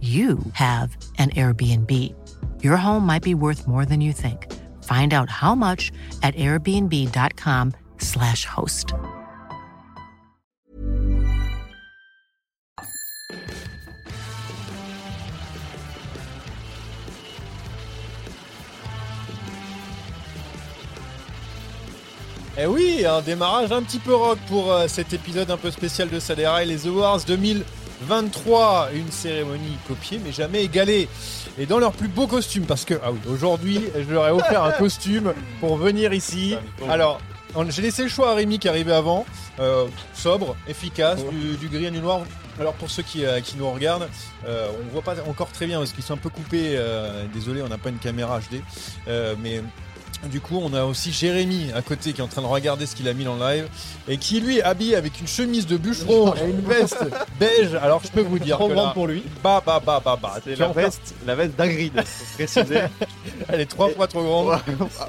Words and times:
you 0.00 0.38
have 0.52 0.94
an 1.16 1.30
Airbnb. 1.30 1.90
Your 2.62 2.76
home 2.76 3.06
might 3.06 3.22
be 3.22 3.34
worth 3.34 3.66
more 3.66 3.86
than 3.86 4.02
you 4.02 4.12
think. 4.12 4.52
Find 4.84 5.14
out 5.14 5.30
how 5.30 5.54
much 5.54 5.90
at 6.22 6.34
airbnb.com/slash 6.34 8.44
host. 8.44 8.92
Eh 22.58 22.64
oui, 22.64 23.04
un 23.04 23.20
démarrage 23.20 23.70
un 23.70 23.82
petit 23.82 23.98
peu 23.98 24.14
rock 24.14 24.38
pour 24.48 24.72
euh, 24.72 24.88
cet 24.88 25.12
épisode 25.12 25.50
un 25.50 25.58
peu 25.58 25.70
spécial 25.70 26.08
de 26.08 26.18
Sadera 26.18 26.62
et 26.62 26.66
les 26.66 26.86
Awards 26.86 27.20
2023. 28.02 28.90
Une 28.94 29.10
cérémonie 29.10 29.78
copiée 29.88 30.20
mais 30.24 30.32
jamais 30.32 30.64
égalée. 30.64 31.08
Et 31.58 31.66
dans 31.66 31.78
leur 31.78 31.92
plus 31.92 32.08
beau 32.08 32.26
costume, 32.26 32.64
parce 32.64 32.84
que, 32.84 32.94
ah 33.02 33.12
oui, 33.12 33.18
aujourd'hui, 33.28 33.80
je 33.96 34.12
leur 34.12 34.26
ai 34.28 34.30
offert 34.30 34.62
un 34.62 34.72
costume 34.72 35.32
pour 35.60 35.76
venir 35.76 36.12
ici. 36.12 36.54
Alors, 36.88 37.20
j'ai 37.70 37.82
laissé 37.82 38.02
le 38.02 38.08
choix 38.08 38.32
à 38.32 38.34
Rémi 38.34 38.58
qui 38.58 38.68
arrivait 38.68 38.92
avant. 38.92 39.24
Euh, 39.58 39.86
sobre, 40.12 40.54
efficace, 40.68 41.24
du, 41.30 41.56
du 41.56 41.68
gris 41.68 41.86
et 41.86 41.90
du 41.90 42.00
noir. 42.00 42.20
Alors 42.60 42.74
pour 42.74 42.90
ceux 42.90 43.02
qui, 43.02 43.24
euh, 43.24 43.40
qui 43.40 43.56
nous 43.56 43.70
regardent, 43.70 44.08
euh, 44.46 44.68
on 44.84 44.92
voit 44.92 45.00
pas 45.00 45.14
encore 45.26 45.50
très 45.50 45.66
bien 45.66 45.78
parce 45.78 45.92
qu'ils 45.92 46.04
sont 46.04 46.12
un 46.12 46.18
peu 46.18 46.28
coupés. 46.28 46.74
euh, 46.76 47.24
désolé, 47.32 47.62
on 47.62 47.68
n'a 47.68 47.78
pas 47.78 47.88
une 47.88 47.98
caméra 47.98 48.38
HD. 48.38 48.60
Mais 49.42 49.62
du 50.30 50.40
coup, 50.40 50.58
on 50.62 50.72
a 50.74 50.84
aussi 50.84 51.12
Jérémy 51.12 51.70
à 51.74 51.82
côté 51.82 52.12
qui 52.12 52.20
est 52.20 52.24
en 52.24 52.28
train 52.28 52.42
de 52.42 52.46
regarder 52.46 52.86
ce 52.86 52.96
qu'il 52.96 53.08
a 53.08 53.12
mis 53.14 53.28
en 53.28 53.36
live 53.36 53.68
et 54.08 54.16
qui 54.18 54.40
lui 54.40 54.58
est 54.58 54.62
habillé 54.62 54.96
avec 54.96 55.20
une 55.20 55.26
chemise 55.26 55.66
de 55.66 55.76
bûcheron 55.76 56.34
et 56.42 56.50
une 56.50 56.60
veste 56.60 57.04
beige. 57.38 57.74
Alors 57.74 58.02
je 58.04 58.10
peux 58.10 58.22
vous 58.22 58.38
dire 58.38 58.56
Trop 58.56 58.68
que 58.68 58.74
grande 58.74 58.86
là, 58.86 58.92
pour 58.92 59.06
lui. 59.06 59.22
bah 59.42 59.62
bah 59.64 59.80
bah 59.84 60.00
bah 60.04 60.18
bah, 60.20 60.34
C'est 60.42 60.56
la 60.58 60.68
veste, 60.68 61.14
la 61.26 61.34
veste 61.34 61.56
d'Agrid, 61.56 61.92
préciser. 62.34 62.80
elle 63.48 63.60
est 63.60 63.66
trois 63.66 63.90
fois 63.90 64.06
trop 64.06 64.22
grande. 64.22 64.58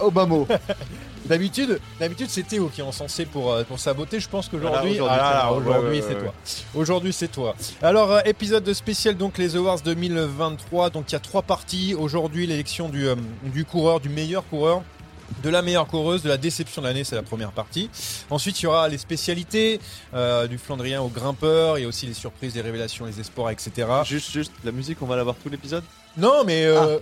Obama. 0.01 0.45
D'habitude, 1.27 1.79
d'habitude 1.99 2.27
c'est 2.29 2.43
Théo 2.43 2.69
qui 2.73 2.81
est 2.81 2.83
encensé 2.83 3.25
pour, 3.25 3.51
euh, 3.51 3.63
pour 3.63 3.79
sa 3.79 3.93
beauté. 3.93 4.19
Je 4.19 4.29
pense 4.29 4.47
qu'aujourd'hui, 4.47 4.97
Voilà, 4.97 5.11
aujourd'hui, 5.11 5.19
ah 5.19 5.39
c'est 5.41 5.47
moi. 5.49 5.57
aujourd'hui 5.57 5.89
Ouais, 5.89 5.95
ouais, 5.95 6.01
c'est 6.07 6.15
ouais, 6.15 6.21
toi. 6.21 6.33
Aujourd'hui 6.75 7.13
c'est 7.13 7.27
toi. 7.27 7.55
Alors 7.81 8.11
euh, 8.11 8.19
épisode 8.25 8.71
spécial 8.73 9.15
donc 9.15 9.37
les 9.37 9.55
Awards 9.55 9.81
2023. 9.81 10.89
Donc 10.89 11.05
il 11.09 11.13
y 11.13 11.15
a 11.15 11.19
trois 11.19 11.41
parties. 11.41 11.95
Aujourd'hui 11.95 12.47
l'élection 12.47 12.89
du, 12.89 13.07
euh, 13.07 13.15
du 13.43 13.65
coureur, 13.65 13.99
du 13.99 14.09
meilleur 14.09 14.47
coureur. 14.47 14.81
De 15.43 15.49
la 15.49 15.61
meilleure 15.61 15.87
coureuse, 15.87 16.23
de 16.23 16.29
la 16.29 16.37
déception 16.37 16.81
de 16.81 16.87
l'année, 16.87 17.03
c'est 17.03 17.15
la 17.17 17.21
première 17.21 17.51
partie. 17.51 17.89
Ensuite, 18.29 18.61
il 18.61 18.63
y 18.63 18.67
aura 18.67 18.87
les 18.87 18.97
spécialités, 18.97 19.81
euh, 20.13 20.47
du 20.47 20.57
Flandrien 20.57 21.01
au 21.01 21.09
grimpeur, 21.09 21.77
il 21.77 21.81
y 21.81 21.85
a 21.85 21.87
aussi 21.89 22.05
les 22.05 22.13
surprises, 22.13 22.55
les 22.55 22.61
révélations, 22.61 23.05
les 23.05 23.19
espoirs, 23.19 23.51
etc. 23.51 23.71
Juste, 24.05 24.31
juste, 24.31 24.53
la 24.63 24.71
musique, 24.71 25.01
on 25.01 25.05
va 25.05 25.17
l'avoir 25.17 25.35
tout 25.35 25.49
l'épisode? 25.49 25.83
Non, 26.15 26.45
mais 26.45 26.63
euh, 26.65 26.97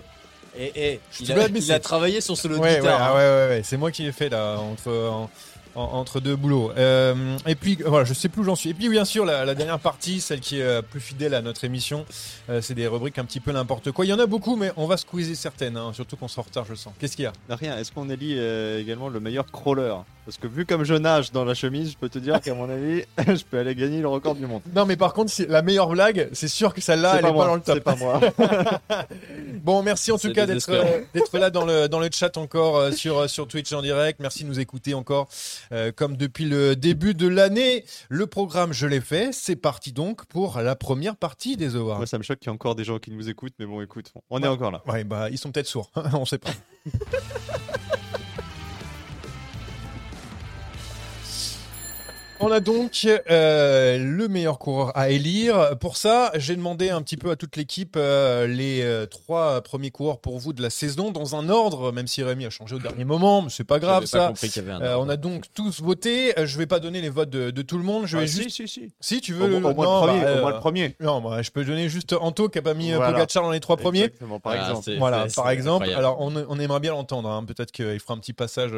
Et, 0.58 1.00
il, 1.20 1.30
a, 1.32 1.34
blague, 1.34 1.52
mais 1.52 1.58
il 1.60 1.62
c'est- 1.62 1.72
a 1.72 1.80
travaillé 1.80 2.20
sur 2.20 2.36
solo 2.36 2.56
de 2.56 2.60
Ouais, 2.60 2.70
ouais, 2.74 2.76
guitare. 2.80 2.98
ah 3.00 3.10
hein. 3.10 3.14
ouais, 3.14 3.18
ouais, 3.18 3.56
ouais, 3.56 3.62
c'est 3.64 3.76
moi 3.76 3.90
qui 3.90 4.02
l'ai 4.02 4.12
fait 4.12 4.28
là, 4.28 4.56
entre, 4.58 4.90
en- 4.90 5.30
en- 5.74 5.82
entre 5.98 6.20
deux 6.20 6.36
boulots. 6.36 6.72
Euh, 6.78 7.36
et 7.46 7.54
puis, 7.54 7.76
voilà, 7.84 8.04
je 8.06 8.14
sais 8.14 8.28
plus 8.30 8.40
où 8.40 8.44
j'en 8.44 8.56
suis. 8.56 8.70
Et 8.70 8.74
puis, 8.74 8.88
bien 8.88 9.04
sûr, 9.04 9.26
la, 9.26 9.44
la 9.44 9.54
dernière 9.54 9.78
partie, 9.78 10.20
celle 10.22 10.40
qui 10.40 10.58
est 10.58 10.62
euh, 10.62 10.80
plus 10.82 11.00
fidèle 11.00 11.34
à 11.34 11.42
notre 11.42 11.64
émission, 11.64 12.06
euh, 12.48 12.62
c'est 12.62 12.72
des 12.74 12.86
rubriques 12.86 13.18
un 13.18 13.24
petit 13.26 13.40
peu 13.40 13.52
n'importe 13.52 13.92
quoi. 13.92 14.06
Il 14.06 14.08
y 14.08 14.12
en 14.14 14.18
a 14.18 14.24
beaucoup, 14.26 14.56
mais 14.56 14.72
on 14.78 14.86
va 14.86 14.96
squeezer 14.96 15.34
certaines, 15.36 15.76
hein, 15.76 15.92
surtout 15.94 16.16
qu'on 16.16 16.28
sort 16.28 16.44
en 16.44 16.48
retard, 16.48 16.64
je 16.68 16.74
sens. 16.74 16.94
Qu'est-ce 16.98 17.14
qu'il 17.16 17.24
y 17.24 17.28
a? 17.28 17.32
Rien, 17.50 17.76
est-ce 17.78 17.92
qu'on 17.92 18.08
élit 18.08 18.36
euh, 18.38 18.80
également 18.80 19.08
le 19.10 19.20
meilleur 19.20 19.44
crawler? 19.50 19.94
Parce 20.26 20.38
que 20.38 20.48
vu 20.48 20.66
comme 20.66 20.82
je 20.82 20.94
nage 20.94 21.30
dans 21.30 21.44
la 21.44 21.54
chemise, 21.54 21.92
je 21.92 21.96
peux 21.96 22.08
te 22.08 22.18
dire 22.18 22.40
qu'à 22.40 22.52
mon 22.52 22.68
avis, 22.68 23.04
je 23.18 23.44
peux 23.44 23.60
aller 23.60 23.76
gagner 23.76 24.00
le 24.00 24.08
record 24.08 24.34
du 24.34 24.44
monde. 24.44 24.60
Non, 24.74 24.84
mais 24.84 24.96
par 24.96 25.14
contre, 25.14 25.32
la 25.48 25.62
meilleure 25.62 25.88
blague, 25.88 26.28
c'est 26.32 26.48
sûr 26.48 26.74
que 26.74 26.80
celle-là, 26.80 27.12
C'est 27.12 27.16
elle 27.18 27.22
pas 27.22 27.28
est 27.28 27.32
moi, 27.32 27.44
pas 27.44 27.50
dans 27.50 27.54
le 27.54 27.60
top. 27.62 27.74
C'est 27.76 27.80
pas 27.84 27.96
moi. 27.96 28.20
Bon, 29.62 29.82
merci 29.82 30.12
en 30.12 30.18
tout 30.18 30.32
cas 30.32 30.46
d'être 30.46 30.70
euh, 30.70 31.00
d'être 31.12 31.36
là 31.38 31.50
dans 31.50 31.64
le 31.64 31.88
dans 31.88 31.98
le 31.98 32.08
chat 32.12 32.36
encore 32.36 32.76
euh, 32.76 32.90
sur 32.92 33.18
euh, 33.18 33.26
sur 33.26 33.48
Twitch 33.48 33.72
en 33.72 33.82
direct. 33.82 34.20
Merci 34.20 34.44
de 34.44 34.48
nous 34.48 34.60
écouter 34.60 34.94
encore 34.94 35.28
euh, 35.72 35.90
comme 35.90 36.16
depuis 36.16 36.44
le 36.44 36.76
début 36.76 37.14
de 37.14 37.26
l'année. 37.26 37.84
Le 38.08 38.28
programme 38.28 38.72
je 38.72 38.86
l'ai 38.86 39.00
fait. 39.00 39.30
C'est 39.32 39.56
parti 39.56 39.92
donc 39.92 40.24
pour 40.26 40.60
la 40.60 40.76
première 40.76 41.16
partie 41.16 41.56
des 41.56 41.74
Awards. 41.74 41.96
Moi, 41.98 42.06
ça 42.06 42.18
me 42.18 42.22
choque 42.22 42.38
qu'il 42.38 42.48
y 42.48 42.52
ait 42.52 42.54
encore 42.54 42.76
des 42.76 42.84
gens 42.84 42.98
qui 42.98 43.10
nous 43.10 43.28
écoutent, 43.28 43.54
mais 43.58 43.66
bon, 43.66 43.80
écoute, 43.80 44.12
on 44.30 44.40
est 44.42 44.48
encore 44.48 44.70
là. 44.70 44.82
Ouais, 44.86 45.02
bah 45.02 45.30
ils 45.30 45.38
sont 45.38 45.50
peut-être 45.50 45.66
sourds. 45.66 45.90
On 46.12 46.24
sait 46.24 46.38
pas. 46.38 46.50
On 52.38 52.52
a 52.52 52.60
donc 52.60 53.06
euh, 53.30 53.96
le 53.98 54.28
meilleur 54.28 54.58
coureur 54.58 54.92
à 54.96 55.08
élire. 55.08 55.76
Pour 55.80 55.96
ça, 55.96 56.30
j'ai 56.34 56.54
demandé 56.54 56.90
un 56.90 57.00
petit 57.00 57.16
peu 57.16 57.30
à 57.30 57.36
toute 57.36 57.56
l'équipe 57.56 57.94
euh, 57.96 58.46
les 58.46 58.82
euh, 58.82 59.06
trois 59.06 59.62
premiers 59.62 59.90
coureurs 59.90 60.20
pour 60.20 60.38
vous 60.38 60.52
de 60.52 60.60
la 60.60 60.68
saison 60.68 61.10
dans 61.10 61.34
un 61.34 61.48
ordre, 61.48 61.92
même 61.92 62.06
si 62.06 62.22
Rémi 62.22 62.44
a 62.44 62.50
changé 62.50 62.74
au 62.74 62.78
dernier 62.78 63.06
moment, 63.06 63.40
mais 63.40 63.48
c'est 63.48 63.64
pas 63.64 63.78
grave 63.78 64.02
pas 64.02 64.06
ça. 64.06 64.26
compris 64.28 64.50
qu'il 64.50 64.62
y 64.62 64.70
avait 64.70 64.74
un 64.74 64.86
Euh, 64.86 64.96
on 64.98 65.08
a 65.08 65.16
donc 65.16 65.46
tous 65.54 65.80
voté. 65.80 66.34
Je 66.44 66.58
vais 66.58 66.66
pas 66.66 66.78
donner 66.78 67.00
les 67.00 67.08
votes 67.08 67.30
de, 67.30 67.50
de 67.50 67.62
tout 67.62 67.78
le 67.78 67.84
monde. 67.84 68.06
Je 68.06 68.18
vais 68.18 68.24
Ah, 68.24 68.26
juste. 68.26 68.50
Si, 68.50 68.68
si, 68.68 68.68
si. 68.68 68.92
Si 69.00 69.20
tu 69.22 69.32
veux 69.32 69.44
au 69.44 69.48
le. 69.48 69.58
moins 69.60 69.72
non, 69.72 70.04
le 70.04 70.06
premier. 70.06 70.20
bah, 70.22 70.36
au 70.36 70.40
moins 70.42 70.52
le 70.52 70.58
premier. 70.58 70.96
Non, 71.00 71.20
bah, 71.22 71.40
je 71.40 71.50
peux 71.50 71.64
donner 71.64 71.88
juste 71.88 72.12
Anto 72.12 72.50
qui 72.50 72.58
a 72.58 72.62
pas 72.62 72.74
mis 72.74 72.92
Voilà. 72.92 73.12
Pogacar 73.12 73.44
dans 73.44 73.50
les 73.50 73.60
trois 73.60 73.78
premiers. 73.78 74.04
Exactement, 74.04 74.40
par 74.40 74.52
Voilà, 74.52 74.68
exemple. 74.70 74.98
Voilà, 74.98 75.26
par 75.34 75.50
exemple. 75.50 75.84
incroyable. 75.84 75.98
Alors, 75.98 76.20
on, 76.20 76.36
on 76.50 76.60
aimerait 76.60 76.80
bien 76.80 76.92
l'entendre. 76.92 77.30
hein. 77.30 77.44
Peut-être 77.46 77.72
qu'il 77.72 77.98
fera 77.98 78.12
un 78.12 78.18
petit 78.18 78.34
passage. 78.34 78.72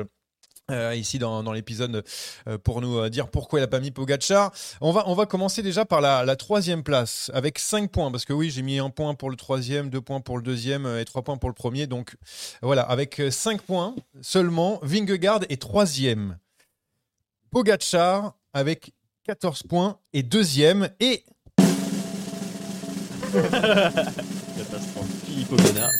Euh, 0.71 0.95
ici 0.95 1.19
dans, 1.19 1.43
dans 1.43 1.53
l'épisode 1.53 2.05
euh, 2.47 2.59
pour 2.59 2.83
nous 2.83 2.99
euh, 2.99 3.09
dire 3.09 3.29
pourquoi 3.29 3.59
il 3.59 3.63
a 3.63 3.69
pas 3.69 3.81
mis 3.81 3.91
Pogachar. 3.91 4.53
On 4.81 4.93
va, 4.93 5.05
on 5.07 5.15
va 5.15 5.25
commencer 5.25 5.63
déjà 5.63 5.85
par 5.87 6.01
la, 6.01 6.25
la 6.25 6.37
troisième 6.37 6.83
place 6.83 7.31
avec 7.33 7.59
5 7.59 7.91
points 7.91 8.11
parce 8.11 8.27
que 8.27 8.35
oui 8.35 8.51
j'ai 8.51 8.61
mis 8.63 8.79
un 8.79 8.91
point 8.91 9.15
pour 9.15 9.31
le 9.31 9.37
troisième, 9.37 9.89
deux 9.89 10.03
points 10.03 10.21
pour 10.21 10.37
le 10.37 10.43
deuxième 10.43 10.87
et 10.99 11.05
trois 11.07 11.23
points 11.23 11.39
pour 11.39 11.49
le 11.49 11.55
premier. 11.55 11.87
Donc 11.87 12.17
voilà 12.61 12.83
avec 12.83 13.23
5 13.31 13.63
points 13.63 13.95
seulement, 14.21 14.79
Vingegaard 14.83 15.41
est 15.49 15.61
troisième. 15.61 16.37
Pogachar 17.51 18.35
avec 18.53 18.93
14 19.25 19.63
points 19.63 19.99
et 20.13 20.23
deuxième 20.23 20.91
et 21.01 21.25
Catastrophe. 23.33 25.07
Philippe 25.27 25.53
Ogana. 25.53 25.91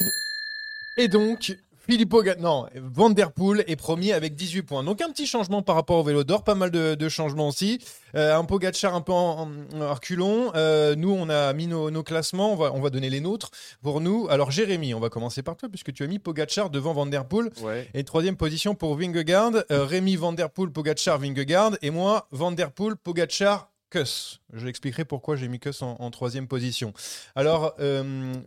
Et 0.97 1.07
donc, 1.07 1.55
Filippo 1.89 2.21
non, 2.37 2.67
Van 2.75 3.09
Der 3.09 3.31
Poel 3.31 3.63
est 3.65 3.75
premier 3.75 4.13
avec 4.13 4.35
18 4.35 4.61
points. 4.61 4.83
Donc 4.83 5.01
un 5.01 5.09
petit 5.09 5.25
changement 5.25 5.63
par 5.63 5.73
rapport 5.73 5.97
au 5.97 6.03
vélo 6.03 6.23
d'or, 6.23 6.43
pas 6.43 6.53
mal 6.53 6.69
de, 6.69 6.93
de 6.93 7.09
changements 7.09 7.47
aussi. 7.47 7.79
Euh, 8.13 8.37
un 8.37 8.45
Pogacar 8.45 8.93
un 8.93 9.01
peu 9.01 9.11
en, 9.11 9.49
en-. 9.73 10.51
Euh, 10.55 10.95
nous, 10.95 11.11
on 11.11 11.29
a 11.29 11.51
mis 11.53 11.65
nos, 11.65 11.89
nos 11.89 12.03
classements, 12.03 12.53
on 12.53 12.55
va, 12.55 12.73
on 12.75 12.79
va 12.79 12.91
donner 12.91 13.09
les 13.09 13.21
nôtres 13.21 13.49
pour 13.81 14.01
nous. 14.01 14.27
Alors 14.29 14.51
Jérémy, 14.51 14.93
on 14.93 14.99
va 14.99 15.09
commencer 15.09 15.41
par 15.41 15.57
toi 15.57 15.67
puisque 15.67 15.91
tu 15.91 16.03
as 16.03 16.07
mis 16.07 16.19
Pogacar 16.19 16.69
devant 16.69 16.93
Van 16.93 17.07
Der 17.07 17.25
Poel. 17.25 17.49
Ouais. 17.63 17.89
Et 17.95 18.03
troisième 18.03 18.37
position 18.37 18.75
pour 18.75 18.95
Vingegaard, 18.95 19.53
euh, 19.71 19.83
Rémi 19.83 20.15
Van 20.15 20.31
Der 20.31 20.51
Poel, 20.51 20.69
Pogacar, 20.69 21.17
Vingegaard. 21.17 21.71
Et 21.81 21.89
moi, 21.89 22.27
Van 22.29 22.51
Der 22.51 22.69
Poel, 22.69 22.97
Pogacar, 22.97 23.71
Kuss. 23.89 24.41
Je 24.53 24.63
l'expliquerai 24.63 25.05
pourquoi 25.05 25.37
j'ai 25.37 25.47
mis 25.47 25.59
Kuss 25.59 25.81
en, 25.81 25.95
en 25.99 26.11
troisième 26.11 26.47
position. 26.47 26.93
Alors, 27.33 27.75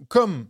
comme 0.06 0.47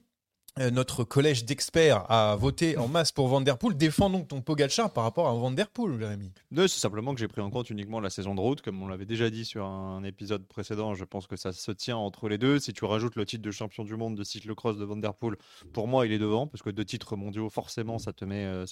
euh, 0.58 0.70
notre 0.70 1.02
collège 1.02 1.46
d'experts 1.46 2.04
a 2.10 2.36
voté 2.36 2.76
en 2.76 2.86
masse 2.86 3.10
pour 3.10 3.26
Van 3.28 3.40
Der 3.40 3.56
Poel, 3.56 3.74
défends 3.74 4.10
donc 4.10 4.28
ton 4.28 4.42
Pogacar 4.42 4.92
par 4.92 5.04
rapport 5.04 5.26
à 5.26 5.32
Van 5.32 5.50
Der 5.50 5.66
Poel, 5.68 5.98
Jérémy. 5.98 6.30
C'est 6.54 6.68
simplement 6.68 7.14
que 7.14 7.20
j'ai 7.20 7.28
pris 7.28 7.40
en 7.40 7.48
compte 7.48 7.70
uniquement 7.70 8.00
la 8.00 8.10
saison 8.10 8.34
de 8.34 8.40
route, 8.40 8.60
comme 8.60 8.82
on 8.82 8.86
l'avait 8.86 9.06
déjà 9.06 9.30
dit 9.30 9.46
sur 9.46 9.64
un 9.64 10.04
épisode 10.04 10.46
précédent. 10.46 10.94
Je 10.94 11.04
pense 11.04 11.26
que 11.26 11.36
ça 11.36 11.52
se 11.52 11.72
tient 11.72 11.96
entre 11.96 12.28
les 12.28 12.36
deux. 12.36 12.58
Si 12.58 12.74
tu 12.74 12.84
rajoutes 12.84 13.16
le 13.16 13.24
titre 13.24 13.42
de 13.42 13.50
champion 13.50 13.82
du 13.82 13.96
monde 13.96 14.14
de 14.14 14.24
cyclocross 14.24 14.76
de 14.76 14.84
Van 14.84 14.96
Der 14.96 15.14
Poel, 15.14 15.36
pour 15.72 15.88
moi, 15.88 16.04
il 16.04 16.12
est 16.12 16.18
devant, 16.18 16.46
parce 16.46 16.62
que 16.62 16.70
deux 16.70 16.84
titres 16.84 17.16
mondiaux, 17.16 17.48
forcément, 17.48 17.98
ça 17.98 18.12
te 18.12 18.26
met, 18.26 18.44
euh, 18.44 18.66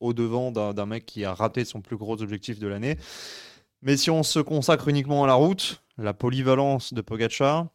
au, 0.00 0.12
devant 0.12 0.52
d'un 0.52 0.74
d'un 0.74 0.86
mec 0.86 1.06
qui 1.06 1.24
a 1.24 1.32
raté 1.32 1.64
son 1.64 1.80
plus 1.80 1.96
gros 1.96 2.20
objectif 2.20 2.58
de 2.58 2.66
l'année. 2.66 2.98
Mais 3.80 3.96
si 3.96 4.10
on 4.10 4.22
se 4.22 4.40
consacre 4.40 4.88
uniquement 4.88 5.24
à 5.24 5.26
la 5.26 5.34
route, 5.34 5.82
la 5.96 6.12
polyvalence 6.12 6.92
de 6.92 7.00
Pogacar, 7.00 7.68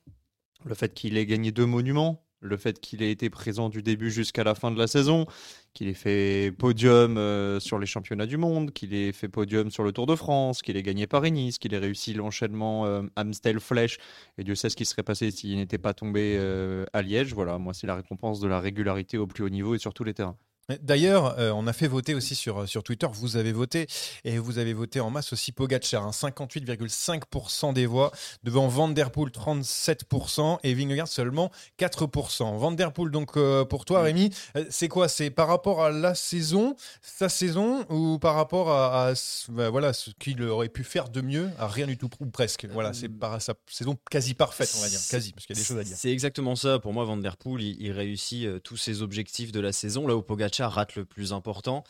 le 0.66 0.76
fait 0.76 0.94
qu'il 0.94 1.18
ait 1.18 1.26
gagné 1.26 1.52
deux 1.52 1.66
monuments, 1.66 2.24
le 2.44 2.58
fait 2.58 2.80
qu'il 2.80 3.02
ait 3.02 3.12
été 3.12 3.30
présent 3.30 3.70
du 3.70 3.82
début 3.82 4.12
jusqu'à 4.12 4.44
la 4.44 4.54
fin 4.54 4.70
de 4.70 4.78
la 4.78 4.88
saison, 4.88 5.26
qu'il 5.74 5.88
ait 5.88 5.94
fait 5.94 6.52
podium 6.52 7.18
euh, 7.18 7.60
sur 7.60 7.80
les 7.80 7.86
championnats 7.86 8.26
du 8.26 8.38
monde, 8.38 8.72
qu'il 8.72 8.94
ait 8.94 9.12
fait 9.12 9.30
podium 9.30 9.72
sur 9.72 9.84
le 9.84 9.92
Tour 9.92 10.06
de 10.06 10.16
France, 10.16 10.62
qu'il 10.62 10.78
ait 10.78 10.84
gagné 10.84 11.08
Paris-Nice, 11.08 11.58
qu'il 11.58 11.74
ait 11.74 11.80
réussi 11.80 12.14
l'enchaînement 12.14 12.86
euh, 12.86 13.04
Amstel-Flèche, 13.16 13.98
et 14.38 14.44
Dieu 14.44 14.56
sait 14.56 14.70
ce 14.70 14.76
qui 14.76 14.86
serait 14.86 15.04
passé 15.04 15.32
s'il 15.32 15.56
n'était 15.56 15.78
pas 15.78 15.94
tombé 15.94 16.36
euh, 16.38 16.86
à 16.94 17.02
Liège. 17.02 17.34
Voilà, 17.34 17.58
moi 17.58 17.74
c'est 17.74 17.88
la 17.88 17.96
récompense 17.96 18.40
de 18.40 18.48
la 18.48 18.60
régularité 18.60 19.18
au 19.18 19.26
plus 19.26 19.44
haut 19.44 19.50
niveau 19.50 19.74
et 19.76 19.80
sur 19.80 19.94
tous 19.94 20.04
les 20.04 20.14
terrains. 20.14 20.38
D'ailleurs, 20.82 21.38
euh, 21.40 21.52
on 21.52 21.68
a 21.68 21.74
fait 21.74 21.88
voter 21.88 22.16
aussi 22.16 22.36
sur, 22.36 22.70
sur 22.70 22.84
Twitter, 22.84 23.08
vous 23.12 23.36
avez 23.36 23.52
voté, 23.52 23.88
et 24.24 24.38
vous 24.38 24.60
avez 24.60 24.74
voté 24.74 25.02
en 25.02 25.10
masse 25.10 25.34
aussi 25.34 25.52
Pogacar, 25.52 26.06
hein, 26.06 26.12
58,5% 26.12 27.74
des 27.74 27.86
voix, 27.86 28.14
devant 28.44 28.70
Van 28.70 28.88
Der 28.88 29.12
Poel 29.12 29.30
37% 29.30 30.60
et 30.64 30.74
Vingegaard 30.74 31.10
seulement 31.10 31.52
4%. 31.80 32.58
Van 32.58 32.72
Der 32.72 32.94
Poel, 32.94 33.12
donc 33.12 33.36
euh, 33.36 33.66
pour 33.66 33.84
toi 33.84 34.04
Rémi, 34.04 34.30
euh, 34.56 34.64
c'est 34.70 34.88
quoi? 34.88 35.10
C'est 35.10 35.32
par 35.32 35.50
rapport 35.50 35.84
à 35.84 35.92
la 35.92 36.16
saison, 36.16 36.78
sa 37.02 37.28
saison, 37.28 37.86
ou 37.90 38.18
par 38.18 38.36
rapport 38.36 38.72
à, 38.72 39.12
bah, 39.50 39.70
voilà, 39.70 39.92
ce 39.92 40.12
qu'il 40.12 40.42
aurait 40.44 40.70
pu 40.70 40.86
faire 40.86 41.10
de 41.10 41.20
mieux? 41.20 41.50
À 41.60 41.68
rien 41.68 41.88
du 41.88 41.98
tout, 41.98 42.10
ou 42.22 42.28
presque 42.28 42.68
Voilà, 42.72 42.94
c'est 42.94 43.10
par 43.10 43.42
sa 43.42 43.54
saison 43.68 43.98
quasi 44.10 44.34
parfaite, 44.34 44.74
on 44.78 44.82
va 44.82 44.88
dire, 44.88 45.02
quasi, 45.10 45.34
parce 45.34 45.46
qu'il 45.46 45.58
y 45.58 45.60
a 45.60 45.62
des 45.62 45.68
choses 45.68 45.78
à 45.78 45.84
dire. 45.84 45.98
C'est 45.98 46.12
exactement 46.12 46.56
ça. 46.56 46.80
Pour 46.80 46.94
moi, 46.94 47.04
Van 47.04 47.18
Der 47.18 47.36
Poel, 47.36 47.62
il, 47.64 47.82
il 47.82 47.92
réussit 47.92 48.46
euh, 48.46 48.60
tous 48.60 48.78
ses 48.78 49.02
objectifs 49.02 49.52
de 49.52 49.60
la 49.60 49.74
saison, 49.74 50.08
là 50.08 50.16
où 50.16 50.22
Pogacar 50.22 50.53
rate 50.62 50.96
le 50.96 51.06
plus 51.06 51.34
important. 51.34 51.84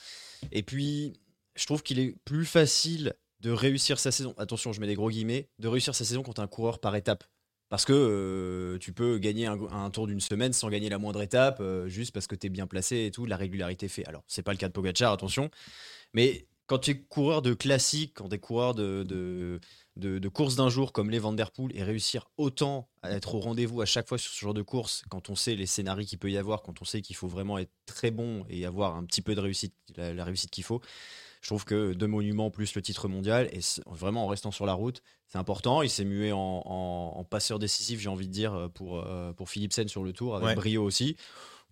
Et 0.52 0.64
puis, 0.64 1.14
je 1.56 1.66
trouve 1.66 1.84
qu'il 1.84 2.00
est 2.00 2.16
plus 2.26 2.46
facile 2.46 3.14
de 3.40 3.52
réussir 3.52 4.00
sa 4.00 4.12
saison. 4.12 4.34
Attention, 4.38 4.74
je 4.74 4.80
mets 4.80 4.88
des 4.88 4.96
gros 4.96 5.10
guillemets, 5.10 5.50
de 5.60 5.68
réussir 5.68 5.94
sa 5.94 6.06
saison 6.06 6.24
quand 6.24 6.40
un 6.40 6.48
coureur 6.48 6.80
par 6.80 6.96
étape. 6.96 7.24
Parce 7.70 7.86
que 7.86 7.94
euh, 7.94 8.78
tu 8.78 8.94
peux 8.94 9.18
gagner 9.18 9.48
un, 9.48 9.90
tour 9.90 10.06
d'une 10.06 10.20
semaine 10.20 10.54
sans 10.54 10.70
gagner 10.70 10.90
la 10.90 11.00
moindre 11.00 11.22
étape, 11.24 11.58
euh, 11.60 11.88
juste 11.88 12.12
parce 12.14 12.28
que 12.28 12.36
tu 12.36 12.48
es 12.48 12.50
bien 12.50 12.68
placé 12.68 13.06
et 13.06 13.12
tout, 13.12 13.26
la 13.26 13.36
régularité 13.36 13.88
fait. 13.88 14.06
Alors, 14.06 14.24
c'est 14.28 14.44
pas 14.44 14.52
le 14.52 14.58
cas 14.58 14.68
de 14.68 14.74
Pogacar, 14.74 15.12
attention. 15.12 15.50
Mais 16.14 16.46
quand 16.68 16.78
tu 16.80 16.92
es 16.92 17.00
coureur 17.00 17.42
de 17.42 17.54
classique, 17.54 18.14
quand 18.16 18.30
tu 18.30 18.36
es 18.36 18.40
coureur 18.40 18.76
de, 18.76 19.60
de, 19.96 20.18
de 20.20 20.28
course 20.30 20.56
d'un 20.56 20.70
jour 20.70 20.92
comme 20.92 21.10
les 21.12 21.20
Van 21.20 21.34
Der 21.34 21.52
Poel 21.52 21.72
et 21.76 21.84
réussir 21.84 22.26
autant 22.38 22.88
à 23.04 23.12
être 23.12 23.36
au 23.36 23.40
rendez-vous 23.40 23.82
à 23.82 23.86
chaque 23.86 24.08
fois 24.08 24.18
sur 24.18 24.32
ce 24.32 24.40
genre 24.40 24.54
de 24.54 24.62
course, 24.64 25.04
quand 25.10 25.30
on 25.30 25.36
sait 25.36 25.56
les 25.56 25.66
scénarios 25.68 26.06
qu'il 26.06 26.18
peut 26.18 26.32
y 26.32 26.38
avoir, 26.38 26.62
quand 26.64 26.82
on 26.82 26.86
sait 26.86 27.02
qu'il 27.02 27.16
faut 27.16 27.28
vraiment 27.28 27.58
être 27.60 27.72
très 27.86 28.10
bon 28.12 28.44
et 28.50 28.66
avoir 28.66 28.96
un 28.96 29.04
petit 29.06 29.22
peu 29.22 29.36
de 29.36 29.40
réussite, 29.42 29.74
la, 29.96 30.14
la 30.14 30.24
réussite 30.26 30.50
qu'il 30.50 30.64
faut, 30.64 30.82
je 31.42 31.48
trouve 31.50 31.66
que 31.66 31.94
deux 31.94 32.08
monuments 32.08 32.50
plus 32.50 32.74
le 32.74 32.82
titre 32.82 33.08
mondial, 33.08 33.50
et 33.52 33.60
vraiment 33.86 34.24
en 34.24 34.28
restant 34.28 34.52
sur 34.52 34.66
la 34.66 34.74
route, 34.74 35.04
c'est 35.28 35.38
important. 35.38 35.82
Il 35.82 35.90
s'est 35.90 36.06
mué 36.06 36.32
en, 36.32 36.40
en- 36.66 37.14
en 37.18 37.24
passeur 37.26 37.60
décisif, 37.60 38.00
j'ai 38.00 38.10
envie 38.10 38.28
de 38.28 38.34
dire, 38.34 38.70
pour, 38.74 39.00
euh, 39.06 39.34
pour 39.34 39.50
Philipsen 39.50 39.88
sur 39.90 40.04
le 40.04 40.14
tour, 40.14 40.36
avec 40.38 40.48
Ouais. 40.48 40.56
brio 40.56 40.84
aussi. 40.84 41.18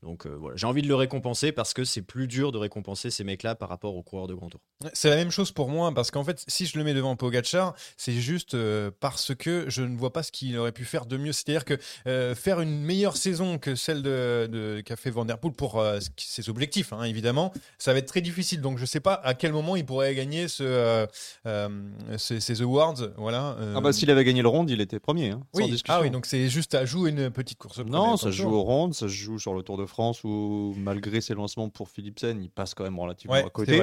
Donc 0.04 0.26
euh, 0.26 0.36
voilà, 0.36 0.56
j'ai 0.58 0.66
envie 0.66 0.82
de 0.82 0.88
le 0.88 0.96
récompenser 0.96 1.52
parce 1.52 1.74
que 1.74 1.84
c'est 1.84 2.02
plus 2.02 2.28
dur 2.28 2.52
de 2.52 2.58
récompenser 2.58 3.12
ces 3.12 3.24
mecs-là 3.24 3.54
par 3.54 3.70
rapport 3.70 3.96
aux 3.96 4.02
coureurs 4.02 4.26
de 4.28 4.34
grand 4.34 4.50
tour. 4.50 4.62
C'est 4.94 5.10
la 5.12 5.16
même 5.16 5.30
chose 5.30 5.52
pour 5.52 5.70
moi, 5.70 5.94
parce 5.94 6.10
qu'en 6.10 6.24
fait, 6.24 6.44
si 6.48 6.66
je 6.66 6.78
le 6.80 6.84
mets 6.84 6.96
devant 6.96 7.16
Pogacar, 7.16 7.76
c'est 7.98 8.14
juste 8.14 8.56
euh, 8.56 8.90
parce 9.00 9.36
que 9.36 9.66
je 9.70 9.84
ne 9.84 9.96
vois 9.96 10.12
pas 10.12 10.24
ce 10.24 10.32
qu'il 10.32 10.58
aurait 10.58 10.72
pu 10.72 10.86
faire 10.86 11.06
de 11.06 11.18
mieux. 11.18 11.32
C'est-à-dire 11.32 11.66
que 11.66 11.78
euh, 12.08 12.34
faire 12.34 12.62
une 12.62 12.82
meilleure 12.82 13.16
saison 13.16 13.60
que 13.60 13.76
celle 13.76 14.02
de, 14.02 14.48
de- 14.52 14.82
qu'a 14.84 14.96
fait 14.96 15.12
Van 15.12 15.24
Der 15.24 15.38
Poel 15.38 15.54
pour 15.54 15.80
euh, 15.80 16.00
ses 16.18 16.50
objectifs, 16.50 16.94
hein, 16.94 17.04
évidemment, 17.04 17.54
ça 17.78 17.94
va 17.94 18.00
être 18.00 18.08
très 18.08 18.22
difficile. 18.22 18.62
Donc 18.62 18.78
je 18.78 18.84
ne 18.84 18.88
sais 18.88 19.02
pas 19.02 19.14
à 19.14 19.36
quel 19.36 19.52
moment 19.54 19.76
il 19.76 19.86
pourrait 19.86 20.16
gagner 20.16 20.48
ce, 20.48 20.64
euh, 20.64 21.06
euh, 21.46 21.70
ces, 22.18 22.40
ces 22.40 22.62
awards. 22.64 22.96
Voilà. 23.18 23.56
euh. 23.60 23.76
Ah 23.78 23.82
bah 23.82 23.94
s'il 23.94 24.10
avait 24.10 24.24
gagné 24.24 24.42
le 24.42 24.48
round, 24.48 24.68
il 24.70 24.82
était 24.82 25.00
premier, 25.00 25.30
hein, 25.30 25.44
sans 25.54 25.62
oui. 25.62 25.70
discussion. 25.70 25.94
Ah 25.96 26.02
oui, 26.02 26.10
donc 26.10 26.26
c'est 26.26 26.50
juste 26.50 26.74
à 26.74 26.86
jouer 26.86 27.12
une 27.12 27.30
petite 27.30 27.60
course. 27.60 27.78
Non, 27.80 28.18
ça 28.18 28.28
se 28.28 28.32
joue 28.32 28.50
au 28.50 28.64
round, 28.64 28.96
ça 28.96 29.02
se 29.08 29.14
joue 29.14 29.38
sur 29.38 29.54
le 29.54 29.62
Tour 29.62 29.78
de 29.78 29.86
France 29.92 30.24
où 30.24 30.74
malgré 30.78 31.22
ses 31.22 31.36
lancements 31.36 31.70
pour 31.70 31.90
Philipsen, 31.90 32.42
il 32.42 32.50
passe 32.50 32.74
quand 32.74 32.84
même 32.84 32.98
relativement 33.00 33.36
Ouais, 33.36 33.46
à 33.46 33.50
côté, 33.50 33.80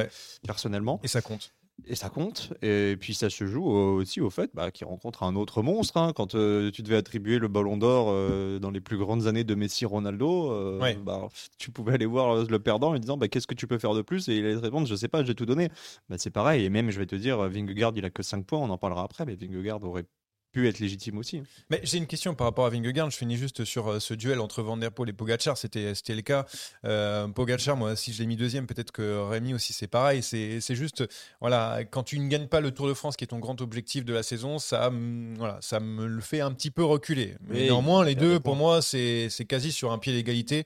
personnellement. 0.46 1.00
Et 1.04 1.08
ça 1.08 1.20
compte. 1.22 1.52
Et 1.86 1.94
ça 1.94 2.08
compte. 2.08 2.52
Et 2.60 2.96
puis 2.98 3.14
ça 3.14 3.30
se 3.30 3.46
joue 3.46 3.64
aussi 3.64 4.20
au 4.20 4.30
fait 4.30 4.50
bah, 4.52 4.72
qu'il 4.72 4.84
rencontre 4.88 5.22
un 5.22 5.36
autre 5.36 5.62
monstre. 5.62 5.96
hein. 5.96 6.12
Quand 6.12 6.34
euh, 6.34 6.72
tu 6.72 6.82
devais 6.82 6.96
attribuer 6.96 7.38
le 7.38 7.46
Ballon 7.46 7.76
d'Or 7.76 8.08
euh, 8.10 8.58
dans 8.58 8.72
les 8.72 8.80
plus 8.80 8.98
grandes 8.98 9.28
années 9.28 9.44
de 9.44 9.54
Messi, 9.54 9.84
Ronaldo, 9.86 10.50
euh, 10.50 10.80
Ouais. 10.80 10.96
bah, 10.96 11.28
tu 11.56 11.70
pouvais 11.70 11.92
aller 11.94 12.04
voir 12.06 12.44
le 12.44 12.58
perdant 12.58 12.94
en 12.94 12.98
disant 12.98 13.16
bah, 13.16 13.28
qu'est-ce 13.28 13.46
que 13.46 13.54
tu 13.54 13.68
peux 13.68 13.78
faire 13.78 13.94
de 13.94 14.02
plus? 14.02 14.28
Et 14.28 14.38
il 14.38 14.44
allait 14.44 14.56
te 14.56 14.60
répondre 14.60 14.88
je 14.88 14.94
sais 14.96 15.06
pas, 15.06 15.22
j'ai 15.22 15.36
tout 15.36 15.46
donné. 15.46 15.68
Bah, 16.08 16.16
c'est 16.18 16.30
pareil. 16.32 16.64
Et 16.64 16.68
même 16.68 16.90
je 16.90 16.98
vais 16.98 17.06
te 17.06 17.14
dire, 17.14 17.38
Vingegaard 17.48 17.92
il 17.94 18.04
a 18.04 18.10
que 18.10 18.24
5 18.24 18.44
points, 18.44 18.58
on 18.58 18.70
en 18.70 18.78
parlera 18.78 19.04
après, 19.04 19.24
mais 19.24 19.36
Vingegaard 19.36 19.84
aurait 19.84 20.04
pu 20.52 20.66
être 20.68 20.78
légitime 20.78 21.18
aussi. 21.18 21.42
Mais 21.70 21.80
j'ai 21.82 21.98
une 21.98 22.06
question 22.06 22.34
par 22.34 22.46
rapport 22.46 22.66
à 22.66 22.70
Vingegaard. 22.70 23.10
Je 23.10 23.16
finis 23.16 23.36
juste 23.36 23.64
sur 23.64 23.88
euh, 23.88 24.00
ce 24.00 24.14
duel 24.14 24.40
entre 24.40 24.62
Van 24.62 24.76
Der 24.76 24.90
Poel 24.90 25.10
et 25.10 25.12
Pogacar. 25.12 25.56
C'était 25.58 25.94
c'était 25.94 26.14
le 26.14 26.22
cas. 26.22 26.46
Euh, 26.84 27.28
Pogacar, 27.28 27.76
moi, 27.76 27.96
si 27.96 28.12
je 28.12 28.20
l'ai 28.20 28.26
mis 28.26 28.36
deuxième, 28.36 28.66
peut-être 28.66 28.90
que 28.92 29.28
Rémi 29.28 29.54
aussi, 29.54 29.72
c'est 29.72 29.86
pareil. 29.88 30.22
C'est 30.22 30.60
juste, 30.74 31.04
voilà, 31.40 31.80
quand 31.90 32.02
tu 32.02 32.18
ne 32.18 32.28
gagnes 32.28 32.46
pas 32.48 32.60
le 32.60 32.70
Tour 32.70 32.88
de 32.88 32.94
France, 32.94 33.16
qui 33.16 33.24
est 33.24 33.28
ton 33.28 33.38
grand 33.38 33.60
objectif 33.60 34.04
de 34.04 34.12
la 34.12 34.22
saison, 34.22 34.58
ça, 34.58 34.90
me- 34.90 35.36
voilà, 35.36 35.58
ça 35.60 35.80
me 35.80 36.06
le 36.06 36.20
fait 36.20 36.40
un 36.40 36.52
petit 36.52 36.70
peu 36.70 36.84
reculer. 36.84 37.36
Mais 37.48 37.64
néanmoins, 37.64 38.04
les 38.04 38.14
deux, 38.14 38.40
pour 38.40 38.56
moi, 38.56 38.80
c'est 38.82 39.28
quasi 39.48 39.72
sur 39.72 39.92
un 39.92 39.98
pied 39.98 40.12
d'égalité. 40.12 40.64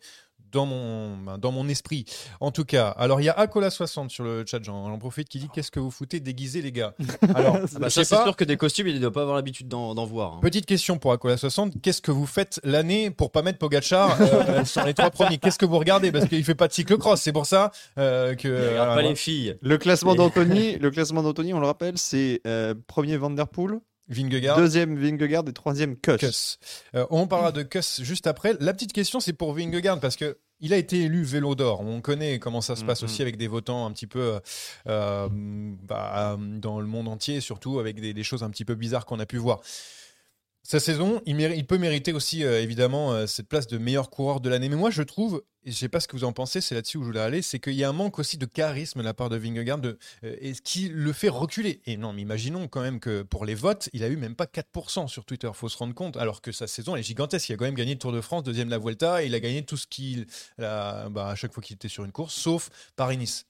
Dans 0.53 0.67
mon, 0.67 1.17
ben, 1.17 1.39
dans 1.39 1.51
mon 1.51 1.67
esprit. 1.69 2.05
En 2.41 2.51
tout 2.51 2.65
cas, 2.65 2.89
alors 2.91 3.21
il 3.21 3.25
y 3.25 3.29
a 3.31 3.33
Acola60 3.45 4.11
sur 4.11 4.23
le 4.25 4.45
chat, 4.47 4.63
j'en 4.63 4.89
j'en 4.89 4.99
profite, 4.99 5.29
qui 5.29 5.39
dit 5.39 5.49
Qu'est-ce 5.53 5.71
que 5.71 5.81
vous 5.81 5.91
foutez 5.91 6.21
déguisé, 6.21 6.61
les 6.61 6.73
gars? 6.73 6.95
Alors, 7.35 7.57
Ah 7.75 7.79
bah 7.79 7.91
c'est 7.91 8.05
sûr 8.05 8.37
que 8.37 8.45
des 8.45 8.57
costumes, 8.57 8.87
il 8.89 8.95
ne 8.97 9.01
doit 9.01 9.13
pas 9.13 9.23
avoir 9.23 9.37
l'habitude 9.37 9.69
d'en 9.69 9.95
voir. 10.05 10.35
hein. 10.35 10.39
Petite 10.43 10.67
question 10.67 10.99
pour 10.99 11.13
Acola 11.13 11.37
60. 11.37 11.81
Qu'est-ce 11.81 12.03
que 12.03 12.11
vous 12.11 12.27
faites 12.27 12.61
l'année 12.65 13.11
pour 13.11 13.33
pas 13.33 13.43
mettre 13.43 13.59
Pogachar 13.59 14.17
euh, 14.21 14.65
sur 14.67 14.85
les 14.85 14.95
trois 14.95 15.11
premiers? 15.11 15.39
Qu'est-ce 15.39 15.59
que 15.59 15.65
vous 15.67 15.79
regardez? 15.79 16.13
Parce 16.13 16.27
qu'il 16.29 16.45
fait 16.45 16.55
pas 16.55 16.69
de 16.69 16.73
cyclocross. 16.73 17.21
C'est 17.21 17.33
pour 17.33 17.47
ça 17.47 17.71
euh, 17.99 18.35
que. 18.35 18.49
Il 18.49 18.55
regarde 18.55 18.75
voilà, 18.77 18.95
pas 18.95 19.01
moi, 19.03 19.11
les 19.11 19.17
filles. 19.17 19.57
Le 19.63 19.79
classement 19.79 20.15
d'Anthony, 20.15 20.77
le 20.77 20.91
classement 20.91 21.23
d'Anthony, 21.23 21.55
on 21.55 21.61
le 21.61 21.67
rappelle, 21.67 21.97
c'est 21.97 22.41
euh, 22.47 22.75
premier 22.87 23.17
Van 23.17 23.31
Der 23.31 23.49
Poel, 23.49 23.81
Vingegaard. 24.13 24.57
deuxième 24.57 24.97
Vingegaard 24.99 25.45
et 25.49 25.53
troisième 25.53 25.97
Kuss. 25.97 26.17
Kuss. 26.19 26.59
Euh, 26.95 27.07
on 27.11 27.27
parlera 27.27 27.53
de 27.53 27.63
Kuss 27.63 28.01
juste 28.03 28.27
après. 28.27 28.55
La 28.61 28.73
petite 28.73 28.93
question, 28.93 29.21
c'est 29.21 29.33
pour 29.33 29.53
Vingegaard 29.55 30.01
parce 30.01 30.17
que. 30.17 30.39
Il 30.65 30.73
a 30.73 30.77
été 30.77 31.01
élu 31.01 31.25
vélo 31.25 31.57
d'or. 31.57 31.81
On 31.81 32.01
connaît 32.01 32.39
comment 32.39 32.61
ça 32.61 32.77
se 32.77 32.85
passe 32.85 33.03
Mhm. 33.03 33.07
aussi 33.09 33.21
avec 33.23 33.37
des 33.37 33.49
votants 33.49 33.85
un 33.85 33.91
petit 33.91 34.07
peu 34.07 34.39
euh, 34.87 35.29
bah, 35.29 36.39
dans 36.39 36.79
le 36.79 36.87
monde 36.87 37.09
entier, 37.09 37.41
surtout 37.41 37.81
avec 37.81 38.01
des, 38.01 38.15
des 38.15 38.23
choses 38.23 38.45
un 38.45 38.51
petit 38.51 38.65
peu 38.65 38.77
bizarres 38.77 39.05
qu'on 39.05 39.19
a 39.19 39.27
pu 39.27 39.39
voir. 39.39 39.61
Sa 40.65 40.79
saison, 40.79 41.21
il, 41.27 41.41
il 41.41 41.67
peut 41.67 41.77
mériter 41.77 42.13
aussi 42.13 42.45
euh, 42.45 42.63
évidemment 42.63 43.13
euh, 43.13 43.27
cette 43.27 43.49
place 43.49 43.67
de 43.67 43.79
meilleur 43.79 44.11
coureur 44.11 44.41
de 44.41 44.49
l'année. 44.49 44.69
Mais 44.69 44.77
moi, 44.77 44.91
je 44.91 45.03
trouve, 45.03 45.43
et 45.65 45.73
je 45.73 45.77
sais 45.77 45.89
pas 45.89 45.99
ce 45.99 46.07
que 46.07 46.17
vous 46.17 46.23
en 46.23 46.33
pensez, 46.33 46.61
c'est 46.61 46.77
là-dessus 46.77 46.99
où 46.99 47.03
je 47.03 47.07
voulais 47.07 47.19
aller, 47.21 47.43
c'est 47.43 47.59
qu'il 47.59 47.75
y 47.75 47.83
a 47.83 47.89
un 47.89 47.93
manque 47.93 48.21
aussi 48.21 48.39
de 48.39 48.47
charisme 48.47 49.01
de 49.01 49.05
la 49.05 49.13
part 49.13 49.29
de 49.29 49.37
Vingegaard, 49.37 49.81
euh, 49.85 49.95
et 50.23 50.55
ce 50.55 50.63
qui 50.63 50.89
le 50.89 51.13
fait 51.13 51.29
reculer. 51.29 51.83
Et 51.87 51.97
non, 51.97 52.13
mais 52.13 52.23
imaginons 52.23 52.69
quand 52.69 52.81
même 52.81 53.01
que 53.01 53.23
pour 53.23 53.45
les 53.45 53.57
votes, 53.57 53.89
il 53.93 54.05
a 54.05 54.09
eu 54.09 54.17
même 54.17 54.37
pas 54.37 54.47
4% 54.47 55.09
sur 55.09 55.25
Twitter. 55.25 55.51
Faut 55.53 55.69
se 55.69 55.77
rendre 55.77 55.95
compte, 55.95 56.17
alors 56.17 56.41
que 56.41 56.53
sa 56.53 56.69
saison 56.69 56.95
elle 56.95 57.01
est 57.01 57.05
gigantesque. 57.05 57.49
Il 57.49 57.55
a 57.55 57.57
quand 57.57 57.65
même 57.65 57.75
gagné 57.75 57.95
le 57.95 57.99
Tour 57.99 58.13
de 58.13 58.21
France, 58.21 58.45
deuxième 58.45 58.69
la 58.69 58.79
Vuelta, 58.79 59.25
et 59.25 59.27
il 59.27 59.35
a 59.35 59.41
gagné 59.41 59.65
tout 59.65 59.77
ce 59.77 59.89
qu'il, 59.89 60.27
a- 60.61 61.09
bah, 61.11 61.29
à 61.29 61.35
chaque 61.35 61.53
fois 61.53 61.63
qu'il 61.63 61.75
était 61.75 61.89
sur 61.89 62.05
une 62.05 62.13
course, 62.13 62.35
sauf 62.35 62.71
Paris-Nice. 62.95 63.47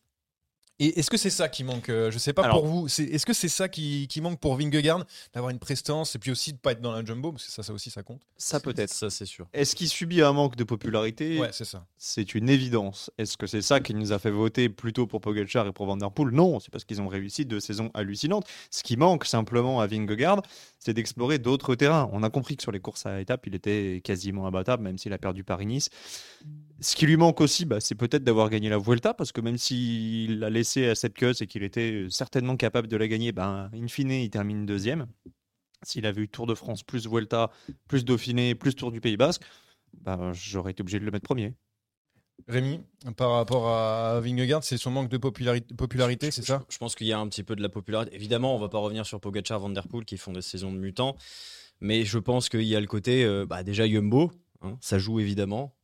Et 0.78 0.98
est-ce 0.98 1.10
que 1.10 1.16
c'est 1.16 1.30
ça 1.30 1.48
qui 1.48 1.62
manque 1.64 1.88
euh, 1.90 2.10
Je 2.10 2.18
sais 2.18 2.32
pas 2.32 2.42
Alors- 2.44 2.56
pour 2.62 2.66
vous. 2.66 2.86
Est-ce 2.86 3.24
que 3.26 3.32
c'est 3.32 3.48
ça 3.48 3.68
qui, 3.68 4.08
qui 4.08 4.20
manque 4.20 4.40
pour 4.40 4.56
Vingegaard 4.56 5.04
D'avoir 5.32 5.50
une 5.50 5.58
prestance 5.58 6.16
et 6.16 6.18
puis 6.18 6.30
aussi 6.30 6.52
de 6.52 6.58
pas 6.58 6.72
être 6.72 6.80
dans 6.80 6.92
la 6.92 7.04
jumbo 7.04 7.30
Parce 7.32 7.44
que 7.46 7.52
ça, 7.52 7.62
ça 7.62 7.72
aussi, 7.72 7.90
ça 7.90 8.02
compte? 8.02 8.22
Ça 8.36 8.58
peut-être. 8.58 8.90
Ça, 8.90 9.08
c'est 9.10 9.26
sûr. 9.26 9.46
Est-ce 9.52 9.76
qu'il 9.76 9.88
subit 9.88 10.22
un 10.22 10.32
manque 10.32 10.56
de 10.56 10.64
popularité? 10.64 11.38
Ouais, 11.38 11.50
c'est 11.52 11.64
ça. 11.66 11.86
C'est 11.98 12.34
une 12.34 12.48
évidence. 12.48 13.10
Est-ce 13.18 13.36
que 13.36 13.46
c'est 13.46 13.62
ça 13.62 13.80
qui 13.80 13.94
nous 13.94 14.12
a 14.12 14.18
fait 14.18 14.30
voter 14.30 14.68
plutôt 14.68 15.06
pour 15.06 15.20
Pogacar 15.20 15.66
et 15.66 15.72
pour 15.72 15.86
Van 15.86 15.96
Der 15.96 16.10
Poel? 16.10 16.30
Non, 16.32 16.58
c'est 16.58 16.70
parce 16.70 16.84
qu'ils 16.84 17.00
ont 17.00 17.08
réussi 17.08 17.44
deux 17.46 17.60
saisons 17.60 17.90
hallucinantes. 17.94 18.46
Ce 18.70 18.82
qui 18.82 18.96
manque 18.96 19.24
simplement 19.24 19.80
à 19.80 19.86
Vingegaard, 19.86 20.42
c'est 20.84 20.94
d'explorer 20.94 21.38
d'autres 21.38 21.76
terrains. 21.76 22.10
On 22.12 22.24
a 22.24 22.30
compris 22.30 22.56
que 22.56 22.62
sur 22.62 22.72
les 22.72 22.80
courses 22.80 23.06
à 23.06 23.20
étapes, 23.20 23.46
il 23.46 23.54
était 23.54 24.00
quasiment 24.02 24.48
imbattable, 24.48 24.82
même 24.82 24.98
s'il 24.98 25.12
a 25.12 25.18
perdu 25.18 25.44
Paris-Nice. 25.44 25.90
Ce 26.80 26.96
qui 26.96 27.06
lui 27.06 27.16
manque 27.16 27.40
aussi, 27.40 27.64
bah, 27.64 27.78
c'est 27.78 27.94
peut-être 27.94 28.24
d'avoir 28.24 28.50
gagné 28.50 28.68
la 28.68 28.78
Vuelta, 28.78 29.14
parce 29.14 29.30
que 29.30 29.40
même 29.40 29.58
s'il 29.58 30.40
l'a 30.40 30.50
laissé 30.50 30.88
à 30.88 30.96
cette 30.96 31.14
queue 31.14 31.34
et 31.40 31.46
qu'il 31.46 31.62
était 31.62 32.06
certainement 32.10 32.56
capable 32.56 32.88
de 32.88 32.96
la 32.96 33.06
gagner, 33.06 33.30
ben, 33.30 33.70
in 33.72 33.86
fine, 33.86 34.10
il 34.10 34.30
termine 34.30 34.66
deuxième. 34.66 35.06
S'il 35.84 36.04
avait 36.04 36.22
eu 36.22 36.28
Tour 36.28 36.46
de 36.46 36.54
France 36.54 36.82
plus 36.82 37.06
Vuelta, 37.06 37.52
plus 37.86 38.04
Dauphiné, 38.04 38.56
plus 38.56 38.74
Tour 38.74 38.90
du 38.90 39.00
Pays 39.00 39.16
Basque, 39.16 39.42
bah, 40.00 40.32
j'aurais 40.32 40.72
été 40.72 40.80
obligé 40.80 40.98
de 40.98 41.04
le 41.04 41.12
mettre 41.12 41.24
premier. 41.24 41.54
Rémi, 42.48 42.80
par 43.16 43.30
rapport 43.32 43.68
à 43.68 44.20
Vingegaard, 44.20 44.64
c'est 44.64 44.76
son 44.76 44.90
manque 44.90 45.08
de 45.08 45.16
popularité, 45.16 45.74
popularité 45.74 46.30
c'est 46.32 46.44
ça? 46.44 46.64
Je 46.68 46.76
pense 46.78 46.96
qu'il 46.96 47.06
y 47.06 47.12
a 47.12 47.18
un 47.18 47.28
petit 47.28 47.44
peu 47.44 47.54
de 47.54 47.62
la 47.62 47.68
popularité. 47.68 48.14
Évidemment, 48.14 48.56
on 48.56 48.58
va 48.58 48.68
pas 48.68 48.78
revenir 48.78 49.06
sur 49.06 49.20
Pogacar, 49.20 49.60
Van 49.60 49.70
Der 49.70 49.86
Poel 49.86 50.04
qui 50.04 50.16
font 50.16 50.32
des 50.32 50.42
saisons 50.42 50.72
de 50.72 50.78
mutants, 50.78 51.16
mais 51.80 52.04
je 52.04 52.18
pense 52.18 52.48
qu'il 52.48 52.62
y 52.64 52.74
a 52.74 52.80
le 52.80 52.86
côté 52.88 53.24
euh, 53.24 53.46
bah, 53.46 53.62
déjà 53.62 53.86
Jumbo, 53.88 54.32
hein, 54.60 54.76
ça 54.80 54.98
joue 54.98 55.20
évidemment. 55.20 55.74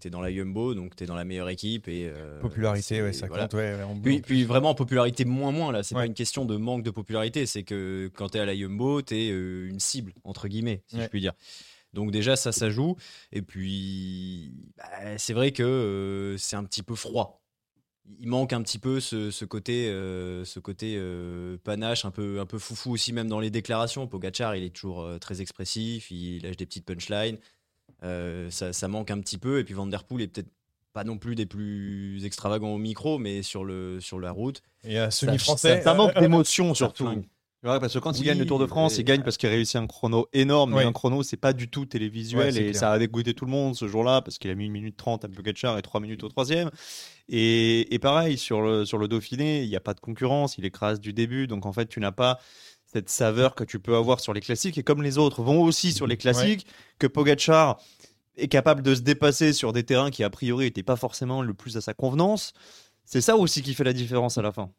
T'es- 0.00 0.10
dans 0.10 0.20
la 0.20 0.32
Jumbo, 0.32 0.74
donc 0.74 0.96
t'es 0.96 1.06
dans 1.06 1.14
la 1.14 1.24
meilleure 1.24 1.48
équipe 1.50 1.86
et 1.86 2.10
euh, 2.12 2.40
Popularité, 2.40 3.02
ouais, 3.02 3.12
ça 3.12 3.26
voilà. 3.28 3.44
compte. 3.46 3.54
Ouais, 3.54 3.76
Puis, 4.22 4.42
vraiment 4.44 4.74
popularité 4.74 5.24
moins 5.24 5.52
moins 5.52 5.70
là, 5.70 5.82
c'est 5.82 5.94
Ouais. 5.94 6.02
pas 6.02 6.06
une 6.06 6.14
question 6.14 6.44
de 6.44 6.56
manque 6.56 6.82
de 6.82 6.90
popularité, 6.90 7.46
c'est 7.46 7.62
que 7.62 8.10
quand 8.14 8.30
t'es 8.30 8.40
à 8.40 8.46
la 8.46 8.56
Jumbo, 8.56 9.00
t'es 9.02 9.30
euh, 9.30 9.68
une 9.68 9.78
cible 9.78 10.12
entre 10.24 10.48
guillemets, 10.48 10.82
si 10.88 11.00
je 11.00 11.06
puis 11.06 11.20
dire. 11.20 11.32
Donc 11.96 12.12
déjà 12.12 12.36
ça 12.36 12.52
ça 12.52 12.70
joue 12.70 12.94
et 13.32 13.42
puis 13.42 14.52
bah, 14.76 15.18
c'est 15.18 15.32
vrai 15.32 15.50
que 15.50 15.62
euh, 15.64 16.36
c'est 16.36 16.54
un 16.54 16.62
petit 16.64 16.82
peu 16.84 16.94
froid. 16.94 17.42
Il 18.20 18.28
manque 18.28 18.52
un 18.52 18.62
petit 18.62 18.78
peu 18.78 19.00
ce, 19.00 19.32
ce 19.32 19.44
côté 19.44 19.88
euh, 19.88 20.44
ce 20.44 20.60
côté 20.60 20.94
euh, 20.96 21.56
panache 21.64 22.04
un 22.04 22.12
peu 22.12 22.38
un 22.38 22.46
peu 22.46 22.58
foufou 22.58 22.92
aussi 22.92 23.12
même 23.12 23.26
dans 23.28 23.40
les 23.40 23.50
déclarations. 23.50 24.06
Pogacar 24.06 24.54
il 24.54 24.62
est 24.62 24.70
toujours 24.70 25.02
euh, 25.02 25.18
très 25.18 25.40
expressif, 25.40 26.12
il 26.12 26.42
lâche 26.44 26.56
des 26.56 26.66
petites 26.66 26.84
punchlines. 26.84 27.38
Euh, 28.04 28.48
ça, 28.50 28.72
ça 28.72 28.86
manque 28.88 29.10
un 29.10 29.18
petit 29.20 29.38
peu 29.38 29.58
et 29.58 29.64
puis 29.64 29.74
Van 29.74 29.86
Der 29.86 30.04
Poel 30.04 30.22
est 30.22 30.28
peut-être 30.28 30.50
pas 30.92 31.02
non 31.04 31.18
plus 31.18 31.34
des 31.34 31.46
plus 31.46 32.24
extravagants 32.24 32.72
au 32.74 32.78
micro, 32.78 33.18
mais 33.18 33.42
sur, 33.42 33.64
le, 33.64 34.00
sur 34.00 34.18
la 34.20 34.30
route, 34.30 34.62
Et 34.84 34.98
à 34.98 35.10
ça- 35.10 35.26
semi-français. 35.26 35.82
Ça 35.82 35.94
manque 35.94 36.18
d'émotion 36.18 36.72
surtout. 36.74 37.08
Parce 37.80 37.92
que 37.94 37.98
quand 37.98 38.18
il 38.18 38.24
gagne 38.24 38.38
le 38.38 38.46
Tour 38.46 38.58
de 38.58 38.66
France, 38.66 38.94
et- 38.96 39.00
il 39.00 39.04
gagne 39.04 39.22
parce 39.22 39.36
qu'il 39.36 39.48
réussit 39.48 39.76
un 39.76 39.86
chrono 39.86 40.28
énorme. 40.32 40.74
Mais 40.74 40.84
un 40.84 40.92
chrono, 40.92 41.22
c'est 41.22 41.36
pas 41.36 41.52
du 41.52 41.68
tout 41.68 41.84
télévisuel 41.86 42.56
et 42.56 42.60
clair. 42.70 42.76
ça 42.80 42.92
a 42.92 42.98
dégoûté 42.98 43.34
tout 43.34 43.44
le 43.44 43.50
monde 43.50 43.74
ce 43.76 43.86
jour-là 43.88 44.22
parce 44.22 44.38
qu'il 44.38 44.50
a 44.50 44.54
mis 44.54 44.66
1 44.66 44.70
minute 44.70 44.96
30 44.96 45.24
à 45.24 45.28
Pogacar 45.28 45.76
et 45.78 45.82
3 45.82 46.00
minutes 46.00 46.22
au 46.24 46.28
troisième. 46.28 46.70
Et, 47.28 47.92
et 47.94 47.98
pareil, 47.98 48.38
sur 48.38 48.60
le, 48.62 48.84
sur 48.84 48.98
le 48.98 49.08
Dauphiné, 49.08 49.62
il 49.62 49.68
n'y 49.68 49.76
a 49.76 49.80
pas 49.80 49.94
de 49.94 50.00
concurrence, 50.00 50.58
il 50.58 50.64
écrase 50.64 51.00
du 51.00 51.12
début. 51.12 51.46
Donc 51.46 51.66
en 51.66 51.72
fait, 51.72 51.86
tu 51.86 52.00
n'as 52.00 52.12
pas 52.12 52.38
cette 52.84 53.08
saveur 53.10 53.54
que 53.54 53.64
tu 53.64 53.80
peux 53.80 53.96
avoir 53.96 54.20
sur 54.20 54.32
les 54.32 54.40
classiques. 54.40 54.78
Et 54.78 54.82
comme 54.82 55.02
les 55.02 55.18
autres 55.18 55.42
vont 55.42 55.60
aussi 55.62 55.92
sur 55.92 56.06
les 56.06 56.16
classiques, 56.16 56.66
que 56.98 57.06
Pogacar 57.06 57.78
est 58.36 58.48
capable 58.48 58.82
de 58.82 58.94
se 58.94 59.00
dépasser 59.00 59.52
sur 59.52 59.72
des 59.72 59.82
terrains 59.82 60.10
qui 60.10 60.22
a 60.22 60.30
priori 60.30 60.66
n'étaient 60.66 60.82
pas 60.82 60.96
forcément 60.96 61.42
le 61.42 61.52
plus 61.54 61.76
à 61.76 61.80
sa 61.80 61.94
convenance, 61.94 62.52
c'est 63.04 63.20
ça 63.20 63.36
aussi 63.36 63.62
qui 63.62 63.74
fait 63.74 63.84
la 63.84 63.92
différence 63.92 64.38
à 64.38 64.42
la 64.42 64.52
fin. 64.52 64.70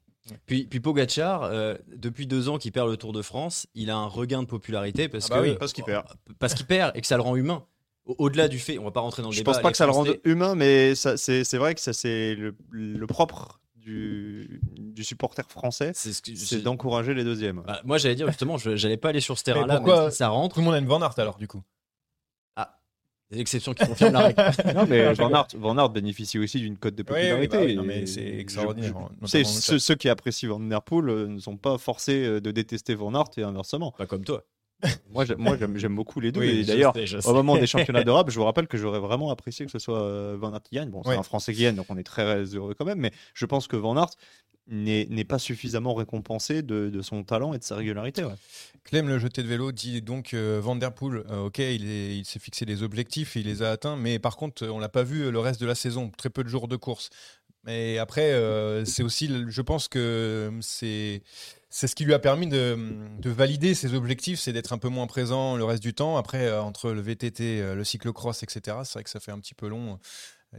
Puis, 0.45 0.65
puis 0.65 0.79
Pogacar, 0.79 1.43
euh, 1.43 1.75
depuis 1.95 2.27
deux 2.27 2.49
ans 2.49 2.57
qu'il 2.57 2.71
perd 2.71 2.89
le 2.89 2.97
Tour 2.97 3.13
de 3.13 3.21
France, 3.21 3.67
il 3.75 3.89
a 3.89 3.95
un 3.97 4.07
regain 4.07 4.41
de 4.43 4.47
popularité 4.47 5.07
parce 5.09 5.27
Ah 5.31 5.35
bah 5.35 5.41
que 5.43 5.49
oui. 5.49 5.55
Parce 5.59 5.73
qu'il 5.73 5.83
perd. 5.83 6.05
parce 6.39 6.53
qu'il 6.53 6.65
perd 6.65 6.95
et 6.95 7.01
que 7.01 7.07
ça 7.07 7.15
le 7.17 7.21
rend 7.23 7.35
humain. 7.35 7.65
Au- 8.05 8.15
Au-delà 8.19 8.47
du 8.47 8.59
fait, 8.59 8.77
on 8.79 8.83
va 8.83 8.91
pas 8.91 9.01
rentrer 9.01 9.21
dans 9.21 9.29
le 9.29 9.33
Je 9.33 9.39
débat. 9.41 9.51
pense 9.53 9.61
pas 9.61 9.71
que 9.71 9.77
ça 9.77 9.85
le 9.85 9.91
rende 9.91 10.17
humain, 10.23 10.55
mais 10.55 10.95
c'est, 10.95 11.17
c'est 11.43 11.57
vrai 11.57 11.75
que 11.75 11.81
ça 11.81 11.91
c'est 11.93 12.35
le, 12.35 12.55
le 12.71 13.05
propre 13.07 13.59
du, 13.75 14.61
du 14.77 15.03
supporter 15.03 15.49
français, 15.49 15.91
C'est 15.93 16.61
d'encourager 16.61 17.13
les 17.13 17.23
deuxièmes. 17.23 17.63
Bah, 17.65 17.81
moi, 17.85 17.97
j'allais 17.97 18.15
dire 18.15 18.27
justement, 18.27 18.57
je 18.57 18.75
j'allais 18.75 18.97
pas 18.97 19.09
aller 19.09 19.21
sur 19.21 19.37
ce 19.37 19.43
terrain-là, 19.43 19.79
mais, 19.79 20.11
ça 20.11 20.27
rentre. 20.29 20.55
Tout 20.55 20.61
le 20.61 20.65
monde 20.65 20.75
a 20.75 20.79
une 20.79 20.85
Van 20.87 21.01
Aert 21.01 21.17
alors, 21.19 21.37
du 21.37 21.47
coup? 21.47 21.61
Des 23.29 23.39
exceptions 23.41 23.73
qui 23.73 23.85
confirment 23.85 24.13
la 24.13 24.19
règle. 24.27 24.41
non, 24.75 24.85
mais 24.87 25.13
Van 25.15 25.33
Aert, 25.33 25.47
Van 25.57 25.77
Aert 25.77 25.89
bénéficie 25.89 26.39
aussi 26.39 26.59
d'une 26.59 26.77
cote 26.77 26.95
de 26.95 27.03
Oui, 27.03 27.15
oui, 27.15 27.21
popularité. 27.47 27.57
bah 27.57 27.63
oui, 27.65 27.75
non, 27.75 27.83
mais 27.83 28.05
c'est 28.05 28.25
extraordinaire, 28.39 28.93
je- 29.21 29.37
le 29.37 29.43
ceux, 29.43 29.79
ceux 29.79 29.95
qui 29.95 30.07
apprécient 30.09 30.49
Van 30.49 30.59
Der 30.61 30.81
Poel 30.81 31.09
euh, 31.09 31.27
ne 31.27 31.39
sont 31.39 31.57
pas 31.57 31.77
forcés 31.77 32.23
euh, 32.25 32.39
de 32.39 32.51
détester 32.51 32.95
Van 32.95 33.13
Aert 33.13 33.29
et 33.37 33.43
inversement. 33.43 33.91
Pas 33.97 34.05
comme 34.05 34.23
toi. 34.23 34.43
Moi, 35.11 35.25
j'aime, 35.25 35.39
moi, 35.39 35.57
j'aime, 35.57 35.75
j'aime 35.77 35.95
beaucoup 35.95 36.19
les 36.19 36.31
deux. 36.31 36.39
Oui, 36.41 36.59
et 36.59 36.63
d'ailleurs, 36.63 36.93
au 37.25 37.33
moment 37.33 37.57
des 37.57 37.65
championnats 37.65 38.03
d'Europe, 38.03 38.29
je 38.29 38.37
vous 38.37 38.45
rappelle 38.45 38.67
que 38.67 38.77
j'aurais 38.77 38.99
vraiment 38.99 39.31
apprécié 39.31 39.65
que 39.65 39.71
ce 39.71 39.79
soit 39.79 39.99
euh, 40.03 40.37
Van 40.39 40.53
Aert 40.53 40.61
qui 40.61 40.75
gagne. 40.75 40.91
Bon, 40.91 41.01
c'est 41.03 41.15
un 41.15 41.23
Français 41.23 41.51
qui 41.53 41.63
gagne, 41.63 41.75
donc 41.75 41.87
on 41.89 41.97
est 41.97 42.03
très 42.03 42.43
heureux 42.53 42.75
quand 42.77 42.85
même. 42.85 42.99
Mais 42.99 43.11
je 43.33 43.45
pense 43.47 43.67
que 43.67 43.75
Van 43.75 43.97
Aert 43.97 44.11
n'est, 44.69 45.23
pas 45.23 45.39
suffisamment 45.39 45.93
récompensé 45.93 46.61
de, 46.61 47.01
son 47.01 47.23
talent 47.23 47.53
et 47.53 47.59
de 47.59 47.63
sa 47.63 47.75
régularité. 47.75 48.25
Clem, 48.83 49.07
le 49.07 49.19
jeté 49.19 49.43
de 49.43 49.47
vélo, 49.47 49.71
dit 49.71 50.01
donc 50.01 50.33
euh, 50.33 50.61
euh, 50.61 51.45
ok, 51.45 51.59
il, 51.59 51.89
est- 51.89 52.17
il 52.17 52.25
s'est 52.25 52.39
fixé 52.39 52.65
des 52.65 52.83
objectifs, 52.83 53.35
il 53.35 53.45
les 53.45 53.61
a 53.61 53.71
atteints, 53.71 53.97
mais 53.97 54.19
par 54.19 54.37
contre, 54.37 54.65
on 54.67 54.79
l'a 54.79 54.89
pas 54.89 55.03
vu 55.03 55.23
euh, 55.23 55.31
le 55.31 55.39
reste 55.39 55.59
de 55.59 55.65
la 55.65 55.75
saison, 55.75 56.09
très 56.17 56.29
peu 56.29 56.43
de 56.43 56.49
jours 56.49 56.67
de 56.67 56.75
course. 56.75 57.09
Mais 57.65 57.97
après, 57.97 58.31
euh, 58.31 58.85
c'est 58.85 59.03
aussi, 59.03 59.29
je 59.49 59.61
pense 59.61 59.87
que 59.89 60.51
c'est 60.61 61.21
c'est 61.69 61.87
ce 61.87 61.95
qui 61.95 62.05
lui 62.05 62.13
a 62.13 62.19
permis 62.19 62.47
de, 62.47 62.77
de 63.19 63.29
valider 63.29 63.73
ses 63.73 63.93
objectifs, 63.93 64.39
c'est 64.39 64.53
d'être 64.53 64.71
un 64.71 64.77
peu 64.77 64.87
moins 64.87 65.05
présent 65.05 65.57
le 65.57 65.65
reste 65.65 65.83
du 65.83 65.93
temps. 65.93 66.15
Après, 66.15 66.49
entre 66.57 66.91
le 66.91 67.01
VTT, 67.01 67.75
le 67.75 67.83
cyclocross, 67.83 68.41
etc., 68.41 68.77
c'est 68.85 68.93
vrai 68.93 69.03
que 69.03 69.09
ça 69.09 69.19
fait 69.19 69.33
un 69.33 69.39
petit 69.39 69.53
peu 69.53 69.67
long. 69.67 69.99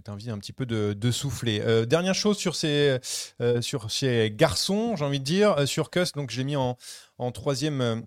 T'as 0.04 0.12
envie 0.12 0.30
un 0.30 0.38
petit 0.38 0.52
peu 0.52 0.66
de, 0.66 0.92
de 0.92 1.10
souffler. 1.10 1.60
Euh, 1.60 1.84
dernière 1.84 2.14
chose 2.14 2.36
sur 2.36 2.54
ces, 2.54 2.98
euh, 3.40 3.60
sur 3.60 3.90
ces 3.90 4.32
garçons, 4.34 4.96
j'ai 4.96 5.04
envie 5.04 5.18
de 5.20 5.24
dire, 5.24 5.52
euh, 5.58 5.66
sur 5.66 5.90
Kuss, 5.90 6.12
donc 6.12 6.30
je 6.30 6.38
l'ai 6.38 6.44
mis 6.44 6.56
en, 6.56 6.76
en 7.18 7.32
troisième 7.32 8.04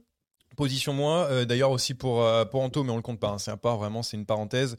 position 0.55 0.93
moi. 0.93 1.27
Euh, 1.31 1.45
D'ailleurs 1.45 1.71
aussi 1.71 1.93
pour, 1.93 2.23
euh, 2.23 2.45
pour 2.45 2.61
Anto, 2.61 2.83
mais 2.83 2.91
on 2.91 2.95
le 2.97 3.01
compte 3.01 3.19
pas. 3.19 3.29
hein, 3.29 3.37
c'est 3.39 3.51
un 3.51 3.57
part 3.57 3.77
vraiment, 3.77 4.03
c'est 4.03 4.17
une 4.17 4.25
parenthèse. 4.25 4.75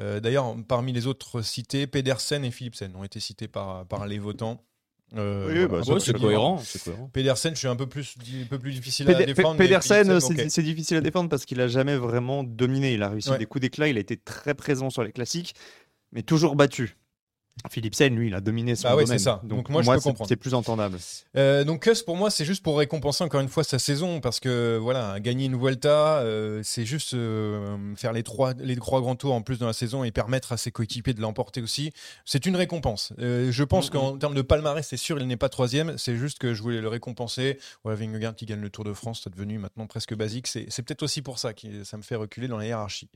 Euh, 0.00 0.20
D'ailleurs, 0.20 0.54
parmi 0.66 0.92
les 0.92 1.06
autres 1.06 1.42
cités, 1.42 1.86
Pedersen 1.86 2.44
et 2.44 2.50
Philipsen 2.50 2.94
ont 2.96 3.04
été 3.04 3.20
cités 3.20 3.48
par, 3.48 3.86
par 3.86 4.06
les 4.06 4.18
votants. 4.18 4.62
Euh, 5.16 5.46
Oui, 5.46 5.68
bah, 5.68 5.82
peu 5.86 6.00
c'est 6.00 6.12
cohérent. 6.14 6.60
Pedersen, 7.12 7.54
je 7.54 7.60
suis 7.60 7.68
un 7.68 7.76
peu 7.76 7.86
plus, 7.86 8.16
un 8.42 8.46
peu 8.46 8.58
plus 8.58 8.72
difficile 8.72 9.08
à 9.08 9.14
défendre. 9.24 9.56
Pedersen, 9.56 10.18
c'est 10.20 10.62
difficile 10.62 10.96
à 10.96 11.00
défendre 11.00 11.28
parce 11.28 11.44
qu'il 11.44 11.60
a 11.60 11.68
jamais 11.68 11.96
vraiment 11.96 12.42
dominé. 12.42 12.94
Il 12.94 13.02
a 13.04 13.08
réussi 13.10 13.30
Ouais. 13.30 13.38
des 13.38 13.46
coups 13.46 13.62
d'éclat, 13.62 13.86
il 13.86 13.96
a 13.98 14.00
été 14.00 14.16
très 14.16 14.54
présent 14.54 14.90
sur 14.90 15.04
les 15.04 15.12
classiques, 15.12 15.54
mais 16.16 16.22
toujours 16.22 16.56
battu. 16.56 16.96
Philipsen, 17.70 18.14
lui, 18.14 18.28
il 18.28 18.34
a 18.34 18.40
dominé 18.40 18.76
son 18.76 18.86
Bah 18.88 18.94
ouais, 18.96 19.04
domaine. 19.04 19.18
c'est 19.18 19.24
ça. 19.24 19.40
Donc, 19.42 19.58
Donc 19.58 19.68
moi, 19.70 19.82
je 19.82 19.90
peux 19.90 19.96
c'est- 19.98 20.02
comprendre. 20.10 20.28
c'est 20.28 20.36
plus 20.36 20.54
entendable. 20.54 20.98
Euh, 21.36 21.64
donc 21.64 21.82
Kuss 21.82 22.02
pour 22.02 22.16
moi 22.16 22.30
c'est 22.30 22.44
juste 22.44 22.62
pour 22.62 22.78
récompenser 22.78 23.24
encore 23.24 23.40
une 23.40 23.48
fois 23.48 23.64
sa 23.64 23.78
saison 23.78 24.20
parce 24.20 24.40
que 24.40 24.78
voilà 24.80 25.18
gagner 25.20 25.46
une 25.46 25.56
Vuelta 25.58 26.18
euh, 26.20 26.60
c'est 26.62 26.84
juste 26.84 27.14
euh, 27.14 27.76
faire 27.96 28.12
les 28.12 28.22
trois 28.22 28.52
les 28.58 28.76
trois 28.76 29.00
grands 29.00 29.16
tours 29.16 29.32
en 29.34 29.42
plus 29.42 29.58
dans 29.58 29.66
la 29.66 29.72
saison 29.72 30.04
et 30.04 30.12
permettre 30.12 30.52
à 30.52 30.56
ses 30.56 30.70
coéquipiers 30.70 31.12
de 31.14 31.20
l'emporter 31.20 31.60
aussi 31.60 31.92
c'est 32.24 32.46
une 32.46 32.56
récompense 32.56 33.12
je 33.18 33.62
pense 33.64 33.86
Mhm. 33.86 33.90
qu'en 33.92 34.16
termes 34.18 34.34
de 34.34 34.42
palmarès 34.42 34.86
c'est 34.86 34.96
sûr 34.96 35.18
il 35.18 35.26
n'est 35.26 35.36
pas 35.36 35.48
troisième 35.48 35.98
c'est 35.98 36.16
juste 36.16 36.38
que 36.38 36.54
je 36.54 36.62
voulais 36.62 36.80
le 36.80 36.88
récompenser 36.88 37.58
voilà 37.84 37.96
Vingegaard 37.98 38.34
qui 38.36 38.46
gagne 38.46 38.60
le 38.60 38.70
Tour 38.70 38.84
de 38.84 38.92
France 38.94 39.20
c'est 39.24 39.30
devenu 39.30 39.58
maintenant 39.58 39.86
presque 39.86 40.14
basique 40.14 40.46
c'est 40.46 40.64
peut-être 40.82 41.02
aussi 41.02 41.20
pour 41.22 41.38
ça 41.38 41.52
que 41.52 41.84
ça 41.84 41.96
me 41.96 42.02
fait 42.02 42.16
reculer 42.16 42.48
dans 42.48 42.58
la 42.58 42.66
hiérarchie 42.66 43.08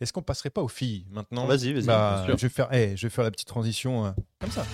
est-ce 0.00 0.12
qu'on 0.12 0.22
passerait 0.22 0.50
pas 0.50 0.62
aux 0.62 0.68
filles 0.68 1.06
maintenant? 1.10 1.46
Vas-y, 1.46 1.72
vas-y, 1.72 1.84
Bah, 1.86 2.24
je 2.28 2.32
vais 2.32 2.48
faire 2.48 2.68
eh, 2.72 2.96
je 2.96 3.06
vais 3.06 3.10
faire 3.10 3.24
la 3.24 3.30
petite 3.30 3.48
transition 3.48 3.83
euh, 3.86 4.10
comme 4.40 4.50
ça 4.50 4.64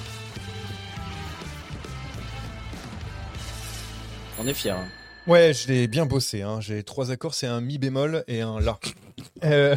On 4.38 4.46
est 4.46 4.54
fiers. 4.54 4.70
hein. 4.70 4.86
Ouais, 5.26 5.52
je 5.52 5.68
l'ai 5.68 5.86
bien 5.86 6.06
bossé. 6.06 6.42
hein. 6.42 6.60
J'ai 6.60 6.82
trois 6.82 7.10
accords, 7.10 7.34
c'est 7.34 7.46
un 7.46 7.60
mi 7.60 7.78
bémol 7.78 8.24
et 8.26 8.40
un 8.40 8.58
la. 8.60 8.78
Euh, 9.44 9.76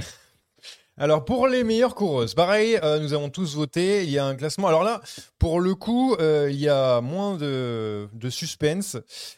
alors 0.97 1.25
pour 1.25 1.47
les 1.47 1.63
meilleures 1.65 1.95
coureuses, 1.95 2.33
pareil, 2.33 2.79
euh, 2.81 2.99
nous 2.99 3.13
avons 3.13 3.29
tous 3.29 3.55
voté. 3.55 4.03
Il 4.03 4.09
y 4.09 4.17
a 4.17 4.25
un 4.25 4.35
classement. 4.35 4.67
Alors 4.69 4.83
là, 4.83 5.01
pour 5.39 5.59
le 5.59 5.75
coup, 5.75 6.15
euh, 6.15 6.47
il 6.49 6.57
y 6.59 6.69
a 6.69 7.01
moins 7.01 7.35
de, 7.35 8.07
de 8.13 8.29
suspense, 8.29 8.95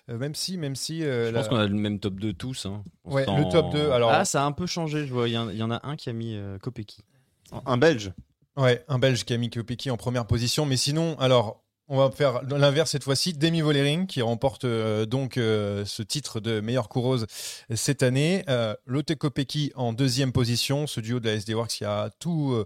euh, 0.09 0.17
même 0.17 0.35
si, 0.35 0.57
même 0.57 0.75
si. 0.75 1.03
euh, 1.03 1.27
Je 1.27 1.31
la- 1.31 1.39
pense 1.39 1.49
qu'on 1.49 1.55
a 1.57 1.65
le 1.65 1.73
même 1.73 1.99
top 1.99 2.15
2 2.19 2.33
tous. 2.33 2.67
hein. 2.67 2.83
Ouais, 3.05 3.25
le 3.25 3.49
top 3.51 3.71
2, 3.71 3.89
alors- 3.91 4.11
Ah, 4.11 4.25
ça 4.25 4.43
a 4.43 4.45
un 4.45 4.51
peu 4.51 4.67
changé. 4.67 5.07
Je 5.07 5.13
vois, 5.13 5.27
il 5.27 5.33
y, 5.33 5.37
en- 5.37 5.49
il 5.49 5.57
y 5.57 5.63
en 5.63 5.71
a 5.71 5.79
un 5.87 5.95
qui 5.95 6.09
a 6.09 6.13
mis 6.13 6.35
euh, 6.35 6.59
Kopecky. 6.59 7.03
Un 7.65 7.77
Belge. 7.77 8.11
Ouais, 8.57 8.85
un 8.87 8.99
Belge 8.99 9.25
qui 9.25 9.33
a 9.33 9.37
mis 9.37 9.49
Kopecky 9.49 9.91
en 9.91 9.97
première 9.97 10.25
position. 10.25 10.65
Mais 10.65 10.77
sinon, 10.77 11.17
alors, 11.19 11.65
on 11.87 11.97
va 11.97 12.09
faire 12.09 12.41
l'inverse 12.43 12.91
cette 12.91 13.03
fois-ci. 13.03 13.33
Demi 13.33 13.61
Vollering 13.61 14.07
qui 14.07 14.21
remporte 14.21 14.63
euh, 14.63 15.05
donc 15.05 15.37
euh, 15.37 15.85
ce 15.85 16.01
titre 16.01 16.39
de 16.39 16.61
meilleure 16.61 16.89
coureuse 16.89 17.27
cette 17.73 18.01
année. 18.01 18.43
Euh, 18.49 18.73
Lotte 18.85 19.13
Kopecky 19.15 19.71
en 19.75 19.93
deuxième 19.93 20.31
position. 20.31 20.87
Ce 20.87 20.99
duo 20.99 21.19
de 21.19 21.27
la 21.27 21.35
SD 21.35 21.53
Works 21.53 21.71
qui 21.71 21.85
a 21.85 22.09
tout 22.19 22.63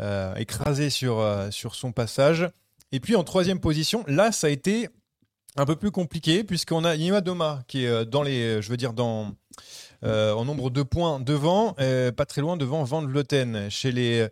euh, 0.00 0.34
écrasé 0.34 0.90
sur 0.90 1.22
son 1.50 1.92
passage. 1.92 2.48
Et 2.92 2.98
puis 2.98 3.14
en 3.14 3.22
troisième 3.22 3.60
position, 3.60 4.04
là, 4.08 4.32
ça 4.32 4.48
a 4.48 4.50
été 4.50 4.88
un 5.60 5.66
peu 5.66 5.76
plus 5.76 5.90
compliqué 5.90 6.44
puisqu'on 6.44 6.84
a 6.84 6.96
Nima 6.96 7.20
Doma 7.20 7.62
qui 7.68 7.84
est 7.84 7.88
euh, 7.88 8.04
dans 8.04 8.22
les, 8.22 8.62
je 8.62 8.70
veux 8.70 8.76
dire 8.76 8.92
dans 8.92 9.32
euh, 10.02 10.32
en 10.32 10.46
nombre 10.46 10.70
de 10.70 10.82
points 10.82 11.20
devant, 11.20 11.74
euh, 11.78 12.10
pas 12.10 12.24
très 12.24 12.40
loin 12.40 12.56
devant 12.56 12.84
Van 12.84 13.02
Vleuten. 13.02 13.68
Chez 13.68 13.92
les 13.92 14.26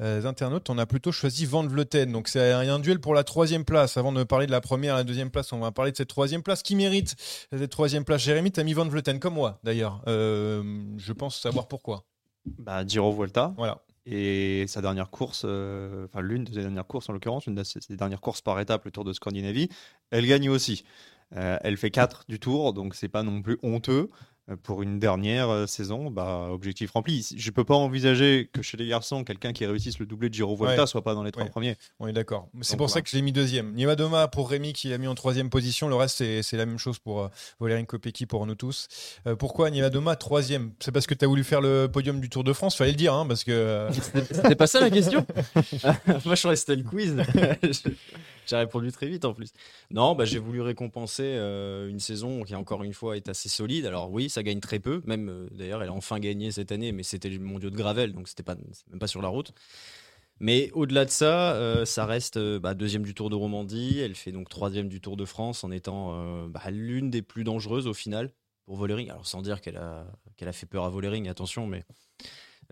euh, 0.00 0.26
internautes, 0.26 0.68
on 0.68 0.78
a 0.78 0.86
plutôt 0.86 1.12
choisi 1.12 1.46
Van 1.46 1.64
Vleuten. 1.64 2.10
Donc 2.10 2.26
c'est 2.26 2.50
un, 2.50 2.78
duel 2.80 2.98
pour 2.98 3.14
la 3.14 3.22
troisième 3.22 3.64
place. 3.64 3.96
Avant 3.96 4.12
de 4.12 4.24
parler 4.24 4.46
de 4.46 4.50
la 4.50 4.60
première 4.60 4.94
et 4.94 4.98
la 4.98 5.04
deuxième 5.04 5.30
place, 5.30 5.52
on 5.52 5.60
va 5.60 5.70
parler 5.70 5.92
de 5.92 5.96
cette 5.96 6.08
troisième 6.08 6.42
place. 6.42 6.62
Qui 6.62 6.74
mérite 6.74 7.14
cette 7.52 7.70
troisième 7.70 8.04
place 8.04 8.22
Jérémy, 8.22 8.50
t'as 8.50 8.64
mis 8.64 8.72
Van 8.72 8.86
Vleuten 8.86 9.20
comme 9.20 9.34
moi 9.34 9.60
d'ailleurs. 9.62 10.02
Je 10.06 11.12
pense 11.12 11.40
savoir 11.40 11.68
pourquoi. 11.68 12.04
Bah, 12.58 12.84
Giro 12.84 13.12
Vuelta. 13.12 13.54
Voilà. 13.56 13.78
Et 14.04 14.64
sa 14.66 14.82
dernière 14.82 15.10
course, 15.10 15.42
euh, 15.44 16.06
enfin 16.06 16.22
l'une 16.22 16.44
de 16.44 16.52
ses 16.52 16.60
dernières 16.60 16.86
courses 16.86 17.08
en 17.08 17.12
l'occurrence, 17.12 17.46
une 17.46 17.54
de 17.54 17.62
ses 17.62 17.80
dernières 17.96 18.20
courses 18.20 18.40
par 18.40 18.58
étape, 18.58 18.84
le 18.84 18.90
Tour 18.90 19.04
de 19.04 19.12
Scandinavie, 19.12 19.68
elle 20.10 20.26
gagne 20.26 20.48
aussi. 20.48 20.84
Euh, 21.36 21.58
elle 21.62 21.76
fait 21.76 21.90
4 21.90 22.24
du 22.28 22.40
Tour, 22.40 22.74
donc 22.74 22.94
c'est 22.94 23.08
pas 23.08 23.22
non 23.22 23.40
plus 23.42 23.58
honteux. 23.62 24.10
Euh, 24.50 24.56
Pour 24.60 24.82
une 24.82 24.98
dernière 24.98 25.48
euh, 25.50 25.66
saison, 25.66 26.10
bah, 26.10 26.48
objectif 26.50 26.90
rempli. 26.90 27.24
Je 27.36 27.50
peux 27.52 27.62
pas 27.62 27.76
envisager 27.76 28.50
que 28.52 28.60
chez 28.60 28.76
les 28.76 28.88
garçons, 28.88 29.22
quelqu'un 29.22 29.52
qui 29.52 29.64
réussisse 29.66 30.00
le 30.00 30.06
doublé 30.06 30.28
de 30.30 30.34
Giro 30.34 30.56
Ouais. 30.56 30.84
soit 30.86 31.02
pas 31.02 31.14
dans 31.14 31.22
les 31.22 31.30
trois 31.30 31.44
Ouais. 31.44 31.50
premiers. 31.50 31.76
On 32.00 32.08
est 32.08 32.12
d'accord. 32.12 32.48
C'est 32.60 32.76
pour 32.76 32.90
ça 32.90 33.02
que 33.02 33.08
je 33.08 33.14
l'ai 33.14 33.22
mis 33.22 33.30
deuxième. 33.32 33.72
Nima 33.72 33.94
Doma 33.94 34.26
pour 34.26 34.50
Rémi 34.50 34.72
qui 34.72 34.88
l'a 34.88 34.98
mis 34.98 35.06
en 35.06 35.14
troisième 35.14 35.48
position. 35.48 35.88
Le 35.88 35.94
reste, 35.94 36.42
c'est 36.42 36.56
la 36.56 36.66
même 36.66 36.78
chose 36.78 36.98
pour 36.98 37.30
euh, 37.60 37.82
Kopecky 37.84 38.26
pour 38.26 38.44
nous 38.46 38.56
tous. 38.56 38.88
Euh, 39.28 39.36
pourquoi 39.36 39.70
Nima 39.70 39.90
Doma 39.90 40.16
troisième? 40.16 40.72
C'est 40.80 40.90
parce 40.90 41.06
que 41.06 41.14
tu 41.14 41.24
as 41.24 41.28
voulu 41.28 41.44
faire 41.44 41.60
le 41.60 41.86
podium 41.86 42.20
du 42.20 42.28
Tour 42.28 42.42
de 42.42 42.52
France 42.52 42.74
Fallait 42.76 42.90
le 42.90 42.96
dire, 42.96 43.14
hein, 43.14 43.26
parce 43.26 43.44
que. 43.44 43.52
euh, 43.52 43.92
C'était 43.92 44.56
pas 44.56 44.66
ça 44.66 44.80
la 44.80 44.90
question 44.90 45.24
Moi, 46.24 46.34
je 46.34 46.54
c'était 46.56 46.76
le 46.76 46.82
quiz. 46.82 47.16
J'ai 48.46 48.56
répondu 48.56 48.90
très 48.90 49.06
vite 49.06 49.24
en 49.24 49.34
plus. 49.34 49.52
Non, 49.90 50.14
bah, 50.14 50.24
j'ai 50.24 50.38
voulu 50.40 50.60
récompenser 50.62 51.22
euh, 51.24 51.88
une 51.88 52.00
saison 52.00 52.42
qui, 52.42 52.54
encore 52.56 52.82
une 52.82 52.92
fois, 52.92 53.16
est 53.16 53.28
assez 53.28 53.48
solide. 53.48 53.86
Alors, 53.86 54.10
oui, 54.10 54.28
ça 54.32 54.42
gagne 54.42 54.60
très 54.60 54.80
peu. 54.80 55.02
Même, 55.06 55.28
euh, 55.28 55.48
d'ailleurs, 55.52 55.82
elle 55.82 55.88
a 55.88 55.92
enfin 55.92 56.18
gagné 56.18 56.50
cette 56.50 56.72
année, 56.72 56.92
mais 56.92 57.02
c'était 57.02 57.28
le 57.28 57.38
mondiaux 57.38 57.70
de 57.70 57.76
Gravel, 57.76 58.12
donc 58.12 58.28
c'était 58.28 58.42
pas, 58.42 58.56
même 58.90 58.98
pas 58.98 59.06
sur 59.06 59.22
la 59.22 59.28
route. 59.28 59.52
Mais 60.40 60.70
au-delà 60.72 61.04
de 61.04 61.10
ça, 61.10 61.54
euh, 61.54 61.84
ça 61.84 62.04
reste 62.04 62.36
euh, 62.36 62.58
bah, 62.58 62.74
deuxième 62.74 63.02
du 63.02 63.14
Tour 63.14 63.30
de 63.30 63.36
Romandie. 63.36 64.00
Elle 64.00 64.16
fait 64.16 64.32
donc 64.32 64.48
troisième 64.48 64.88
du 64.88 65.00
Tour 65.00 65.16
de 65.16 65.24
France 65.24 65.62
en 65.62 65.70
étant 65.70 66.46
bah, 66.48 66.70
l'une 66.70 67.10
des 67.10 67.22
plus 67.22 67.44
dangereuses 67.44 67.86
au 67.86 67.94
final 67.94 68.30
pour 68.64 68.76
Vollering. 68.76 69.10
Alors, 69.10 69.26
sans 69.26 69.42
dire 69.42 69.60
qu'elle 69.60 69.76
a, 69.76 70.52
fait 70.52 70.66
peur 70.66 70.84
à 70.84 70.90
Vollering, 70.90 71.28
attention, 71.28 71.66
mais 71.66 71.84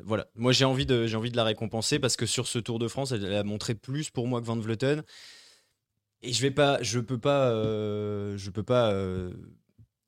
voilà, 0.02 0.26
moi 0.34 0.52
j'ai 0.52 0.64
envie, 0.64 0.86
de, 0.86 1.06
j'ai 1.06 1.16
envie 1.16 1.30
de 1.30 1.36
la 1.36 1.44
récompenser 1.44 1.98
parce 1.98 2.16
que 2.16 2.24
sur 2.24 2.46
ce 2.46 2.58
Tour 2.58 2.78
de 2.78 2.88
France, 2.88 3.12
elle 3.12 3.34
a 3.34 3.44
montré 3.44 3.74
plus 3.74 4.10
pour 4.10 4.26
moi 4.26 4.40
que 4.40 4.46
Van 4.46 4.56
Vleuten. 4.56 5.02
Et 6.22 6.32
je 6.32 6.42
vais 6.42 6.50
pas, 6.50 6.82
je 6.82 7.00
peux 7.00 7.18
pas, 7.18 7.50
euh, 7.50 8.36
je 8.36 8.50
peux 8.50 8.62
pas 8.62 8.92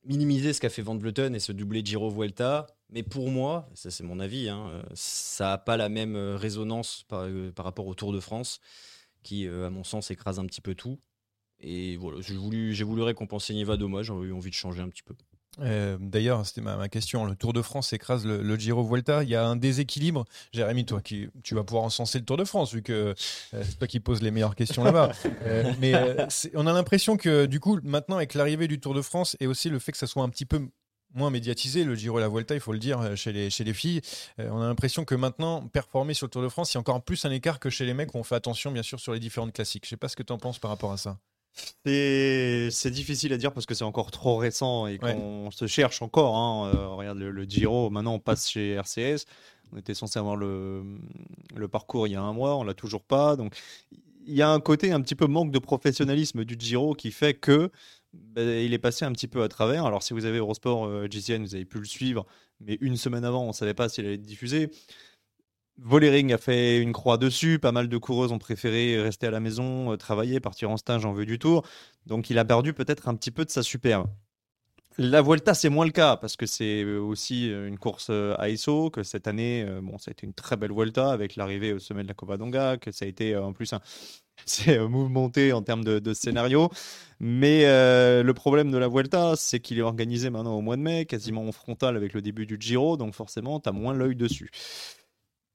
minimiser 0.04 0.52
ce 0.52 0.61
qu'a 0.61 0.68
fait 0.68 0.82
Van 0.82 0.97
Vleuten 0.97 1.35
et 1.35 1.40
ce 1.40 1.52
doublé 1.52 1.85
Giro 1.85 2.11
Vuelta. 2.11 2.66
Mais 2.90 3.02
pour 3.02 3.30
moi, 3.30 3.68
ça 3.75 3.90
c'est 3.90 4.04
mon 4.04 4.21
avis, 4.21 4.49
hein, 4.49 4.68
euh, 4.68 4.82
ça 4.94 5.54
a 5.54 5.59
pas 5.59 5.76
la 5.76 5.88
même 5.88 6.14
euh, 6.16 6.37
résonance 6.37 7.04
par, 7.09 7.23
euh, 7.23 7.50
par 7.52 7.64
rapport 7.64 7.87
au 7.87 7.94
Tour 7.94 8.12
de 8.12 8.21
France, 8.21 8.61
qui, 9.23 9.47
à 9.47 9.71
mon 9.71 9.85
sens, 9.85 10.11
écrase 10.11 10.38
un 10.38 10.47
petit 10.47 10.61
peu 10.61 10.75
tout. 10.75 10.99
Et 11.61 11.97
voilà, 11.97 12.21
j'ai 12.21 12.35
voulu, 12.35 13.02
récompenser 13.02 13.54
Niva 13.54 13.76
Doma, 13.76 14.02
j'ai 14.02 14.12
eu 14.12 14.32
envie 14.32 14.50
de 14.50 14.54
changer 14.54 14.82
un 14.82 14.88
petit 14.88 15.02
peu. 15.02 15.14
Euh, 15.61 15.97
D'ailleurs, 16.00 16.47
c'était 16.47 16.61
ma, 16.61 16.76
ma 16.76 16.88
question. 16.88 17.25
Le 17.25 17.37
Tour 17.37 17.52
de 17.52 17.62
France 17.62 17.92
écrase 17.92 18.25
le, 18.25 18.42
le 18.42 18.56
Giro 18.56 18.85
Vuelta. 18.85 19.23
Il 19.23 19.28
y 19.28 19.37
a 19.37 19.47
un 19.47 19.56
déséquilibre. 19.56 20.25
Jérémy, 20.52 20.85
toi, 20.85 21.00
qui, 21.00 21.28
tu 21.42 21.54
vas 21.54 21.64
pouvoir 21.64 21.85
encenser 21.85 22.18
le 22.18 22.25
Tour 22.25 22.37
de 22.37 22.44
France, 22.44 22.73
vu 22.73 22.82
que 22.82 22.92
euh, 22.92 23.14
c'est 23.62 23.78
toi 23.78 23.87
qui 23.87 24.00
poses 24.00 24.23
les 24.23 24.30
meilleures 24.30 24.56
questions 24.56 24.85
là-bas. 24.85 25.12
Euh, 25.44 25.73
mais 25.80 25.94
on 26.54 26.66
a 26.66 26.73
l'impression 26.73 27.16
que, 27.16 27.47
du 27.47 27.59
coup, 27.59 27.78
maintenant, 27.82 28.16
avec 28.16 28.35
l'arrivée 28.35 28.68
du 28.68 28.78
Tour 28.78 28.94
de 28.94 29.02
France 29.02 29.37
et 29.40 29.47
aussi 29.47 29.71
le 29.71 29.78
fait 29.78 29.92
que 29.92 29.99
ça 29.99 30.06
soit 30.06 30.23
un 30.23 30.28
petit 30.28 30.44
peu 30.44 30.61
moins 31.14 31.30
médiatisé, 31.30 31.85
le 31.85 31.94
Giro 31.94 32.18
et 32.18 32.23
la 32.23 32.28
Vuelta, 32.28 32.54
il 32.54 32.61
faut 32.61 32.73
le 32.73 32.78
dire, 32.78 33.16
chez 33.16 33.32
les, 33.32 33.50
chez 33.50 33.64
les 33.64 33.75
filles, 33.75 34.00
euh, 34.38 34.49
on 34.50 34.61
a 34.61 34.66
l'impression 34.66 35.04
que 35.04 35.14
maintenant, 35.14 35.66
performer 35.66 36.14
sur 36.14 36.26
le 36.26 36.30
Tour 36.30 36.42
de 36.42 36.49
France, 36.49 36.73
il 36.73 36.76
y 36.76 36.78
a 36.78 36.80
encore 36.80 37.02
plus 37.02 37.25
un 37.25 37.30
écart 37.30 37.59
que 37.61 37.71
chez 37.71 37.85
les 37.85 37.94
mecs 37.94 38.14
où 38.14 38.18
on 38.18 38.23
fait 38.23 38.35
attention, 38.35 38.71
bien 38.71 38.82
sûr, 38.82 39.00
sur 39.00 39.12
les 39.12 39.21
différentes 39.21 39.52
classiques. 39.52 39.85
Je 39.85 39.90
sais 39.90 39.97
pas 39.97 40.09
ce 40.09 40.16
que 40.16 40.23
tu 40.23 40.32
en 40.32 40.38
penses 40.38 40.59
par 40.59 40.71
rapport 40.71 40.92
à 40.92 40.97
ça. 40.97 41.18
C'est 41.85 42.90
difficile 42.90 43.32
à 43.32 43.37
dire 43.38 43.52
parce 43.52 43.66
que 43.66 43.75
c'est 43.75 43.85
encore 43.85 44.11
trop 44.11 44.37
récent 44.37 44.87
et 44.87 44.99
Ouais. 45.02 45.14
qu'on 45.14 45.50
se 45.50 45.66
cherche 45.66 46.02
encore. 46.02 46.37
hein. 46.37 46.73
Euh, 46.75 46.88
regarde 46.88 47.18
le, 47.18 47.30
le 47.30 47.44
Giro, 47.44 47.90
maintenant 47.90 48.14
on 48.14 48.18
passe 48.21 48.49
chez 48.49 48.73
RCS. 48.75 49.26
On 49.73 49.78
était 49.78 49.94
censé 49.94 50.18
avoir 50.18 50.37
le, 50.37 50.82
le 51.56 51.68
parcours 51.68 52.06
il 52.06 52.11
y 52.12 52.16
a 52.16 52.21
un 52.23 52.32
mois, 52.32 52.56
on 52.56 52.62
l'a 52.64 52.75
toujours 52.75 53.02
pas. 53.04 53.37
Donc 53.37 53.54
il 54.26 54.35
y 54.35 54.42
a 54.42 54.50
un 54.50 54.61
côté 54.61 54.92
un 54.92 55.00
petit 55.00 55.14
peu 55.14 55.26
manque 55.26 55.50
de 55.50 55.58
professionnalisme 55.58 56.45
du 56.45 56.56
Giro 56.58 56.95
qui 56.95 57.10
fait 57.10 57.34
que 57.34 57.71
ben, 58.12 58.47
il 58.65 58.75
est 58.75 58.78
passé 58.78 59.04
un 59.06 59.12
petit 59.12 59.28
peu 59.28 59.43
à 59.43 59.49
travers. 59.49 59.86
Alors 59.86 60.02
si 60.02 60.12
vous 60.12 60.26
avez 60.26 60.38
Eurosport 60.38 60.84
euh, 60.86 61.06
GCN, 61.10 61.43
vous 61.43 61.54
avez 61.54 61.65
pu 61.65 61.78
le 61.78 61.86
suivre, 61.86 62.26
mais 62.60 62.76
une 62.82 62.97
semaine 62.97 63.25
avant, 63.25 63.45
on 63.45 63.49
ne 63.49 63.52
savait 63.52 63.75
pas 63.75 63.88
s'il 63.88 64.04
allait 64.04 64.15
être 64.17 64.23
diffusé. 64.23 64.71
Vollering 65.78 66.32
a 66.32 66.39
fait 66.39 66.78
une 66.78 66.93
croix 66.93 67.19
dessus. 67.19 67.58
Pas 67.58 67.73
mal 67.73 67.89
de 67.89 67.97
coureuses 67.97 68.32
ont 68.32 68.39
préféré 68.39 69.00
rester 69.00 69.26
à 69.26 69.30
la 69.30 69.41
maison, 69.41 69.93
euh, 69.93 69.97
travailler, 69.97 70.41
partir 70.41 70.71
en 70.71 70.76
stage 70.76 71.04
en 71.04 71.13
vue 71.13 71.26
du 71.26 71.39
tour. 71.39 71.67
Donc 72.06 72.30
il 72.30 72.39
a 72.39 72.45
perdu 72.45 72.73
peut-être 72.73 73.08
un 73.08 73.15
petit 73.15 73.30
peu 73.30 73.45
de 73.45 73.50
sa 73.50 73.63
superbe. 73.63 74.08
La 74.99 75.23
Vuelta, 75.23 75.54
c'est 75.54 75.71
moins 75.71 75.87
le 75.87 75.91
cas 75.91 76.17
parce 76.17 76.37
que 76.37 76.45
c'est 76.45 76.82
euh, 76.82 76.99
aussi 76.99 77.50
euh, 77.50 77.67
une 77.67 77.78
course 77.78 78.08
euh, 78.11 78.35
ASO. 78.37 78.91
Que 78.91 79.02
cette 79.02 79.26
année, 79.26 79.67
bon, 79.82 79.97
ça 79.97 80.11
a 80.11 80.13
été 80.13 80.26
une 80.26 80.35
très 80.35 80.56
belle 80.56 80.73
Vuelta 80.73 81.11
avec 81.11 81.37
l'arrivée 81.37 81.73
au 81.73 81.78
sommet 81.78 82.02
de 82.02 82.08
la 82.08 82.15
Covadonga. 82.15 82.76
Que 82.76 82.93
ça 82.93 83.06
a 83.06 83.08
été 83.08 83.37
en 83.37 83.52
plus 83.52 83.73
un. 83.73 83.80
C'est 84.47 84.78
mouvementé 84.78 85.52
en 85.52 85.63
termes 85.63 85.85
de, 85.85 86.15
scénario. 86.15 86.69
Mais 87.21 87.63
le 87.65 88.32
problème 88.32 88.71
de 88.71 88.78
la 88.78 88.89
Vuelta, 88.89 89.35
c'est 89.37 89.61
qu'il 89.61 89.78
est 89.78 89.82
organisé 89.82 90.30
maintenant 90.30 90.56
au 90.56 90.63
mois 90.63 90.76
de 90.76 90.80
mai, 90.80 91.04
quasiment 91.04 91.47
en 91.47 91.52
frontal 91.52 91.97
avec 91.97 92.13
le 92.13 92.23
début 92.23 92.47
du 92.47 92.56
Giro. 92.58 92.97
Donc 92.97 93.15
forcément, 93.15 93.61
tu 93.61 93.69
as 93.69 93.73
moins 93.73 93.95
l'œil 93.95 94.17
dessus. 94.17 94.50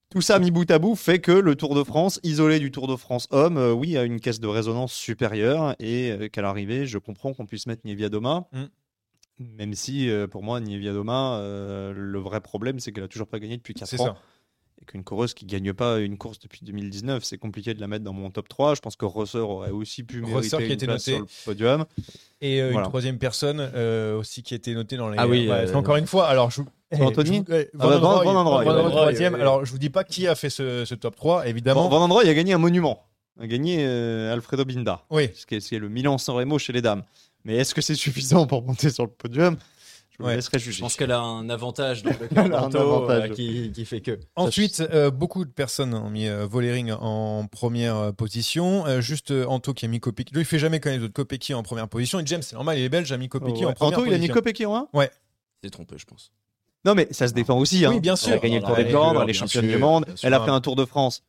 Tout 0.09 0.21
ça 0.21 0.39
mis 0.39 0.51
bout 0.51 0.69
à 0.71 0.79
bout 0.79 0.95
fait 0.95 1.19
que 1.19 1.33
le 1.33 1.55
Tour 1.55 1.75
de 1.75 1.83
France, 1.83 2.21
isolé 2.23 2.59
du 2.59 2.71
Tour 2.71 2.87
de 2.87 2.95
France 2.95 3.27
homme, 3.31 3.57
euh, 3.57 3.73
oui, 3.73 3.97
a 3.97 4.03
une 4.03 4.21
caisse 4.21 4.39
de 4.39 4.47
résonance 4.47 4.93
supérieure 4.93 5.75
et 5.79 6.11
euh, 6.11 6.29
qu'à 6.29 6.41
l'arrivée, 6.41 6.85
je 6.85 6.97
comprends 6.97 7.33
qu'on 7.33 7.45
puisse 7.45 7.67
mettre 7.67 7.81
Nievia 7.83 8.07
Doma. 8.07 8.47
Mm. 8.53 8.63
Même 9.57 9.73
si, 9.73 10.09
euh, 10.09 10.25
pour 10.25 10.43
moi, 10.43 10.61
Nievia 10.61 10.93
Doma, 10.93 11.41
le 11.41 12.19
vrai 12.19 12.39
problème, 12.39 12.79
c'est 12.79 12.91
qu'elle 12.93 13.03
a 13.03 13.07
toujours 13.09 13.27
pas 13.27 13.39
gagné 13.39 13.57
depuis 13.57 13.73
4 13.73 13.89
C'est 13.89 13.99
ans. 13.99 14.05
ça. 14.05 14.17
Et 14.81 14.85
qu'une 14.85 15.03
coureuse 15.03 15.33
qui 15.33 15.45
gagne 15.45 15.73
pas 15.73 15.97
une 15.99 16.17
course 16.17 16.37
depuis 16.39 16.61
2019, 16.63 17.23
c'est 17.23 17.37
compliqué 17.37 17.73
de 17.73 17.81
la 17.81 17.87
mettre 17.87 18.03
dans 18.05 18.13
mon 18.13 18.29
top 18.29 18.47
3. 18.47 18.75
Je 18.75 18.79
pense 18.81 18.95
que 18.95 19.05
Rosser 19.05 19.39
aurait 19.39 19.71
aussi 19.71 20.03
pu 20.03 20.21
Rosser 20.23 20.33
mériter 20.33 20.57
qui 20.57 20.63
une 20.65 20.71
été 20.71 20.85
place 20.85 21.07
noté. 21.07 21.17
sur 21.17 21.19
le 21.21 21.45
podium. 21.45 21.85
Et 22.41 22.61
euh, 22.61 22.69
Voilà. 22.71 22.85
une 22.85 22.89
troisième 22.91 23.17
personne 23.17 23.59
euh, 23.73 24.17
aussi 24.19 24.43
qui 24.43 24.53
a 24.53 24.57
été 24.57 24.73
notée 24.75 24.97
dans 24.97 25.09
les. 25.09 25.17
Ah 25.17 25.27
oui, 25.27 25.47
Ouais, 25.49 25.67
euh, 25.69 25.73
encore 25.73 25.95
une 25.95 26.05
fois. 26.05 26.27
Alors, 26.27 26.51
je. 26.51 26.61
eh, 26.91 27.01
Anthony 27.01 27.43
eh, 27.49 27.69
Ah 27.79 27.87
bah, 27.99 28.89
troisième. 28.89 29.33
Alors, 29.35 29.65
je 29.65 29.71
vous 29.71 29.79
dis 29.79 29.89
pas 29.89 30.03
qui 30.03 30.27
a 30.27 30.35
fait 30.35 30.49
ce, 30.51 30.85
ce 30.85 30.93
top 30.95 31.15
3, 31.15 31.47
évidemment. 31.47 31.89
Van, 31.89 31.97
Van 31.99 32.05
Androoy 32.05 32.29
a 32.29 32.33
gagné 32.33 32.53
un 32.53 32.57
monument. 32.59 33.03
A 33.39 33.47
gagné 33.47 33.77
euh, 33.81 34.33
Alfredo 34.33 34.63
Binda. 34.65 35.03
Oui. 35.09 35.29
ce 35.35 35.45
qui 35.45 35.55
est, 35.55 35.59
ce 35.59 35.69
qui 35.69 35.75
est 35.75 35.79
le 35.79 35.89
Milan-San 35.89 36.35
Remo 36.35 36.57
chez 36.59 36.73
les 36.73 36.81
dames. 36.81 37.03
Mais 37.45 37.55
est-ce 37.55 37.73
que 37.73 37.81
c'est 37.81 37.95
suffisant 37.95 38.45
pour 38.47 38.63
monter 38.63 38.89
sur 38.89 39.05
le 39.05 39.11
podium? 39.11 39.57
Je 40.19 40.25
Ouais. 40.25 40.35
laisserai 40.35 40.57
Je 40.57 40.63
juger. 40.65 40.81
pense 40.81 40.95
qu'elle 40.95 41.11
a 41.11 41.19
un 41.19 41.47
avantage 41.49 42.01
dans 42.01 42.09
le 42.09 42.17
Elle 42.31 42.37
a 42.53 42.57
un 42.57 42.61
Canto 42.61 42.77
avantage. 42.79 43.29
euh, 43.29 43.33
qui, 43.35 43.71
qui 43.71 43.85
fait 43.85 44.01
que. 44.01 44.19
Ensuite, 44.35 44.79
euh, 44.91 45.11
beaucoup 45.11 45.45
de 45.45 45.51
personnes 45.51 45.93
ont 45.93 46.09
mis 46.09 46.27
euh, 46.27 46.47
Vollering 46.47 46.91
en 46.91 47.45
première 47.45 47.95
euh, 47.95 48.11
position. 48.11 48.85
Euh, 48.87 48.99
juste 49.01 49.29
euh, 49.31 49.45
Anto 49.45 49.73
qui 49.73 49.85
a 49.85 49.87
mis 49.87 49.99
Kopecky. 49.99 50.33
Lui, 50.33 50.41
il 50.41 50.45
fait 50.45 50.57
jamais 50.59 50.79
quand 50.79 50.89
les 50.89 50.99
autres 50.99 51.13
Kopecky 51.13 51.53
en 51.53 51.61
première 51.61 51.87
position. 51.87 52.19
Et 52.19 52.25
James, 52.25 52.41
c'est 52.41 52.55
normal, 52.55 52.79
il 52.79 52.83
est 52.83 52.89
belge, 52.89 53.11
a 53.11 53.17
mis 53.17 53.29
Kopecky 53.29 53.59
Ouais. 53.59 53.71
en 53.71 53.73
première 53.73 53.99
Anto, 53.99 54.07
il 54.07 54.13
a 54.13 54.17
mis 54.17 54.27
position. 54.27 54.33
Kopecky 54.33 54.65
en 54.65 54.75
1 54.93 55.07
C'est 55.63 55.69
trompé, 55.69 55.95
je 55.99 56.05
pense. 56.05 56.31
Non, 56.85 56.95
mais 56.95 57.07
ça 57.11 57.27
se 57.27 57.33
défend 57.33 57.57
aussi. 57.59 57.85
Hein. 57.85 57.91
Oui, 57.91 57.99
bien 57.99 58.15
sûr. 58.15 58.29
Elle 58.31 58.37
a 58.37 58.41
gagné 58.41 58.55
le 58.59 58.61
Tour 58.65 58.75
la 58.77 58.83
des 58.83 58.89
Flandres, 58.89 59.33
championne 59.33 59.47
sûr, 59.47 59.61
du 59.71 59.77
monde. 59.77 60.05
Elle 60.23 60.33
a 60.33 60.43
fait 60.43 60.49
un 60.51 60.61
Tour 60.61 60.75
de 60.75 60.85
France 60.85 61.21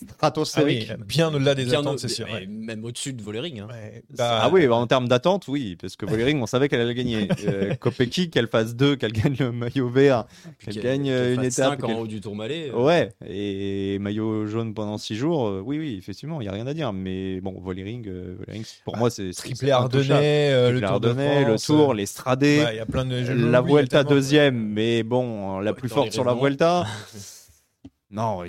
Ah 0.00 0.04
oui, 0.06 0.12
stratosphérique. 0.14 0.92
bien 1.06 1.32
au-delà 1.32 1.54
des 1.54 1.64
Bien 1.66 1.80
attentes, 1.80 1.94
au- 1.94 1.98
c'est 1.98 2.08
sûr. 2.08 2.26
ouais. 2.26 2.46
Même 2.48 2.84
au-dessus 2.84 3.12
de 3.12 3.22
Vollering. 3.22 3.60
hein. 3.60 3.68
Ouais, 3.70 4.02
Ah 4.18 4.48
bah, 4.48 4.50
oui, 4.52 4.66
bah, 4.66 4.74
en 4.74 4.86
termes 4.86 5.06
d'attente, 5.08 5.46
oui, 5.48 5.76
parce 5.80 5.94
que 5.96 6.04
Vollering, 6.06 6.40
on 6.42 6.46
savait 6.46 6.68
qu'elle 6.68 6.80
allait 6.80 6.94
gagner. 6.94 7.28
Euh, 7.46 7.74
Kopecky, 7.74 8.30
qu'elle 8.30 8.48
fasse 8.48 8.74
deux, 8.74 8.96
qu'elle 8.96 9.12
gagne 9.12 9.36
le 9.38 9.52
maillot 9.52 9.88
vert, 9.88 10.24
Puis 10.58 10.66
qu'elle 10.66 10.74
qu'elle- 10.74 10.82
gagne 10.82 11.10
euh, 11.10 11.24
qu'elle 11.30 11.34
une 11.34 11.40
étape. 11.44 11.52
cinq 11.52 11.84
en 11.84 11.86
qu'elle- 11.86 11.96
haut 11.96 12.06
du 12.06 12.20
Tourmalet. 12.20 12.70
euh, 12.72 12.82
Ouais, 12.84 13.12
et 13.28 13.98
maillot 14.00 14.46
jaune 14.46 14.74
pendant 14.74 14.98
six 14.98 15.14
jours, 15.14 15.46
euh, 15.48 15.62
oui, 15.64 15.78
oui, 15.78 15.96
effectivement, 15.98 16.40
il 16.40 16.44
n'y 16.44 16.48
a 16.48 16.52
rien 16.52 16.66
à 16.66 16.74
dire. 16.74 16.92
Mais 16.92 17.40
bon, 17.40 17.60
Vollering, 17.60 18.08
euh, 18.08 18.36
pour 18.84 18.94
Bah, 18.94 18.98
moi, 19.00 19.10
c'est. 19.10 19.30
Triplé 19.32 19.70
intouchable. 19.72 20.12
Ardennais, 20.14 20.50
euh, 20.52 20.70
le 20.72 20.80
Tour 20.80 21.00
de 21.00 21.08
Ardennais, 21.08 21.44
le 21.44 21.58
Tour, 21.58 21.92
euh, 21.92 21.94
les 21.94 22.06
Stradés. 22.06 22.64
Il 22.72 22.76
y 22.76 22.80
a 22.80 22.86
plein 22.86 23.04
de. 23.04 23.14
La 23.50 23.60
Vuelta 23.60 24.02
deuxième, 24.04 24.56
mais 24.72 25.02
bon, 25.02 25.58
la 25.60 25.72
plus 25.74 25.88
forte 25.88 26.12
sur 26.12 26.24
la. 26.24 26.34
Vuelta. 26.34 26.86
Non, 28.10 28.44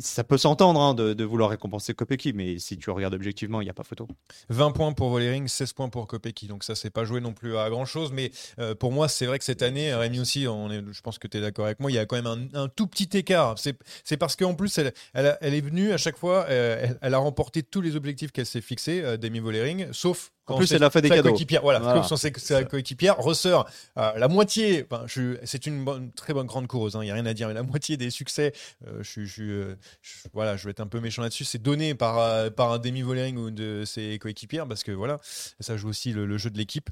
ça 0.00 0.24
peut 0.24 0.38
s'entendre 0.38 0.80
hein, 0.80 0.94
de, 0.94 1.24
vouloir 1.24 1.50
récompenser 1.50 1.92
Kopecky, 1.92 2.32
mais 2.32 2.58
si 2.58 2.78
tu 2.78 2.90
regardes 2.90 3.14
objectivement, 3.14 3.60
il 3.60 3.64
n'y 3.64 3.70
a 3.70 3.74
pas 3.74 3.82
photo. 3.82 4.06
20 4.48 4.70
points 4.70 4.92
pour 4.92 5.10
Volering, 5.10 5.48
16 5.48 5.72
points 5.72 5.88
pour 5.88 6.06
Kopecky. 6.06 6.46
Donc 6.46 6.64
ça, 6.64 6.74
c'est 6.74 6.90
pas 6.90 7.04
joué 7.04 7.20
non 7.20 7.32
plus 7.32 7.58
à 7.58 7.68
grand 7.68 7.84
chose. 7.84 8.12
Mais 8.12 8.30
euh, 8.58 8.74
pour 8.74 8.92
moi, 8.92 9.08
c'est 9.08 9.26
vrai 9.26 9.38
que 9.38 9.44
cette 9.44 9.62
année, 9.62 9.94
Rémi 9.94 10.20
aussi, 10.20 10.46
on 10.48 10.70
est, 10.70 10.82
je 10.90 11.00
pense 11.02 11.18
que 11.18 11.26
tu 11.26 11.36
es 11.36 11.40
d'accord 11.40 11.66
avec 11.66 11.80
moi, 11.80 11.90
il 11.90 11.94
y 11.94 11.98
a 11.98 12.06
quand 12.06 12.20
même 12.20 12.48
un, 12.54 12.68
tout 12.68 12.86
petit 12.86 13.16
écart. 13.16 13.56
C'est 13.58 14.16
parce 14.16 14.36
qu'en 14.36 14.54
plus, 14.54 14.78
elle, 14.78 14.92
est 15.14 15.60
venue 15.60 15.92
à 15.92 15.98
chaque 15.98 16.16
fois, 16.16 16.46
euh, 16.48 16.78
elle, 16.80 16.98
elle 17.02 17.14
a 17.14 17.18
remporté 17.18 17.62
tous 17.62 17.80
les 17.80 17.96
objectifs 17.96 18.32
qu'elle 18.32 18.46
s'est 18.46 18.60
fixés, 18.60 19.02
euh, 19.02 19.16
Demi 19.16 19.40
Volering, 19.40 19.92
sauf. 19.92 20.30
En 20.48 20.58
plus, 20.58 20.66
c'est 20.68 20.76
elle 20.76 20.84
a 20.84 20.90
fait 20.90 21.02
des 21.02 21.08
cadeaux. 21.08 21.30
coéquipière. 21.30 21.60
Voilà, 21.62 21.80
Voilà. 21.80 22.02
sa 22.04 22.64
coéquipière 22.64 23.16
ressort 23.16 23.68
euh, 23.98 24.12
la 24.16 24.28
moitié. 24.28 24.86
je- 25.06 25.36
c'est 25.44 25.66
une 25.66 25.84
bonne- 25.84 26.12
très 26.12 26.32
bonne 26.34 26.46
grande 26.46 26.66
coureuse, 26.68 26.92
il 26.94 27.00
n'y 27.04 27.10
a 27.10 27.14
rien 27.14 27.26
à 27.26 27.34
dire, 27.34 27.48
mais 27.48 27.54
la 27.54 27.62
moitié 27.64 27.96
des 27.96 28.10
succès, 28.10 28.52
euh, 28.86 29.02
je, 29.02 29.24
je, 29.24 29.42
euh, 29.42 29.74
je- 30.02 30.28
voilà, 30.32 30.56
je 30.56 30.64
vais 30.64 30.70
être 30.70 30.80
un 30.80 30.86
peu 30.86 31.00
méchant 31.00 31.22
là-dessus, 31.22 31.44
c'est 31.44 31.60
donné 31.62 31.94
par, 31.94 32.52
par 32.52 32.72
un 32.72 32.78
Demi 32.78 33.02
Volering 33.02 33.36
ou 33.36 33.50
de 33.50 33.84
ses 33.84 34.18
coéquipières, 34.18 34.68
parce 34.68 34.84
que 34.84 34.92
voilà, 34.92 35.18
ça 35.60 35.76
joue 35.76 35.88
aussi 35.88 36.12
le, 36.12 36.26
le 36.26 36.38
jeu 36.38 36.50
de 36.50 36.58
l'équipe. 36.58 36.90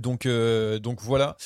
Donc, 0.00 0.24
euh, 0.26 0.78
donc 0.78 1.00
voilà 1.02 1.36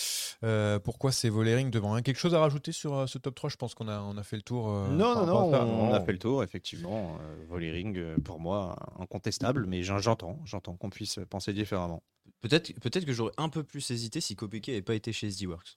Euh, 0.44 0.78
pourquoi 0.78 1.10
c'est 1.10 1.28
Volering 1.28 1.70
devant. 1.70 1.94
hein. 1.94 2.02
Quelque 2.02 2.18
chose 2.20 2.34
à 2.34 2.38
rajouter 2.38 2.70
sur 2.70 2.94
euh, 2.94 3.06
ce 3.08 3.18
top 3.18 3.34
3 3.34 3.50
Je 3.50 3.56
pense 3.56 3.74
qu'on 3.74 3.88
a, 3.88 4.00
on 4.00 4.16
a 4.16 4.22
fait 4.22 4.36
le 4.36 4.42
tour. 4.42 4.70
euh, 4.70 4.88
non, 4.88 5.14
non, 5.26 5.50
non, 5.50 5.90
on 5.90 5.92
a 5.92 6.00
fait 6.00 6.12
le 6.12 6.18
tour, 6.18 6.44
effectivement. 6.44 7.18
Euh, 7.20 7.44
Volering, 7.48 8.16
pour 8.22 8.38
moi, 8.38 8.76
incontestable, 9.00 9.66
mais 9.66 9.82
j'en- 9.82 9.98
j'entends, 9.98 10.38
j'entends 10.44 10.76
qu'on 10.76 10.90
puisse 10.90 11.18
penser 11.28 11.52
différemment. 11.52 12.02
Peut-être 12.40 12.72
peut 12.80 12.90
que 13.04 13.12
j'aurais 13.12 13.32
un 13.36 13.48
peu 13.48 13.64
plus 13.64 13.90
hésité 13.90 14.20
si 14.20 14.36
Kopecky 14.36 14.70
n'avait 14.70 14.82
pas 14.82 14.94
été 14.94 15.12
chez 15.12 15.26
SD-Works. 15.26 15.76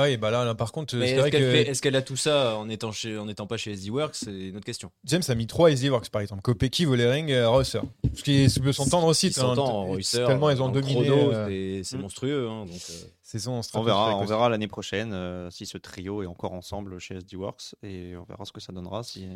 Ah 0.00 0.04
oui, 0.04 0.16
bah 0.16 0.30
là, 0.30 0.44
là, 0.44 0.54
par 0.54 0.70
contre, 0.70 0.96
c'est 0.96 1.04
est-ce 1.08 1.20
vrai 1.20 1.30
qu'elle 1.32 1.42
que 1.42 1.50
fait- 1.50 1.68
est-ce 1.68 1.82
qu'elle 1.82 1.96
a 1.96 2.02
tout 2.02 2.14
ça 2.16 2.56
en 2.56 2.68
étant, 2.68 2.92
chez, 2.92 3.18
en 3.18 3.26
étant 3.28 3.48
pas 3.48 3.56
chez 3.56 3.72
SD-Works 3.72 4.14
C'est 4.14 4.30
une 4.30 4.56
autre 4.56 4.64
question. 4.64 4.92
James 5.04 5.22
a 5.26 5.34
mis 5.34 5.46
3 5.48 5.72
Easyworks 5.72 6.08
par 6.10 6.22
exemple. 6.22 6.42
Kopeki, 6.42 6.84
Volering, 6.84 7.32
euh, 7.32 7.50
Russer. 7.50 7.80
Ce 8.14 8.22
qui 8.22 8.60
peut 8.60 8.72
s'entendre 8.72 9.08
aussi. 9.08 9.26
Ils 9.28 9.40
hein, 9.40 9.54
Reusser, 9.56 10.24
tellement 10.24 10.50
ils 10.50 10.62
ont 10.62 10.66
en 10.66 10.68
dominé. 10.68 10.92
chrono, 11.06 11.32
euh, 11.32 11.46
c'est- 11.48 11.82
c'est 11.90 11.96
mm. 11.98 12.00
monstrueux. 12.02 12.48
hein, 12.48 12.64
donc, 12.66 12.80
euh, 12.90 12.92
saison 13.22 13.60
On 13.74 13.82
verra, 13.82 14.16
on 14.16 14.24
verra 14.24 14.48
l'année 14.48 14.68
prochaine 14.68 15.10
euh, 15.12 15.50
si 15.50 15.66
ce 15.66 15.78
trio 15.78 16.22
est 16.22 16.26
encore 16.26 16.52
ensemble 16.52 16.98
chez 17.00 17.16
SD 17.16 17.36
Works 17.36 17.74
et 17.82 18.14
on 18.16 18.22
verra 18.24 18.44
ce 18.44 18.52
que 18.52 18.60
ça 18.60 18.72
donnera 18.72 19.02
si 19.02 19.26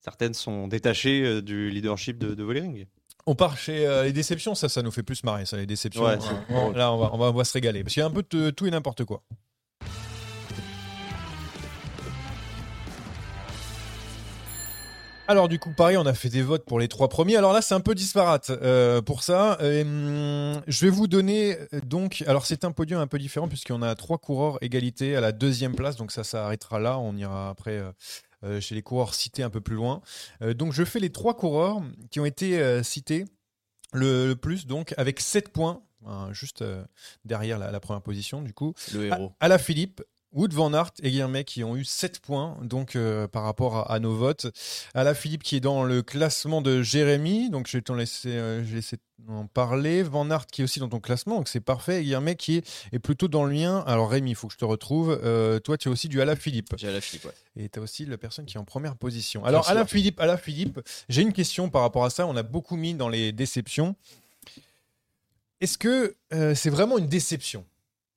certaines 0.00 0.34
sont 0.34 0.68
détachées 0.68 1.22
euh, 1.24 1.42
du 1.42 1.70
leadership 1.70 2.18
de, 2.18 2.34
de 2.34 2.42
Volering. 2.44 2.86
On 3.26 3.34
part 3.34 3.56
chez 3.56 3.86
euh, 3.86 4.04
les 4.04 4.12
déceptions, 4.12 4.54
ça, 4.54 4.68
ça 4.68 4.82
nous 4.82 4.90
fait 4.90 5.02
plus 5.02 5.24
marrer, 5.24 5.46
ça, 5.46 5.56
les 5.56 5.64
déceptions. 5.64 6.04
Ouais, 6.04 6.12
Euh, 6.12 6.18
c'est 6.20 6.52
bon, 6.52 6.60
drôle. 6.66 6.76
là, 6.76 6.92
on 6.92 6.98
va, 6.98 7.10
on, 7.14 7.16
va, 7.16 7.30
on 7.30 7.32
va 7.32 7.44
se 7.44 7.54
régaler. 7.54 7.82
Parce 7.82 7.94
qu'il 7.94 8.00
y 8.00 8.04
a 8.04 8.06
un 8.06 8.10
peu 8.10 8.22
de 8.28 8.50
tout 8.50 8.66
et 8.66 8.70
n'importe 8.70 9.04
quoi. 9.06 9.22
Alors 15.26 15.48
du 15.48 15.58
coup, 15.58 15.70
pareil, 15.72 15.96
on 15.96 16.04
a 16.04 16.12
fait 16.12 16.28
des 16.28 16.42
votes 16.42 16.66
pour 16.66 16.78
les 16.78 16.86
trois 16.88 17.08
premiers. 17.08 17.36
Alors 17.36 17.54
là, 17.54 17.62
c'est 17.62 17.74
un 17.74 17.80
peu 17.80 17.94
disparate 17.94 18.50
euh, 18.50 19.00
pour 19.00 19.22
ça. 19.22 19.56
Euh, 19.62 20.60
je 20.66 20.84
vais 20.84 20.90
vous 20.90 21.06
donner 21.06 21.56
euh, 21.72 21.80
donc. 21.80 22.22
Alors 22.26 22.44
c'est 22.44 22.64
un 22.64 22.72
podium 22.72 23.00
un 23.00 23.06
peu 23.06 23.18
différent 23.18 23.48
puisqu'on 23.48 23.80
a 23.80 23.94
trois 23.94 24.18
coureurs 24.18 24.58
égalité 24.60 25.16
à 25.16 25.22
la 25.22 25.32
deuxième 25.32 25.74
place. 25.74 25.96
Donc 25.96 26.12
ça, 26.12 26.24
ça 26.24 26.44
arrêtera 26.44 26.78
là. 26.78 26.98
On 26.98 27.16
ira 27.16 27.48
après 27.48 27.82
euh, 28.44 28.60
chez 28.60 28.74
les 28.74 28.82
coureurs 28.82 29.14
cités 29.14 29.42
un 29.42 29.48
peu 29.50 29.62
plus 29.62 29.76
loin. 29.76 30.02
Donc 30.42 30.74
je 30.74 30.84
fais 30.84 31.00
les 31.00 31.10
trois 31.10 31.34
coureurs 31.34 31.80
qui 32.10 32.20
ont 32.20 32.26
été 32.26 32.82
cités 32.84 33.24
le, 33.94 34.26
le 34.26 34.36
plus, 34.36 34.66
donc 34.66 34.92
avec 34.98 35.20
7 35.20 35.50
points, 35.50 35.80
hein, 36.04 36.28
juste 36.32 36.62
derrière 37.24 37.58
la, 37.58 37.70
la 37.70 37.80
première 37.80 38.02
position 38.02 38.42
du 38.42 38.52
coup. 38.52 38.74
le 38.92 39.10
À, 39.10 39.16
héros. 39.16 39.32
à 39.40 39.48
la 39.48 39.56
Philippe, 39.56 40.02
Wood 40.34 40.52
Van 40.52 40.74
Aert 40.74 40.90
et 41.02 41.10
Guillermet 41.10 41.44
qui 41.44 41.62
ont 41.62 41.76
eu 41.76 41.84
7 41.84 42.18
points 42.18 42.58
donc 42.62 42.96
euh, 42.96 43.28
par 43.28 43.44
rapport 43.44 43.76
à, 43.76 43.92
à 43.92 43.98
nos 44.00 44.14
votes. 44.14 44.48
À 44.92 45.04
la 45.04 45.14
Philippe 45.14 45.44
qui 45.44 45.56
est 45.56 45.60
dans 45.60 45.84
le 45.84 46.02
classement 46.02 46.60
de 46.60 46.82
Jérémy, 46.82 47.50
donc 47.50 47.68
je 47.68 47.76
vais 47.78 47.82
t'en 47.82 47.94
laisser, 47.94 48.30
euh, 48.30 48.64
je 48.64 48.70
vais 48.70 48.76
laisser 48.76 48.98
en 49.28 49.46
parler. 49.46 50.02
Van 50.02 50.28
Aert 50.30 50.46
qui 50.46 50.60
est 50.62 50.64
aussi 50.64 50.80
dans 50.80 50.88
ton 50.88 50.98
classement, 50.98 51.36
donc 51.36 51.48
c'est 51.48 51.60
parfait. 51.60 52.00
Et 52.00 52.02
Guillermet 52.02 52.34
qui 52.34 52.56
est, 52.56 52.68
est 52.92 52.98
plutôt 52.98 53.28
dans 53.28 53.44
le 53.44 53.52
lien. 53.52 53.84
Alors 53.86 54.10
Rémi, 54.10 54.32
il 54.32 54.34
faut 54.34 54.48
que 54.48 54.54
je 54.54 54.58
te 54.58 54.64
retrouve. 54.64 55.18
Euh, 55.22 55.60
toi, 55.60 55.78
tu 55.78 55.88
as 55.88 55.92
aussi 55.92 56.08
du 56.08 56.20
à 56.20 56.24
la 56.24 56.34
Philippe. 56.34 56.74
J'ai 56.76 56.88
à 56.88 56.92
la 56.92 57.00
Philippe, 57.00 57.26
ouais. 57.26 57.64
Et 57.64 57.68
tu 57.68 57.78
as 57.78 57.82
aussi 57.82 58.04
la 58.04 58.18
personne 58.18 58.44
qui 58.44 58.56
est 58.56 58.60
en 58.60 58.64
première 58.64 58.96
position. 58.96 59.44
Alors. 59.44 59.68
Alain 59.70 59.86
Philippe, 59.86 60.20
Alain 60.20 60.36
Philippe, 60.36 60.80
j'ai 61.08 61.22
une 61.22 61.32
question 61.32 61.70
par 61.70 61.82
rapport 61.82 62.04
à 62.04 62.10
ça. 62.10 62.26
On 62.26 62.36
a 62.36 62.42
beaucoup 62.42 62.76
mis 62.76 62.94
dans 62.94 63.08
les 63.08 63.30
déceptions. 63.30 63.94
Est-ce 65.60 65.78
que 65.78 66.16
c'est 66.30 66.70
vraiment 66.70 66.98
une 66.98 67.06
déception? 67.06 67.64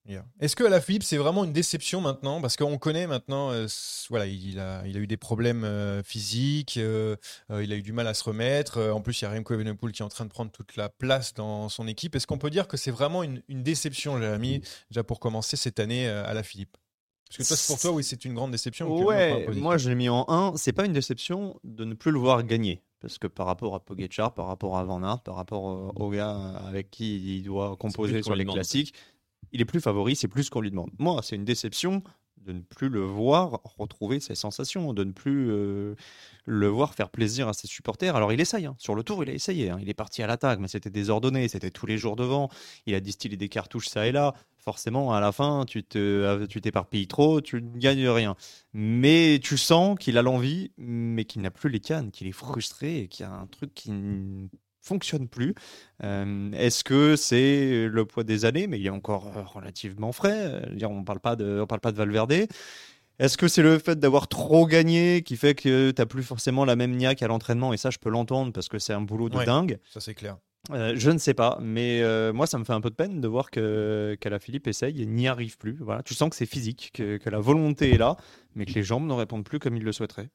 Yeah. 0.07 0.25
Est-ce 0.39 0.55
que 0.55 0.63
Alain 0.63 0.79
Philippe, 0.79 1.03
c'est 1.03 1.17
vraiment 1.17 1.43
une 1.43 1.51
déception 1.51 1.99
maintenant? 1.99 2.39
Parce 2.39 2.55
qu'on 2.55 2.77
connaît 2.77 3.07
maintenant, 3.07 3.51
euh, 3.51 3.67
voilà, 4.09 4.25
il 4.25 4.57
a, 4.57 4.81
il 4.85 4.95
a 4.95 4.99
eu 5.01 5.07
des 5.07 5.17
problèmes 5.17 5.65
euh, 5.65 6.01
physiques, 6.01 6.77
euh, 6.77 7.17
il 7.49 7.73
a 7.73 7.75
eu 7.75 7.81
du 7.81 7.91
mal 7.91 8.07
à 8.07 8.13
se 8.13 8.23
remettre. 8.23 8.81
En 8.81 9.01
plus, 9.01 9.21
il 9.21 9.25
y 9.25 9.27
a 9.27 9.31
Remco 9.31 9.53
Evenepoel 9.53 9.91
qui 9.91 10.01
est 10.01 10.05
en 10.05 10.09
train 10.09 10.23
de 10.23 10.29
prendre 10.29 10.49
toute 10.51 10.77
la 10.77 10.87
place 10.87 11.33
dans 11.33 11.67
son 11.67 11.87
équipe. 11.87 12.15
Est-ce 12.15 12.25
qu'on 12.25 12.37
peut 12.37 12.49
dire 12.49 12.69
que 12.69 12.77
c'est 12.77 12.91
vraiment 12.91 13.21
une, 13.21 13.41
une 13.49 13.63
déception, 13.63 14.17
Jérémy, 14.17 14.61
déjà 14.89 15.03
pour 15.03 15.19
commencer 15.19 15.57
cette 15.57 15.79
année 15.79 16.07
à 16.07 16.33
la 16.33 16.43
Philippe? 16.43 16.77
Parce 17.29 17.49
que 17.49 17.55
toi, 17.55 17.63
pour 17.67 17.79
toi, 17.79 17.91
oui, 17.91 18.03
c'est 18.03 18.23
une 18.23 18.33
grande 18.33 18.51
déception. 18.51 18.89
Ouais, 19.03 19.45
moi 19.55 19.77
je 19.77 19.89
l'ai 19.89 19.95
mis 19.95 20.07
en 20.07 20.25
1. 20.29 20.53
C'est 20.55 20.71
pas 20.71 20.85
une 20.85 20.93
déception 20.93 21.59
de 21.65 21.83
ne 21.83 21.93
plus 21.93 22.11
le 22.11 22.19
voir 22.19 22.43
gagner. 22.43 22.81
Parce 22.99 23.19
que 23.19 23.27
par 23.27 23.45
rapport 23.45 23.75
à 23.75 23.79
Pogacar, 23.79 24.33
par 24.33 24.47
rapport 24.47 24.77
à 24.77 24.83
Van 24.83 25.03
Aert, 25.03 25.21
par 25.21 25.35
rapport 25.35 25.69
euh, 25.69 25.91
au 25.97 26.09
gars 26.09 26.35
avec 26.67 26.89
qui 26.89 27.37
il 27.37 27.43
doit 27.43 27.75
composer 27.77 28.23
sur 28.23 28.35
les 28.35 28.45
classiques, 28.45 28.93
il 29.57 29.61
est 29.61 29.65
plus 29.65 29.81
favori, 29.81 30.15
c'est 30.15 30.27
plus 30.27 30.51
qu'on 30.51 30.61
lui 30.61 30.69
demande. 30.69 30.91
Moi, 30.99 31.19
c'est 31.23 31.35
une 31.35 31.45
déception 31.45 32.03
de 32.45 32.53
ne 32.53 32.59
plus 32.59 32.89
le 32.89 33.01
voir 33.01 33.59
retrouver 33.77 34.19
ses 34.19 34.35
sensations, 34.35 34.93
de 34.93 35.03
ne 35.03 35.11
plus 35.11 35.49
euh, 35.49 35.95
le 36.45 36.67
voir 36.67 36.93
faire 36.93 37.09
plaisir 37.09 37.47
à 37.47 37.53
ses 37.53 37.65
supporters. 37.65 38.15
Alors 38.15 38.31
il 38.31 38.39
essaye, 38.39 38.67
hein. 38.67 38.75
sur 38.77 38.93
le 38.93 39.01
tour 39.03 39.23
il 39.23 39.31
a 39.31 39.33
essayé, 39.33 39.71
hein. 39.71 39.79
il 39.81 39.89
est 39.89 39.95
parti 39.95 40.21
à 40.21 40.27
l'attaque, 40.27 40.59
mais 40.59 40.67
c'était 40.67 40.91
désordonné, 40.91 41.47
c'était 41.47 41.71
tous 41.71 41.87
les 41.87 41.97
jours 41.97 42.15
devant, 42.15 42.49
il 42.85 42.93
a 42.93 42.99
distillé 42.99 43.35
des 43.35 43.49
cartouches 43.49 43.87
ça 43.87 44.07
et 44.07 44.11
là, 44.11 44.35
forcément 44.55 45.11
à 45.13 45.19
la 45.19 45.31
fin 45.31 45.65
tu 45.65 45.83
te 45.83 46.45
tu 46.45 46.61
t'éparpilles 46.61 47.07
trop, 47.07 47.41
tu 47.41 47.61
ne 47.61 47.77
gagnes 47.77 48.07
rien. 48.07 48.35
Mais 48.73 49.39
tu 49.41 49.57
sens 49.57 49.97
qu'il 49.99 50.19
a 50.19 50.21
l'envie, 50.21 50.71
mais 50.77 51.25
qu'il 51.25 51.41
n'a 51.41 51.51
plus 51.51 51.69
les 51.69 51.81
cannes, 51.81 52.11
qu'il 52.11 52.27
est 52.27 52.31
frustré 52.31 52.99
et 52.99 53.07
qu'il 53.07 53.25
y 53.25 53.27
a 53.27 53.33
un 53.33 53.47
truc 53.47 53.73
qui 53.73 53.91
fonctionne 54.87 55.27
plus. 55.27 55.53
Euh, 56.03 56.51
Est-ce 56.53 56.83
que 56.83 57.15
c'est 57.15 57.87
le 57.87 58.05
poids 58.05 58.23
des 58.23 58.45
années, 58.45 58.67
mais 58.67 58.79
il 58.79 58.85
est 58.85 58.89
encore 58.91 59.31
euh, 59.35 59.41
relativement 59.43 60.11
frais. 60.11 60.37
euh, 60.37 60.75
dire, 60.75 60.89
on 60.89 61.03
parle 61.03 61.19
pas 61.19 61.35
de, 61.35 61.59
on 61.61 61.67
parle 61.67 61.81
pas 61.81 61.91
de 61.91 61.97
Valverde. 61.97 62.33
Est-ce 63.19 63.35
que 63.37 63.47
c'est 63.47 63.63
le 63.63 63.79
fait 63.79 63.97
d'avoir 63.99 64.27
trop 64.27 64.67
gagné 64.67 65.23
qui 65.23 65.37
fait 65.37 65.55
que 65.55 65.89
tu 65.91 65.99
n'as 66.01 66.05
plus 66.05 66.21
forcément 66.23 66.65
la 66.65 66.75
même 66.75 66.95
niaque 66.95 67.23
à 67.23 67.27
l'entraînement? 67.27 67.73
Et 67.73 67.77
ça, 67.77 67.89
je 67.89 67.97
peux 67.97 68.09
l'entendre 68.11 68.51
parce 68.53 68.69
que 68.69 68.77
c'est 68.79 68.93
un 68.93 69.01
boulot 69.01 69.29
de 69.29 69.37
Ouais. 69.37 69.45
dingue. 69.45 69.79
Ça, 69.91 69.99
c'est 69.99 70.13
clair. 70.13 70.37
Euh, 70.71 70.93
je 70.97 71.09
ne 71.11 71.17
sais 71.17 71.33
pas, 71.33 71.57
mais 71.61 72.01
euh, 72.01 72.33
moi, 72.33 72.45
ça 72.45 72.57
me 72.59 72.63
fait 72.65 72.73
un 72.73 72.81
peu 72.81 72.89
de 72.89 72.95
peine 72.95 73.21
de 73.21 73.27
voir 73.27 73.49
que 73.51 74.17
qu'Ala 74.19 74.37
Philippe 74.37 74.67
essaye 74.67 75.01
et 75.01 75.05
n'y 75.05 75.27
arrive 75.27 75.57
plus. 75.57 75.77
Voilà, 75.79 76.03
tu 76.03 76.13
sens 76.13 76.29
que 76.29 76.35
c'est 76.35 76.45
physique, 76.45 76.91
que, 76.93 77.17
que 77.17 77.29
la 77.29 77.39
volonté 77.39 77.93
est 77.93 77.97
là, 77.97 78.17
mais 78.53 78.65
que 78.65 78.73
les 78.73 78.83
jambes 78.83 79.07
ne 79.07 79.13
répondent 79.13 79.45
plus 79.45 79.59
comme 79.59 79.75
il 79.77 79.83
le 79.83 79.91
souhaiterait. 79.93 80.29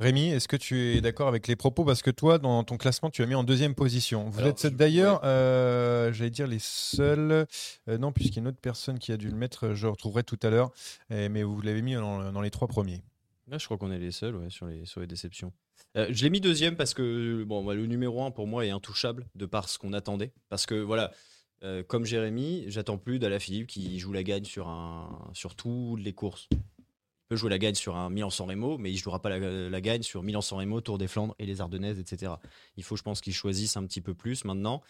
Rémi, 0.00 0.28
est-ce 0.28 0.46
que 0.46 0.56
tu 0.56 0.94
es 0.96 1.00
d'accord 1.00 1.26
avec 1.26 1.48
les 1.48 1.56
propos? 1.56 1.84
Parce 1.84 2.02
que 2.02 2.12
toi, 2.12 2.38
dans 2.38 2.62
ton 2.62 2.76
classement, 2.76 3.10
tu 3.10 3.20
as 3.22 3.26
mis 3.26 3.34
en 3.34 3.42
deuxième 3.42 3.74
position. 3.74 4.30
Vous 4.30 4.38
Alors, 4.38 4.50
êtes 4.50 4.66
d'ailleurs, 4.66 5.20
euh, 5.24 6.12
j'allais 6.12 6.30
dire, 6.30 6.46
les 6.46 6.60
seuls. 6.60 7.46
euh, 7.88 7.98
non, 7.98 8.12
puisqu'il 8.12 8.36
y 8.36 8.38
a 8.38 8.42
une 8.42 8.48
autre 8.48 8.60
personne 8.62 9.00
qui 9.00 9.10
a 9.10 9.16
dû 9.16 9.28
le 9.28 9.34
mettre, 9.34 9.74
je 9.74 9.86
le 9.86 9.90
retrouverai 9.90 10.22
tout 10.22 10.38
à 10.44 10.50
l'heure. 10.50 10.70
Eh, 11.10 11.28
Mais 11.28 11.42
vous 11.42 11.60
l'avez 11.62 11.82
mis 11.82 11.94
dans, 11.94 12.30
dans 12.30 12.40
les 12.40 12.50
trois 12.50 12.68
premiers. 12.68 13.02
Là, 13.48 13.58
je 13.58 13.64
crois 13.64 13.76
qu'on 13.76 13.90
est 13.90 13.98
les 13.98 14.12
seuls 14.12 14.36
ouais, 14.36 14.50
sur, 14.50 14.66
les, 14.66 14.84
sur 14.84 15.00
les 15.00 15.08
déceptions. 15.08 15.52
Euh, 15.96 16.06
je 16.10 16.22
l'ai 16.22 16.30
mis 16.30 16.40
deuxième 16.40 16.76
parce 16.76 16.94
que 16.94 17.42
bon, 17.42 17.64
bah, 17.64 17.74
le 17.74 17.86
numéro 17.86 18.22
un 18.22 18.30
pour 18.30 18.46
moi 18.46 18.64
est 18.64 18.70
intouchable 18.70 19.26
de 19.34 19.46
par 19.46 19.68
ce 19.68 19.80
qu'on 19.80 19.92
attendait. 19.94 20.30
Parce 20.48 20.64
que 20.64 20.76
voilà, 20.76 21.10
comme 21.88 22.04
Jérémy, 22.04 22.66
j'attends 22.68 22.98
plus 22.98 23.18
d'Alaphilippe 23.18 23.66
qui 23.66 23.98
joue 23.98 24.12
la 24.12 24.22
gagne 24.22 24.44
sur, 24.44 24.68
un, 24.68 25.28
sur 25.32 25.56
toutes 25.56 25.98
les 26.00 26.12
courses. 26.12 26.48
Peut 27.28 27.36
jouer 27.36 27.50
la 27.50 27.58
gagne 27.58 27.74
sur 27.74 27.94
un 27.96 28.08
Milan-San 28.08 28.48
Remo, 28.48 28.78
mais 28.78 28.90
il 28.90 28.94
ne 28.94 29.00
jouera 29.00 29.20
pas 29.20 29.28
la, 29.28 29.38
la 29.68 29.80
gagne 29.80 30.02
sur 30.02 30.22
Milan-San 30.22 30.58
Remo, 30.58 30.80
Tour 30.80 30.96
des 30.96 31.08
Flandres 31.08 31.34
et 31.38 31.44
les 31.46 31.60
Ardennaises, 31.60 31.98
etc. 31.98 32.32
Il 32.76 32.82
faut, 32.84 32.96
je 32.96 33.02
pense, 33.02 33.20
qu'il 33.20 33.34
choisisse 33.34 33.76
un 33.76 33.84
petit 33.84 34.00
peu 34.00 34.14
plus 34.14 34.44
maintenant. 34.46 34.82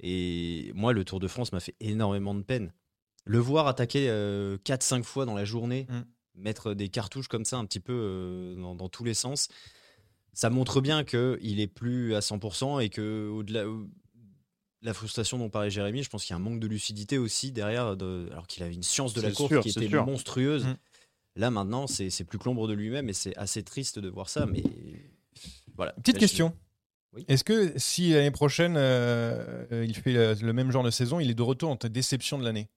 Et 0.00 0.70
moi, 0.74 0.92
le 0.92 1.04
Tour 1.04 1.20
de 1.20 1.28
France 1.28 1.52
m'a 1.52 1.60
fait 1.60 1.74
énormément 1.80 2.34
de 2.34 2.42
peine. 2.42 2.72
Le 3.24 3.38
voir 3.38 3.66
attaquer 3.66 4.06
4-5 4.64 5.02
fois 5.02 5.24
dans 5.24 5.34
la 5.34 5.44
journée, 5.44 5.86
Mm. 5.88 6.02
mettre 6.36 6.74
des 6.74 6.88
cartouches 6.88 7.28
comme 7.28 7.44
ça 7.44 7.56
un 7.58 7.64
petit 7.64 7.80
peu 7.80 7.92
euh, 7.92 8.54
dans, 8.56 8.74
dans 8.74 8.88
tous 8.88 9.04
les 9.04 9.14
sens, 9.14 9.48
ça 10.32 10.50
montre 10.50 10.80
bien 10.80 11.04
qu'il 11.04 11.58
est 11.60 11.66
plus 11.68 12.14
à 12.14 12.20
100% 12.20 12.80
et 12.82 12.88
que 12.88 13.28
au-delà 13.28 13.68
au- 13.68 13.88
la 14.82 14.92
frustration 14.94 15.38
dont 15.38 15.48
parlait 15.48 15.70
Jérémy, 15.70 16.02
je 16.02 16.10
pense 16.10 16.24
qu'il 16.24 16.34
y 16.34 16.34
a 16.34 16.36
un 16.36 16.40
manque 16.42 16.60
de 16.60 16.66
lucidité 16.66 17.16
aussi 17.18 17.50
derrière, 17.52 17.96
de- 17.96 18.28
alors 18.32 18.46
qu'il 18.46 18.62
avait 18.62 18.74
une 18.74 18.82
science 18.82 19.14
de 19.14 19.22
la 19.22 19.30
course 19.32 19.48
sûr, 19.52 19.62
qui 19.62 19.70
était 19.70 19.88
sûr. 19.88 20.04
monstrueuse. 20.04 20.66
Mm. 20.66 20.76
Là 21.36 21.50
maintenant, 21.50 21.86
c'est 21.86 22.24
plus 22.24 22.38
que 22.38 22.44
l'ombre 22.44 22.68
de 22.68 22.72
lui-même 22.74 23.08
et 23.08 23.12
c'est 23.12 23.36
assez 23.36 23.62
triste 23.62 23.98
de 23.98 24.08
voir 24.08 24.28
ça. 24.28 24.46
Mais 24.46 24.62
voilà. 25.76 25.92
Petite 25.92 26.14
Là, 26.14 26.18
je- 26.18 26.20
question. 26.20 26.56
Oui. 27.12 27.24
Est-ce 27.28 27.44
que 27.44 27.72
si 27.78 28.12
l'année 28.12 28.30
prochaine, 28.32 28.74
euh, 28.76 29.64
euh, 29.72 29.84
il 29.86 29.94
fait 29.94 30.12
le, 30.12 30.34
le 30.34 30.52
même 30.52 30.70
genre 30.72 30.82
de 30.82 30.90
saison, 30.90 31.20
il 31.20 31.30
est 31.30 31.34
de 31.34 31.42
retour 31.42 31.76
ta 31.78 31.88
déception 31.88 32.38
de 32.38 32.44
l'année? 32.44 32.68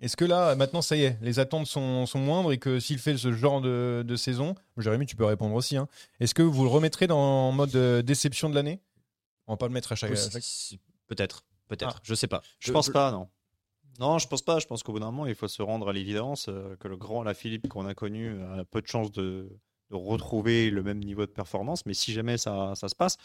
Est-ce 0.00 0.16
que 0.16 0.24
là, 0.24 0.54
maintenant, 0.54 0.80
ça 0.80 0.96
y 0.96 1.02
est, 1.02 1.18
les 1.22 1.38
attentes 1.38 1.66
sont, 1.66 2.06
sont 2.06 2.18
moindres 2.20 2.52
et 2.52 2.58
que 2.58 2.78
s'il 2.78 2.98
fait 2.98 3.16
ce 3.18 3.32
genre 3.32 3.60
de, 3.60 4.04
de 4.06 4.16
saison, 4.16 4.54
Jérémy, 4.76 5.06
tu 5.06 5.16
peux 5.16 5.24
répondre 5.24 5.54
aussi, 5.54 5.76
hein, 5.76 5.88
est-ce 6.20 6.34
que 6.34 6.42
vous 6.42 6.62
le 6.62 6.68
remettrez 6.70 7.08
dans 7.08 7.18
en 7.18 7.52
mode 7.52 7.74
euh, 7.74 8.00
déception 8.00 8.48
de 8.48 8.54
l'année? 8.54 8.80
On 9.48 9.54
va 9.54 9.56
pas 9.56 9.66
le 9.66 9.72
mettre 9.72 9.92
à 9.92 9.96
chaque. 9.96 10.12
Peut-être, 11.08 11.44
peut-être. 11.66 11.96
Ah. 11.96 12.00
Je 12.04 12.14
sais 12.14 12.26
pas. 12.28 12.42
Je 12.60 12.70
pense 12.72 12.88
pas, 12.90 13.10
non. 13.10 13.28
Non, 13.98 14.18
je 14.18 14.28
pense 14.28 14.42
pas. 14.42 14.58
Je 14.58 14.66
pense 14.66 14.82
qu'au 14.82 14.92
bout 14.92 15.00
d'un 15.00 15.10
moment, 15.10 15.26
il 15.26 15.34
faut 15.34 15.48
se 15.48 15.62
rendre 15.62 15.88
à 15.88 15.92
l'évidence 15.92 16.46
euh, 16.48 16.76
que 16.76 16.88
le 16.88 16.96
grand 16.96 17.24
Philippe 17.34 17.68
qu'on 17.68 17.86
a 17.86 17.94
connu 17.94 18.40
a 18.42 18.64
peu 18.64 18.80
de 18.80 18.86
chances 18.86 19.10
de, 19.12 19.48
retrouver 19.90 20.70
le 20.70 20.82
même 20.82 20.98
niveau 20.98 21.22
de 21.22 21.30
performance. 21.30 21.86
Mais 21.86 21.94
si 21.94 22.12
jamais 22.12 22.36
ça, 22.38 22.74
se 22.74 22.94
passe, 22.94 23.16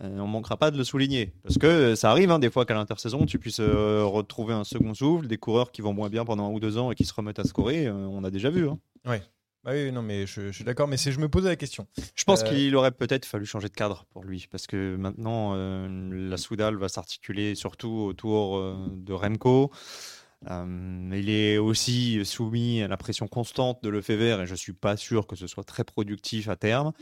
euh, 0.00 0.18
on 0.18 0.26
manquera 0.26 0.56
pas 0.56 0.70
de 0.70 0.78
le 0.78 0.84
souligner. 0.84 1.34
Parce 1.42 1.58
que 1.58 1.66
euh, 1.66 1.96
ça 1.96 2.10
arrive 2.10 2.30
hein, 2.30 2.38
des 2.38 2.50
fois 2.50 2.64
qu'à 2.64 2.74
l'intersaison, 2.74 3.26
tu 3.26 3.38
puisses 3.38 3.60
euh, 3.60 4.04
retrouver 4.04 4.54
un 4.54 4.64
second 4.64 4.94
souffle, 4.94 5.26
des 5.26 5.38
coureurs 5.38 5.70
qui 5.70 5.82
vont 5.82 5.92
moins 5.92 6.08
bien 6.08 6.24
pendant 6.24 6.48
un 6.48 6.52
ou 6.52 6.60
deux 6.60 6.78
ans 6.78 6.90
et 6.90 6.94
qui 6.94 7.04
se 7.04 7.14
remettent 7.14 7.38
à 7.38 7.44
scorer. 7.44 7.86
euh, 7.86 7.92
on 7.92 8.24
a 8.24 8.30
déjà 8.30 8.50
vu. 8.50 8.68
hein. 8.68 8.78
Bah 9.68 9.74
oui, 9.74 9.92
non, 9.92 10.00
mais 10.00 10.26
je, 10.26 10.46
je 10.46 10.50
suis 10.52 10.64
d'accord, 10.64 10.88
mais 10.88 10.96
c'est 10.96 11.12
je 11.12 11.20
me 11.20 11.28
posais 11.28 11.50
la 11.50 11.56
question. 11.56 11.86
Je 12.14 12.24
pense 12.24 12.42
Euh, 12.42 12.48
qu'il 12.48 12.74
aurait 12.74 12.90
peut-être 12.90 13.26
fallu 13.26 13.44
changer 13.44 13.68
de 13.68 13.74
cadre 13.74 14.06
pour 14.14 14.24
lui, 14.24 14.48
parce 14.50 14.66
que 14.66 14.96
maintenant, 14.96 15.52
euh, 15.56 16.08
la 16.10 16.38
Soudal 16.38 16.76
va 16.76 16.88
s'articuler 16.88 17.54
surtout 17.54 17.90
autour 17.90 18.56
euh, 18.56 18.88
de 18.90 19.12
Remco. 19.12 19.70
Il 20.50 21.28
est 21.28 21.58
aussi 21.58 22.24
soumis 22.24 22.80
à 22.80 22.88
la 22.88 22.96
pression 22.96 23.26
constante 23.28 23.82
de 23.82 23.90
Lefebvre 23.90 24.40
et 24.40 24.46
je 24.46 24.54
suis 24.54 24.72
pas 24.72 24.96
sûr 24.96 25.26
que 25.26 25.36
ce 25.36 25.46
soit 25.46 25.64
très 25.64 25.84
productif 25.84 26.48
à 26.48 26.56
terme. 26.56 26.92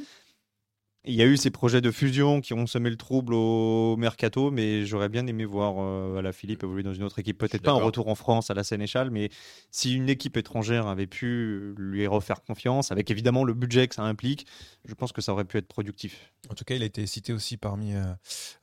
Il 1.08 1.14
y 1.14 1.22
a 1.22 1.24
eu 1.24 1.36
ces 1.36 1.50
projets 1.50 1.80
de 1.80 1.92
fusion 1.92 2.40
qui 2.40 2.52
ont 2.52 2.66
semé 2.66 2.90
le 2.90 2.96
trouble 2.96 3.32
au 3.32 3.96
mercato, 3.96 4.50
mais 4.50 4.84
j'aurais 4.84 5.08
bien 5.08 5.24
aimé 5.28 5.44
voir 5.44 5.74
euh, 5.78 6.20
la 6.20 6.32
Philippe 6.32 6.64
évoluer 6.64 6.82
dans 6.82 6.94
une 6.94 7.04
autre 7.04 7.20
équipe. 7.20 7.38
Peut-être 7.38 7.62
pas 7.62 7.70
un 7.70 7.74
retour 7.82 8.08
en 8.08 8.16
France 8.16 8.50
à 8.50 8.54
la 8.54 8.64
Sénéchal, 8.64 9.12
mais 9.12 9.30
si 9.70 9.94
une 9.94 10.08
équipe 10.08 10.36
étrangère 10.36 10.88
avait 10.88 11.06
pu 11.06 11.74
lui 11.76 12.08
refaire 12.08 12.42
confiance, 12.42 12.90
avec 12.90 13.08
évidemment 13.12 13.44
le 13.44 13.54
budget 13.54 13.86
que 13.86 13.94
ça 13.94 14.02
implique, 14.02 14.48
je 14.84 14.94
pense 14.94 15.12
que 15.12 15.20
ça 15.20 15.32
aurait 15.32 15.44
pu 15.44 15.58
être 15.58 15.68
productif. 15.68 16.32
En 16.50 16.54
tout 16.54 16.64
cas, 16.64 16.74
il 16.74 16.82
a 16.82 16.86
été 16.86 17.06
cité 17.06 17.32
aussi 17.32 17.56
parmi 17.56 17.94
euh, 17.94 18.02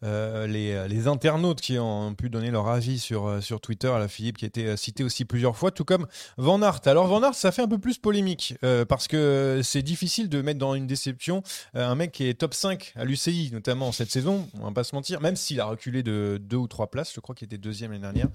euh, 0.04 0.46
les, 0.46 0.86
les 0.90 1.08
internautes 1.08 1.62
qui 1.62 1.80
ont 1.80 2.14
pu 2.14 2.30
donner 2.30 2.52
leur 2.52 2.68
avis 2.68 3.00
sur, 3.00 3.42
sur 3.42 3.62
Twitter 3.62 3.88
à 3.88 4.00
la 4.00 4.10
Philippe, 4.10 4.38
qui 4.38 4.44
a 4.44 4.50
été 4.50 4.76
cité 4.76 5.06
aussi 5.06 5.24
plusieurs 5.24 5.56
fois, 5.56 5.72
tout 5.72 5.86
comme 5.86 6.08
Van 6.36 6.62
Aert. 6.62 6.82
Alors, 6.88 7.08
Van 7.08 7.24
Aert, 7.24 7.36
ça 7.36 7.54
fait 7.54 7.62
un 7.62 7.70
peu 7.70 7.78
plus 7.78 8.00
polémique 8.00 8.56
parce 8.90 9.08
que 9.08 9.62
c'est 9.64 9.82
difficile 9.82 10.28
de 10.28 10.42
mettre 10.42 10.60
dans 10.60 10.76
une 10.76 10.88
déception 10.88 11.42
un 11.74 11.96
mec 11.96 12.12
qui 12.12 12.26
est 12.26 12.33
top 12.36 12.54
5 12.54 12.94
à 12.96 13.06
l'UCI, 13.06 13.50
notamment 13.54 13.92
cette 13.92 14.12
saison, 14.12 14.50
on 14.60 14.66
va 14.66 14.72
pas 14.72 14.84
se 14.84 14.96
mentir, 14.96 15.22
même 15.22 15.36
s'il 15.36 15.60
a 15.60 15.66
reculé 15.66 16.04
de 16.04 16.40
deux 16.42 16.58
ou 16.58 16.68
trois 16.68 16.90
places, 16.92 17.14
je 17.14 17.20
crois 17.20 17.36
qu'il 17.36 17.46
était 17.46 17.58
deuxième 17.58 17.92
l'année 17.92 18.02
dernière, 18.04 18.28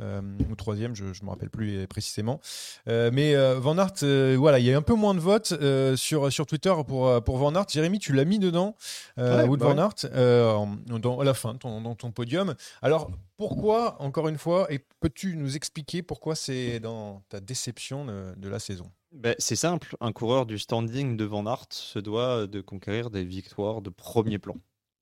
euh, 0.00 0.20
ou 0.50 0.54
troisième, 0.56 0.94
je 0.94 1.04
ne 1.04 1.10
me 1.24 1.30
rappelle 1.30 1.50
plus 1.50 1.86
précisément. 1.86 2.40
Euh, 2.88 3.10
mais 3.12 3.34
euh, 3.34 3.58
Van 3.58 3.76
Aert, 3.78 3.92
euh, 4.02 4.36
voilà, 4.38 4.58
il 4.58 4.64
y 4.66 4.72
a 4.72 4.76
un 4.76 4.82
peu 4.82 4.94
moins 4.94 5.14
de 5.14 5.20
votes 5.20 5.54
sur, 5.96 6.32
sur 6.32 6.46
Twitter 6.46 6.72
pour, 6.86 7.22
pour 7.24 7.38
Van 7.38 7.54
Aert. 7.54 7.66
Jérémy, 7.68 7.98
tu 7.98 8.12
l'as 8.12 8.24
mis 8.24 8.38
dedans, 8.38 8.76
Ouais, 9.16 9.46
bah 9.58 9.74
Van 9.74 9.78
ouais. 9.78 10.98
Dans, 11.00 11.20
à 11.20 11.24
la 11.24 11.34
fin, 11.34 11.54
ton- 11.56 11.80
dans 11.80 11.94
ton 11.94 12.10
podium. 12.12 12.54
Alors, 12.80 13.10
pourquoi, 13.36 14.00
encore 14.00 14.28
une 14.28 14.38
fois, 14.38 14.72
et 14.72 14.78
peux-tu 15.00 15.36
nous 15.36 15.56
expliquer 15.56 16.02
pourquoi 16.02 16.34
c'est 16.34 16.80
dans 16.80 17.22
ta 17.28 17.40
déception 17.40 18.04
de, 18.04 18.34
de 18.36 18.48
la 18.48 18.58
saison? 18.58 18.90
Ben, 19.12 19.34
c'est 19.38 19.56
simple, 19.56 19.94
un 20.00 20.10
coureur 20.10 20.46
du 20.46 20.58
standing 20.58 21.18
de 21.18 21.24
Van 21.24 21.44
Aert 21.46 21.66
se 21.70 21.98
doit 21.98 22.46
de 22.46 22.62
conquérir 22.62 23.10
des 23.10 23.24
victoires 23.24 23.82
de 23.82 23.90
premier 23.90 24.38
plan. 24.38 24.56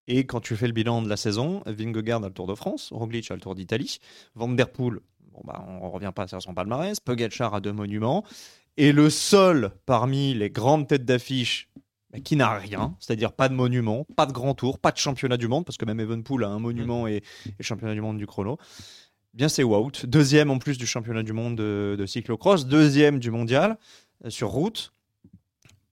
Et 0.09 0.27
quand 0.27 0.41
tu 0.41 0.57
fais 0.57 0.67
le 0.67 0.73
bilan 0.73 1.03
de 1.03 1.09
la 1.09 1.17
saison, 1.17 1.63
Vingegaard 1.67 2.25
a 2.25 2.27
le 2.27 2.35
Tour 2.35 2.49
de 2.49 2.57
France, 2.57 2.91
Roglic 2.93 3.31
a 3.31 3.35
le 3.35 3.41
Tour 3.41 3.55
d'Italie, 3.55 3.99
Van 4.35 4.49
Der 4.49 4.69
Poel, 4.69 4.99
bon 5.33 5.43
bah, 5.45 5.65
on 5.69 5.87
ne 5.87 5.93
revient 5.93 6.11
pas 6.13 6.27
sur 6.27 6.43
son 6.43 6.55
palmarès, 6.55 6.99
Pogacar 6.99 7.55
a 7.55 7.61
deux 7.61 7.73
monuments, 7.73 8.25
et 8.77 8.91
le 8.91 9.11
seul 9.11 9.71
parmi 9.87 10.35
les 10.35 10.51
grandes 10.51 10.89
têtes 10.89 11.05
d'affiche 11.05 11.71
bah, 12.13 12.19
qui 12.19 12.35
n'a 12.35 12.59
rien, 12.59 12.97
c'est-à-dire 12.99 13.33
pas 13.33 13.49
de 13.49 13.55
monument, 13.55 14.07
pas 14.17 14.27
de 14.27 14.33
grand 14.33 14.55
tour, 14.55 14.81
pas 14.81 14.91
de 14.91 14.97
championnat 14.97 15.37
du 15.37 15.47
monde, 15.47 15.65
parce 15.65 15.77
que 15.77 15.85
même 15.85 16.01
Evenpool 16.01 16.43
a 16.43 16.49
un 16.49 16.59
monument 16.59 17.07
et, 17.07 17.23
et 17.61 17.63
championnat 17.63 17.95
du 17.95 18.01
monde 18.01 18.19
du 18.19 18.27
chrono, 18.27 18.59
bien 19.35 19.49
c'est 19.49 19.63
Wout, 19.63 20.07
deuxième 20.07 20.51
en 20.51 20.59
plus 20.59 20.79
du 20.79 20.87
championnat 20.87 21.23
du 21.23 21.33
monde 21.33 21.57
de, 21.57 21.97
de 21.99 22.07
cyclocross, 22.07 22.67
deuxième 22.67 23.19
du 23.19 23.31
mondial 23.31 23.79
euh, 24.25 24.31
sur 24.31 24.49
route. 24.49 24.93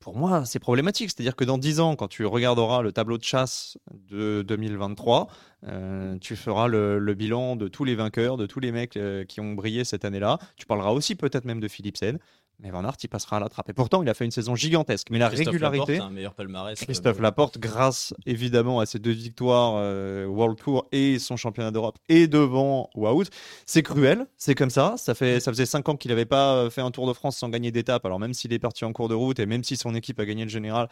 Pour 0.01 0.17
moi, 0.17 0.47
c'est 0.47 0.59
problématique. 0.59 1.11
C'est-à-dire 1.11 1.37
que 1.37 1.45
dans 1.45 1.59
10 1.59 1.81
ans, 1.81 1.97
quand 1.97 2.09
tu 2.09 2.25
regarderas 2.25 2.83
le 2.83 2.93
tableau 2.93 3.19
de 3.19 3.25
chasse 3.25 3.77
de 3.93 4.43
2023, 4.47 5.29
euh, 5.67 6.17
tu 6.19 6.37
feras 6.37 6.67
le, 6.67 7.15
bilan 7.15 7.57
de 7.57 7.69
tous 7.69 7.85
les 7.85 7.95
vainqueurs, 7.95 8.37
de 8.37 8.47
tous 8.47 8.61
les 8.61 8.73
mecs 8.73 8.97
euh, 8.97 9.25
qui 9.25 9.41
ont 9.41 9.53
brillé 9.53 9.85
cette 9.85 10.05
année-là. 10.05 10.39
Tu 10.57 10.67
parleras 10.67 10.93
aussi 10.93 11.15
peut-être 11.15 11.45
même 11.45 11.61
de 11.61 11.69
Philipsen. 11.69 12.19
Mais 12.61 12.71
Van 12.71 12.83
Aert, 12.85 12.97
il 13.05 13.09
passera 13.09 13.37
à 13.37 13.41
la 13.41 13.49
trappe. 13.49 13.69
Et 13.69 13.73
pourtant, 13.73 14.03
il 14.03 14.09
a 14.09 14.15
fait 14.15 14.25
une 14.25 14.33
saison 14.33 14.57
gigantesque. 14.57 15.11
Mais 15.11 15.19
la 15.19 15.29
Christophe 15.29 15.53
régularité. 15.53 15.93
Laporte 15.93 16.11
un 16.11 16.15
meilleur 16.15 16.35
palmarès. 16.35 16.79
Christophe 16.81 17.19
Euh, 17.19 17.23
Laporte, 17.23 17.59
grâce 17.59 18.15
évidemment 18.27 18.81
à 18.81 18.87
ses 18.87 18.99
deux 18.99 19.13
victoires 19.13 19.75
euh, 19.77 20.27
World 20.27 20.59
Tour 20.59 20.89
et 20.91 21.21
son 21.21 21.37
championnat 21.37 21.71
d'Europe 21.71 21.99
et 22.09 22.27
devant 22.27 22.91
Wout, 22.97 23.27
c'est 23.65 23.85
cruel, 23.85 24.27
c'est 24.37 24.57
comme 24.57 24.71
ça. 24.71 24.95
Ça, 24.97 25.15
fait, 25.15 25.39
ça 25.39 25.53
faisait 25.53 25.67
cinq 25.67 25.89
ans 25.89 25.97
qu'il 25.97 26.09
n'avait 26.09 26.25
pas 26.25 26.57
euh, 26.57 26.71
fait 26.71 26.81
un 26.81 26.91
Tour 26.91 27.07
de 27.07 27.13
France 27.13 27.37
sans 27.37 27.49
gagner 27.49 27.71
d'étape. 27.71 28.05
Alors 28.05 28.19
même 28.19 28.35
s'il 28.35 28.53
est 28.53 28.59
parti 28.59 28.85
en 28.85 28.93
cours 28.93 29.09
de 29.09 29.15
route 29.15 29.39
et 29.39 29.47
même 29.47 29.63
si 29.63 29.77
son 29.77 29.95
équipe 29.95 30.19
a 30.19 30.27
gagné 30.27 30.43
le 30.43 30.51
général, 30.51 30.89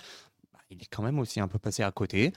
bah, 0.52 0.60
il 0.70 0.80
est 0.80 0.88
quand 0.88 1.02
même 1.02 1.18
aussi 1.18 1.40
un 1.40 1.48
peu 1.48 1.58
passé 1.58 1.82
à 1.82 1.90
côté. 1.90 2.32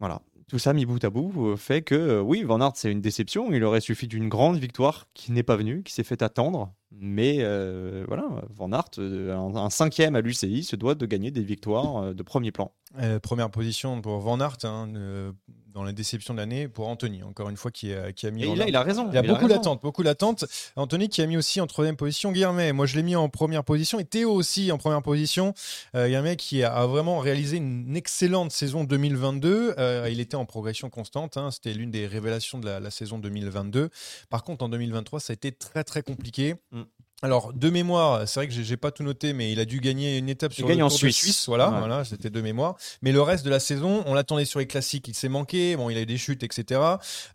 Voilà. 0.00 0.20
Tout 0.48 0.58
ça 0.58 0.74
mis 0.74 0.84
bout 0.84 1.02
à 1.02 1.08
bout 1.08 1.56
fait 1.56 1.80
que 1.80 2.20
oui, 2.20 2.42
Van 2.42 2.60
Aert 2.60 2.72
c'est 2.74 2.92
une 2.92 3.00
déception. 3.00 3.50
Il 3.52 3.64
aurait 3.64 3.80
suffi 3.80 4.06
d'une 4.06 4.28
grande 4.28 4.58
victoire 4.58 5.06
qui 5.14 5.32
n'est 5.32 5.42
pas 5.42 5.56
venue, 5.56 5.82
qui 5.82 5.94
s'est 5.94 6.04
fait 6.04 6.20
attendre. 6.20 6.74
Mais 6.92 7.38
euh, 7.40 8.04
voilà, 8.06 8.24
Van 8.54 8.70
Aert, 8.72 8.90
euh, 8.98 9.34
un, 9.36 9.56
un 9.56 9.70
cinquième 9.70 10.14
à 10.14 10.20
l'UCI, 10.20 10.62
se 10.62 10.76
doit 10.76 10.94
de 10.94 11.06
gagner 11.06 11.30
des 11.32 11.42
victoires 11.42 11.96
euh, 11.96 12.14
de 12.14 12.22
premier 12.22 12.52
plan. 12.52 12.72
Euh, 13.00 13.18
Première 13.18 13.50
position 13.50 14.00
pour 14.00 14.18
Van 14.20 14.38
Aert 14.40 14.58
hein, 14.62 14.88
euh, 14.94 15.32
dans 15.72 15.82
la 15.82 15.90
déception 15.90 16.34
de 16.34 16.38
l'année 16.38 16.68
pour 16.68 16.86
Anthony, 16.86 17.24
encore 17.24 17.48
une 17.50 17.56
fois, 17.56 17.72
qui 17.72 17.92
a, 17.92 18.12
qui 18.12 18.28
a 18.28 18.30
mis 18.30 18.44
Et 18.44 18.46
là, 18.54 18.62
Aert. 18.62 18.68
il 18.68 18.76
a 18.76 18.82
raison. 18.84 19.08
Il 19.08 19.14
y 19.14 19.18
a 19.18 19.22
beaucoup 19.22 19.48
d'attentes, 19.48 19.82
beaucoup 19.82 20.04
d'attentes. 20.04 20.44
Anthony 20.76 21.08
qui 21.08 21.20
a 21.20 21.26
mis 21.26 21.36
aussi 21.36 21.60
en 21.60 21.66
troisième 21.66 21.96
position 21.96 22.30
Guillermet. 22.30 22.72
Moi, 22.72 22.86
je 22.86 22.94
l'ai 22.94 23.02
mis 23.02 23.16
en 23.16 23.28
première 23.28 23.64
position 23.64 23.98
et 23.98 24.04
Théo 24.04 24.30
aussi 24.30 24.70
en 24.70 24.78
première 24.78 25.02
position. 25.02 25.52
Guillermet 25.94 26.36
qui 26.36 26.62
a, 26.62 26.72
a 26.72 26.86
vraiment 26.86 27.18
réalisé 27.18 27.56
une 27.56 27.96
excellente 27.96 28.52
saison 28.52 28.84
2022. 28.84 29.74
Euh, 29.78 30.08
il 30.08 30.20
était 30.20 30.36
en 30.36 30.44
progression 30.44 30.90
constante. 30.90 31.36
hein. 31.36 31.50
C'était 31.50 31.74
l'une 31.74 31.90
des 31.90 32.06
révélations 32.06 32.60
de 32.60 32.66
la, 32.66 32.78
la 32.78 32.90
saison 32.92 33.18
2022. 33.18 33.90
Par 34.30 34.44
contre, 34.44 34.64
en 34.64 34.68
2023, 34.68 35.18
ça 35.18 35.32
a 35.32 35.34
été 35.34 35.50
très 35.50 35.82
très 35.82 36.02
compliqué. 36.04 36.54
Mm. 36.70 36.82
Alors, 37.24 37.54
de 37.54 37.70
mémoire, 37.70 38.28
c'est 38.28 38.38
vrai 38.40 38.48
que 38.48 38.52
j'ai 38.52 38.76
pas 38.76 38.90
tout 38.90 39.02
noté, 39.02 39.32
mais 39.32 39.50
il 39.50 39.58
a 39.58 39.64
dû 39.64 39.80
gagner 39.80 40.18
une 40.18 40.28
étape 40.28 40.52
Il 40.52 40.56
sur 40.56 40.68
gagne 40.68 40.78
le 40.80 40.84
en 40.84 40.88
Tour 40.88 40.98
Suisse. 40.98 41.16
de 41.16 41.20
Suisse. 41.22 41.44
Voilà, 41.46 41.70
Ouais. 41.70 41.78
voilà 41.78 42.04
c'était 42.04 42.28
de 42.28 42.40
mémoire. 42.42 42.76
Mais 43.00 43.12
le 43.12 43.22
reste 43.22 43.46
de 43.46 43.50
la 43.50 43.60
saison, 43.60 44.02
on 44.04 44.12
l'attendait 44.12 44.44
sur 44.44 44.58
les 44.58 44.66
classiques. 44.66 45.08
Il 45.08 45.14
s'est 45.14 45.30
manqué. 45.30 45.74
Bon, 45.74 45.88
il 45.88 45.96
a 45.96 46.02
eu 46.02 46.06
des 46.06 46.18
chutes, 46.18 46.42
etc. 46.42 46.80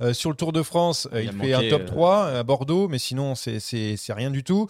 Euh, 0.01 0.13
sur 0.13 0.29
le 0.29 0.35
Tour 0.35 0.53
de 0.53 0.61
France, 0.61 1.07
euh, 1.11 1.21
il, 1.23 1.25
Il 1.25 1.31
fait 1.31 1.37
manqué, 1.37 1.53
un 1.55 1.69
top 1.71 1.81
euh, 1.81 1.85
3 1.87 2.25
à 2.27 2.43
Bordeaux, 2.43 2.87
mais 2.87 2.99
sinon, 2.99 3.33
c'est- 3.33 3.57
rien 4.13 4.29
du 4.29 4.43
tout. 4.43 4.67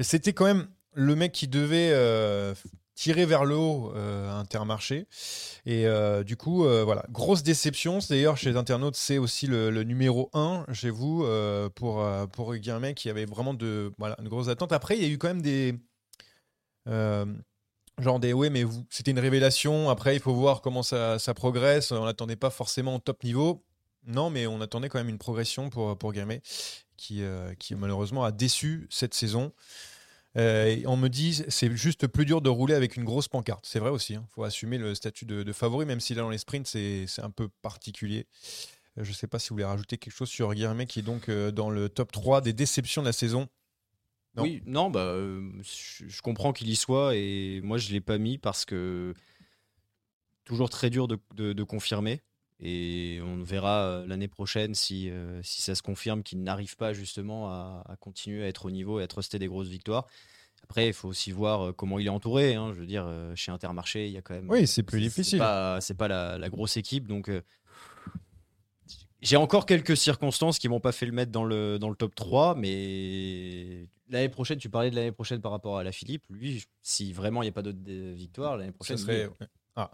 C'était 0.00 0.32
quand 0.32 0.44
même 0.44 0.68
le 0.94 1.16
mec 1.16 1.32
qui 1.32 1.48
devait 1.48 1.90
euh, 1.92 2.54
tirer 2.98 3.26
vers 3.26 3.44
le 3.44 3.54
haut 3.54 3.92
euh, 3.94 4.28
Intermarché. 4.28 5.06
Et 5.66 5.86
euh, 5.86 6.24
du 6.24 6.36
coup, 6.36 6.64
euh, 6.64 6.82
voilà, 6.84 7.04
grosse 7.10 7.44
déception. 7.44 8.00
D'ailleurs, 8.10 8.36
chez 8.36 8.50
les 8.50 8.56
internautes, 8.56 8.96
c'est 8.96 9.18
aussi 9.18 9.46
le, 9.46 9.70
numéro 9.84 10.30
1 10.32 10.66
chez 10.72 10.90
vous 10.90 11.22
euh, 11.24 11.68
pour, 11.68 12.04
pour 12.32 12.54
qui 12.96 13.08
avait 13.08 13.24
vraiment 13.24 13.54
de, 13.54 13.92
voilà, 13.98 14.16
une 14.20 14.28
grosse 14.28 14.48
attente. 14.48 14.72
Après, 14.72 14.96
il 14.96 15.02
y 15.04 15.06
a 15.06 15.08
eu 15.08 15.16
quand 15.18 15.28
même 15.28 15.42
des. 15.42 15.74
Genre 17.98 18.20
des 18.20 18.32
ouais 18.32 18.48
mais 18.48 18.64
c'était 18.90 19.10
une 19.10 19.18
révélation 19.18 19.90
après 19.90 20.14
il 20.14 20.20
faut 20.20 20.32
voir 20.32 20.60
comment 20.60 20.84
ça, 20.84 21.18
progresse 21.34 21.90
on 21.90 22.04
n'attendait 22.04 22.36
pas 22.36 22.48
forcément 22.48 22.94
au 22.94 22.98
top 23.00 23.24
niveau 23.24 23.64
non 24.06 24.30
mais 24.30 24.46
on 24.46 24.60
attendait 24.60 24.88
quand 24.88 24.98
même 24.98 25.08
une 25.08 25.18
progression 25.18 25.68
pour, 25.68 25.98
pour 25.98 26.12
qui, 26.96 27.24
qui 27.58 27.74
malheureusement 27.74 28.22
a 28.22 28.30
déçu 28.30 28.86
cette 28.88 29.14
saison 29.14 29.52
Euh, 30.36 30.82
on 30.86 30.96
me 30.96 31.08
dit 31.08 31.42
c'est 31.48 31.74
juste 31.74 32.06
plus 32.06 32.26
dur 32.26 32.42
de 32.42 32.50
rouler 32.50 32.74
avec 32.74 32.96
une 32.96 33.04
grosse 33.04 33.28
pancarte. 33.28 33.64
C'est 33.66 33.78
vrai 33.78 33.90
aussi 33.90 34.14
il 34.14 34.20
faut 34.28 34.44
assumer 34.44 34.78
le 34.78 34.94
statut 34.94 35.24
de, 35.24 35.52
favori 35.52 35.86
même 35.86 36.00
si 36.00 36.14
là 36.14 36.22
dans 36.22 36.30
les 36.30 36.38
sprints 36.38 36.66
c'est 36.66 37.06
un 37.22 37.30
peu 37.30 37.48
particulier. 37.62 38.26
Euh, 38.98 39.04
je 39.04 39.12
sais 39.12 39.26
pas 39.26 39.38
si 39.38 39.48
vous 39.48 39.54
voulez 39.54 39.64
rajouter 39.64 39.96
quelque 39.96 40.14
chose 40.14 40.28
sur 40.28 40.52
Guillermet 40.52 40.86
qui 40.86 41.00
est 41.00 41.02
donc 41.02 41.28
euh, 41.28 41.50
dans 41.50 41.70
le 41.70 41.88
top 41.88 42.12
3 42.12 42.40
des 42.40 42.52
déceptions 42.52 43.02
de 43.02 43.06
la 43.06 43.12
saison. 43.12 43.48
Oui, 44.36 44.62
non, 44.66 44.88
bah, 44.88 45.16
je, 45.16 46.22
comprends 46.22 46.52
qu'il 46.52 46.68
y 46.68 46.76
soit 46.76 47.16
et 47.16 47.60
moi 47.64 47.76
je 47.76 47.90
l'ai 47.90 48.00
pas 48.00 48.18
mis 48.18 48.38
parce 48.38 48.64
que 48.64 49.12
toujours 50.44 50.70
très 50.70 50.90
dur 50.90 51.08
de 51.08 51.62
confirmer 51.64 52.22
et 52.60 53.20
on 53.22 53.42
verra 53.42 53.82
euh, 53.82 54.06
l'année 54.06 54.28
prochaine 54.28 54.74
si, 54.74 55.10
euh, 55.10 55.40
si 55.42 55.62
ça 55.62 55.74
se 55.74 55.82
confirme 55.82 56.22
qu'il 56.22 56.42
n'arrive 56.42 56.76
pas 56.76 56.92
justement 56.92 57.48
à, 57.50 57.84
à 57.88 57.96
continuer 57.96 58.44
à 58.44 58.48
être 58.48 58.66
au 58.66 58.70
niveau 58.70 58.98
et 59.00 59.02
à 59.04 59.06
truster 59.06 59.38
des 59.38 59.46
grosses 59.46 59.68
victoires. 59.68 60.06
Après, 60.64 60.88
il 60.88 60.92
faut 60.92 61.08
aussi 61.08 61.30
voir 61.32 61.68
euh, 61.68 61.72
comment 61.72 61.98
il 61.98 62.06
est 62.06 62.10
entouré. 62.10 62.54
hein. 62.56 62.72
Je 62.74 62.80
veux 62.80 62.86
dire, 62.86 63.08
chez 63.34 63.52
Intermarché, 63.52 64.06
il 64.06 64.12
y 64.12 64.16
a 64.18 64.22
quand 64.22 64.34
même. 64.34 64.50
Oui, 64.50 64.66
c'est 64.66 64.82
plus 64.82 65.00
difficile. 65.00 65.38
C'est 65.80 65.94
pas, 65.94 66.06
pas 66.06 66.08
la, 66.08 66.38
la 66.38 66.48
grosse 66.50 66.76
équipe, 66.76 67.06
donc 67.06 67.28
euh, 67.28 67.40
J'ai 69.22 69.36
encore 69.36 69.64
quelques 69.66 69.96
circonstances 69.96 70.58
qui 70.58 70.68
m'ont 70.68 70.80
pas 70.80 70.92
fait 70.92 71.06
le 71.06 71.12
mettre 71.12 71.32
dans 71.32 71.44
le, 71.44 71.78
dans 71.78 71.90
le 71.90 71.96
top 71.96 72.14
3, 72.14 72.54
mais 72.56 73.86
l'année 74.10 74.28
prochaine, 74.28 74.58
tu 74.58 74.68
parlais 74.70 74.90
de 74.90 74.96
l'année 74.96 75.12
prochaine 75.12 75.40
par 75.40 75.52
rapport 75.52 75.78
à 75.78 75.82
la 75.84 75.92
Philippe. 75.92 76.24
Lui, 76.30 76.64
si 76.82 77.12
vraiment 77.12 77.42
il 77.42 77.46
n'y 77.46 77.50
a 77.50 77.52
pas 77.52 77.62
d'autres 77.62 77.78
victoires, 77.84 78.56
l'année 78.56 78.70
Ce 78.70 78.74
prochaine. 78.76 78.98
serait- 78.98 79.24
lui, 79.24 79.46
Ah. 79.76 79.90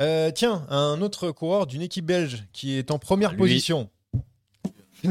Euh, 0.00 0.30
tiens, 0.32 0.66
un 0.70 1.00
autre 1.02 1.30
coureur 1.30 1.66
d'une 1.66 1.82
équipe 1.82 2.06
belge 2.06 2.44
qui 2.52 2.76
est 2.76 2.90
en 2.90 2.98
première 2.98 3.32
Lui. 3.32 3.38
position. 3.38 3.90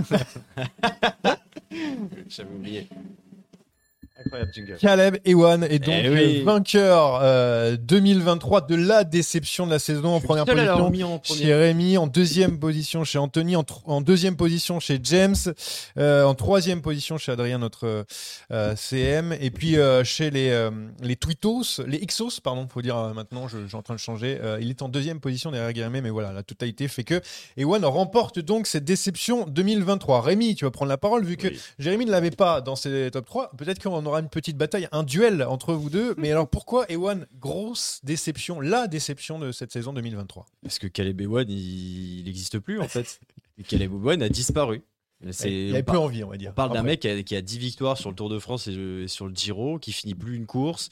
J'avais 2.28 2.54
oublié. 2.54 2.88
Incroyable 4.26 4.52
jingle. 4.54 4.78
Caleb 4.80 5.18
Ewan 5.26 5.64
est 5.64 5.80
donc 5.80 5.96
Eh 6.04 6.10
oui. 6.10 6.38
le 6.40 6.44
vainqueur 6.44 7.20
euh, 7.22 7.78
2023 7.78 8.62
de 8.62 8.76
la 8.76 9.04
déception 9.04 9.66
de 9.66 9.72
la 9.72 9.80
saison 9.80 10.16
en 10.16 10.22
première 10.22 10.46
position. 10.46 10.74
en 10.74 11.20
premier. 11.20 11.42
Chez 11.44 11.54
Rémi, 11.54 11.98
en 11.98 12.08
deuxième 12.08 12.60
position 12.60 13.04
chez 13.04 13.18
Anthony, 13.18 13.56
en, 13.56 14.02
deuxième 14.02 14.36
position 14.36 14.80
chez 14.80 15.00
James, 15.04 15.36
euh, 15.98 16.24
en 16.24 16.36
troisième 16.36 16.82
position 16.82 17.18
chez 17.18 17.32
Adrien, 17.32 17.58
notre 17.60 18.06
euh, 18.52 18.76
CM, 18.76 19.34
et 19.40 19.52
puis 19.52 19.78
euh, 19.78 20.04
chez 20.04 20.30
les, 20.30 20.50
euh, 20.50 20.72
les 21.02 21.16
Twitos, 21.16 21.82
les 21.88 21.98
Ixos, 21.98 22.40
pardon, 22.44 22.68
faut 22.72 22.82
dire 22.82 22.98
euh, 22.98 23.14
maintenant, 23.14 23.48
je, 23.48 23.58
je 23.64 23.68
suis 23.68 23.76
en 23.76 23.82
train 23.82 23.96
de 23.96 24.00
changer. 24.00 24.40
Euh, 24.42 24.58
il 24.62 24.70
est 24.70 24.82
en 24.82 24.90
deuxième 24.90 25.20
position 25.20 25.52
derrière 25.52 25.72
Guillermet, 25.74 26.02
mais 26.02 26.10
voilà, 26.10 26.32
la 26.32 26.44
totalité 26.44 26.88
fait 26.88 27.04
que 27.04 27.22
Ewan 27.58 27.84
remporte 27.86 28.40
donc 28.40 28.68
cette 28.68 28.86
déception 28.86 29.46
2023. 29.48 30.22
Rémi, 30.22 30.56
tu 30.56 30.66
vas 30.66 30.72
prendre 30.72 30.90
la 30.90 30.98
parole 30.98 31.24
vu 31.26 31.38
que 31.38 31.48
Oui. 31.48 31.60
Jérémy 31.80 32.06
ne 32.06 32.12
l'avait 32.12 32.32
pas 32.32 32.62
dans 32.62 32.76
ses 32.76 33.10
top 33.12 33.26
3. 33.26 33.52
Peut-être 33.58 33.82
qu'on 33.82 34.06
aura 34.06 34.13
une 34.20 34.30
petite 34.30 34.58
bataille, 34.58 34.88
un 34.92 35.04
duel 35.04 35.44
entre 35.44 35.74
vous 35.74 35.90
deux. 35.90 36.14
Mais 36.18 36.32
alors 36.32 36.48
pourquoi 36.48 36.86
Ewan, 36.90 37.26
grosse 37.40 38.00
déception, 38.04 38.60
la 38.60 38.88
déception 38.88 39.40
de 39.40 39.52
cette 39.52 39.72
saison 39.72 39.94
2023 39.94 40.46
Parce 40.62 40.80
que 40.80 40.88
Caleb 40.88 41.22
Ewan, 41.22 41.46
il 41.50 42.24
n'existe 42.26 42.60
plus 42.60 42.80
en 42.80 42.88
fait. 42.88 43.20
Et 43.58 43.64
Caleb 43.64 43.92
Ewan 43.94 44.22
a 44.24 44.30
disparu. 44.30 44.82
C'est- 45.32 45.52
Il 45.68 45.74
avait 45.74 45.84
peu 45.84 45.98
envie, 45.98 46.24
on 46.24 46.30
va 46.30 46.38
dire. 46.38 46.52
On 46.52 46.54
parle 46.54 46.74
d'un 46.74 46.84
mec 46.84 47.00
qui 47.02 47.08
a, 47.08 47.24
qui 47.24 47.36
a 47.36 47.42
10 47.42 47.58
victoires 47.58 47.98
sur 47.98 48.10
le 48.10 48.16
Tour 48.16 48.30
de 48.30 48.40
France 48.40 48.68
et, 48.68 48.74
et 48.74 49.08
sur 49.08 49.28
le 49.28 49.34
Giro, 49.34 49.80
qui 49.80 49.94
finit 49.94 50.16
plus 50.16 50.36
une 50.36 50.46
course, 50.46 50.90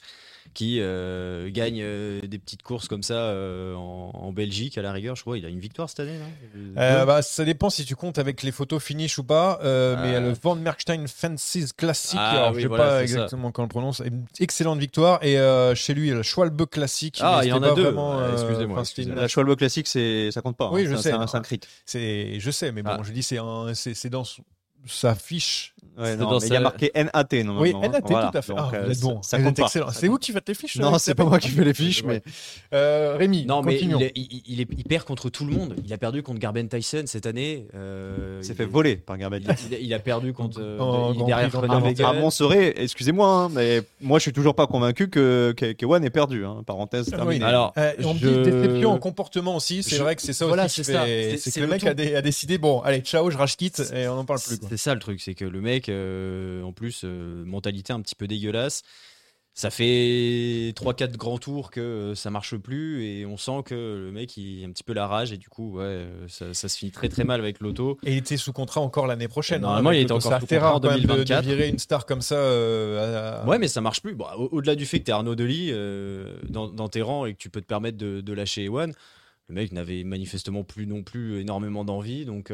qui 0.54 0.78
euh, 0.80 1.50
gagne 1.50 1.80
euh, 1.82 2.20
des 2.22 2.38
petites 2.38 2.62
courses 2.62 2.88
comme 2.88 3.02
ça 3.02 3.14
euh, 3.14 3.74
en, 3.74 4.10
en 4.14 4.32
Belgique 4.32 4.76
à 4.78 4.82
la 4.82 4.92
rigueur. 4.92 5.16
Je 5.16 5.22
crois 5.22 5.38
il 5.38 5.44
a 5.46 5.48
une 5.48 5.60
victoire 5.60 5.88
cette 5.88 6.00
année. 6.00 6.18
non? 6.18 6.72
Euh, 6.78 7.00
Deux? 7.00 7.06
bah, 7.06 7.22
ça 7.22 7.44
dépend 7.44 7.70
si 7.70 7.84
tu 7.84 7.96
comptes 7.96 8.18
avec 8.18 8.42
les 8.42 8.52
photos 8.52 8.82
finish 8.82 9.18
ou 9.18 9.24
pas. 9.24 9.58
euh, 9.62 9.96
Mais 10.02 10.16
Ah. 10.16 10.20
le 10.20 10.32
Van 10.42 10.54
Merkstein 10.54 11.06
Fences 11.08 11.72
Classic, 11.76 12.18
Ah, 12.20 12.30
alors, 12.30 12.50
oui, 12.50 12.56
je 12.56 12.60
sais 12.62 12.66
voilà, 12.68 12.84
pas 12.84 12.90
c'est 13.00 13.06
ça. 13.08 13.12
exactement 13.14 13.50
comment 13.52 13.64
on 13.64 13.66
le 13.66 13.70
prononce, 13.70 14.02
une 14.04 14.24
excellente 14.40 14.78
victoire. 14.78 15.22
Et 15.24 15.38
euh, 15.38 15.74
chez 15.74 15.94
lui, 15.94 16.10
le 16.10 16.22
Schwalbe 16.22 16.66
Classic. 16.66 17.18
Ah, 17.22 17.40
il 17.42 17.48
y 17.48 17.52
en 17.52 17.62
a 17.62 17.74
deux. 17.74 17.94
Ah, 17.96 18.00
euh, 18.20 18.32
excusez-moi, 18.32 18.80
excusez-moi. 18.80 19.20
La 19.22 19.28
Schwalbe 19.28 19.56
classique, 19.56 19.86
c'est 19.88 20.30
ça 20.30 20.42
compte 20.42 20.56
pas. 20.56 20.70
Oui, 20.70 20.82
hein. 20.82 20.88
je 20.90 20.96
sais. 20.96 21.02
C'est 21.10 21.12
un, 21.12 21.26
un 21.32 21.40
crit. 21.40 21.60
C'est, 21.86 22.38
je 22.40 22.50
sais, 22.50 22.72
mais 22.72 22.82
bon, 22.82 22.90
Ah. 22.94 23.00
je 23.02 23.12
dis 23.12 23.22
c'est 23.22 23.36
dans 23.36 24.24
son- 24.24 24.42
sa 24.86 25.14
fiche. 25.14 25.74
Ouais, 25.98 26.12
C'était 26.12 26.22
non, 26.22 26.30
dans 26.30 26.40
mais 26.40 26.46
il 26.46 26.52
y 26.54 26.56
a 26.56 26.60
marqué 26.60 26.90
NAT 26.94 27.44
normalement. 27.44 27.60
Oui, 27.60 27.74
hein. 27.74 27.88
NAT, 27.92 28.00
Voilà. 28.06 28.30
tout 28.32 28.38
à 28.38 28.42
fait. 28.42 28.54
Donc, 28.54 28.60
ah, 28.62 28.76
euh, 28.76 28.84
vous 28.86 28.92
êtes 28.92 29.00
bon. 29.00 29.20
Ça 29.22 29.36
Vous 29.36 29.42
êtes 29.42 29.48
compte 29.56 29.58
excellent. 29.66 29.90
C'est 29.92 30.08
vous 30.08 30.16
qui 30.16 30.32
faites 30.32 30.48
les 30.48 30.54
fiches 30.54 30.76
Non, 30.78 30.94
euh, 30.94 30.98
c'est 30.98 31.14
pas 31.14 31.24
moi 31.24 31.38
qui 31.38 31.48
fais 31.48 31.64
les 31.64 31.74
fiches, 31.74 32.02
mais 32.04 32.22
Euh, 32.72 33.16
Rémi, 33.18 33.44
Non, 33.44 33.62
mais 33.62 33.74
continuons. 33.74 33.98
il, 34.00 34.04
est- 34.04 34.12
il- 34.16 34.42
il 34.46 34.60
est- 34.62 34.68
il 34.78 34.84
perd 34.84 35.04
contre 35.04 35.28
tout 35.28 35.44
le 35.44 35.52
monde. 35.52 35.76
Il 35.84 35.92
a 35.92 35.98
perdu 35.98 36.22
contre 36.22 36.38
Garben 36.40 36.66
Tyson 36.66 37.02
cette 37.04 37.26
année. 37.26 37.66
euh, 37.74 38.38
il 38.40 38.44
s'est 38.46 38.54
fait 38.54 38.64
voler 38.64 38.96
par 38.96 39.18
Garbett. 39.18 39.42
Il, 39.68 39.74
a- 39.74 39.78
il 39.78 39.92
a 39.94 39.98
perdu 39.98 40.32
contre. 40.32 40.60
euh, 40.62 41.12
il 41.14 41.26
derrière. 41.26 41.50
À, 41.54 42.54
excusez-moi, 42.76 43.28
hein, 43.28 43.48
mais 43.52 43.82
moi 44.00 44.18
je 44.18 44.22
suis 44.22 44.32
toujours 44.32 44.54
pas 44.54 44.66
convaincu 44.66 45.10
que 45.10 45.52
que- 45.56 45.72
qu'Ewan 45.72 46.02
est 46.04 46.10
perdu. 46.10 46.46
Hein. 46.46 46.62
Parenthèse 46.66 47.10
Ah 47.12 47.16
terminée. 47.16 47.44
Alors, 47.44 47.74
on 48.04 48.14
dit 48.14 48.20
déception 48.42 48.92
en 48.92 48.98
comportement 48.98 49.56
aussi. 49.56 49.82
C'est 49.82 49.98
vrai 49.98 50.16
que 50.16 50.22
c'est 50.22 50.32
ça 50.32 50.46
voilà, 50.46 50.64
aussi. 50.64 50.84
c'est 50.84 50.92
ça. 50.92 51.04
C'est- 51.04 51.52
que 51.54 51.60
le 51.60 51.66
mec 51.66 51.84
a 51.84 52.22
décidé. 52.22 52.56
Bon, 52.56 52.80
allez, 52.80 53.00
ciao, 53.00 53.30
je 53.30 53.36
rage 53.36 53.56
quitte 53.58 53.82
et 53.94 54.08
on 54.08 54.16
n'en 54.16 54.24
parle 54.24 54.40
plus. 54.40 54.58
C'est 54.72 54.78
ça 54.78 54.94
le 54.94 55.00
truc, 55.00 55.20
c'est 55.20 55.34
que 55.34 55.44
le 55.44 55.60
mec, 55.60 55.90
euh, 55.90 56.62
en 56.62 56.72
plus, 56.72 57.02
euh, 57.04 57.44
mentalité 57.44 57.92
un 57.92 58.00
petit 58.00 58.14
peu 58.14 58.26
dégueulasse. 58.26 58.80
Ça 59.52 59.68
fait 59.68 60.72
3-4 60.74 61.18
grands 61.18 61.36
tours 61.36 61.70
que 61.70 61.80
euh, 61.80 62.14
ça 62.14 62.30
marche 62.30 62.56
plus 62.56 63.04
et 63.04 63.26
on 63.26 63.36
sent 63.36 63.64
que 63.66 63.74
le 64.02 64.10
mec 64.10 64.34
il 64.38 64.64
a 64.64 64.66
un 64.66 64.70
petit 64.70 64.82
peu 64.82 64.94
la 64.94 65.06
rage 65.06 65.30
et 65.30 65.36
du 65.36 65.50
coup 65.50 65.76
ouais 65.76 66.06
ça, 66.28 66.54
ça 66.54 66.70
se 66.70 66.78
finit 66.78 66.90
très 66.90 67.10
très 67.10 67.24
mal 67.24 67.38
avec 67.38 67.60
l'auto. 67.60 67.98
Et 68.02 68.12
il 68.12 68.16
était 68.16 68.38
sous 68.38 68.54
contrat 68.54 68.80
encore 68.80 69.06
l'année 69.06 69.28
prochaine. 69.28 69.60
Normalement, 69.60 69.90
hein, 69.90 69.92
avec 69.92 70.00
il 70.00 70.04
était 70.04 70.12
encore 70.12 70.40
sous 70.40 70.46
contrat 70.46 70.58
rare 70.58 70.76
en 70.76 70.80
de- 70.80 70.88
2024. 70.88 71.42
De, 71.44 71.50
virer 71.50 71.68
une 71.68 71.78
star 71.78 72.06
comme 72.06 72.22
ça. 72.22 72.36
euh, 72.36 73.42
à- 73.42 73.46
Ouais 73.46 73.58
mais 73.58 73.68
ça 73.68 73.82
marche 73.82 74.00
plus. 74.00 74.14
Bon, 74.14 74.24
au- 74.38 74.48
Au-delà 74.52 74.74
du 74.74 74.86
fait 74.86 75.00
que 75.00 75.04
tu 75.04 75.10
es 75.10 75.12
Arnaud 75.12 75.34
Delis 75.34 75.70
dans, 76.48 76.68
dans 76.68 76.88
tes 76.88 77.02
rangs 77.02 77.26
et 77.26 77.34
que 77.34 77.38
tu 77.38 77.50
peux 77.50 77.60
te 77.60 77.66
permettre 77.66 77.98
de, 77.98 78.22
de 78.22 78.32
lâcher 78.32 78.64
Ewan, 78.64 78.94
le 79.48 79.54
mec 79.54 79.70
n'avait 79.72 80.02
manifestement 80.02 80.64
plus 80.64 80.86
non 80.86 81.02
plus 81.02 81.40
énormément 81.40 81.84
d'envie 81.84 82.24
donc 82.24 82.50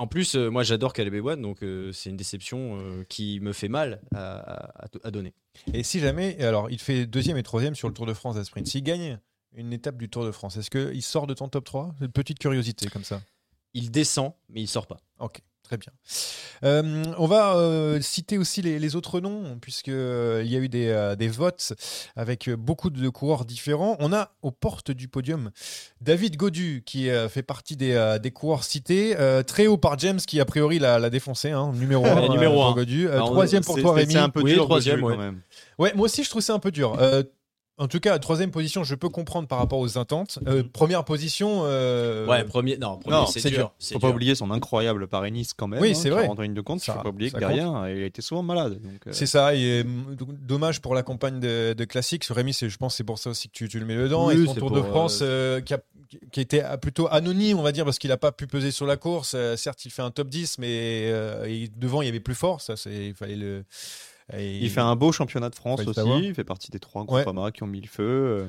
en 0.00 0.06
plus, 0.06 0.34
euh, 0.34 0.48
moi 0.50 0.62
j'adore 0.62 0.92
Caleb 0.92 1.14
Ewan, 1.14 1.40
donc 1.40 1.62
euh, 1.62 1.92
c'est 1.92 2.10
une 2.10 2.16
déception 2.16 2.78
euh, 2.80 3.04
qui 3.08 3.38
me 3.40 3.52
fait 3.52 3.68
mal 3.68 4.00
à, 4.14 4.82
à- 4.84 4.88
à 5.04 5.10
donner. 5.10 5.34
Et 5.74 5.82
si 5.82 6.00
jamais, 6.00 6.40
alors 6.42 6.70
il 6.70 6.78
fait 6.80 7.06
deuxième 7.06 7.36
et 7.36 7.42
troisième 7.42 7.74
sur 7.74 7.88
le 7.88 7.94
Tour 7.94 8.06
de 8.06 8.14
France 8.14 8.36
à 8.36 8.44
sprint. 8.44 8.66
S'il 8.66 8.82
gagne 8.82 9.18
une 9.54 9.72
étape 9.72 9.96
du 9.96 10.08
Tour 10.08 10.24
de 10.24 10.30
France, 10.30 10.56
est-ce 10.56 10.70
qu'il 10.70 11.02
sort 11.02 11.26
de 11.26 11.34
ton 11.34 11.48
top 11.48 11.64
3 11.64 11.94
C'est 11.98 12.04
une 12.06 12.12
petite 12.12 12.38
curiosité 12.38 12.88
comme 12.88 13.04
ça. 13.04 13.20
Il 13.74 13.90
descend, 13.90 14.32
mais 14.48 14.60
il 14.62 14.68
sort 14.68 14.86
pas. 14.86 14.98
Ok, 15.18 15.40
très 15.70 15.76
bien. 15.78 15.92
Euh, 16.64 17.04
on 17.16 17.26
va 17.28 17.54
euh, 17.54 18.00
citer 18.00 18.38
aussi 18.38 18.60
les, 18.60 18.80
les 18.80 18.96
autres 18.96 19.20
noms, 19.20 19.56
puisqu'il 19.60 19.92
y 19.92 20.56
a 20.56 20.58
eu 20.58 20.68
des, 20.68 20.88
euh, 20.88 21.14
des 21.14 21.28
votes 21.28 21.74
avec 22.16 22.48
euh, 22.48 22.56
beaucoup 22.56 22.90
de 22.90 23.08
coureurs 23.08 23.44
différents. 23.44 23.96
On 24.00 24.12
a 24.12 24.32
aux 24.42 24.50
portes 24.50 24.90
du 24.90 25.06
podium 25.06 25.50
David 26.00 26.36
Godu, 26.36 26.82
qui 26.84 27.08
euh, 27.08 27.28
fait 27.28 27.44
partie 27.44 27.76
des, 27.76 27.92
euh, 27.92 28.18
des 28.18 28.32
coureurs 28.32 28.64
cités, 28.64 29.14
euh, 29.16 29.44
très 29.44 29.68
haut 29.68 29.76
par 29.76 29.96
James, 30.00 30.18
qui 30.18 30.40
a 30.40 30.44
priori 30.44 30.80
l'a, 30.80 30.98
l'a 30.98 31.08
défoncé, 31.10 31.52
hein, 31.52 31.70
numéro 31.72 32.04
1 32.04 32.28
numéro 32.30 32.54
pour 32.54 32.66
un. 32.66 32.74
Godu. 32.74 33.06
Euh, 33.08 33.18
troisième 33.20 33.62
pour 33.62 33.76
C'est- 33.76 33.82
toi, 33.82 33.92
c'est- 33.94 34.00
Rémi. 34.00 34.12
C'est 34.14 34.18
un 34.18 34.28
peu 34.28 34.42
Oui, 34.42 34.54
dur, 34.54 34.64
troisième, 34.64 35.00
Godu, 35.00 35.06
ouais. 35.12 35.16
quand 35.18 35.22
même. 35.22 35.40
Ouais, 35.78 35.92
moi 35.94 36.06
aussi 36.06 36.24
je 36.24 36.30
trouve 36.30 36.42
ça 36.42 36.52
un 36.54 36.58
peu 36.58 36.72
dur. 36.72 36.98
En 37.80 37.88
tout 37.88 37.98
cas, 37.98 38.18
troisième 38.18 38.50
position, 38.50 38.84
je 38.84 38.94
peux 38.94 39.08
comprendre 39.08 39.48
par 39.48 39.58
rapport 39.58 39.78
aux 39.78 39.96
attentes. 39.96 40.38
Euh, 40.46 40.62
première 40.70 41.02
position, 41.04 41.62
euh, 41.64 42.26
Ouais, 42.26 42.44
premier, 42.44 42.76
non, 42.76 42.98
premier, 42.98 43.16
non, 43.16 43.26
c'est 43.26 43.40
dur. 43.48 43.50
dur. 43.58 43.72
Faut 43.94 43.98
pas 43.98 44.10
oublier 44.10 44.34
son 44.34 44.50
incroyable 44.50 45.08
Paris-Nice 45.08 45.54
quand 45.54 45.66
même. 45.66 45.80
Oui, 45.80 45.92
hein, 45.92 45.94
c'est 45.94 46.10
vrai. 46.10 46.28
en 46.28 46.34
ligne 46.34 46.52
de 46.52 46.60
compte. 46.60 46.80
Ça- 46.80 46.92
faut 46.92 47.02
pas 47.02 47.08
oublier 47.08 47.30
que 47.30 47.38
derrière, 47.38 47.88
il 47.88 48.02
a 48.02 48.06
été 48.06 48.20
souvent 48.20 48.42
malade. 48.42 48.78
Euh, 49.06 49.10
c'est 49.12 49.24
ça. 49.24 49.54
Et 49.54 49.82
dommage 50.46 50.82
pour 50.82 50.94
la 50.94 51.02
campagne 51.02 51.40
de, 51.40 51.72
de 51.72 51.84
classique. 51.86 52.24
Rémi, 52.26 52.52
c'est- 52.52 52.68
je 52.68 52.76
pense 52.76 52.92
que 52.92 52.96
c'est 52.98 53.04
pour 53.04 53.18
ça 53.18 53.30
aussi 53.30 53.48
que 53.48 53.54
tu, 53.54 53.66
tu 53.68 53.80
le 53.80 53.86
mets 53.86 53.96
dedans. 53.96 54.26
Oui, 54.28 54.34
et 54.42 54.46
son 54.46 54.54
Tour 54.54 54.70
de 54.72 54.82
France 54.82 55.20
euh, 55.22 55.62
qui, 55.62 55.72
a, 55.72 55.80
qui 56.32 56.40
était 56.42 56.62
plutôt 56.82 57.08
anonyme, 57.10 57.58
on 57.58 57.62
va 57.62 57.72
dire, 57.72 57.86
parce 57.86 57.98
qu'il 57.98 58.10
n'a 58.10 58.18
pas 58.18 58.30
pu 58.30 58.46
peser 58.46 58.72
sur 58.72 58.84
la 58.84 58.98
course. 58.98 59.32
Euh, 59.34 59.56
certes, 59.56 59.86
il 59.86 59.90
fait 59.90 60.02
un 60.02 60.10
top 60.10 60.28
10, 60.28 60.58
mais 60.58 61.08
euh, 61.10 61.66
devant, 61.78 62.02
il 62.02 62.06
y 62.06 62.08
avait 62.10 62.20
plus 62.20 62.34
fort. 62.34 62.60
Ça, 62.60 62.76
c'est, 62.76 63.06
il 63.06 63.14
fallait 63.14 63.36
le. 63.36 63.64
Et- 64.38 64.58
Il 64.58 64.70
fait 64.70 64.80
un 64.80 64.96
beau 64.96 65.12
championnat 65.12 65.50
de 65.50 65.54
France 65.54 65.80
aussi. 65.86 66.00
Il 66.24 66.34
fait 66.34 66.44
partie 66.44 66.70
des 66.70 66.78
trois 66.78 67.02
Ouais. 67.02 67.22
Groupama 67.24 67.50
qui 67.50 67.62
ont 67.62 67.66
mis 67.66 67.80
le 67.80 67.88
feu. 67.88 68.02
Euh, 68.02 68.46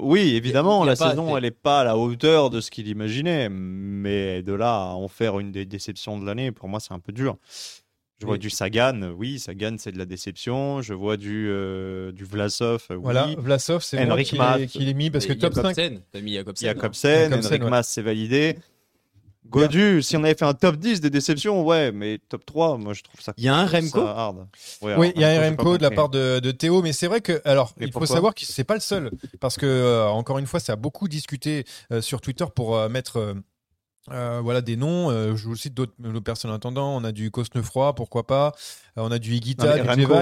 Oui, 0.00 0.34
évidemment, 0.36 0.84
Il 0.84 0.86
y 0.86 0.90
a 0.90 0.92
la 0.92 0.96
pas- 0.96 1.10
saison, 1.10 1.36
elle 1.36 1.42
n'est 1.42 1.50
pas 1.50 1.80
à 1.80 1.84
la 1.84 1.96
hauteur 1.96 2.48
de 2.50 2.60
ce 2.60 2.70
qu'il 2.70 2.86
imaginait. 2.86 3.48
Mais 3.48 4.40
de 4.42 4.52
là 4.52 4.72
à 4.90 4.94
en 4.94 5.08
faire 5.08 5.40
une 5.40 5.50
des 5.50 5.64
déceptions 5.66 6.16
de 6.18 6.24
l'année, 6.24 6.52
pour 6.52 6.68
moi, 6.68 6.78
c'est 6.78 6.92
un 6.94 7.00
peu 7.00 7.12
dur. 7.12 7.36
Je 8.20 8.26
vois 8.26 8.38
du 8.38 8.48
Sagan, 8.48 9.12
oui, 9.18 9.38
Sagan, 9.40 9.74
c'est 9.76 9.90
de 9.92 9.98
la 9.98 10.06
déception. 10.06 10.80
Je 10.80 10.94
vois 10.94 11.16
du, 11.16 11.48
euh, 11.50 12.12
du 12.12 12.24
Vlasov, 12.24 12.86
oui. 12.90 12.96
Voilà, 13.02 13.26
Vlasov, 13.36 13.82
c'est 13.82 14.02
moi 14.06 14.14
Henrik 14.14 14.28
qui 14.70 14.78
l'ai, 14.78 14.94
mis 14.94 15.10
parce 15.10 15.26
que 15.26 15.32
top 15.34 15.52
5. 15.52 15.62
Jacobsen, 15.74 16.00
T'as 16.12 16.20
mis 16.20 16.34
Jacobsen. 16.34 16.64
Il 16.64 16.66
y 16.68 16.70
a. 16.70 16.74
Cobsen, 16.74 17.30
Jacobsen, 17.30 17.46
Henrik 17.50 17.62
ouais. 17.64 17.70
Mas, 17.70 17.88
c'est 17.88 18.00
validé. 18.02 18.56
Godu, 19.46 20.02
si 20.02 20.16
on 20.16 20.24
avait 20.24 20.34
fait 20.34 20.44
un 20.44 20.54
top 20.54 20.76
10 20.76 21.00
des 21.00 21.10
déceptions, 21.10 21.62
ouais, 21.64 21.92
mais 21.92 22.18
top 22.28 22.44
3, 22.46 22.78
moi 22.78 22.92
je 22.94 23.02
trouve 23.02 23.20
ça, 23.20 23.32
Il 23.36 23.44
y 23.44 23.48
a 23.48 23.54
un 23.54 23.66
Remco 23.66 24.00
hard. 24.00 24.46
Ouais, 24.82 24.94
Oui, 24.96 25.12
il 25.14 25.20
y 25.20 25.24
a 25.24 25.28
un 25.28 25.50
Remco 25.50 25.76
de 25.78 25.82
la 25.82 25.90
part 25.90 26.08
de, 26.08 26.40
de 26.40 26.50
Théo, 26.50 26.80
mais 26.82 26.92
c'est 26.92 27.06
vrai 27.06 27.20
que, 27.20 27.40
alors, 27.44 27.72
Mais 27.76 27.86
il 27.86 27.92
faut 27.92 28.06
savoir 28.06 28.34
que 28.34 28.40
c'est 28.44 28.64
pas 28.64 28.74
le 28.74 28.80
seul, 28.80 29.10
parce 29.40 29.56
que 29.56 29.66
euh, 29.66 30.08
encore 30.08 30.38
une 30.38 30.46
fois, 30.46 30.60
ça 30.60 30.72
a 30.72 30.76
beaucoup 30.76 31.08
discuté 31.08 31.64
euh, 31.92 32.00
sur 32.00 32.20
Twitter 32.20 32.46
pour 32.54 32.76
euh, 32.76 32.88
mettre. 32.88 33.18
euh, 33.18 33.34
euh, 34.10 34.40
voilà 34.42 34.60
des 34.60 34.76
noms, 34.76 35.10
euh, 35.10 35.34
je 35.34 35.46
vous 35.46 35.56
cite 35.56 35.72
d'autres 35.72 35.94
personnes 36.20 36.50
en 36.50 36.54
attendant. 36.54 36.94
On 36.94 37.04
a 37.04 37.12
du 37.12 37.30
Cosnefroy, 37.30 37.94
pourquoi 37.94 38.26
pas. 38.26 38.52
Euh, 38.96 39.02
on 39.02 39.10
a 39.10 39.18
du 39.18 39.34
Higuita, 39.34 39.78
du 39.96 40.04
Remco. 40.06 40.14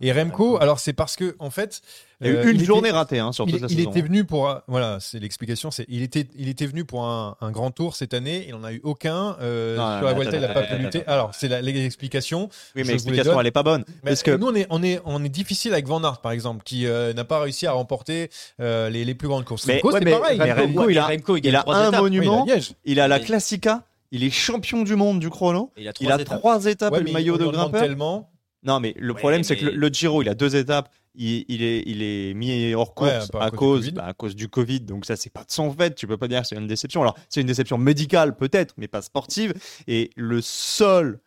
Et 0.00 0.12
Remco, 0.12 0.58
alors 0.60 0.80
c'est 0.80 0.92
parce 0.92 1.16
que, 1.16 1.34
en 1.38 1.50
fait. 1.50 1.80
Il 2.20 2.26
y 2.26 2.30
a 2.30 2.32
eu 2.32 2.36
euh, 2.38 2.50
une 2.50 2.56
était- 2.56 2.64
journée 2.64 2.90
ratée 2.90 3.20
hein, 3.20 3.30
sur 3.30 3.46
il, 3.46 3.52
toute 3.52 3.60
la 3.60 3.68
il 3.68 3.76
saison. 3.76 3.90
était 3.90 4.00
venu 4.00 4.24
pour 4.24 4.48
un- 4.50 4.62
voilà 4.66 4.98
c'est 5.00 5.20
l'explication 5.20 5.70
c'est 5.70 5.84
il 5.88 6.02
était 6.02 6.26
il 6.36 6.48
était 6.48 6.66
venu 6.66 6.84
pour 6.84 7.04
un, 7.04 7.36
un 7.40 7.52
grand 7.52 7.70
tour 7.70 7.94
cette 7.94 8.12
année 8.12 8.44
il 8.48 8.56
en 8.56 8.64
a 8.64 8.72
eu 8.72 8.80
aucun 8.82 9.36
euh, 9.40 9.76
Non, 9.76 9.82
sur 9.84 10.00
non, 10.00 10.06
la 10.08 10.12
Vuelta 10.14 10.36
il 10.36 10.40
n'a 10.40 10.48
pas 10.48 10.62
pu 10.64 10.78
lutter 10.78 11.06
alors 11.06 11.30
c'est 11.32 11.46
la- 11.46 11.62
l'explication 11.62 12.48
Oui, 12.74 12.82
mais 12.84 12.90
l'explication, 12.94 13.40
elle 13.40 13.46
est 13.46 13.52
pas 13.52 13.62
bonne. 13.62 13.84
mais 14.02 14.10
Parce 14.10 14.24
que 14.24 14.32
nous, 14.32 14.48
on 14.48 14.54
est, 14.56 14.66
on, 14.70 14.82
est, 14.82 15.00
on 15.04 15.22
est 15.22 15.28
difficile 15.28 15.72
avec 15.72 15.86
Van 15.86 16.02
Aert, 16.02 16.20
par 16.20 16.32
exemple, 16.32 16.64
qui 16.64 16.86
euh, 16.88 17.12
n'a 17.12 17.22
pas 17.24 17.38
réussi 17.38 17.68
à 17.68 17.72
remporter 17.72 18.30
euh, 18.60 18.90
les, 18.90 19.04
les 19.04 19.14
plus 19.14 19.28
grandes 19.28 19.44
courses. 19.44 19.66
Mais- 19.68 19.76
Remco, 19.76 19.92
ouais, 19.94 20.00
mais 20.02 20.10
pareil. 20.10 20.38
Mais 20.38 20.52
Remco, 20.52 20.88
il 20.90 20.98
a- 20.98 21.06
Remco, 21.06 21.36
il 21.36 21.46
il 21.46 21.54
a 21.54 21.64
un 21.68 21.90
monument, 22.00 22.44
il 22.84 22.98
a 22.98 23.06
la 23.06 23.20
Classica, 23.20 23.84
il 24.10 24.24
est 24.24 24.30
champion 24.30 24.82
du 24.82 24.96
monde 24.96 25.20
du 25.20 25.30
chrono, 25.30 25.72
Il 25.76 25.88
a 25.88 25.92
il 26.00 26.06
a 26.10 26.18
trois 26.18 26.20
étapes. 26.22 26.38
trois 26.38 26.64
étapes 26.66 26.92
Ouais, 26.92 27.00
et 27.00 27.02
mais 27.02 27.10
le 27.10 27.12
maillot 27.14 27.38
de 27.38 27.46
grimpeur. 27.46 27.82
tellement. 27.82 28.30
Non, 28.64 28.80
mais 28.80 28.94
le 28.98 29.12
Ouais, 29.12 29.18
problème, 29.20 29.44
c'est 29.44 29.56
que 29.56 29.66
le, 29.66 29.70
le 29.72 29.88
Giro, 29.88 30.20
il 30.22 30.28
a 30.28 30.34
deux 30.34 30.56
étapes. 30.56 30.90
il, 31.14 31.44
il 31.48 31.62
est, 31.62 31.82
il 31.86 32.02
est 32.02 32.34
mis 32.34 32.74
hors 32.74 32.92
course 32.94 33.30
Ouais, 33.32 33.40
à 33.40 33.44
à, 33.44 33.50
cause 33.50 33.58
cause, 33.58 33.80
du 33.84 33.90
Covid. 33.90 33.92
bah, 33.96 34.06
à 34.06 34.14
cause 34.14 34.34
du 34.34 34.48
Covid. 34.48 34.80
Donc 34.80 35.04
ça, 35.04 35.14
c'est 35.16 35.30
pas 35.32 35.44
de 35.44 35.50
son 35.52 35.70
fait. 35.72 35.94
Tu 35.94 36.06
peux 36.08 36.16
pas 36.16 36.26
dire 36.28 36.42
que 36.42 36.48
c'est 36.48 36.56
une 36.56 36.66
déception. 36.66 37.02
Alors, 37.02 37.16
c'est 37.28 37.40
une 37.40 37.46
déception 37.46 37.78
médicale 37.78 38.36
peut-être, 38.36 38.74
mais 38.76 38.88
pas 38.88 39.00
sportive. 39.02 39.54
Et 39.86 40.10
le 40.16 40.40
seul, 40.40 41.20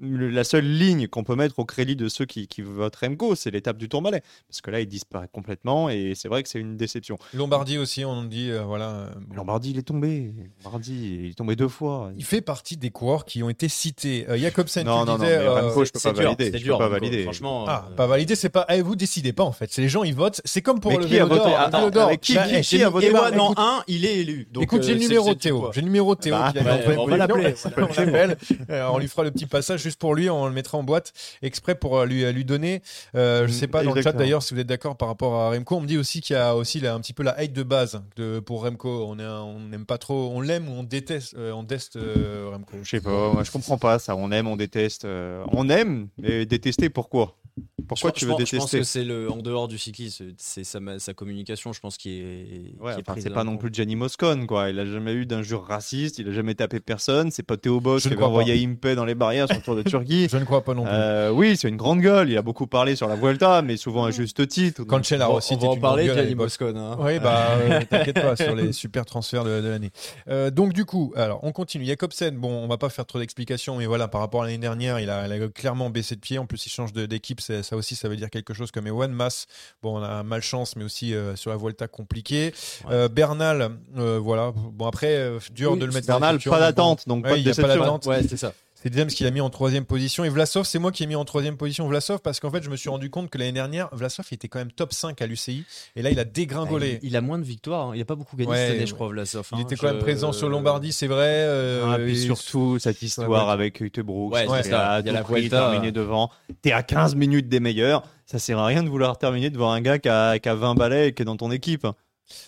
la 0.00 0.44
seule 0.44 0.64
ligne 0.66 1.08
qu'on 1.08 1.24
peut 1.24 1.34
mettre 1.36 1.58
au 1.58 1.64
crédit 1.64 1.96
de 1.96 2.08
ceux 2.08 2.24
qui, 2.26 2.46
qui 2.48 2.62
votent 2.62 2.96
Remco, 2.96 3.34
c'est 3.34 3.50
l'étape 3.50 3.78
du 3.78 3.88
Tourmalet. 3.88 4.22
Parce 4.48 4.60
que 4.60 4.70
là, 4.70 4.80
il 4.80 4.86
disparaît 4.86 5.28
complètement 5.32 5.88
et 5.90 6.12
c'est 6.14 6.28
vrai 6.28 6.42
que 6.42 6.48
c'est 6.48 6.58
une 6.60 6.76
déception. 6.76 7.18
Lombardie 7.34 7.78
aussi, 7.78 8.04
on 8.04 8.24
dit, 8.24 8.50
euh, 8.50 8.62
voilà. 8.62 8.90
euh, 8.90 9.10
bon. 9.28 9.36
Lombardie, 9.36 9.70
il 9.70 9.78
est 9.78 9.82
tombé. 9.82 10.32
Lombardie, 10.64 11.18
il 11.24 11.30
est 11.30 11.34
tombé 11.34 11.56
deux 11.56 11.68
fois. 11.68 12.10
Il 12.16 12.24
fait 12.24 12.40
partie 12.40 12.76
des 12.76 12.90
coureurs 12.90 13.24
qui 13.24 13.42
ont 13.42 13.50
été 13.50 13.68
cités. 13.68 14.26
Euh, 14.28 14.36
Jacobsen, 14.38 14.86
Non, 14.86 15.00
tu 15.00 15.06
non, 15.06 15.12
non, 15.18 15.24
disais, 15.24 15.38
mais 15.38 15.44
euh, 15.44 15.60
Remco, 15.68 15.84
je 15.84 15.92
peux 15.92 15.98
C'est 15.98 16.08
pas 16.12 16.14
dur, 16.20 16.24
valider. 16.30 16.50
c'est 16.52 16.58
Je 16.58 16.64
dur, 16.64 16.78
peux 16.78 16.84
pas 16.84 16.88
Remco, 16.90 17.00
valider. 17.00 17.22
Franchement, 17.24 17.64
Ah, 17.68 17.86
euh, 17.90 17.94
pas 17.94 18.06
validé, 18.06 18.34
c'est 18.36 18.48
pas. 18.48 18.66
Eh, 18.70 18.82
vous 18.82 18.96
décidez 18.96 19.32
pas 19.32 19.44
en 19.44 19.52
fait. 19.52 19.70
C'est 19.72 19.82
les 19.82 19.88
gens, 19.88 20.02
ils 20.04 20.14
votent. 20.14 20.40
C'est 20.44 20.62
comme 20.62 20.80
pour 20.80 20.90
Mais 20.92 20.98
le 20.98 21.04
qui 21.06 21.18
a 21.18 21.24
vélo 21.26 21.90
d'or. 21.90 22.10
qui- 22.20 22.34
Bah, 22.34 22.44
qui- 22.44 22.54
eh, 22.56 22.60
qui 22.60 22.78
j'ai 22.78 22.84
a 22.84 22.88
voté 22.90 23.08
eh 23.10 23.12
ben, 23.12 23.18
Ewan 23.18 23.40
en 23.40 23.44
écoute, 23.52 23.58
1, 23.58 23.84
il 23.88 24.04
est 24.04 24.16
élu. 24.18 24.48
Donc, 24.52 24.62
Écoute, 24.64 24.82
j'ai 24.82 24.92
euh, 24.92 24.94
le 24.94 25.00
numéro 25.00 25.34
Théo. 25.34 25.70
J'ai 25.72 25.80
le 25.80 25.86
numéro 25.86 26.14
Théo. 26.14 26.34
Bah, 26.34 26.52
qui 26.52 26.58
on 26.96 27.06
va 27.06 27.16
l'appeler, 27.16 27.50
position. 27.52 27.70
on 27.76 27.86
va 27.86 28.26
On. 28.28 28.96
Euh, 28.96 28.98
lui 29.00 29.08
fera 29.08 29.24
le 29.24 29.30
petit 29.30 29.46
juste 29.76 30.00
pour 30.00 30.14
lui. 30.14 30.30
On 30.30 30.46
le 30.46 30.52
mettra 30.52 30.78
en 30.78 30.82
boîte 30.82 31.12
exprès 31.42 31.74
pour 31.74 31.98
euh, 31.98 32.06
lui, 32.06 32.30
lui 32.32 32.44
donner. 32.44 32.82
Euh, 33.14 33.46
je 33.46 33.52
sais 33.52 33.66
pas 33.66 33.82
dans 33.82 33.92
le 33.92 34.02
chat 34.02 34.12
d'ailleurs 34.12 34.42
si 34.42 34.54
vous 34.54 34.60
êtes 34.60 34.66
d'accord 34.66 34.96
par 34.96 35.08
rapport 35.08 35.34
à 35.34 35.50
Remco. 35.50 35.76
On 35.76 35.80
me 35.80 35.86
dit 35.86 35.98
aussi 35.98 36.20
qu'il 36.20 36.34
y 36.34 36.38
a 36.38 36.54
aussi 36.56 36.80
là, 36.80 36.94
un 36.94 37.00
petit 37.00 37.12
peu 37.12 37.22
la 37.22 37.38
hate 37.38 37.52
de 37.52 37.62
base 37.62 38.02
de, 38.16 38.40
pour 38.40 38.64
Remco. 38.64 39.06
On 39.08 39.14
n'aime 39.60 39.86
pas 39.86 39.98
trop. 39.98 40.30
On 40.34 40.40
l'aime 40.40 40.68
ou 40.68 40.72
on 40.72 40.82
déteste. 40.82 41.34
euh, 41.36 41.52
on 41.52 41.62
déteste 41.62 41.96
euh, 41.96 42.48
Remco. 42.52 42.76
Je 42.82 42.88
sais 42.88 43.00
pas, 43.00 43.32
moi 43.32 43.42
je 43.44 43.50
comprends 43.50 43.78
pas 43.78 43.98
ça. 43.98 44.16
On 44.16 44.30
aime, 44.32 44.46
on 44.48 44.56
déteste. 44.56 45.04
euh, 45.04 45.44
on 45.52 45.68
aime, 45.68 46.08
mais 46.18 46.46
détester 46.46 46.88
pourquoi? 46.90 47.36
Pourquoi 47.86 48.10
Je 48.14 48.20
tu 48.20 48.26
pense- 48.26 48.38
veux 48.38 48.44
je 48.44 48.56
pense 48.56 48.70
détester 48.70 48.78
que 48.80 48.84
c'est 48.84 49.04
le 49.04 49.30
en 49.32 49.36
dehors 49.38 49.66
du 49.66 49.78
cyclisme, 49.78 50.26
c'est 50.36 50.62
sa, 50.64 50.78
sa 50.98 51.14
communication, 51.14 51.72
je 51.72 51.80
pense, 51.80 51.96
qui 51.96 52.18
est. 52.20 52.74
Ouais, 52.80 52.92
qui 52.92 52.98
est 53.00 53.02
enfin, 53.02 53.12
prise 53.12 53.22
c'est 53.24 53.30
pas 53.30 53.44
non 53.44 53.52
compte. 53.52 53.60
plus 53.60 53.70
Gianni 53.72 53.96
Moscone, 53.96 54.46
quoi. 54.46 54.68
Il 54.68 54.78
a 54.78 54.84
jamais 54.84 55.12
eu 55.14 55.24
d'injure 55.24 55.64
raciste, 55.64 56.18
il 56.18 56.28
a 56.28 56.32
jamais 56.32 56.54
tapé 56.54 56.80
personne. 56.80 57.30
C'est 57.30 57.42
pas 57.42 57.56
Théo 57.56 57.80
Boss 57.80 58.02
Je 58.02 58.08
qui 58.08 58.08
ne 58.10 58.12
avait 58.14 58.16
crois 58.20 58.28
envoyé 58.28 58.62
Impey 58.64 58.94
dans 58.94 59.04
les 59.06 59.14
barrières 59.14 59.46
sur 59.46 59.56
le 59.56 59.62
Tour 59.62 59.76
de 59.76 59.82
Turquie. 59.88 60.28
Je 60.30 60.36
ne 60.36 60.44
crois 60.44 60.62
pas 60.62 60.74
non 60.74 60.82
plus. 60.82 60.90
Euh, 60.92 61.30
oui, 61.30 61.56
c'est 61.56 61.68
une 61.68 61.76
grande 61.78 62.00
gueule. 62.00 62.28
Il 62.30 62.36
a 62.36 62.42
beaucoup 62.42 62.66
parlé 62.66 62.94
sur 62.94 63.08
la 63.08 63.16
Vuelta, 63.16 63.62
mais 63.62 63.76
souvent 63.78 64.04
à 64.04 64.10
juste 64.10 64.46
titre. 64.48 64.82
Donc, 64.82 64.90
Cancella 64.90 65.28
On 65.28 65.32
va- 65.32 65.38
aussi. 65.38 65.54
on 65.54 65.56
va 65.58 65.68
en 65.68 65.76
parler, 65.78 66.06
Gianni. 66.06 66.34
Moscone. 66.34 66.76
hein. 66.76 66.96
Oui, 67.00 67.18
bah, 67.20 67.52
euh, 67.60 67.80
t'inquiète 67.88 68.20
pas 68.20 68.36
sur 68.36 68.54
les 68.54 68.72
super 68.72 69.06
transferts 69.06 69.44
de, 69.44 69.60
de 69.62 69.68
l'année. 69.68 69.90
Euh, 70.28 70.50
donc, 70.50 70.74
du 70.74 70.84
coup, 70.84 71.12
alors, 71.16 71.40
on 71.42 71.52
continue. 71.52 71.86
Jacobsen, 71.86 72.36
bon, 72.36 72.50
on 72.50 72.68
va 72.68 72.76
pas 72.76 72.90
faire 72.90 73.06
trop 73.06 73.18
d'explications, 73.18 73.76
mais 73.78 73.86
voilà, 73.86 74.08
par 74.08 74.20
rapport 74.20 74.42
à 74.42 74.46
l'année 74.46 74.58
dernière, 74.58 75.00
il 75.00 75.08
a, 75.08 75.26
il 75.26 75.32
a 75.42 75.48
clairement 75.48 75.88
baissé 75.88 76.14
de 76.14 76.20
pied. 76.20 76.38
En 76.38 76.44
plus, 76.46 76.66
il 76.66 76.70
change 76.70 76.92
d'équipe. 76.92 77.40
C'est- 77.48 77.62
Ça 77.62 77.76
aussi, 77.76 77.96
ça 77.96 78.08
veut 78.08 78.16
dire 78.16 78.30
quelque 78.30 78.54
chose 78.54 78.70
comme 78.70 78.86
Ewan. 78.86 79.10
Mass, 79.10 79.46
bon, 79.82 79.98
on 79.98 80.02
a 80.02 80.22
malchance, 80.22 80.76
mais 80.76 80.84
aussi 80.84 81.14
euh, 81.14 81.34
sur 81.36 81.50
la 81.50 81.56
Vuelta 81.56 81.88
compliqué. 81.88 82.52
Ouais. 82.84 82.92
Euh, 82.94 83.08
Bernal, 83.08 83.72
euh, 83.96 84.18
voilà. 84.22 84.52
Bon, 84.54 84.86
après, 84.86 85.16
euh, 85.16 85.38
dur 85.52 85.72
Oui, 85.72 85.78
de 85.80 85.86
le 85.86 85.92
mettre 85.92 86.06
dans 86.06 86.14
la 86.14 86.20
Bernal, 86.20 86.36
culture, 86.36 86.52
pas 86.52 86.60
d'attente, 86.60 87.08
donc 87.08 87.24
Ouais, 87.24 87.30
pas 87.30 87.36
de 87.36 87.40
il 87.40 87.46
y 87.46 87.50
a 87.50 87.54
pas 87.54 87.62
déception. 87.62 87.80
d'attente. 87.82 88.06
Ouais, 88.06 88.22
c'est 88.28 88.36
ça. 88.36 88.52
C'est 88.80 88.94
James 88.94 89.08
qui 89.08 89.24
l'a 89.24 89.32
mis 89.32 89.40
en 89.40 89.50
troisième 89.50 89.84
position. 89.84 90.22
Et 90.24 90.28
Vlasov, 90.28 90.64
c'est 90.64 90.78
moi 90.78 90.92
qui 90.92 91.02
ai 91.02 91.06
mis 91.06 91.16
en 91.16 91.24
troisième 91.24 91.56
position 91.56 91.88
Vlasov 91.88 92.20
parce 92.20 92.38
qu'en 92.38 92.50
fait, 92.50 92.62
je 92.62 92.70
me 92.70 92.76
suis 92.76 92.88
rendu 92.88 93.10
compte 93.10 93.28
que 93.28 93.36
l'année 93.36 93.50
dernière, 93.50 93.88
Vlasov 93.92 94.26
était 94.30 94.46
quand 94.46 94.60
même 94.60 94.70
top 94.70 94.92
5 94.92 95.20
à 95.20 95.26
l'UCI. 95.26 95.64
Et 95.96 96.02
là, 96.02 96.10
il 96.10 96.18
a 96.20 96.24
dégringolé. 96.24 97.00
Il, 97.02 97.08
il 97.08 97.16
a 97.16 97.20
moins 97.20 97.38
de 97.38 97.44
victoires. 97.44 97.88
hein. 97.88 97.92
Il 97.96 98.00
a 98.00 98.04
pas 98.04 98.14
beaucoup 98.14 98.36
gagné 98.36 98.50
Ouais, 98.52 98.56
cette 98.68 98.76
année, 98.76 98.86
je 98.86 98.94
crois, 98.94 99.08
Vlasov. 99.08 99.48
Il 99.52 99.56
hein. 99.58 99.60
était 99.62 99.74
quand 99.74 99.88
même 99.88 99.98
présent 99.98 100.32
sur 100.32 100.48
Lombardie, 100.48 100.92
c'est 100.92 101.08
vrai. 101.08 101.26
euh, 101.28 101.90
Ah, 101.92 101.98
puis 101.98 102.12
et- 102.12 102.24
surtout 102.26 102.78
cette 102.78 103.02
histoire 103.02 103.28
ouais. 103.46 103.52
avec 103.52 103.80
Hüttebrooks. 103.80 104.32
Ouais, 104.34 104.46
ça. 104.62 104.92
à 104.92 105.00
Il 105.00 105.06
y 105.06 105.10
a 105.10 105.12
la 105.12 105.22
Vuelta. 105.22 105.70
terminé 105.70 105.90
devant. 105.90 106.30
T'es 106.62 106.70
à 106.70 106.84
15 106.84 107.16
minutes 107.16 107.48
des 107.48 107.58
meilleurs. 107.60 108.04
Ça 108.26 108.38
sert 108.38 108.58
à 108.60 108.66
rien 108.66 108.82
de 108.84 108.88
vouloir 108.88 109.18
terminer 109.18 109.50
devant 109.50 109.72
un 109.72 109.80
gars 109.80 109.98
qui 109.98 110.08
a, 110.08 110.38
qui 110.38 110.48
a 110.48 110.54
20 110.54 110.74
balais 110.74 111.08
et 111.08 111.12
qui 111.14 111.22
est 111.22 111.24
dans 111.24 111.36
ton 111.36 111.50
équipe. 111.50 111.86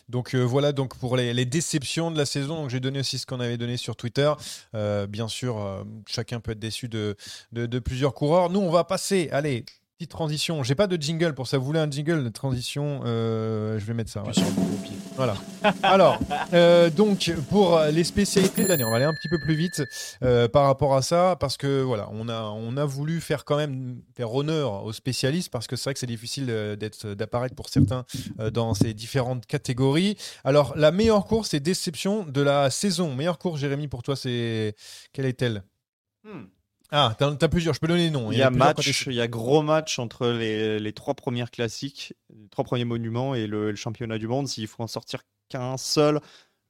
Donc 0.08 0.34
euh, 0.34 0.42
voilà 0.42 0.72
donc 0.72 0.96
pour 0.96 1.16
les, 1.16 1.44
déceptions 1.44 2.10
de 2.10 2.18
la 2.18 2.26
saison. 2.26 2.68
J'ai 2.68 2.80
donné 2.80 3.00
aussi 3.00 3.18
ce 3.18 3.26
qu'on 3.26 3.40
avait 3.40 3.56
donné 3.56 3.76
sur 3.76 3.96
Twitter. 3.96 4.32
Euh, 4.74 5.06
bien 5.06 5.28
sûr, 5.28 5.58
euh, 5.58 5.84
chacun 6.06 6.40
peut 6.40 6.52
être 6.52 6.58
déçu 6.58 6.88
de 6.88 7.16
plusieurs 7.78 8.14
coureurs. 8.14 8.50
Nous, 8.50 8.60
on 8.60 8.70
va 8.70 8.84
passer. 8.84 9.28
Allez. 9.32 9.64
Petite 10.00 10.12
transition. 10.12 10.62
J'ai 10.62 10.74
pas 10.74 10.86
de 10.86 10.96
jingle 10.96 11.34
pour 11.34 11.46
ça. 11.46 11.58
Vous 11.58 11.66
voulez 11.66 11.78
un 11.78 11.90
jingle 11.90 12.24
de 12.24 12.30
transition 12.30 13.02
euh, 13.04 13.78
Je 13.78 13.84
vais 13.84 13.92
mettre 13.92 14.10
ça. 14.10 14.22
ouais. 14.22 14.32
Voilà. 15.14 15.36
Alors, 15.82 16.18
euh, 16.54 16.88
donc 16.88 17.30
pour 17.50 17.78
les 17.92 18.04
spécialités 18.04 18.62
de 18.62 18.68
l'année, 18.68 18.84
on 18.84 18.88
va 18.90 18.96
aller 18.96 19.04
un 19.04 19.12
petit 19.12 19.28
peu 19.28 19.38
plus 19.44 19.54
vite 19.54 19.82
euh, 20.24 20.48
par 20.48 20.64
rapport 20.64 20.96
à 20.96 21.02
ça, 21.02 21.36
parce 21.38 21.58
que 21.58 21.82
voilà, 21.82 22.08
on 22.12 22.30
a 22.30 22.44
on 22.44 22.78
a 22.78 22.86
voulu 22.86 23.20
faire 23.20 23.44
quand 23.44 23.58
même 23.58 24.00
faire 24.16 24.32
honneur 24.34 24.84
aux 24.86 24.94
spécialistes, 24.94 25.50
parce 25.50 25.66
que 25.66 25.76
c'est 25.76 25.84
vrai 25.84 25.92
que 25.92 26.00
c'est 26.00 26.06
difficile 26.06 26.46
d'être 26.46 27.08
d'apparaître 27.08 27.54
pour 27.54 27.68
certains 27.68 28.06
euh, 28.38 28.50
dans 28.50 28.72
ces 28.72 28.94
différentes 28.94 29.44
catégories. 29.44 30.16
Alors, 30.44 30.72
la 30.78 30.92
meilleure 30.92 31.26
course 31.26 31.52
et 31.52 31.60
déception 31.60 32.24
de 32.24 32.40
la 32.40 32.70
saison. 32.70 33.14
Meilleure 33.14 33.38
course, 33.38 33.60
Jérémy, 33.60 33.86
pour 33.86 34.02
toi, 34.02 34.16
c'est 34.16 34.74
quelle 35.12 35.26
est-elle? 35.26 35.62
Ah, 36.92 37.14
t'as 37.18 37.48
plusieurs. 37.48 37.74
Je 37.74 37.80
peux 37.80 37.86
donner 37.88 38.04
les 38.04 38.10
noms. 38.10 38.32
Il 38.32 38.38
y 38.38 38.42
a 38.42 38.50
match, 38.50 39.06
il 39.06 39.12
y 39.14 39.20
a 39.20 39.28
gros 39.28 39.62
match 39.62 39.98
entre 39.98 40.28
les, 40.28 40.78
les 40.80 40.92
trois 40.92 41.14
premières 41.14 41.50
classiques, 41.50 42.14
les 42.36 42.48
trois 42.48 42.64
premiers 42.64 42.84
monuments 42.84 43.34
et 43.34 43.46
le, 43.46 43.70
le 43.70 43.76
championnat 43.76 44.18
du 44.18 44.26
monde. 44.28 44.48
S'il 44.48 44.66
faut 44.66 44.82
en 44.82 44.86
sortir 44.88 45.22
qu'un 45.48 45.76
seul, 45.76 46.20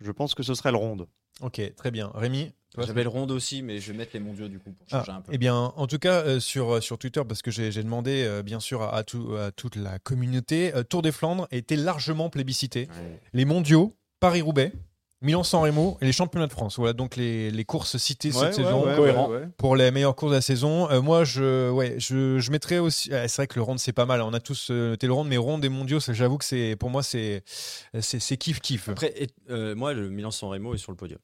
je 0.01 0.11
pense 0.13 0.35
que 0.35 0.43
ce 0.43 0.55
serait 0.55 0.71
le 0.73 0.77
ronde. 0.79 1.07
Ok, 1.41 1.61
très 1.77 1.91
bien. 1.91 2.11
Rémi 2.15 2.53
J'avais 2.77 3.03
le 3.03 3.09
ronde 3.09 3.31
aussi, 3.31 3.63
mais 3.63 3.79
je 3.81 3.93
vais 3.93 3.99
mettre 3.99 4.11
les 4.13 4.21
mondiaux 4.21 4.49
du 4.49 4.59
coup 4.59 4.73
pour 4.73 4.87
Ah, 4.91 4.99
changer 4.99 5.13
un 5.13 5.21
peu. 5.23 5.33
eh 5.33 5.39
bien, 5.39 5.55
en 5.57 5.87
tout 5.87 5.99
cas, 5.99 6.21
euh, 6.23 6.39
sur, 6.39 6.75
euh, 6.75 6.81
sur 6.83 6.99
Twitter, 6.99 7.23
parce 7.27 7.41
que 7.41 7.51
j'ai 7.51 7.73
j'ai 7.73 7.83
demandé, 7.83 8.23
euh, 8.25 8.43
bien 8.43 8.61
sûr, 8.61 8.83
à, 8.83 8.95
à 8.95 9.03
tout- 9.05 9.35
à 9.37 9.51
toute 9.53 9.77
la 9.77 9.99
communauté, 9.99 10.75
euh, 10.75 10.83
Tour 10.83 11.01
des 11.01 11.13
Flandres 11.13 11.49
était 11.51 11.77
largement 11.77 12.29
plébiscité. 12.29 12.89
Ouais. 12.91 13.21
Les 13.33 13.47
mondiaux, 13.47 13.97
Paris-Roubaix, 14.21 14.73
Milan-San 15.23 15.61
Remo 15.63 15.99
et 16.01 16.07
les 16.07 16.13
championnats 16.13 16.47
de 16.47 16.53
France. 16.53 16.77
Voilà 16.77 16.95
donc 16.95 17.17
les, 17.17 17.51
les 17.51 17.65
courses 17.65 17.97
citées 17.99 18.33
cette 18.33 18.55
saison 18.55 18.83
cohérent. 18.97 19.31
pour 19.59 19.77
les 19.77 19.91
meilleures 19.91 20.17
courses 20.17 20.31
de 20.33 20.37
la 20.37 20.41
saison. 20.41 20.91
Euh, 20.91 21.03
moi, 21.03 21.25
je, 21.25 21.69
ouais, 21.71 21.97
je, 21.99 22.39
je 22.39 22.51
mettrais 22.51 22.79
aussi. 22.79 23.13
euh, 23.13 23.27
c'est 23.29 23.37
vrai 23.43 23.47
que 23.47 23.57
le 23.57 23.63
ronde, 23.63 23.79
c'est 23.79 23.93
pas 23.93 24.07
mal. 24.07 24.23
On 24.23 24.33
a 24.33 24.41
tous 24.41 24.69
euh, 24.71 24.91
noté 24.91 25.07
le 25.07 25.13
ronde, 25.13 25.29
mais 25.29 25.37
ronde 25.37 25.65
et 25.65 25.69
mondiaux, 25.69 25.99
j'avoue 26.01 26.39
que 26.39 26.45
c'est 26.47 26.75
pour 26.77 26.89
moi, 26.89 27.03
c'est 27.03 27.43
c'est 28.01 28.19
c'est 28.21 28.37
kiff 28.39 28.61
kiff. 28.61 28.89
Après, 28.89 29.13
et- 29.17 29.29
euh, 29.51 29.75
moi, 29.75 29.93
le 29.93 30.09
Milan-San 30.09 30.49
Remo 30.49 30.75
est 30.75 30.79
sur 30.79 30.93
le 30.93 30.97
podium. 30.97 31.19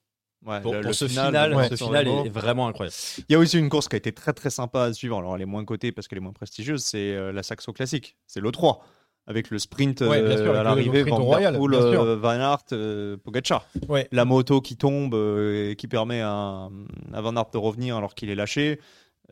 Ouais, 0.45 0.61
Pour, 0.61 0.75
le- 0.75 0.81
pour 0.83 0.89
le 0.91 0.93
ce 0.95 1.09
final, 1.09 1.27
final, 1.29 1.55
ouais. 1.55 1.69
ce 1.71 1.75
final 1.77 2.07
est, 2.07 2.29
vraiment 2.29 2.69
incroyable. 2.69 2.95
Il 3.29 3.33
y 3.33 3.35
a 3.35 3.39
aussi 3.39 3.59
une 3.59 3.69
course 3.71 3.89
qui 3.89 3.97
a 3.97 3.99
été 3.99 4.13
très 4.13 4.33
très 4.35 4.51
sympa 4.51 4.83
à 4.83 4.93
suivre. 4.93 5.17
Alors 5.19 5.35
elle 5.35 5.43
est 5.43 5.47
moins 5.47 5.65
cotée 5.65 5.91
parce 5.91 6.07
qu'elle 6.07 6.19
est 6.19 6.21
moins 6.21 6.35
prestigieuse. 6.35 6.83
C'est 6.85 7.13
euh, 7.17 7.33
la 7.33 7.43
Saxo 7.43 7.73
Classique. 7.73 8.17
C'est 8.27 8.41
l'E3 8.41 8.79
avec 9.27 9.51
le 9.51 9.59
sprint 9.59 10.01
Ouais, 10.03 10.23
bien 10.23 10.31
euh, 10.33 10.37
sûr, 10.37 10.49
avec 10.51 10.61
à 10.61 10.63
l'arrivée, 10.63 11.03
Van 11.03 11.17
Royal, 11.17 11.53
Der 11.53 11.61
Poel, 11.61 11.75
euh, 11.75 12.17
Van 12.17 12.31
Aert, 12.31 12.59
euh, 12.73 13.17
Pogacar. 13.17 13.67
Ouais. 13.89 14.09
La 14.13 14.25
moto 14.25 14.61
qui 14.61 14.77
tombe 14.77 15.15
euh, 15.15 15.71
et 15.71 15.77
qui 15.77 15.89
permet 15.89 16.21
à, 16.21 16.69
à 17.13 17.21
Van 17.21 17.37
Aert 17.37 17.51
de 17.53 17.59
revenir 17.59 17.97
alors 17.97 18.15
qu'il 18.15 18.31
est 18.31 18.35
lâché. 18.35 18.81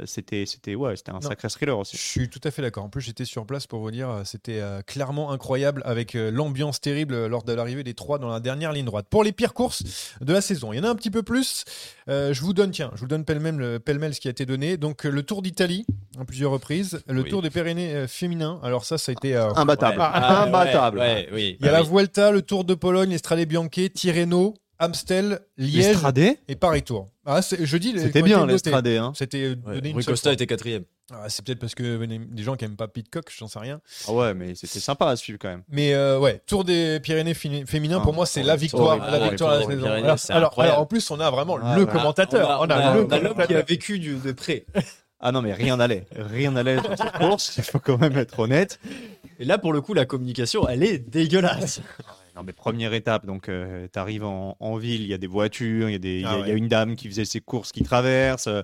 Euh, 0.00 0.04
C'était 0.06 0.44
c'était 0.46 0.74
ouais, 0.74 0.96
c'était 0.96 1.10
un 1.10 1.14
Non. 1.14 1.20
sacré 1.20 1.48
thriller 1.48 1.76
Je 1.76 1.80
aussi. 1.80 1.96
suis 1.96 2.28
tout 2.28 2.40
à 2.44 2.50
fait 2.50 2.62
d'accord. 2.62 2.84
En 2.84 2.88
plus, 2.88 3.00
j'étais 3.00 3.24
sur 3.24 3.46
place 3.46 3.66
pour 3.66 3.80
vous 3.80 3.90
dire, 3.90 4.08
euh, 4.10 4.22
c'était 4.24 4.60
euh, 4.60 4.82
clairement 4.82 5.30
incroyable 5.32 5.82
avec 5.84 6.14
euh, 6.14 6.30
l'ambiance 6.30 6.80
terrible 6.80 7.26
lors 7.26 7.42
de 7.44 7.52
l'arrivée 7.52 7.84
des 7.84 7.94
trois 7.94 8.18
dans 8.18 8.28
la 8.28 8.40
dernière 8.40 8.72
ligne 8.72 8.84
droite. 8.84 9.06
Pour 9.10 9.24
les 9.24 9.32
pires 9.32 9.54
courses 9.54 9.82
de 10.20 10.32
la 10.32 10.40
saison, 10.40 10.72
il 10.72 10.76
y 10.76 10.80
en 10.80 10.84
a 10.84 10.88
un 10.88 10.94
petit 10.94 11.10
peu 11.10 11.22
plus. 11.22 11.64
Euh, 12.08 12.32
je 12.34 12.40
vous 12.42 12.52
donne, 12.52 12.70
tiens, 12.70 12.90
je 12.94 13.00
vous 13.00 13.06
donne 13.06 13.24
pêle-mêle 13.24 13.56
le- 13.56 13.78
pêle-mêle 13.78 14.14
ce 14.14 14.20
qui 14.20 14.28
a 14.28 14.30
été 14.30 14.46
donné. 14.46 14.76
Donc, 14.76 15.04
le 15.04 15.22
Tour 15.22 15.42
d'Italie, 15.42 15.86
à 16.18 16.24
plusieurs 16.24 16.50
reprises. 16.50 17.02
Le 17.06 17.22
Oui. 17.22 17.30
Tour 17.30 17.42
des 17.42 17.50
Pyrénées 17.50 17.94
euh, 17.94 18.06
féminin. 18.08 18.60
Alors, 18.62 18.84
ça, 18.84 18.98
ça 18.98 19.10
a 19.10 19.12
été. 19.14 19.36
euh, 19.36 19.52
Imbattable. 19.54 19.98
Ouais. 19.98 20.04
Ah, 20.12 20.42
Imbattable. 20.44 20.98
ouais, 20.98 21.04
ouais, 21.04 21.28
oui. 21.32 21.56
il 21.60 21.66
y 21.66 21.68
a 21.68 21.72
Ah 21.74 21.78
la. 21.78 21.82
Vuelta, 21.82 22.30
le 22.30 22.42
Tour 22.42 22.64
de 22.64 22.74
Pologne, 22.74 23.10
l'Estrade 23.10 23.40
Bianche, 23.46 23.70
Tirreno, 23.94 24.54
Amstel, 24.78 25.40
Liège 25.56 25.86
L'Estradé, 25.88 26.38
et 26.48 26.56
Paris-Tour. 26.56 27.08
Ah, 27.26 27.40
c'est- 27.42 27.64
je 27.64 27.76
dis. 27.76 27.92
les- 27.92 28.00
c'était 28.00 28.20
qui 28.20 28.24
ont 28.24 28.26
bien 28.26 28.36
été 28.38 28.40
notés. 28.42 28.52
l'Estradé. 28.52 28.96
Hein. 28.98 29.12
C'était 29.14 29.42
euh, 29.44 29.54
Ouais, 29.66 29.74
donné 29.76 29.88
une 29.90 29.94
Rui 29.96 30.02
seule 30.02 30.12
Costa 30.14 30.28
fois. 30.30 30.32
était 30.34 30.46
quatrième. 30.46 30.84
Ah, 31.12 31.26
c'est 31.28 31.44
peut-être 31.44 31.58
parce 31.60 31.74
que 31.74 32.04
des 32.06 32.42
gens 32.42 32.56
qui 32.56 32.64
aiment 32.64 32.76
pas 32.76 32.88
Pitcock, 32.88 33.26
j'en 33.38 33.46
sais 33.46 33.58
rien. 33.58 33.80
Ah 34.08 34.12
ouais, 34.12 34.34
mais 34.34 34.54
c'était 34.54 34.80
sympa 34.80 35.06
à 35.08 35.16
suivre 35.16 35.38
quand 35.40 35.48
même. 35.48 35.62
Mais 35.68 35.94
euh, 35.94 36.18
ouais, 36.18 36.40
Tour 36.46 36.64
des 36.64 36.98
Pyrénées 37.00 37.34
fini- 37.34 37.66
féminin, 37.66 37.98
Ah, 38.00 38.02
pour 38.04 38.14
moi, 38.14 38.24
c'est 38.26 38.40
horrible, 38.40 38.48
la 38.48 38.56
victoire, 38.56 38.86
horrible, 38.88 39.04
la 39.04 39.10
horrible, 39.12 39.30
victoire 39.30 39.50
de 39.50 39.54
la 39.58 39.64
horrible, 39.64 39.72
saison. 39.80 39.86
Pyrénées, 39.86 40.04
Alors, 40.06 40.18
c'est 40.18 40.32
alors, 40.32 40.48
incroyable. 40.48 40.72
alors, 40.72 40.82
en 40.82 40.86
plus, 40.86 41.10
on 41.10 41.20
a 41.20 41.30
vraiment 41.30 41.58
Ah, 41.62 41.76
le 41.76 41.84
ouais. 41.84 41.92
commentateur. 41.92 42.48
On 42.48 42.52
a, 42.52 42.58
on 42.58 42.62
a, 42.62 42.66
le 42.66 42.72
on 42.80 42.82
a 42.82 42.94
l'homme 42.94 43.06
qui 43.06 43.18
commentateur. 43.28 43.58
a 43.58 43.62
vécu 43.62 43.98
du- 43.98 44.16
de 44.16 44.32
près. 44.32 44.64
Ah 45.20 45.30
non, 45.32 45.40
mais 45.42 45.52
rien 45.54 45.76
n'allait. 45.76 46.06
Rien 46.16 46.50
n'allait 46.50 46.80
sur 46.80 46.96
cette 46.98 47.12
course. 47.12 47.54
Il 47.58 47.64
faut 47.64 47.78
quand 47.78 47.98
même 47.98 48.16
être 48.18 48.38
honnête. 48.38 48.78
Et 49.38 49.44
là, 49.44 49.56
pour 49.58 49.72
le 49.72 49.80
coup, 49.80 49.94
la 49.94 50.04
communication, 50.06 50.68
elle 50.68 50.82
est 50.82 50.98
dégueulasse. 50.98 51.80
Non, 52.36 52.42
mais 52.44 52.52
première 52.52 52.92
étape, 52.94 53.26
donc 53.26 53.44
tu 53.48 53.98
arrives 53.98 54.24
en, 54.24 54.56
en 54.58 54.76
ville, 54.76 55.02
il 55.02 55.06
y 55.06 55.14
a 55.14 55.18
des 55.18 55.28
voitures, 55.28 55.88
il 55.88 55.92
y, 55.92 55.94
a 55.94 55.98
des- 55.98 56.16
il 56.16 56.22
y 56.22 56.24
a- 56.24 56.30
Ah 56.42 56.48
y 56.48 56.50
a 56.50 56.54
une 56.54 56.66
dame 56.66 56.96
qui 56.96 57.06
faisait 57.08 57.24
ses 57.24 57.40
courses 57.40 57.70
qui 57.70 57.82
traverse. 57.84 58.48
euh, 58.48 58.62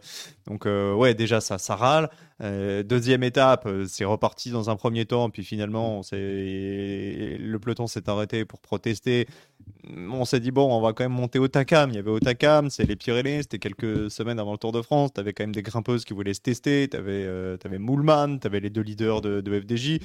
donc, 0.48 0.66
euh, 0.66 0.92
ouais, 0.92 1.14
déjà, 1.14 1.40
ça, 1.40 1.56
ça 1.58 1.76
râle. 1.76 2.10
Euh, 2.42 2.82
deuxième 2.82 3.22
étape, 3.22 3.66
euh, 3.66 3.84
c'est 3.86 4.04
reparti 4.04 4.50
dans 4.50 4.70
un 4.70 4.76
premier 4.76 5.04
temps, 5.04 5.30
puis 5.30 5.44
finalement, 5.44 6.00
le 6.10 7.58
peloton 7.58 7.86
s'est 7.86 8.08
arrêté 8.08 8.44
pour 8.44 8.60
protester. 8.60 9.26
On 9.88 10.24
s'est 10.24 10.40
dit, 10.40 10.50
bon, 10.50 10.72
on 10.76 10.80
va 10.80 10.92
quand 10.92 11.04
même 11.04 11.12
monter 11.12 11.38
au 11.38 11.46
Takam. 11.48 11.90
Il 11.90 11.96
y 11.96 11.98
avait 11.98 12.10
au 12.10 12.18
Takam, 12.20 12.70
c'est 12.70 12.84
les 12.86 12.96
Pyrénées, 12.96 13.42
c'était 13.42 13.58
quelques 13.58 14.10
semaines 14.10 14.38
avant 14.38 14.52
le 14.52 14.58
Tour 14.58 14.72
de 14.72 14.82
France. 14.82 15.10
Tu 15.14 15.20
avais 15.20 15.32
quand 15.32 15.44
même 15.44 15.54
des 15.54 15.62
grimpeuses 15.62 16.04
qui 16.04 16.12
voulaient 16.12 16.34
se 16.34 16.40
tester. 16.40 16.88
Tu 16.88 16.96
avais, 16.96 17.78
Moulman, 17.78 18.38
tu 18.40 18.46
avais 18.46 18.60
les 18.60 18.70
deux 18.70 18.82
leaders 18.82 19.20
de, 19.20 19.40
de 19.40 19.60
FDJ. 19.60 20.00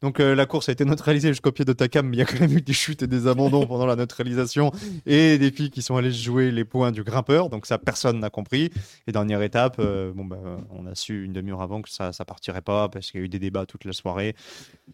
Donc 0.00 0.20
euh, 0.20 0.34
la 0.34 0.46
course 0.46 0.68
a 0.68 0.72
été 0.72 0.84
neutralisée 0.84 1.28
jusqu'au 1.28 1.50
pied 1.50 1.64
de 1.64 1.72
Takam, 1.72 2.08
mais 2.08 2.16
il 2.16 2.20
y 2.20 2.22
a 2.22 2.24
quand 2.24 2.40
même 2.40 2.56
eu 2.56 2.60
des 2.60 2.72
chutes 2.72 3.02
et 3.02 3.06
des 3.08 3.26
abandons 3.26 3.66
pendant 3.66 3.86
la 3.86 3.96
neutralisation 3.96 4.70
et 5.06 5.38
des 5.38 5.50
filles 5.50 5.70
qui 5.70 5.82
sont 5.82 5.96
allées 5.96 6.12
jouer 6.12 6.52
les 6.52 6.64
points 6.64 6.92
du 6.92 7.02
grimpeur. 7.02 7.50
Donc 7.50 7.66
ça, 7.66 7.78
personne 7.78 8.20
n'a 8.20 8.30
compris. 8.30 8.70
Et 9.06 9.12
dernière 9.12 9.42
étape, 9.42 9.76
euh, 9.80 10.12
bon, 10.14 10.24
bah, 10.24 10.38
on 10.70 10.86
a 10.86 10.94
su 10.94 11.24
une 11.24 11.32
demi-heure 11.32 11.62
avant 11.62 11.82
que 11.82 11.90
ça, 11.90 12.12
ça 12.12 12.24
partirait 12.24 12.62
pas 12.62 12.88
parce 12.88 13.10
qu'il 13.10 13.20
y 13.20 13.22
a 13.22 13.26
eu 13.26 13.28
des 13.28 13.40
débats 13.40 13.66
toute 13.66 13.84
la 13.84 13.92
soirée, 13.92 14.36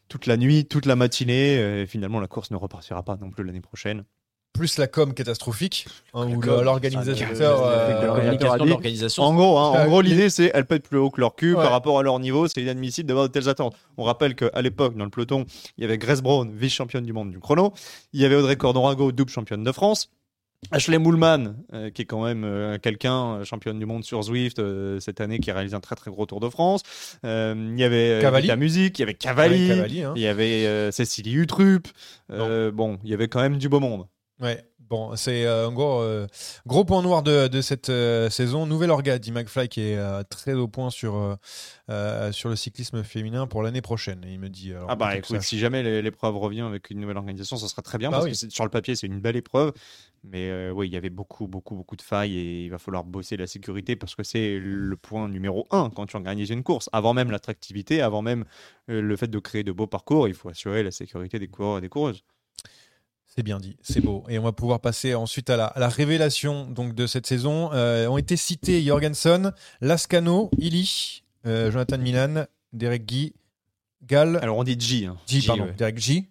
toute 0.09 0.27
la 0.27 0.39
nuit, 0.39 0.65
toute 0.65 0.87
la 0.87 0.97
matinée. 0.97 1.83
Et 1.83 1.87
finalement, 1.87 2.21
la 2.21 2.27
course 2.27 2.51
ne 2.51 2.57
repartira 2.57 3.03
pas 3.03 3.17
non 3.17 3.31
plus 3.31 3.45
l'année 3.45 3.61
prochaine. 3.61 4.05
Plus 4.55 4.79
la 4.79 4.87
com 4.87 5.13
catastrophique, 5.15 5.87
hein, 6.15 6.29
où 6.29 6.39
com, 6.41 6.63
l'organisateur. 6.63 7.67
euh. 7.67 8.39
En 9.19 9.35
gros, 9.35 9.59
hein, 9.59 9.69
en 9.71 9.75
Ah, 9.75 9.87
gros, 9.87 10.01
l'idée 10.01 10.31
c'est 10.31 10.51
elles 10.55 10.65
pètent 10.65 10.89
plus 10.89 10.97
haut 10.99 11.11
que 11.11 11.21
leur 11.21 11.35
cul 11.35 11.55
Ouais. 11.55 11.63
par 11.63 11.73
rapport 11.73 11.99
à 11.99 12.03
leur 12.05 12.19
niveau. 12.21 12.47
C'est 12.47 12.63
inadmissible 12.63 13.09
d'avoir 13.09 13.27
de 13.27 13.33
telles 13.33 13.49
attentes. 13.49 13.75
On 13.99 14.05
rappelle 14.05 14.37
qu'à 14.37 14.63
l'époque, 14.63 14.97
dans 14.97 15.05
le 15.05 15.11
peloton, 15.11 15.45
il 15.77 15.83
y 15.83 15.85
avait 15.85 15.99
Grace 15.99 16.23
Brown, 16.23 16.51
vice-championne 16.55 17.05
du 17.05 17.13
monde 17.13 17.33
du 17.33 17.41
chrono. 17.41 17.73
Il 18.13 18.21
y 18.21 18.25
avait 18.25 18.37
Audrey 18.37 18.55
Cordorago, 18.57 19.11
double 19.13 19.31
championne 19.31 19.65
de 19.65 19.73
France. 19.73 20.09
Ashley 20.71 20.97
Moulman, 20.99 21.57
euh, 21.75 21.91
qui 21.91 22.03
est 22.03 22.05
quand 22.07 22.25
même 22.25 22.45
euh, 22.45 22.79
quelqu'un, 22.79 23.35
euh, 23.41 23.45
championne 23.45 23.79
du 23.79 23.85
monde 23.85 24.03
sur 24.03 24.23
Zwift 24.23 24.61
euh, 24.61 24.99
cette 24.99 25.21
année, 25.21 25.39
qui 25.39 25.51
a 25.51 25.55
réalisé 25.55 25.75
un 25.77 25.81
très 25.81 25.95
très 25.95 26.11
gros 26.11 26.25
Tour 26.25 26.41
de 26.41 26.49
France. 26.49 26.81
Euh, 27.27 27.55
il 27.75 27.79
y 27.79 27.85
avait 27.85 28.13
euh, 28.13 28.21
Cavalli. 28.23 28.47
la 28.47 28.57
musique, 28.57 28.99
il 28.99 29.03
y 29.03 29.05
avait 29.05 29.13
Cavalli, 29.13 29.69
Cavalli, 29.69 30.03
hein. 30.05 30.13
il 30.17 30.23
y 30.23 30.27
avait 30.27 30.65
euh, 30.65 30.91
Cécilie 30.91 31.35
Utrup. 31.35 31.89
Euh, 32.33 32.71
bon, 32.71 32.99
il 33.05 33.11
y 33.11 33.15
avait 33.15 33.29
quand 33.29 33.41
même 33.43 33.59
du 33.59 33.69
beau 33.69 33.79
monde. 33.81 34.07
Ouais. 34.45 34.65
Bon, 34.91 35.17
c'est 35.17 35.47
euh, 35.47 35.69
en 35.69 35.73
gros 35.73 36.03
euh, 36.03 36.27
gros 36.67 36.85
point 36.85 37.01
noir 37.01 37.23
de, 37.23 37.49
de 37.49 37.61
cette 37.63 37.89
euh, 37.89 38.29
saison. 38.29 38.67
Nouvelle 38.67 38.91
orga, 38.91 39.19
dit 39.19 39.33
McFly, 39.33 39.67
qui 39.69 39.81
est 39.81 39.97
euh, 39.97 40.23
très 40.25 40.53
au 40.53 40.69
point 40.69 40.91
sur, 40.91 41.39
euh, 41.91 42.33
sur 42.33 42.51
le 42.51 42.55
cyclisme 42.55 43.03
féminin 43.03 43.47
pour 43.47 43.63
l'année 43.63 43.81
prochaine. 43.81 44.23
Et 44.27 44.33
il 44.35 44.39
me 44.39 44.51
dit. 44.51 44.73
alors, 44.73 44.87
Ah 44.91 44.95
bah 44.95 45.17
écoute, 45.17 45.37
ça- 45.37 45.41
si 45.41 45.59
jamais 45.59 45.83
l'é- 45.83 46.03
l'épreuve 46.03 46.37
revient 46.37 46.61
avec 46.61 46.91
une 46.91 47.01
nouvelle 47.01 47.17
organisation, 47.17 47.57
ça 47.57 47.67
sera 47.67 47.81
très 47.81 47.97
bien 47.97 48.11
Bah 48.11 48.19
parce 48.19 48.27
oui. 48.43 48.49
que 48.49 48.53
sur 48.53 48.63
le 48.65 48.71
papier 48.71 48.95
c'est 48.95 49.07
une 49.07 49.21
belle 49.21 49.37
épreuve, 49.37 49.73
mais 50.23 50.71
oui 50.71 50.87
il 50.89 50.93
y 50.93 50.99
avait 50.99 51.09
beaucoup 51.11 51.49
beaucoup 51.49 51.75
beaucoup 51.77 51.97
de 51.97 52.03
failles 52.03 52.37
et 52.37 52.65
il 52.67 52.69
va 52.69 52.79
falloir 52.79 53.05
bosser 53.05 53.39
la 53.39 53.47
sécurité 53.47 53.97
parce 53.97 54.15
que 54.15 54.23
c'est 54.23 54.59
le 54.59 54.97
point 54.97 55.31
numéro 55.31 55.67
un 55.71 55.89
quand 55.89 56.05
tu 56.05 56.17
organises 56.17 56.51
une 56.51 56.63
course. 56.63 56.91
Avant 56.93 57.15
même 57.15 57.31
l'attractivité, 57.31 58.03
avant 58.03 58.21
même 58.21 58.45
le 58.89 59.17
fait 59.17 59.29
de 59.29 59.39
créer 59.39 59.65
de 59.65 59.73
beaux 59.73 59.87
parcours, 59.87 60.29
il 60.29 60.35
faut 60.35 60.51
assurer 60.51 60.83
la 60.83 60.91
sécurité 60.91 61.39
des 61.39 61.49
coureurs 61.49 61.79
et 61.79 61.81
des 61.81 61.89
coureuses. 61.89 62.23
C'est 63.37 63.43
bien 63.43 63.59
dit, 63.59 63.77
c'est 63.83 64.01
beau. 64.01 64.23
Et 64.29 64.39
on 64.39 64.45
va 64.45 64.53
pouvoir 64.53 64.79
passer 64.81 65.15
ensuite 65.17 65.51
à 65.51 65.57
la, 65.57 65.67
à 65.67 65.81
la 65.81 65.89
révélation 65.89 66.67
donc, 66.71 66.95
de 66.95 67.07
cette 67.09 67.27
saison. 67.27 67.73
Euh, 67.73 68.07
ont 68.07 68.17
été 68.17 68.37
cités 68.37 68.81
Jorgensen, 68.83 69.53
Lascano, 69.81 70.51
Illy, 70.59 71.25
euh, 71.45 71.71
Jonathan 71.73 71.99
Milan, 71.99 72.45
Derek 72.73 73.05
Guy, 73.05 73.35
Gall, 74.05 74.39
Alors 74.41 74.59
on 74.59 74.63
dit 74.65 74.77
G. 74.79 75.07
hein. 75.07 75.17
G, 75.27 75.41
G, 75.41 75.47
pardon, 75.49 75.65
ouais. 75.65 75.75
Derek 75.77 75.99
G, 75.99 76.29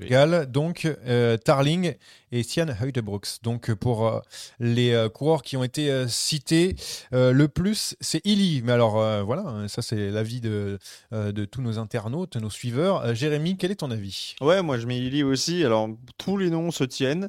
Oui. 0.00 0.08
Gall, 0.08 0.46
donc 0.50 0.86
euh, 1.06 1.36
Tarling 1.36 1.94
et 2.30 2.42
Stian 2.42 2.68
Heutebrooks. 2.68 3.42
Donc 3.42 3.70
euh, 3.70 3.76
pour 3.76 4.06
euh, 4.06 4.20
les 4.60 4.92
euh, 4.92 5.08
coureurs 5.08 5.42
qui 5.42 5.56
ont 5.56 5.64
été 5.64 5.90
euh, 5.90 6.06
cités, 6.08 6.76
euh, 7.12 7.32
le 7.32 7.48
plus 7.48 7.96
c'est 8.00 8.20
Illy. 8.24 8.62
Mais 8.62 8.72
alors 8.72 9.00
euh, 9.00 9.22
voilà, 9.22 9.42
hein, 9.42 9.68
ça 9.68 9.82
c'est 9.82 10.10
l'avis 10.10 10.40
de, 10.40 10.78
euh, 11.12 11.32
de 11.32 11.44
tous 11.44 11.62
nos 11.62 11.78
internautes, 11.78 12.36
nos 12.36 12.50
suiveurs. 12.50 13.04
Euh, 13.04 13.14
Jérémy, 13.14 13.56
quel 13.56 13.70
est 13.70 13.76
ton 13.76 13.90
avis? 13.90 14.36
Ouais, 14.40 14.62
moi 14.62 14.78
je 14.78 14.86
mets 14.86 14.98
Illy 14.98 15.22
aussi. 15.22 15.64
Alors 15.64 15.88
tous 16.16 16.36
les 16.36 16.50
noms 16.50 16.70
se 16.70 16.84
tiennent. 16.84 17.28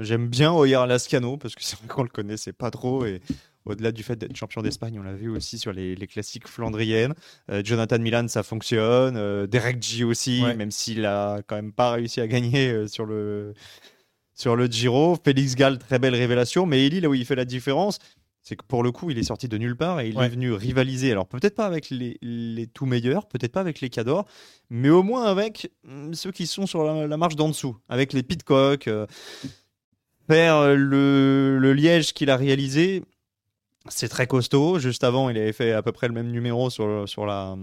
J'aime 0.00 0.28
bien 0.28 0.52
Oyer 0.52 0.84
Lascano 0.86 1.38
parce 1.38 1.54
que 1.54 1.64
c'est 1.64 1.78
vrai 1.78 1.88
qu'on 1.88 2.02
le 2.02 2.10
connaissait 2.10 2.52
pas 2.52 2.70
trop 2.70 3.06
et 3.06 3.22
au-delà 3.70 3.92
du 3.92 4.02
fait 4.02 4.16
d'être 4.16 4.36
champion 4.36 4.62
d'Espagne, 4.62 4.98
on 4.98 5.02
l'a 5.02 5.12
vu 5.14 5.28
aussi 5.28 5.58
sur 5.58 5.72
les, 5.72 5.94
les 5.94 6.06
classiques 6.06 6.48
flandriennes. 6.48 7.14
Euh, 7.50 7.62
Jonathan 7.64 7.98
Milan, 7.98 8.26
ça 8.28 8.42
fonctionne. 8.42 9.16
Euh, 9.16 9.46
Derek 9.46 9.82
G 9.82 10.04
aussi, 10.04 10.42
Ouais. 10.42 10.54
même 10.56 10.70
s'il 10.70 11.04
a 11.06 11.40
quand 11.46 11.56
même 11.56 11.72
pas 11.72 11.92
réussi 11.92 12.20
à 12.20 12.26
gagner 12.26 12.70
euh, 12.70 12.86
sur 12.86 13.04
le 13.06 13.54
sur 14.34 14.54
le 14.56 14.66
Giro. 14.66 15.16
Félix 15.24 15.54
Gall, 15.56 15.78
très 15.78 15.98
belle 15.98 16.14
révélation. 16.14 16.64
Mais 16.66 16.86
Illy, 16.86 17.00
là 17.00 17.08
où 17.08 17.14
il 17.14 17.24
fait 17.24 17.34
la 17.34 17.44
différence, 17.44 17.98
c'est 18.40 18.54
que 18.56 18.64
pour 18.64 18.82
le 18.84 18.92
coup, 18.92 19.10
il 19.10 19.18
est 19.18 19.24
sorti 19.24 19.48
de 19.48 19.58
nulle 19.58 19.76
part 19.76 20.00
et 20.00 20.08
il 20.08 20.16
Ouais. 20.16 20.26
est 20.26 20.28
venu 20.30 20.52
rivaliser. 20.52 21.10
Alors 21.10 21.26
peut-être 21.26 21.54
pas 21.56 21.66
avec 21.66 21.90
les, 21.90 22.16
les 22.22 22.66
tout 22.68 22.86
meilleurs, 22.86 23.26
peut-être 23.26 23.52
pas 23.52 23.60
avec 23.60 23.80
les 23.80 23.90
cadors, 23.90 24.26
mais 24.70 24.90
au 24.90 25.02
moins 25.02 25.24
avec 25.24 25.70
mm, 25.84 26.14
ceux 26.14 26.30
qui 26.30 26.46
sont 26.46 26.66
sur 26.66 26.84
la, 26.84 27.06
la 27.06 27.16
marche 27.16 27.34
d'en 27.36 27.48
dessous, 27.48 27.76
avec 27.88 28.12
les 28.12 28.22
Pitcock. 28.22 28.86
euh, 28.88 29.06
faire 30.28 30.56
euh, 30.56 30.74
le, 30.76 31.58
le 31.58 31.72
Liège 31.72 32.12
qu'il 32.12 32.30
a 32.30 32.36
réalisé, 32.36 33.02
c'est 33.90 34.08
très 34.08 34.26
costaud. 34.26 34.78
Juste 34.78 35.04
avant, 35.04 35.30
il 35.30 35.36
avait 35.36 35.52
fait 35.52 35.72
à 35.72 35.82
peu 35.82 35.92
près 35.92 36.08
le 36.08 36.14
même 36.14 36.30
numéro 36.30 36.70
sur, 36.70 37.08
sur 37.08 37.26
la, 37.26 37.56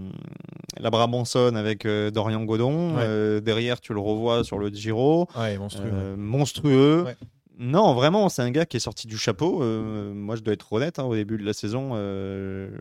la 0.78 0.90
avec 0.90 1.86
euh, 1.86 2.10
Dorian 2.10 2.44
Godon. 2.44 2.96
Ouais. 2.96 3.02
Euh, 3.02 3.40
derrière, 3.40 3.80
tu 3.80 3.94
le 3.94 4.00
revois 4.00 4.44
sur 4.44 4.58
le 4.58 4.68
Giro. 4.68 5.28
Ouais, 5.36 5.56
monstrueux. 5.58 5.90
Euh, 5.92 6.16
monstrueux. 6.16 7.02
Ouais. 7.06 7.16
Non, 7.58 7.94
vraiment, 7.94 8.28
c'est 8.28 8.42
un 8.42 8.50
gars 8.50 8.66
qui 8.66 8.76
est 8.76 8.80
sorti 8.80 9.06
du 9.06 9.16
chapeau. 9.16 9.62
Moi, 9.62 10.36
je 10.36 10.42
dois 10.42 10.52
être 10.52 10.70
honnête, 10.72 10.98
hein, 10.98 11.04
au 11.04 11.14
début 11.14 11.38
de 11.38 11.44
la 11.44 11.54
saison, 11.54 11.94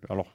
alors, 0.09 0.34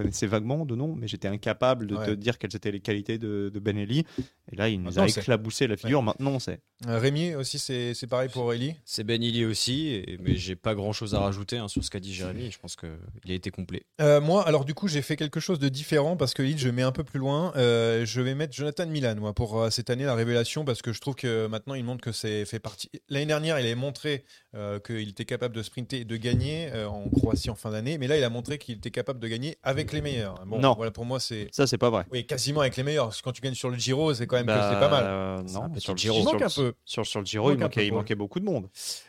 on 0.00 0.02
connaissait 0.04 0.26
vaguement 0.26 0.64
de 0.64 0.74
nom, 0.74 0.94
mais 0.94 1.08
j'étais 1.08 1.28
incapable 1.28 1.86
de 1.86 1.96
te 1.96 2.10
dire 2.10 2.38
quelles 2.38 2.54
étaient 2.56 2.72
les 2.72 2.80
qualités 2.80 3.18
de, 3.18 3.50
de 3.52 3.60
Benelli. 3.60 4.04
Et 4.52 4.56
là, 4.56 4.68
il 4.68 4.78
nous 4.78 4.86
Maintenant, 4.86 5.04
a 5.04 5.08
éclaboussé 5.08 5.66
la 5.66 5.76
figure. 5.76 6.02
Maintenant, 6.02 6.38
c'est. 6.38 6.60
Euh, 6.86 6.98
Rémi 6.98 7.34
aussi, 7.34 7.58
c'est 7.58 7.92
c'est 7.94 8.06
pareil 8.06 8.28
pour 8.30 8.52
Eli. 8.52 8.74
C'est 8.84 9.04
Ben 9.04 9.22
Illy 9.22 9.44
aussi, 9.44 9.88
et- 9.88 10.18
mais 10.22 10.34
j'ai 10.36 10.56
pas 10.56 10.74
grand 10.74 10.92
chose 10.92 11.14
à 11.14 11.20
rajouter 11.20 11.58
hein, 11.58 11.68
sur 11.68 11.84
ce 11.84 11.90
qu'a 11.90 12.00
dit 12.00 12.12
Jérémy. 12.14 12.50
Je 12.50 12.58
pense 12.58 12.74
qu'il 12.74 13.30
a 13.30 13.34
été 13.34 13.50
complet. 13.50 13.82
Euh, 14.00 14.20
moi, 14.20 14.46
alors 14.48 14.64
du 14.64 14.72
coup, 14.74 14.88
j'ai 14.88 15.02
fait 15.02 15.16
quelque 15.16 15.40
chose 15.40 15.58
de 15.58 15.68
différent 15.68 16.16
parce 16.16 16.32
que 16.34 16.42
Lille, 16.42 16.58
je 16.58 16.68
mets 16.70 16.82
un 16.82 16.92
peu 16.92 17.04
plus 17.04 17.18
loin. 17.20 17.52
Euh, 17.56 18.04
je 18.06 18.20
vais 18.22 18.34
mettre 18.34 18.54
Jonathan 18.54 18.86
Milan 18.86 19.14
moi, 19.18 19.34
pour 19.34 19.60
euh, 19.60 19.70
cette 19.70 19.90
année 19.90 20.04
la 20.04 20.14
révélation 20.14 20.64
parce 20.64 20.80
que 20.82 20.92
je 20.92 21.00
trouve 21.00 21.14
que 21.16 21.46
maintenant 21.46 21.74
il 21.74 21.84
montre 21.84 22.00
que 22.02 22.12
c'est 22.12 22.44
fait 22.46 22.58
partie. 22.60 22.88
L'année 23.10 23.26
dernière, 23.26 23.58
il 23.60 23.66
avait 23.66 23.74
montré 23.74 24.24
euh, 24.54 24.80
qu'il 24.80 25.08
était 25.10 25.26
capable 25.26 25.54
de 25.54 25.62
sprinter 25.62 26.00
et 26.00 26.04
de 26.06 26.16
gagner 26.16 26.70
euh, 26.72 26.88
en 26.88 27.08
Croatie 27.10 27.50
en 27.50 27.54
fin 27.54 27.70
d'année, 27.70 27.98
mais 27.98 28.06
là, 28.08 28.16
il 28.16 28.24
a 28.24 28.30
montré 28.30 28.56
qu'il 28.58 28.76
était 28.76 28.90
capable 28.90 29.20
de 29.20 29.28
gagner 29.28 29.58
avec 29.62 29.89
les 29.92 30.00
meilleurs. 30.00 30.34
Bon, 30.46 30.58
Non. 30.58 30.74
voilà 30.74 30.90
pour 30.90 31.04
moi, 31.04 31.20
c'est 31.20 31.48
Ça, 31.52 31.66
c'est 31.66 31.78
pas 31.78 31.90
vrai. 31.90 32.04
oui, 32.12 32.26
quasiment 32.26 32.60
avec 32.60 32.76
les 32.76 32.82
meilleurs. 32.82 33.06
Parce 33.06 33.18
que 33.18 33.24
quand 33.24 33.32
tu 33.32 33.40
gagnes 33.40 33.54
sur 33.54 33.70
le 33.70 33.76
Giro, 33.76 34.12
c'est 34.14 34.26
quand 34.26 34.36
même 34.36 34.46
que 34.46 34.50
Bah, 34.52 34.70
c'est 34.72 34.80
pas 34.80 34.88
mal. 34.90 35.04
euh, 35.06 35.36
non, 35.42 35.70
sur 35.78 35.92
le 35.94 35.98
Giro. 35.98 36.18
Il 36.18 36.22
sur 36.22 36.34
un 36.34 36.48
peu. 36.68 36.74
Sur, 36.84 37.06
sur 37.06 37.20
le 37.20 37.26
Giro, 37.26 37.50
Il 37.50 37.54
il, 37.54 37.60
manquait, 37.60 37.80
peu, 37.80 37.86
il 37.86 37.90
ouais. 37.92 37.96
manquait 37.98 38.14
beaucoup 38.14 38.40
de 38.40 38.44
monde. 38.44 38.68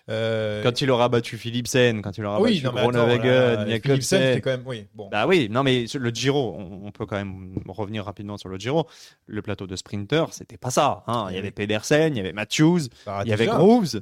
Euh, 0.10 0.62
Quand 0.64 0.82
il 0.82 0.90
aura 0.92 1.10
battu 1.10 1.38
Philipsen, 1.38 2.02
quand 2.02 2.18
il 2.18 2.26
aura 2.26 2.42
oui, 2.42 2.62
battu 2.62 2.74
mais 2.76 2.82
attends, 2.82 2.90
Groenewegen, 2.92 3.56
voilà, 3.56 3.80
Philipsen, 3.80 4.42
quand 4.42 4.50
même. 4.52 4.64
Oui, 4.66 4.88
bon. 4.94 5.10
Bah 5.10 5.28
oui, 5.28 5.48
non 5.50 5.64
mais 5.64 5.88
sur 5.88 6.00
le 6.00 6.10
Giro, 6.10 6.56
on, 6.58 6.88
on 6.88 6.92
peut 6.92 7.06
quand 7.06 7.16
même 7.18 7.58
revenir 7.68 8.06
rapidement 8.06 8.38
sur 8.38 8.50
le 8.50 8.58
Giro. 8.58 8.88
Le 9.28 9.42
plateau 9.42 9.68
de 9.68 9.76
sprinter, 9.76 10.26
c'était 10.34 10.58
pas 10.58 10.72
ça. 10.72 11.04
hein. 11.08 11.28
Il 11.30 11.32
y 11.32 11.36
Oui. 11.36 11.40
avait 11.40 11.52
Pedersen, 11.52 12.14
il 12.14 12.18
y 12.18 12.20
avait 12.20 12.34
Matthews, 12.34 12.82
Bah, 13.06 13.22
il 13.26 13.30
y 13.30 13.34
avait 13.34 13.46
déjà. 13.46 13.58
Grooves, 13.58 14.02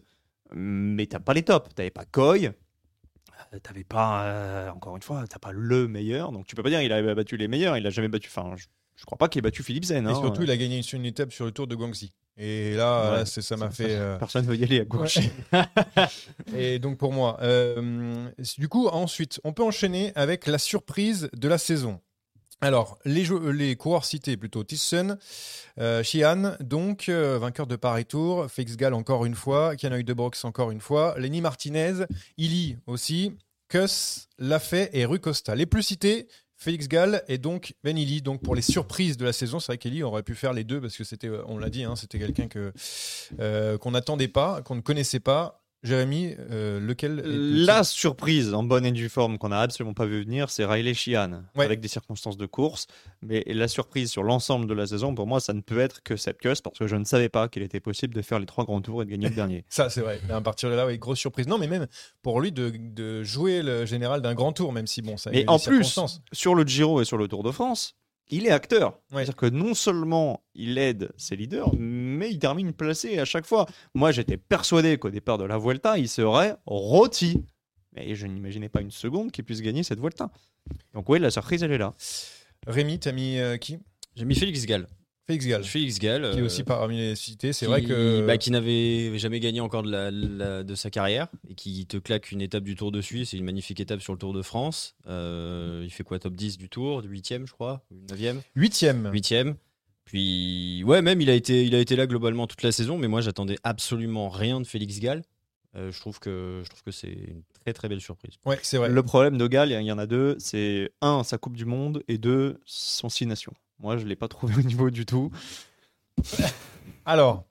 mais 0.54 1.06
t'as 1.06 1.20
pas 1.20 1.34
les 1.34 1.44
tops. 1.44 1.70
T'avais 1.76 1.90
pas 1.92 2.06
Coy, 2.12 2.52
t'avais 3.64 3.84
pas, 3.84 4.24
euh, 4.26 4.70
encore 4.70 4.96
une 4.96 5.02
fois, 5.02 5.24
t'as 5.28 5.40
pas 5.40 5.52
le 5.52 5.88
meilleur. 5.88 6.32
Donc 6.32 6.46
tu 6.46 6.56
peux 6.56 6.64
pas 6.64 6.70
dire 6.70 6.82
il 6.82 6.92
a 6.94 7.16
battu 7.16 7.38
les 7.38 7.48
meilleurs. 7.48 7.78
Il 7.78 7.86
a 7.88 7.90
jamais 7.90 8.08
battu. 8.10 8.30
Enfin, 8.30 8.54
je, 8.56 8.66
je 8.96 9.06
crois 9.06 9.18
pas 9.18 9.28
qu'il 9.30 9.40
ait 9.40 9.42
battu 9.42 9.64
Philipsen. 9.64 10.06
Et 10.06 10.10
hein. 10.10 10.16
surtout, 10.16 10.44
il 10.44 10.52
a 10.52 10.58
gagné 10.58 10.78
une, 10.80 11.00
une 11.00 11.06
étape 11.06 11.32
sur 11.32 11.46
le 11.46 11.52
Tour 11.52 11.68
de 11.68 11.76
Guangxi. 11.76 12.12
Et 12.42 12.76
là, 12.76 13.20
Ouais. 13.20 13.26
ça 13.26 13.58
m'a 13.58 13.70
fait. 13.70 13.88
euh, 13.96 14.18
Personne 14.18 14.46
veut 14.46 14.56
y 14.56 14.64
aller 14.64 14.80
à 14.80 14.86
gauche. 14.86 15.18
Et 16.56 16.80
donc 16.80 16.98
pour 16.98 17.12
moi, 17.14 17.38
euh, 17.42 18.30
du 18.58 18.70
coup, 18.70 18.88
ensuite, 18.88 19.40
on 19.44 19.54
peut 19.54 19.64
enchaîner 19.64 20.12
avec 20.16 20.48
la 20.48 20.58
surprise 20.58 21.30
de 21.34 21.48
la 21.48 21.58
saison. 21.58 22.00
Alors, 22.62 23.00
les, 23.06 23.24
jou- 23.24 23.52
les 23.52 23.76
coureurs 23.78 24.04
cités 24.04 24.36
plutôt, 24.36 24.64
Thyssen, 24.66 25.18
euh, 25.80 26.04
Sheehan, 26.04 26.58
donc 26.60 27.08
euh, 27.08 27.40
vainqueur 27.40 27.68
de 27.68 27.78
Paris 27.78 28.06
Tour, 28.06 28.48
Félix 28.52 28.76
Gall 28.76 28.94
encore 28.94 29.26
une 29.26 29.36
fois, 29.36 29.76
Kianoï 29.78 30.04
de 30.04 30.14
Brox 30.14 30.44
encore 30.44 30.72
une 30.72 30.82
fois, 30.82 31.16
Lenny 31.18 31.40
Martinez, 31.40 32.04
Illy 32.38 32.78
aussi, 32.86 33.34
Kuss, 33.70 34.28
Lafay 34.40 34.90
et 34.92 35.06
Rui 35.06 35.22
Costa. 35.22 35.56
Les 35.56 35.66
plus 35.66 35.84
cités, 35.84 36.28
Félix 36.58 36.90
Gall 36.90 37.24
et 37.30 37.38
donc 37.38 37.76
Ben 37.86 37.98
Illy. 37.98 38.22
Donc 38.22 38.42
pour 38.42 38.56
les 38.56 38.62
surprises 38.62 39.16
de 39.16 39.24
la 39.24 39.32
saison, 39.32 39.62
c'est 39.62 39.68
vrai 39.68 39.78
qu'Illy 39.78 40.04
aurait 40.04 40.24
pu 40.24 40.36
faire 40.36 40.52
les 40.52 40.66
deux 40.66 40.82
parce 40.82 40.98
que 40.98 41.06
c'était, 41.06 41.28
euh, 41.30 41.42
on 41.48 41.58
l'a 41.58 41.70
dit, 41.70 41.86
hein, 41.86 41.96
c'était 41.96 42.20
quelqu'un 42.20 42.50
que 42.50 42.74
qu'on 43.78 43.92
n'attendait 43.92 44.28
pas, 44.28 44.62
qu'on 44.64 44.76
ne 44.76 44.82
connaissait 44.82 45.22
pas. 45.22 45.59
Jérémy, 45.82 46.36
euh, 46.52 46.80
lequel 46.80 47.22
La 47.24 47.86
surprise 47.86 48.54
en 48.54 48.64
bonne 48.64 48.86
et 48.86 48.92
due 48.92 49.08
forme 49.08 49.38
qu'on 49.38 49.52
a 49.54 49.58
absolument 49.60 49.94
pas 49.94 50.06
vu 50.06 50.24
venir, 50.24 50.50
c'est 50.50 50.66
Riley 50.66 50.94
Sheehan, 50.94 51.44
Ouais. 51.56 51.64
avec 51.66 51.80
des 51.80 51.88
circonstances 51.88 52.36
de 52.38 52.46
course. 52.46 52.88
Mais 53.22 53.44
la 53.48 53.68
surprise 53.70 54.12
sur 54.12 54.24
l'ensemble 54.24 54.68
de 54.68 54.74
la 54.74 54.88
saison, 54.88 55.16
pour 55.16 55.26
moi, 55.26 55.40
ça 55.40 55.54
ne 55.54 55.62
peut 55.62 55.80
être 55.80 56.04
que 56.04 56.14
Kuss, 56.14 56.62
parce 56.62 56.78
que 56.78 56.88
je 56.88 56.96
ne 56.98 57.06
savais 57.06 57.30
pas 57.30 57.48
qu'il 57.48 57.64
était 57.64 57.80
possible 57.80 58.14
de 58.14 58.22
faire 58.22 58.40
les 58.40 58.46
trois 58.46 58.66
grands 58.66 58.82
tours 58.82 59.02
et 59.02 59.06
de 59.06 59.12
gagner 59.12 59.30
le 59.30 59.36
dernier. 59.36 59.64
Ça, 59.70 59.90
c'est 59.90 60.02
vrai. 60.02 60.20
À 60.30 60.42
partir 60.42 60.70
de 60.70 60.76
là, 60.76 60.86
oui, 60.86 60.98
grosse 60.98 61.20
surprise. 61.20 61.48
Non, 61.48 61.58
mais 61.58 61.68
même 61.68 61.88
pour 62.22 62.42
lui 62.42 62.52
de, 62.52 62.72
de 62.76 63.24
jouer 63.24 63.62
le 63.62 63.86
général 63.86 64.22
d'un 64.22 64.34
grand 64.34 64.52
tour, 64.52 64.74
même 64.74 64.88
si 64.88 65.02
bon, 65.02 65.16
ça. 65.16 65.30
a 65.30 65.34
Mais 65.34 65.46
en 65.48 65.60
plus, 65.60 65.98
sur 66.34 66.56
le 66.56 66.64
Giro 66.66 67.02
et 67.02 67.06
sur 67.06 67.18
le 67.18 67.28
Tour 67.30 67.44
de 67.44 67.52
France, 67.52 67.96
il 68.32 68.46
est 68.46 68.52
acteur. 68.52 69.00
Ouais. 69.12 69.24
C'est-à-dire 69.26 69.36
que 69.38 69.46
non 69.48 69.74
seulement 69.74 70.44
il 70.54 70.78
aide 70.78 71.10
ses 71.18 71.36
leaders, 71.36 71.72
mais 71.78 71.80
il 72.28 72.40
termine 72.40 72.74
placé 72.74 73.20
à 73.20 73.26
chaque 73.26 73.46
fois. 73.46 73.66
Moi, 73.94 74.12
j'étais 74.12 74.38
persuadé 74.38 74.98
qu'au 74.98 75.10
départ 75.10 75.38
de 75.38 75.44
la 75.46 75.58
Vuelta, 75.58 75.98
il 75.98 76.10
serait 76.10 76.56
rôti. 76.66 77.44
Mais 77.96 78.16
je 78.16 78.28
n'imaginais 78.28 78.70
pas 78.70 78.82
une 78.82 78.92
seconde 78.92 79.32
qu'il 79.32 79.44
puisse 79.46 79.62
gagner 79.62 79.84
cette 79.84 80.00
Vuelta. 80.00 80.30
Donc 80.94 81.08
oui, 81.10 81.20
la 81.20 81.32
surprise, 81.32 81.64
elle 81.64 81.72
est 81.72 81.78
là. 81.78 81.94
Rémi, 82.68 83.00
t'as 83.00 83.12
mis 83.12 83.40
euh, 83.40 83.58
qui? 83.58 83.78
J'ai 84.16 84.26
mis 84.26 84.36
Félix 84.36 84.66
Gall. 84.66 84.88
Félix 85.28 85.46
Gall, 85.46 85.64
Félix 85.64 86.00
Gall. 86.00 86.32
qui 86.32 86.40
est 86.40 86.42
euh, 86.42 86.46
aussi 86.46 86.64
parmi 86.64 86.98
les 86.98 87.16
cités. 87.16 87.54
C'est 87.54 87.68
vrai 87.68 87.84
que. 87.84 88.26
bah, 88.26 88.38
qui 88.40 88.50
n'avait 88.50 89.18
jamais 89.20 89.40
gagné 89.40 89.62
encore 89.62 89.84
de, 89.84 89.92
la, 89.92 90.10
la- 90.10 90.64
de 90.64 90.76
sa 90.76 90.90
carrière 90.90 91.28
et 91.48 91.54
qui 91.54 91.86
te 91.86 91.98
claque 91.98 92.32
une 92.32 92.42
étape 92.42 92.64
du 92.64 92.76
Tour 92.76 92.92
de 92.92 93.00
Suisse. 93.00 93.30
C'est 93.30 93.38
une 93.38 93.44
magnifique 93.46 93.80
étape 93.80 94.02
sur 94.02 94.12
le 94.14 94.18
Tour 94.20 94.34
de 94.34 94.42
France. 94.42 94.96
Euh, 95.08 95.82
il 95.84 95.92
fait 95.92 96.04
quoi? 96.04 96.18
Top 96.18 96.34
10 96.34 96.58
du 96.58 96.68
Tour, 96.68 97.04
8ème, 97.04 97.46
je 97.46 97.54
crois? 97.54 97.86
9ème 98.10 98.38
Huitième. 98.56 99.12
8ème. 99.14 99.54
Puis, 100.10 100.84
ouais, 100.88 101.04
même 101.04 101.22
il 101.22 101.30
a, 101.30 101.36
été, 101.36 101.64
il 101.64 101.76
a 101.76 101.80
été 101.80 101.96
là 101.96 102.08
globalement 102.08 102.48
toute 102.48 102.64
la 102.64 102.72
saison, 102.72 102.98
mais 102.98 103.08
moi 103.08 103.22
j'attendais 103.22 103.60
absolument 103.62 104.28
rien 104.28 104.60
de 104.60 104.66
Félix 104.66 105.00
Gall. 105.00 105.22
Euh, 105.76 105.92
je 105.92 106.00
trouve 106.00 106.20
que, 106.20 106.62
je 106.64 106.70
trouve 106.70 106.82
que 106.82 106.90
c'est 106.90 107.12
une 107.12 107.44
très 107.64 107.74
très 107.74 107.88
belle 107.88 108.02
surprise. 108.02 108.34
Ouais, 108.44 108.58
c'est 108.64 108.80
vrai. 108.80 108.90
Le 108.90 109.04
problème 109.04 109.38
de 109.38 109.46
Gall, 109.46 109.70
il 109.70 109.80
y 109.84 109.92
en 109.92 110.00
a 110.00 110.08
deux, 110.08 110.36
c'est 110.40 110.90
un, 111.02 111.24
sa 111.24 111.38
Coupe 111.38 111.56
du 111.56 111.66
Monde, 111.66 112.02
et 112.08 112.18
deux, 112.18 112.60
son 112.66 113.08
Six 113.08 113.28
Nations. 113.28 113.54
Moi, 113.78 113.98
je 113.98 114.08
l'ai 114.08 114.16
pas 114.16 114.28
trouvé 114.28 114.56
au 114.58 114.64
niveau 114.64 114.90
du 114.90 115.06
tout. 115.06 115.30
Alors, 117.06 117.46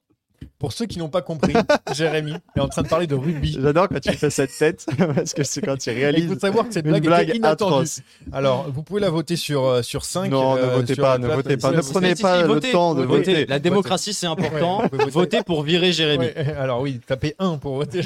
pour 0.59 0.73
ceux 0.73 0.87
qui 0.87 0.99
n'ont 0.99 1.09
pas 1.09 1.23
compris, 1.23 1.55
Jérémy 1.95 2.35
est 2.57 2.61
en 2.61 2.67
train 2.67 2.83
de 2.83 2.89
parler 2.89 3.07
de 3.07 3.15
rugby. 3.15 3.59
J'adore 3.61 3.89
quand 3.89 4.01
tu 4.01 4.13
fais 4.13 4.31
cette 4.31 4.57
tête, 4.57 4.87
parce 5.15 5.33
que 5.33 5.45
c'est 5.45 5.61
quand 5.61 5.77
tu 5.77 5.91
réalises. 5.91 6.25
Il 6.25 6.35
faut 6.35 6.39
savoir 6.41 6.67
que 6.67 6.75
cette 6.75 6.85
blague, 6.85 7.05
blague 7.05 7.35
inattendue. 7.37 7.75
Atroce. 7.75 8.01
Alors, 8.33 8.69
vous 8.69 8.83
pouvez 8.83 9.01
la 9.01 9.11
voter 9.11 9.37
sur, 9.37 9.65
euh, 9.65 9.83
sur 9.83 10.05
5. 10.05 10.31
Non, 10.31 10.57
ne 10.57 10.61
euh, 10.61 10.75
votez 10.75 10.97
pas, 10.97 11.17
ne 11.19 11.29
votez 11.29 11.57
pas. 11.57 11.71
Ne 11.71 11.81
prenez 11.81 12.15
pas 12.17 12.43
le 12.43 12.61
temps 12.61 12.95
de 12.97 13.05
voter. 13.05 13.47
La 13.47 13.61
démocratie, 13.61 14.13
c'est 14.13 14.27
important. 14.27 14.83
Votez 15.13 15.43
pour 15.45 15.63
virer 15.63 15.93
Jérémy. 15.93 16.27
Alors, 16.59 16.81
oui, 16.81 17.01
tapez 17.07 17.37
1 17.39 17.59
pour 17.59 17.77
voter. 17.77 18.01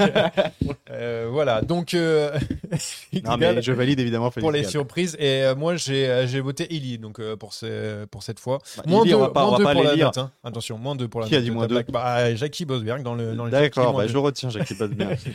euh, 0.91 1.28
voilà, 1.30 1.62
donc. 1.62 1.95
Euh... 1.95 2.39
non, 3.24 3.37
mais 3.39 3.62
je 3.62 3.72
valide 3.72 4.01
évidemment 4.01 4.30
Pour 4.30 4.53
les 4.53 4.64
surprises. 4.64 5.16
Et 5.18 5.43
euh, 5.43 5.55
moi, 5.55 5.76
j'ai 5.76 6.41
voté 6.41 6.66
Illy 6.70 6.99
donc, 6.99 7.18
pour, 7.37 7.55
pour 8.11 8.22
cette 8.22 8.41
fois. 8.41 8.59
Bah, 8.76 8.83
moins 8.87 9.05
2 9.05 9.14
on 9.14 9.28
va. 9.28 10.30
Attention, 10.45 10.76
moins 10.76 10.97
2 10.97 11.09
pour 11.09 11.22
la 11.22 11.28
Qui 11.28 11.37
a 11.37 11.41
dit 11.41 11.51
moins 11.51 11.66
2 11.66 11.83
euh, 12.22 12.36
Jackie 12.36 12.64
Bosberg 12.64 13.02
dans 13.02 13.14
le. 13.14 13.34
Dans 13.34 13.48
D'accord, 13.48 13.96
bah, 13.96 14.06
je 14.06 14.16
retiens 14.16 14.50
Jackie 14.50 14.74
Bosberg. 14.74 15.18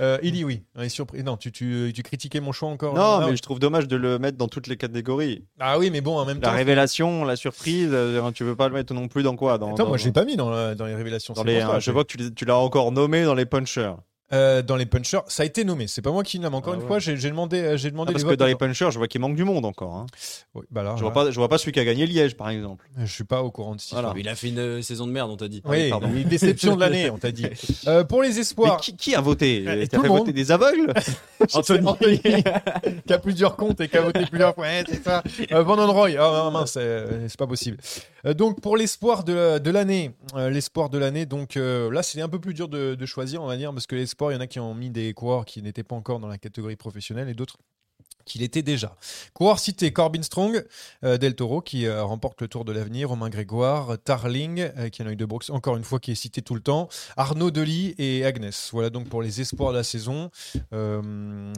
Euh, 0.00 0.16
il 0.22 0.32
dit 0.32 0.44
oui. 0.44 0.62
Il 0.78 0.84
est 0.84 0.88
surpris. 0.88 1.22
Non, 1.22 1.36
tu, 1.36 1.52
tu, 1.52 1.92
critiquais 2.02 2.40
mon 2.40 2.52
choix 2.52 2.70
encore. 2.70 2.94
Non, 2.94 3.28
mais 3.28 3.36
je 3.36 3.42
trouve 3.42 3.58
dommage 3.58 3.86
de 3.86 3.96
le 3.96 4.18
mettre 4.18 4.38
dans 4.38 4.48
toutes 4.48 4.66
les 4.66 4.78
catégories. 4.78 5.44
Ah 5.60 5.78
oui, 5.78 5.90
mais 5.90 6.00
bon, 6.00 6.16
en 6.16 6.24
même 6.24 6.38
la 6.38 6.42
temps. 6.42 6.50
La 6.52 6.56
révélation, 6.56 7.24
la 7.24 7.36
surprise, 7.36 7.90
euh, 7.92 8.30
tu 8.32 8.42
veux 8.42 8.56
pas 8.56 8.68
le 8.68 8.74
mettre 8.74 8.94
non 8.94 9.08
plus 9.08 9.22
dans 9.22 9.36
quoi 9.36 9.58
dans, 9.58 9.76
moi, 9.86 9.98
je 9.98 10.06
l'ai 10.06 10.12
pas 10.12 10.24
mis 10.24 10.36
dans, 10.36 10.50
les 10.50 10.94
révélations. 10.94 11.34
Hein, 11.36 11.78
je 11.78 11.90
vois 11.90 12.04
que 12.04 12.16
tu 12.30 12.44
l'as 12.46 12.56
encore 12.56 12.90
nommé 12.92 13.24
dans 13.24 13.34
les 13.34 13.44
punchers. 13.44 13.92
Euh, 14.32 14.62
dans 14.62 14.76
les 14.76 14.86
punchers, 14.86 15.20
ça 15.28 15.42
a 15.42 15.46
été 15.46 15.62
nommé. 15.64 15.86
C'est 15.88 16.00
pas 16.02 16.10
moi 16.10 16.22
qui 16.22 16.38
nomme. 16.38 16.54
Encore 16.54 16.72
Ah 16.72 16.76
une 16.76 16.82
ouais. 16.82 16.88
fois, 16.88 16.98
j'ai 16.98 17.16
j'ai 17.16 17.28
demandé, 17.28 17.58
euh, 17.60 17.76
j'ai 17.76 17.88
Ah, 17.88 17.90
demandé 17.90 18.12
parce 18.12 18.22
les 18.22 18.26
que 18.26 18.30
votes 18.30 18.38
dans 18.38 18.46
les 18.46 18.54
punchers, 18.54 18.90
je 18.90 18.96
vois 18.98 19.06
qu'il 19.08 19.20
manque 19.20 19.36
du 19.36 19.44
monde 19.44 19.64
encore. 19.66 19.94
hein. 19.94 20.06
Oui, 20.54 20.64
bah 20.70 20.80
alors, 20.80 20.96
Je 20.96 21.02
vois 21.02 21.12
pas, 21.12 21.30
je 21.30 21.36
vois 21.36 21.48
pas 21.48 21.58
celui 21.58 21.72
qui 21.72 21.80
a 21.80 21.84
gagné 21.84 22.06
Liège, 22.06 22.34
par 22.36 22.48
exemple. 22.48 22.88
Je 22.96 23.04
suis 23.12 23.24
pas 23.24 23.42
au 23.42 23.50
courant 23.50 23.74
de 23.74 23.82
Voilà. 23.90 24.08
histoire. 24.08 24.18
Il 24.18 24.28
a 24.28 24.34
fait 24.34 24.48
une 24.48 24.58
euh, 24.58 24.82
saison 24.82 25.06
de 25.06 25.12
merde, 25.12 25.30
on 25.30 25.36
t'a 25.36 25.48
dit. 25.48 25.60
Oui, 25.66 25.90
pardon. 25.90 26.08
oui, 26.12 26.24
déception 26.24 26.74
de 26.76 26.80
l'année, 26.80 27.10
on 27.10 27.18
t'a 27.18 27.30
dit. 27.30 27.46
Euh, 27.88 28.04
pour 28.04 28.22
les 28.22 28.28
Mais 28.30 28.38
espoirs, 28.38 28.76
qui, 28.80 28.96
qui 28.96 29.14
a 29.14 29.20
voté? 29.20 29.64
Euh, 29.66 29.84
T'as 29.90 29.96
tout 29.96 30.02
fait 30.02 30.08
voter 30.08 30.24
monde. 30.26 30.30
des 30.34 30.52
aveugles? 30.52 30.92
Anthony, 31.52 32.20
qui 33.06 33.12
a 33.12 33.18
plusieurs 33.18 33.56
comptes 33.56 33.80
et 33.80 33.88
qui 33.88 33.96
a 33.96 34.02
voté 34.02 34.24
plusieurs 34.26 34.54
fois. 34.54 34.64
Ouais, 34.64 34.84
c'est 34.88 35.02
ça. 35.02 35.22
Euh, 35.50 35.62
Van 35.62 35.74
Roy, 35.92 36.10
ah 36.18 36.50
mince, 36.52 36.74
euh, 36.78 37.26
c'est 37.28 37.38
pas 37.38 37.46
possible. 37.46 37.78
Euh, 38.24 38.34
donc 38.34 38.60
pour 38.60 38.76
l'espoir 38.76 39.24
de, 39.24 39.58
de 39.58 39.70
l'année, 39.70 40.12
euh, 40.36 40.48
l'espoir 40.50 40.90
de 40.90 40.98
l'année, 40.98 41.26
donc 41.26 41.56
euh, 41.56 41.90
là 41.92 42.02
c'est 42.04 42.20
un 42.22 42.28
peu 42.28 42.38
plus 42.38 42.54
dur 42.54 42.68
de, 42.68 42.94
de 42.94 43.06
choisir, 43.06 43.42
on 43.42 43.46
va 43.46 43.56
dire, 43.56 43.72
parce 43.72 43.86
que 43.88 43.96
l'espoir, 43.96 44.21
il 44.30 44.34
y 44.34 44.36
en 44.36 44.40
a 44.40 44.46
qui 44.46 44.60
ont 44.60 44.74
mis 44.74 44.90
des 44.90 45.12
coureurs 45.14 45.44
qui 45.44 45.62
n'étaient 45.62 45.82
pas 45.82 45.96
encore 45.96 46.20
dans 46.20 46.28
la 46.28 46.38
catégorie 46.38 46.76
professionnelle 46.76 47.28
et 47.28 47.34
d'autres 47.34 47.58
qui 48.24 48.38
l'étaient 48.38 48.62
déjà. 48.62 48.96
Coureur 49.34 49.58
cité 49.58 49.92
Corbin 49.92 50.22
Strong, 50.22 50.64
euh, 51.04 51.18
Del 51.18 51.34
Toro 51.34 51.60
qui 51.60 51.86
euh, 51.86 52.04
remporte 52.04 52.40
le 52.40 52.48
Tour 52.48 52.64
de 52.64 52.72
l'Avenir, 52.72 53.08
Romain 53.08 53.28
Grégoire, 53.28 53.98
Tarling, 54.04 54.70
euh, 54.76 54.88
qui 54.88 55.02
est 55.02 55.04
un 55.04 55.08
œil 55.08 55.16
de 55.16 55.24
Brooks, 55.24 55.50
encore 55.50 55.76
une 55.76 55.84
fois 55.84 55.98
qui 55.98 56.12
est 56.12 56.16
cité 56.16 56.42
tout 56.42 56.54
le 56.54 56.60
temps, 56.60 56.88
Arnaud 57.16 57.50
Delis 57.50 57.94
et 57.98 58.24
Agnès. 58.24 58.70
Voilà 58.72 58.90
donc 58.90 59.08
pour 59.08 59.22
les 59.22 59.40
espoirs 59.40 59.72
de 59.72 59.78
la 59.78 59.84
saison. 59.84 60.30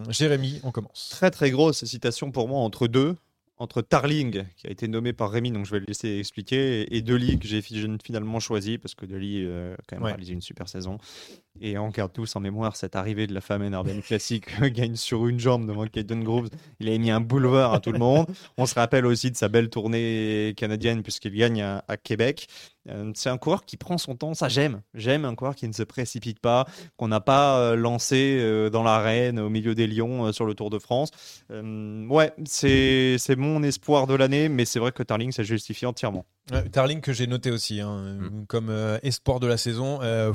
Jérémy, 0.09 0.61
on 0.65 0.71
commence. 0.71 1.09
Très 1.11 1.31
très 1.31 1.51
grosse 1.51 1.85
citation 1.85 2.31
pour 2.31 2.49
moi 2.49 2.61
entre 2.61 2.87
deux. 2.87 3.17
Entre 3.57 3.83
Tarling, 3.83 4.45
qui 4.57 4.67
a 4.67 4.71
été 4.71 4.89
nommé 4.89 5.13
par 5.13 5.31
Rémi, 5.31 5.53
donc 5.53 5.65
je 5.65 5.71
vais 5.71 5.79
le 5.79 5.87
laisser 5.87 6.19
expliquer, 6.19 6.93
et 6.95 7.03
Deli, 7.03 7.39
que 7.39 7.47
j'ai 7.47 7.63
fi- 7.63 7.87
finalement 8.05 8.41
choisi, 8.41 8.79
parce 8.79 8.97
que 8.97 9.07
Deli 9.07 9.45
euh, 9.45 9.75
a 9.75 9.77
quand 9.87 9.97
même 9.97 10.03
Ouais. 10.03 10.11
réalisé 10.11 10.33
une 10.33 10.41
super 10.41 10.69
saison. 10.69 10.99
Et 11.61 11.79
on 11.79 11.89
garde 11.91 12.13
tous 12.13 12.35
en 12.35 12.41
mémoire 12.41 12.75
cette 12.75 12.97
arrivée 12.97 13.29
de 13.29 13.33
la 13.33 13.41
fameuse 13.41 13.73
Ardennes 13.73 14.03
Classique, 14.03 14.47
gagne 14.73 14.97
sur 14.97 15.29
une 15.29 15.39
jambe 15.39 15.69
devant 15.69 15.87
Caden 15.87 16.25
Groves. 16.25 16.49
Il 16.81 16.89
a 16.89 16.99
mis 16.99 17.13
un 17.13 17.21
boulevard 17.21 17.73
à 17.75 17.79
tout 17.79 17.93
le 17.93 18.01
monde. 18.01 18.27
On 18.59 18.67
se 18.67 18.75
rappelle 18.75 19.07
aussi 19.07 19.31
de 19.31 19.37
sa 19.37 19.49
belle 19.49 19.71
tournée 19.71 20.53
canadienne, 20.57 21.05
puisqu'il 21.05 21.35
gagne 21.37 21.63
à, 21.63 21.85
à 21.87 21.97
Québec. 21.97 22.49
Euh, 22.89 23.11
C'est 23.15 23.31
un 23.31 23.39
coureur 23.39 23.65
qui 23.65 23.77
prend 23.77 23.97
son 23.99 24.15
temps, 24.15 24.35
ça 24.35 24.49
j'aime. 24.49 24.83
J'aime 24.95 25.25
un 25.25 25.35
coureur 25.35 25.55
qui 25.55 25.67
ne 25.67 25.73
se 25.73 25.83
précipite 25.83 26.39
pas, 26.41 26.67
qu'on 26.97 27.09
n'a 27.09 27.21
pas 27.21 27.59
euh, 27.59 27.77
lancé 27.77 28.39
euh, 28.41 28.69
dans 28.71 28.83
l'arène 28.83 29.39
au 29.39 29.49
milieu 29.49 29.75
des 29.75 29.87
lions 29.87 30.27
euh, 30.27 30.33
sur 30.33 30.45
le 30.45 30.55
Tour 30.55 30.69
de 30.71 30.79
France. 30.79 31.11
Euh, 31.51 32.07
ouais, 32.09 32.33
c'est 32.45 33.17
c'est 33.19 33.37
mon 33.37 33.63
espoir 33.63 34.07
de 34.07 34.15
l'année, 34.15 34.49
mais 34.49 34.65
c'est 34.65 34.79
vrai 34.79 34.93
que 34.93 35.03
Tarling 35.03 35.33
s'est 35.33 35.45
justifié 35.45 35.87
entièrement. 35.87 36.27
Tarling 36.73 37.01
que 37.01 37.15
j'ai 37.15 37.27
noté 37.27 37.51
aussi 37.51 37.81
hein, 37.81 37.89
euh, 38.05 38.29
comme 38.49 38.69
euh, 38.69 38.99
espoir 39.03 39.41
de 39.41 39.47
la 39.47 39.57
saison. 39.57 40.01
Euh, 40.03 40.33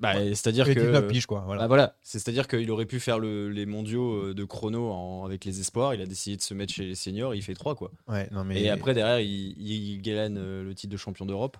Bah, 0.00 0.14
c'est-à-dire 0.34 0.64
avec 0.64 0.76
que. 0.76 0.82
19 0.82 1.06
piges, 1.06 1.26
quoi. 1.26 1.44
Voilà. 1.46 1.60
Bah 1.62 1.66
voilà, 1.68 1.94
c'est-à-dire 2.02 2.48
qu'il 2.48 2.68
aurait 2.72 2.86
pu 2.86 2.98
faire 2.98 3.20
le- 3.20 3.48
les 3.50 3.66
mondiaux 3.66 4.34
de 4.34 4.44
chrono 4.44 4.90
en- 4.90 5.24
avec 5.24 5.44
les 5.44 5.60
espoirs. 5.60 5.94
Il 5.94 6.00
a 6.02 6.06
décidé 6.06 6.36
de 6.36 6.42
se 6.42 6.54
mettre 6.54 6.72
chez 6.72 6.84
les 6.86 6.96
seniors. 6.96 7.36
Il 7.36 7.42
fait 7.42 7.54
3 7.54 7.76
quoi. 7.76 7.92
Ouais, 8.08 8.28
non, 8.32 8.42
mais 8.42 8.60
Et 8.60 8.68
après 8.70 8.94
derrière, 8.94 9.20
il, 9.20 9.54
il 9.60 10.02
gagne 10.02 10.36
euh, 10.36 10.64
le 10.64 10.74
titre 10.74 10.90
de 10.92 10.96
champion 10.96 11.24
d'Europe 11.26 11.56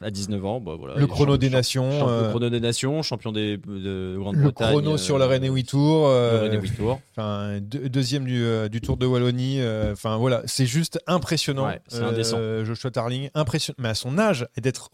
à 0.00 0.10
19 0.10 0.44
ans. 0.44 0.60
Bah, 0.60 0.76
voilà, 0.78 0.94
le 0.96 1.06
chrono 1.06 1.36
des 1.36 1.50
nations, 1.50 1.90
champion- 1.90 2.08
euh, 2.08 2.22
le 2.24 2.28
chrono 2.30 2.50
des 2.50 2.60
nations, 2.60 3.02
champion 3.02 3.32
des, 3.32 3.56
de 3.56 4.12
le 4.14 4.18
Grande-Bretagne. 4.18 4.68
chrono 4.70 4.96
sur 4.96 5.18
le 5.18 5.24
euh, 5.24 5.28
René 5.28 5.48
8 5.48 5.64
Tours. 5.64 6.08
le 6.08 6.12
euh, 6.14 6.40
René 6.44 6.56
Huit 6.60 6.76
Tours. 6.76 7.00
Enfin, 7.16 7.58
deux- 7.60 7.88
deuxième 7.88 8.24
du, 8.24 8.42
euh, 8.44 8.68
du 8.68 8.80
Tour 8.80 8.96
de 8.96 9.06
Wallonie. 9.06 9.60
euh, 9.60 9.92
Enfin 9.92 10.16
voilà, 10.16 10.42
c'est 10.46 10.66
juste 10.66 11.00
impressionnant. 11.06 11.66
Ouais, 11.66 11.80
c'est 11.88 12.02
indécent. 12.02 12.38
Joshua 12.64 12.90
Tarling, 12.90 13.30
impressionnant. 13.34 13.76
Mais 13.78 13.88
à 13.88 13.94
son 13.94 14.18
âge 14.18 14.46
et 14.56 14.60
d'être, 14.60 14.90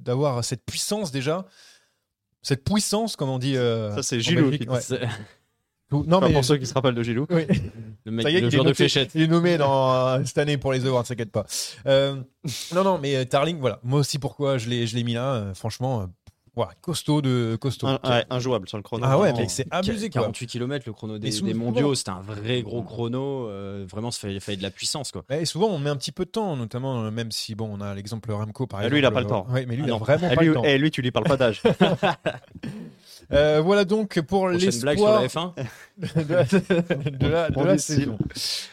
d'avoir 0.00 0.44
cette 0.44 0.64
puissance 0.64 1.10
déjà, 1.12 1.46
cette 2.42 2.64
puissance, 2.64 3.16
comme 3.16 3.30
on 3.30 3.38
dit. 3.38 3.56
euh, 3.56 3.94
Ça, 3.96 4.02
c'est 4.02 4.20
Gilou 4.20 4.50
qui- 4.50 4.68
ouais. 4.68 4.80
Non 5.92 6.16
Enfin, 6.18 6.26
mais 6.28 6.32
pour 6.34 6.44
ceux 6.44 6.56
qui 6.56 6.66
se 6.66 6.74
rappellent 6.74 6.94
de 6.94 7.02
Gilou. 7.02 7.26
oui. 7.30 7.46
Le 8.06 8.12
mec, 8.12 8.22
Ça 8.24 8.30
y 8.30 8.36
est, 8.36 8.40
le 8.40 8.48
il 8.48 8.54
est 8.54 8.58
de 8.58 8.62
noté- 8.62 8.74
fléchette. 8.74 9.10
Il 9.14 9.22
est 9.22 9.26
nommé 9.26 9.56
dans, 9.56 9.96
euh, 10.08 10.22
cette 10.24 10.36
année 10.38 10.58
pour 10.58 10.72
les 10.72 10.84
awards, 10.86 11.04
t'inquiète 11.04 11.32
pas. 11.32 11.46
Euh, 11.86 12.16
non, 12.74 12.84
non, 12.84 12.98
mais 12.98 13.16
euh, 13.16 13.24
Tarling, 13.24 13.58
voilà. 13.58 13.80
Moi 13.82 14.00
aussi, 14.00 14.18
pourquoi 14.18 14.58
je 14.58 14.68
l'ai, 14.68 14.86
je 14.86 14.94
l'ai 14.94 15.04
mis 15.04 15.14
là 15.14 15.32
euh, 15.34 15.54
Franchement, 15.54 16.02
euh, 16.02 16.06
costaud 16.82 17.22
de 17.22 17.56
costaud. 17.58 17.86
Un- 17.88 17.98
ouais, 18.08 18.24
injouable 18.30 18.68
sur 18.68 18.76
le 18.76 18.82
chrono. 18.82 19.04
ah 19.08 19.18
ouais, 19.18 19.32
mec, 19.32 19.50
c'est 19.50 19.66
abusé 19.72 20.08
quoi. 20.10 20.20
48 20.20 20.46
km 20.46 20.84
le 20.86 20.92
chrono 20.92 21.18
des, 21.18 21.28
Et 21.28 21.30
souvent- 21.32 21.48
des 21.48 21.54
mondiaux, 21.54 21.94
c'était 21.94 22.10
un 22.10 22.20
vrai 22.20 22.62
gros 22.62 22.82
chrono. 22.82 23.48
euh, 23.48 23.84
vraiment, 23.90 24.10
ça 24.10 24.20
fallait, 24.20 24.38
fallait 24.38 24.58
de 24.58 24.62
la 24.62 24.70
puissance 24.70 25.10
quoi. 25.10 25.24
Et 25.30 25.46
souvent, 25.46 25.66
on 25.68 25.78
met 25.78 25.90
un 25.90 25.96
petit 25.96 26.12
peu 26.12 26.26
de 26.26 26.30
temps, 26.30 26.54
notamment, 26.56 27.04
euh, 27.04 27.10
même 27.10 27.32
si, 27.32 27.54
bon, 27.54 27.68
on 27.72 27.80
a 27.80 27.94
l'exemple 27.94 28.30
Remco, 28.30 28.66
par 28.66 28.80
Ah, 28.80 28.82
exemple. 28.82 28.92
lui, 28.94 29.00
il 29.00 29.06
a 29.06 29.10
pas 29.10 29.20
le 29.22 29.26
temps. 29.26 29.46
Oui, 29.50 29.64
mais 29.66 29.74
lui, 29.76 29.82
Ah 29.84 29.86
il 29.86 29.90
a 29.90 29.94
non. 29.94 29.98
vraiment 29.98 30.28
Eh, 30.30 30.34
pas 30.36 30.42
lui, 30.42 30.48
le 30.48 30.54
temps. 30.54 30.62
eh, 30.64 30.78
lui, 30.78 30.90
tu 30.90 31.00
lui 31.02 31.10
parles 31.10 31.26
pas 31.26 31.36
d'âge. 31.38 31.62
Euh, 33.32 33.60
voilà 33.64 33.84
donc 33.84 34.20
pour 34.22 34.48
Prochaine 34.48 34.58
blague 34.80 34.98
sur 34.98 35.08
l'espoir 35.08 35.20
la 35.22 35.26
F1. 35.28 35.52
de 35.98 36.34
la, 36.34 36.44
de 36.44 37.26
la- 37.28 37.50
de 37.50 37.58
On 37.58 37.64
la 37.64 37.72
décide. 37.74 37.96
saison. 38.00 38.18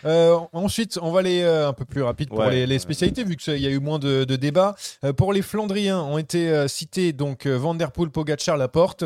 Euh, 0.05 0.37
ensuite, 0.53 0.97
on 1.01 1.11
va 1.11 1.19
aller 1.19 1.41
euh, 1.41 1.69
un 1.69 1.73
peu 1.73 1.85
plus 1.85 2.01
rapide 2.01 2.29
pour 2.29 2.39
Ouais. 2.39 2.49
les, 2.51 2.65
les 2.67 2.79
spécialités, 2.79 3.23
vu 3.23 3.35
qu'il 3.37 3.57
y 3.57 3.67
a 3.67 3.69
eu 3.69 3.79
moins 3.79 3.99
de, 3.99 4.23
de 4.23 4.35
débats. 4.35 4.75
Euh, 5.03 5.13
pour 5.13 5.31
les 5.33 5.41
Flandriens, 5.41 5.99
ont 6.01 6.17
été 6.17 6.49
euh, 6.49 6.67
cités 6.67 7.13
donc 7.13 7.45
Van 7.47 7.75
Der 7.75 7.91
Poel, 7.91 8.09
Pogacar, 8.09 8.57
Laporte. 8.57 9.03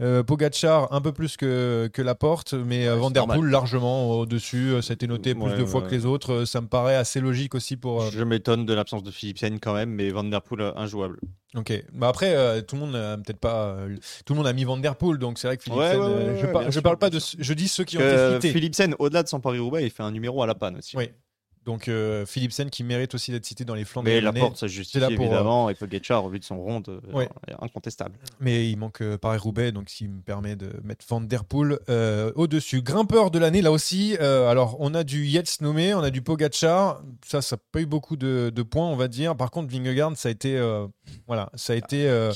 Euh, 0.00 0.22
Pogacar 0.22 0.92
un 0.92 1.00
peu 1.00 1.12
plus 1.12 1.36
que, 1.36 1.88
que 1.92 2.02
Laporte, 2.02 2.54
mais 2.54 2.88
Ouais, 2.88 2.96
Van 2.96 3.08
c'est 3.08 3.14
Der 3.14 3.22
normal. 3.26 3.38
Poel 3.40 3.50
largement 3.50 4.10
au-dessus. 4.20 4.72
Ça 4.82 4.92
a 4.92 4.94
été 4.94 5.06
noté 5.06 5.34
plus 5.34 5.44
Ouais, 5.44 5.56
de 5.58 5.64
fois 5.64 5.82
ouais. 5.82 5.88
que 5.88 5.94
les 5.94 6.06
autres. 6.06 6.44
Ça 6.46 6.60
me 6.60 6.66
paraît 6.68 6.96
assez 6.96 7.20
logique 7.20 7.54
aussi 7.54 7.76
pour. 7.76 8.02
euh, 8.02 8.10
Je 8.10 8.24
m'étonne 8.24 8.64
de 8.66 8.72
l'absence 8.74 9.02
de 9.02 9.10
Philipsen 9.10 9.58
quand 9.60 9.74
même, 9.74 9.90
mais 9.90 10.10
Van 10.10 10.24
Der 10.24 10.40
Poel 10.42 10.62
euh, 10.62 10.72
injouable. 10.76 11.18
Ok. 11.56 11.72
Bah 11.92 12.08
après, 12.08 12.32
euh, 12.34 12.60
tout 12.62 12.76
le 12.76 12.80
monde 12.82 12.92
n'a 12.92 13.16
peut-être 13.16 13.40
pas. 13.40 13.64
euh, 13.70 13.96
tout 14.24 14.34
le 14.34 14.38
monde 14.38 14.46
a 14.46 14.52
mis 14.52 14.62
Van 14.64 14.76
Der 14.76 14.94
Poel, 14.94 15.18
donc 15.18 15.38
c'est 15.38 15.48
vrai 15.48 15.56
que 15.56 15.64
Philippe 15.64 15.80
Ouais, 15.80 15.90
Sen, 15.90 16.00
ouais, 16.00 16.06
euh, 16.06 16.34
ouais, 16.34 16.40
je, 16.40 16.46
par- 16.78 16.82
parle 16.82 16.98
pas 16.98 17.10
de. 17.10 17.18
Je 17.38 17.54
dis 17.54 17.66
ceux 17.66 17.82
qui 17.84 17.98
ont 17.98 18.00
été 18.00 18.34
cités. 18.34 18.52
Philipsen, 18.52 18.94
au-delà 19.00 19.24
de 19.24 19.28
son 19.28 19.40
Paris-Roubaix, 19.40 19.84
il 19.84 19.90
fait 19.90 20.04
un 20.04 20.12
numéro 20.12 20.42
à 20.42 20.46
la 20.46 20.54
panne 20.54 20.76
aussi. 20.76 20.96
Oui. 20.96 21.10
Donc 21.66 21.88
euh, 21.88 22.24
Philipsen 22.24 22.70
qui 22.70 22.82
mérite 22.84 23.14
aussi 23.14 23.32
d'être 23.32 23.44
cité 23.44 23.66
dans 23.66 23.74
les 23.74 23.84
flancs 23.84 24.02
de 24.02 24.08
Mais 24.08 24.20
la 24.22 24.32
porte, 24.32 24.56
ça 24.56 24.66
justifie 24.66 25.14
pour, 25.14 25.26
évidemment, 25.26 25.68
et 25.68 25.74
Pogacar, 25.74 26.24
au 26.24 26.30
vu 26.30 26.38
de 26.38 26.44
son 26.44 26.58
ronde, 26.58 26.88
euh, 26.88 27.12
Ouais. 27.12 27.28
incontestable. 27.60 28.16
Mais 28.40 28.70
il 28.70 28.76
manque 28.78 29.02
euh, 29.02 29.18
Paris-Roubaix, 29.18 29.70
donc 29.70 29.90
ce 29.90 29.96
qui 29.96 30.08
me 30.08 30.22
permet 30.22 30.56
de 30.56 30.72
mettre 30.84 31.04
Van 31.08 31.20
Der 31.20 31.44
Poel 31.44 31.78
euh, 31.90 32.32
au-dessus. 32.34 32.80
Grimpeur 32.80 33.30
de 33.30 33.38
l'année, 33.38 33.60
là 33.60 33.72
aussi. 33.72 34.16
euh, 34.20 34.48
alors, 34.48 34.76
on 34.80 34.94
a 34.94 35.04
du 35.04 35.26
Yates 35.26 35.60
nommé, 35.60 35.92
on 35.92 36.00
a 36.02 36.08
du 36.10 36.22
Pogacar. 36.22 37.02
Ça, 37.26 37.42
ça 37.42 37.56
n'a 37.56 37.62
pas 37.72 37.80
eu 37.82 37.86
beaucoup 37.86 38.16
de, 38.16 38.50
de 38.54 38.62
points, 38.62 38.86
on 38.88 38.96
va 38.96 39.08
dire. 39.08 39.36
Par 39.36 39.50
contre, 39.50 39.70
Vingegaard, 39.70 40.16
ça 40.16 40.28
a 40.28 40.32
été. 40.32 40.56
euh, 40.56 40.86
voilà, 41.26 41.50
ça 41.54 41.74
a 41.74 41.76
été. 41.76 42.08
euh, 42.08 42.32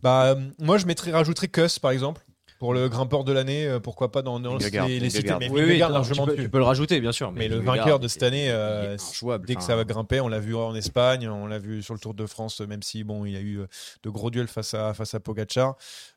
bah, 0.00 0.26
euh, 0.26 0.40
moi, 0.60 0.78
je 0.78 0.86
mettrais, 0.86 1.10
rajouterais 1.10 1.48
Kuss, 1.48 1.78
par 1.80 1.90
exemple. 1.90 2.24
Pour 2.62 2.74
le 2.74 2.88
grimpeur 2.88 3.24
de 3.24 3.32
l'année, 3.32 3.66
euh, 3.66 3.80
pourquoi 3.80 4.12
pas 4.12 4.22
dans, 4.22 4.38
dans 4.38 4.52
Vingegaard, 4.56 4.86
les, 4.86 5.00
les 5.00 5.10
cités 5.10 5.30
Vingegaard. 5.30 5.40
Mais 5.40 5.48
Oui, 5.48 5.62
oui, 5.62 5.66
Vingegaard 5.70 5.88
non, 5.88 5.94
largement 5.96 6.26
tu, 6.28 6.36
peux, 6.36 6.42
tu 6.44 6.48
peux 6.48 6.58
le 6.58 6.64
rajouter, 6.64 7.00
bien 7.00 7.10
sûr. 7.10 7.32
Mais 7.32 7.48
le 7.48 7.56
vainqueur 7.58 7.98
de 7.98 8.06
cette 8.06 8.22
année, 8.22 8.52
euh. 8.52 8.96
Dès 9.44 9.56
que 9.56 9.64
ça 9.64 9.74
va 9.74 9.82
grimper, 9.82 10.20
on 10.20 10.28
l'a 10.28 10.38
vu 10.38 10.54
en 10.54 10.72
Espagne, 10.76 11.28
on 11.28 11.48
l'a 11.48 11.58
vu 11.58 11.82
sur 11.82 11.92
le 11.92 11.98
Tour 11.98 12.14
de 12.14 12.24
France, 12.24 12.60
même 12.60 12.84
si 12.84 13.02
bon, 13.02 13.24
il 13.24 13.32
y 13.32 13.36
a 13.36 13.40
eu 13.40 13.58
euh, 13.58 13.66
de 14.04 14.10
gros 14.10 14.30
duels 14.30 14.46
face 14.46 14.74
à 14.74 14.94
face 14.94 15.12
à 15.12 15.18
Pogacar, 15.18 15.74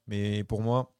mais 0.07 0.43
pour 0.43 0.61
moi, 0.61 0.91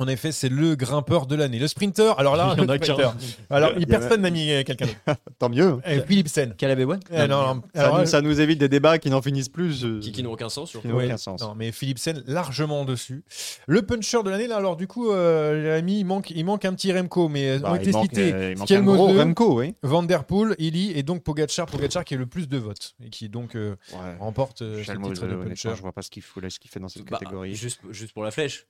en 0.00 0.08
effet, 0.08 0.32
c'est 0.32 0.48
le 0.48 0.74
grimpeur 0.76 1.26
de 1.26 1.36
l'année. 1.36 1.58
Le 1.58 1.68
sprinter, 1.68 2.18
alors 2.18 2.34
là, 2.36 2.54
Il 2.58 2.62
y 2.62 2.66
en 2.66 2.68
a 2.68 2.78
qu'un. 2.78 2.94
sprinter. 2.94 3.14
Alors, 3.50 3.72
Il 3.78 3.86
personne 3.86 4.22
n'a 4.22 4.30
mis 4.30 4.50
euh, 4.50 4.62
quelqu'un 4.64 4.86
d'autre. 4.86 5.20
Tant 5.38 5.48
mieux. 5.48 5.78
Eh, 5.86 6.00
Philipsen. 6.00 6.54
Caleb 6.56 6.80
Ewan 6.80 7.00
Eh, 7.12 7.26
non, 7.26 7.54
non, 7.54 7.62
Ça, 7.74 7.82
alors, 7.82 7.94
nous, 7.96 8.02
euh, 8.02 8.06
ça 8.06 8.20
nous 8.22 8.40
évite 8.40 8.58
des 8.58 8.68
débats 8.68 8.98
qui 8.98 9.10
n'en 9.10 9.22
finissent 9.22 9.48
plus. 9.48 9.84
euh, 9.84 10.00
qui, 10.00 10.12
qui 10.12 10.22
n'ont 10.22 10.32
aucun 10.32 10.48
sens. 10.48 10.70
surtout. 10.70 10.86
qui 10.88 10.92
n'ont 10.92 10.98
ouais, 10.98 11.06
aucun 11.06 11.16
sens. 11.16 11.40
Non, 11.40 11.54
mais 11.54 11.70
Philipsen 11.72 12.22
largement 12.26 12.84
dessus. 12.84 13.24
Le 13.66 13.82
puncher 13.82 14.22
de 14.22 14.30
l'année, 14.30 14.46
là, 14.46 14.56
alors 14.56 14.76
du 14.76 14.86
coup, 14.86 15.10
euh, 15.12 15.62
Jérémy, 15.62 16.00
il 16.00 16.04
manque, 16.04 16.30
il 16.30 16.44
manque 16.44 16.64
un 16.64 16.74
petit 16.74 16.92
Remco, 16.92 17.28
mais 17.28 17.58
Bah, 17.58 17.72
euh, 17.74 17.78
il 17.82 17.92
manque 17.92 18.18
un 18.18 18.64
Skelmose, 18.64 18.96
gros 18.96 19.06
Remco, 19.08 19.58
oui. 19.60 19.74
Van 19.82 20.02
Der 20.02 20.24
Poel, 20.24 20.54
Illy 20.58 20.92
et 20.96 21.02
donc 21.02 21.22
Pogacar. 21.22 21.66
Pogacar 21.66 22.04
qui 22.04 22.14
est 22.14 22.18
le 22.18 22.26
plus 22.26 22.48
de 22.48 22.58
votes 22.58 22.94
et 23.04 23.10
qui 23.10 23.28
donc 23.28 23.54
euh, 23.54 23.76
Ouais. 23.92 24.16
remporte 24.18 24.62
euh, 24.62 24.82
ce 24.82 24.92
titre 24.92 25.26
de 25.26 25.34
puncher. 25.36 25.70
je 25.76 25.82
vois 25.82 25.92
pas 25.92 26.02
ce 26.02 26.10
qu'il 26.10 26.22
fout, 26.22 26.42
là, 26.42 26.48
ce 26.50 26.58
qu'il 26.58 26.70
fait 26.70 26.80
dans 26.80 26.88
cette 26.88 27.04
Bah, 27.04 27.18
catégorie. 27.18 27.54
juste 27.54 27.80
pour 28.14 28.22
la 28.24 28.30
flèche. 28.30 28.66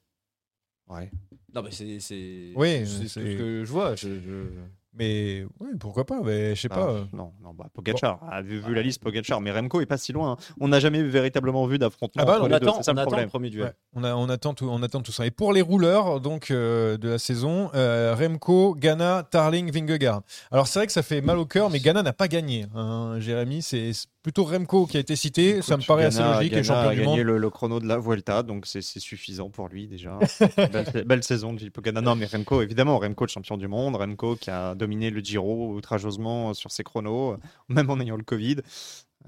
Ouais. 0.90 1.10
Non, 1.54 1.62
mais 1.62 1.70
c'est. 1.70 1.98
c'est- 2.00 2.52
Oui, 2.54 2.86
c'est 2.86 3.08
ce 3.08 3.20
que 3.20 3.64
je 3.64 3.70
vois. 3.72 3.94
Je, 3.96 4.08
je- 4.08 4.46
Mais 4.92 5.44
oui, 5.60 5.68
pourquoi 5.78 6.04
pas 6.04 6.20
Mais 6.24 6.56
je 6.56 6.62
sais 6.62 6.68
Bah, 6.68 6.74
pas. 6.76 6.90
euh. 6.90 7.04
Non, 7.12 7.32
non, 7.40 7.54
bah, 7.54 7.66
Pogacar. 7.72 8.18
Ah, 8.28 8.42
vu, 8.42 8.58
vu 8.58 8.74
la 8.74 8.82
liste, 8.82 9.00
Pogacar. 9.00 9.40
Mais 9.40 9.52
Remco 9.52 9.80
est 9.80 9.86
pas 9.86 9.96
si 9.98 10.12
loin. 10.12 10.32
hein. 10.32 10.36
On 10.60 10.66
n'a 10.66 10.80
jamais 10.80 11.00
véritablement 11.02 11.64
vu 11.66 11.78
d'affrontement 11.78 12.20
Ah 12.22 12.26
bah 12.26 12.32
entre 12.34 12.42
On 12.42 12.46
les 12.48 12.58
deux. 12.58 12.66
attend, 12.66 12.76
C'est 12.78 12.82
ça 12.82 12.90
on 12.90 12.94
le 12.94 13.00
attend 13.00 13.10
le 13.10 13.12
problème. 13.12 13.28
premier 13.30 13.50
duel. 13.50 13.66
Ouais, 13.66 13.72
on, 13.94 14.02
a- 14.02 14.14
on 14.16 14.28
attend 14.28 14.52
tout, 14.52 14.68
on 14.68 14.82
attend 14.82 15.00
tout 15.00 15.12
ça. 15.12 15.24
Et 15.26 15.30
pour 15.30 15.52
les 15.52 15.62
rouleurs 15.62 16.20
donc 16.20 16.50
euh, 16.50 16.96
de 16.98 17.08
la 17.10 17.18
saison, 17.18 17.70
euh, 17.74 18.16
Remco, 18.18 18.74
Ghana, 18.74 19.28
Tarling, 19.30 19.70
Vingegaard. 19.72 20.22
Alors 20.50 20.66
c'est 20.66 20.80
vrai 20.80 20.86
que 20.88 20.92
ça 20.92 21.02
fait 21.04 21.20
mal 21.20 21.38
au 21.38 21.46
cœur, 21.46 21.70
mais 21.70 21.78
Ghana 21.78 22.02
n'a 22.02 22.12
pas 22.12 22.26
gagné. 22.26 22.66
hein, 22.74 23.14
Jérémy, 23.20 23.62
c'est 23.62 23.92
plutôt 24.22 24.44
Remco 24.44 24.86
qui 24.86 24.96
a 24.96 25.00
été 25.00 25.16
cité. 25.16 25.62
ça 25.62 25.76
me 25.76 25.82
paraît 25.82 26.04
assez 26.04 26.18
Ghana- 26.18 26.36
logique. 26.36 26.52
et 26.52 26.56
Ghana 26.56 26.64
champion 26.64 26.88
a 26.88 26.92
du 26.94 27.00
gagné 27.00 27.16
monde. 27.18 27.26
le, 27.26 27.38
le 27.38 27.50
chrono 27.50 27.80
de 27.80 27.86
la 27.86 27.98
Vuelta, 27.98 28.42
donc 28.42 28.66
c'est 28.66 28.82
suffisant 28.82 29.50
pour 29.50 29.68
lui 29.68 29.86
déjà. 29.88 30.18
belle, 30.56 31.04
belle 31.06 31.22
saison 31.22 31.52
de 31.52 31.58
Filippo 31.58 31.80
Ganna. 31.80 32.00
Non, 32.00 32.14
mais 32.16 32.26
Remco, 32.26 32.62
évidemment, 32.62 32.98
Remco, 32.98 33.24
le 33.24 33.30
champion 33.30 33.56
du 33.56 33.68
monde. 33.68 33.96
Remco 33.96 34.36
qui 34.36 34.50
a 34.50 34.74
dominé 34.74 35.10
le 35.10 35.20
Giro 35.20 35.72
outrageusement 35.74 36.54
sur 36.54 36.70
ses 36.70 36.82
chronos, 36.84 37.36
même 37.68 37.88
en 37.90 37.98
ayant 38.00 38.16
le 38.16 38.24
Covid. 38.24 38.56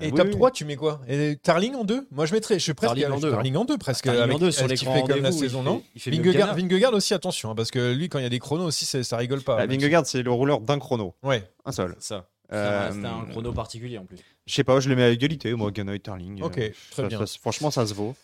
Et 0.01 0.07
Euh, 0.07 0.11
top 0.13 0.27
oui, 0.29 0.33
3, 0.33 0.51
tu 0.53 0.65
mets 0.65 0.77
quoi? 0.77 1.03
Et 1.07 1.37
Tarling 1.37 1.75
en 1.75 1.85
2 1.85 2.07
Moi 2.13 2.25
je 2.25 2.33
mettrais, 2.33 2.55
je 2.59 2.65
suis 2.65 2.73
presque 2.73 2.95
Tarling 2.95 3.15
en 3.15 3.21
deux, 3.21 3.31
Tarling 3.31 3.57
en 3.57 3.65
2 3.67 3.77
presque. 3.77 4.05
Tarling 4.05 4.43
en 4.43 4.51
sur 4.51 4.67
les 4.67 4.75
grands 4.77 5.03
comme 5.03 5.21
la 5.21 5.29
il 5.29 5.35
saison, 5.35 5.59
fait- 5.63 5.65
non? 5.69 5.83
il 5.95 6.01
fait 6.01 6.11
Vingegaard, 6.11 6.95
aussi, 6.95 7.13
attention, 7.13 7.51
hein, 7.51 7.55
parce 7.55 7.71
que 7.71 7.93
lui, 7.93 8.09
quand 8.09 8.19
il 8.19 8.23
y 8.23 8.27
a 8.27 8.31
des 8.31 8.39
chronos 8.39 8.65
aussi, 8.65 8.87
ça, 8.87 9.03
ça 9.05 9.19
rigole 9.19 9.43
pas. 9.43 9.57
Bah, 9.59 9.67
Vingegaard, 9.67 10.07
c'est 10.07 10.23
le 10.23 10.31
rouleur 10.31 10.63
d'un 10.63 10.79
chrono, 10.79 11.15
Ouais, 11.23 11.45
un 11.67 11.73
seul. 11.73 11.95
Ça. 11.99 12.27
Euh, 12.53 12.91
C'était 12.93 13.07
un 13.07 13.25
chrono 13.27 13.53
particulier 13.53 13.99
en 13.99 14.05
plus. 14.05 14.19
Je 14.47 14.55
sais 14.55 14.65
pas, 14.65 14.81
je 14.81 14.89
les 14.89 14.97
mets 14.97 15.05
à 15.05 15.11
égalité, 15.11 15.55
moi, 15.55 15.71
et 15.75 15.99
Tarling. 16.01 16.43
Ok, 16.43 16.59
Euh, 16.59 16.71
très 16.91 17.03
ça- 17.03 17.09
bien. 17.09 17.25
ça- 17.27 17.39
franchement, 17.41 17.71
ça 17.71 17.87
se 17.87 17.95
vaut. 17.95 18.15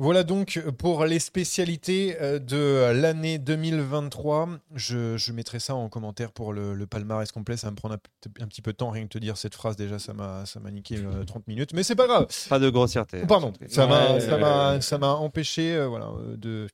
Voilà 0.00 0.22
donc 0.22 0.60
pour 0.78 1.06
les 1.06 1.18
spécialités 1.18 2.16
euh, 2.20 2.38
de 2.38 2.92
l'année 2.94 3.38
2023. 3.38 4.48
Je, 4.76 5.16
je 5.16 5.32
mettrai 5.32 5.58
ça 5.58 5.74
en 5.74 5.88
commentaire 5.88 6.30
pour 6.30 6.52
le, 6.52 6.74
le 6.74 6.86
palmarès 6.86 7.32
complet. 7.32 7.56
Ça 7.56 7.66
va 7.66 7.70
me 7.72 7.76
prendre 7.76 7.94
un, 8.40 8.46
petit 8.46 8.62
peu 8.62 8.70
de 8.72 8.76
temps 8.76 8.90
rien 8.90 9.02
que 9.04 9.08
te 9.08 9.18
dire 9.18 9.36
cette 9.36 9.54
phrase. 9.56 9.74
Déjà, 9.74 9.98
ça 9.98 10.12
m'a 10.14 10.44
niqué 10.70 10.98
euh, 10.98 11.24
30 11.24 11.48
minutes. 11.48 11.72
Mais 11.72 11.82
c'est 11.82 11.96
pas 11.96 12.06
grave. 12.06 12.28
Pas 12.48 12.58
de 12.60 12.70
grossièreté. 12.70 13.22
Pardon. 13.26 13.52
Ça 13.68 13.86
m'a 13.88 14.12
Ouais, 14.14 14.24
ouais, 14.24 14.82
ouais. 14.92 15.04
empêché 15.04 15.74
euh, 15.74 15.88
voilà, 15.88 16.06
euh, 16.06 16.36
de, 16.36 16.68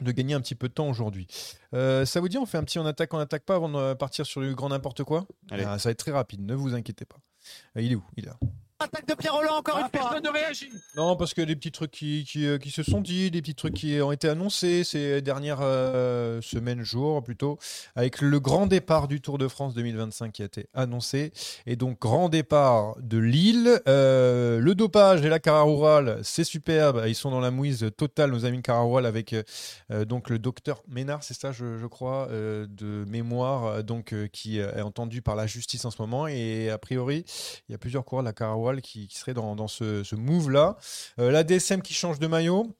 de 0.00 0.12
gagner 0.12 0.34
un 0.34 0.40
petit 0.40 0.54
peu 0.54 0.68
de 0.68 0.74
temps 0.74 0.88
aujourd'hui. 0.88 1.26
Euh, 1.74 2.04
ça 2.04 2.20
vous 2.20 2.28
dit, 2.28 2.38
on 2.38 2.46
fait 2.46 2.58
un 2.58 2.64
petit 2.64 2.78
on 2.78 2.86
attaque, 2.86 3.12
on 3.14 3.18
attaque 3.18 3.44
pas 3.44 3.56
avant 3.56 3.68
de 3.68 3.94
partir 3.94 4.26
sur 4.26 4.40
du 4.40 4.54
grand 4.54 4.68
n'importe 4.70 5.04
quoi? 5.04 5.26
Allez. 5.50 5.64
Ah, 5.66 5.78
Ça 5.78 5.88
va 5.88 5.92
être 5.92 5.98
très 5.98 6.12
rapide, 6.12 6.40
ne 6.44 6.54
vous 6.54 6.74
inquiétez 6.74 7.04
pas. 7.04 7.18
Euh, 7.76 7.82
il 7.82 7.92
est 7.92 7.96
où? 7.96 8.04
Il 8.16 8.24
est 8.24 8.28
là. 8.28 8.38
Attaque 8.80 9.06
de 9.06 9.14
Pierre 9.14 9.34
Roland 9.34 9.56
encore 9.58 9.76
une 9.76 9.82
fois. 9.82 9.90
Personne 9.90 10.24
ne 10.24 10.30
réagit. 10.30 10.70
Non, 10.96 11.16
parce 11.16 11.34
que 11.34 11.42
des 11.42 11.54
petits 11.56 11.72
trucs 11.72 11.90
qui, 11.90 12.24
qui, 12.24 12.46
euh, 12.46 12.58
qui 12.58 12.70
se 12.70 12.82
sont 12.82 13.00
dit, 13.00 13.30
des 13.30 13.40
petits 13.42 13.54
trucs 13.54 13.74
qui 13.74 14.00
ont 14.00 14.12
été 14.12 14.28
annoncés 14.28 14.84
ces 14.84 15.22
dernières 15.22 15.60
euh, 15.60 16.40
semaines, 16.40 16.82
jours 16.82 17.22
plutôt, 17.22 17.58
avec 17.94 18.20
le 18.20 18.40
grand 18.40 18.66
départ 18.66 19.08
du 19.08 19.20
Tour 19.20 19.38
de 19.38 19.48
France 19.48 19.74
2025 19.74 20.32
qui 20.32 20.42
a 20.42 20.46
été 20.46 20.66
annoncé. 20.74 21.32
Et 21.66 21.76
donc, 21.76 22.00
grand 22.00 22.28
départ 22.28 22.96
de 23.00 23.18
Lille. 23.18 23.80
Euh, 23.86 24.60
le 24.60 24.74
dopage 24.74 25.24
et 25.24 25.28
la 25.28 25.38
Cararoural, 25.38 26.20
c'est 26.22 26.44
superbe. 26.44 27.04
Ils 27.06 27.14
sont 27.14 27.30
dans 27.30 27.40
la 27.40 27.50
mouise 27.50 27.90
totale, 27.96 28.30
nos 28.30 28.44
amis 28.44 28.58
de 28.58 28.62
Cararoural, 28.62 29.06
avec 29.06 29.34
euh, 29.90 30.04
donc 30.04 30.30
le 30.30 30.38
docteur 30.38 30.82
Ménard, 30.88 31.22
c'est 31.22 31.34
ça, 31.34 31.52
je, 31.52 31.78
je 31.78 31.86
crois, 31.86 32.28
euh, 32.30 32.66
de 32.68 33.04
mémoire, 33.08 33.66
euh, 33.66 33.82
donc 33.82 34.12
euh, 34.12 34.26
qui 34.26 34.58
est 34.58 34.80
entendu 34.80 35.22
par 35.22 35.36
la 35.36 35.46
justice 35.46 35.84
en 35.84 35.90
ce 35.90 36.00
moment. 36.00 36.26
Et 36.26 36.70
a 36.70 36.78
priori, 36.78 37.24
il 37.68 37.72
y 37.72 37.74
a 37.74 37.78
plusieurs 37.78 38.04
coureurs 38.04 38.22
de 38.22 38.28
la 38.28 38.32
Cararoual 38.32 38.69
qui, 38.80 39.08
dans, 39.34 39.56
dans 39.56 39.68
ce, 39.68 40.04
ce 40.04 40.14
move-là. 40.14 40.76
Euh, 41.18 41.30
la 41.30 41.44
DSM 41.44 41.82
qui 41.82 41.94
change 41.94 42.18
de 42.18 42.26
maillot. 42.26 42.76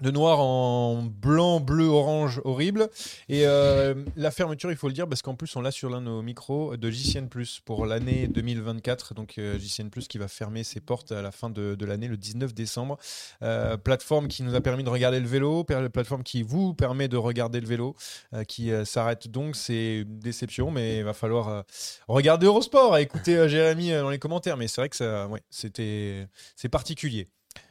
De 0.00 0.10
noir 0.10 0.40
en 0.40 1.02
blanc, 1.02 1.60
bleu, 1.60 1.86
orange, 1.86 2.40
horrible. 2.44 2.88
Et 3.28 3.46
euh, 3.46 3.94
la 4.16 4.30
fermeture, 4.30 4.70
il 4.70 4.76
faut 4.76 4.88
le 4.88 4.94
dire, 4.94 5.06
parce 5.06 5.20
qu'en 5.20 5.34
plus, 5.34 5.54
on 5.56 5.60
l'a 5.60 5.70
sur 5.70 5.90
l'un 5.90 6.00
de 6.00 6.06
nos 6.06 6.22
micros 6.22 6.76
de 6.76 6.90
JCN 6.90 7.28
Plus 7.28 7.60
pour 7.60 7.84
l'année 7.84 8.26
2024. 8.26 9.14
Donc, 9.14 9.34
euh, 9.38 9.58
JCN 9.58 9.90
Plus 9.90 10.08
qui 10.08 10.16
va 10.16 10.26
fermer 10.26 10.64
ses 10.64 10.80
portes 10.80 11.12
à 11.12 11.20
la 11.22 11.30
fin 11.30 11.50
de, 11.50 11.84
l'année, 11.84 12.08
le 12.08 12.16
19 12.16 12.54
décembre. 12.54 12.98
Euh, 13.42 13.76
plateforme 13.76 14.28
qui 14.28 14.42
nous 14.42 14.54
a 14.54 14.60
permis 14.62 14.84
de 14.84 14.88
regarder 14.88 15.20
le 15.20 15.28
vélo, 15.28 15.64
plateforme 15.64 16.24
qui 16.24 16.42
vous 16.42 16.72
permet 16.72 17.06
de 17.06 17.18
regarder 17.18 17.60
le 17.60 17.66
vélo, 17.66 17.94
euh, 18.32 18.42
qui 18.44 18.72
s'arrête 18.84 19.28
donc. 19.28 19.54
C'est 19.54 19.98
une 19.98 20.18
déception, 20.18 20.70
mais 20.70 20.98
il 20.98 21.04
va 21.04 21.12
falloir 21.12 21.64
regarder 22.08 22.46
Eurosport 22.46 22.96
et 22.96 23.02
écouter 23.02 23.48
Jérémy 23.48 23.90
dans 23.92 24.10
les 24.10 24.18
commentaires. 24.18 24.56
Mais 24.56 24.66
c'est 24.66 24.80
vrai 24.80 24.88
que 24.88 25.26
ouais, 25.26 25.42
c'était, 25.50 26.26
c'est 26.56 26.70
particulier. 26.70 27.28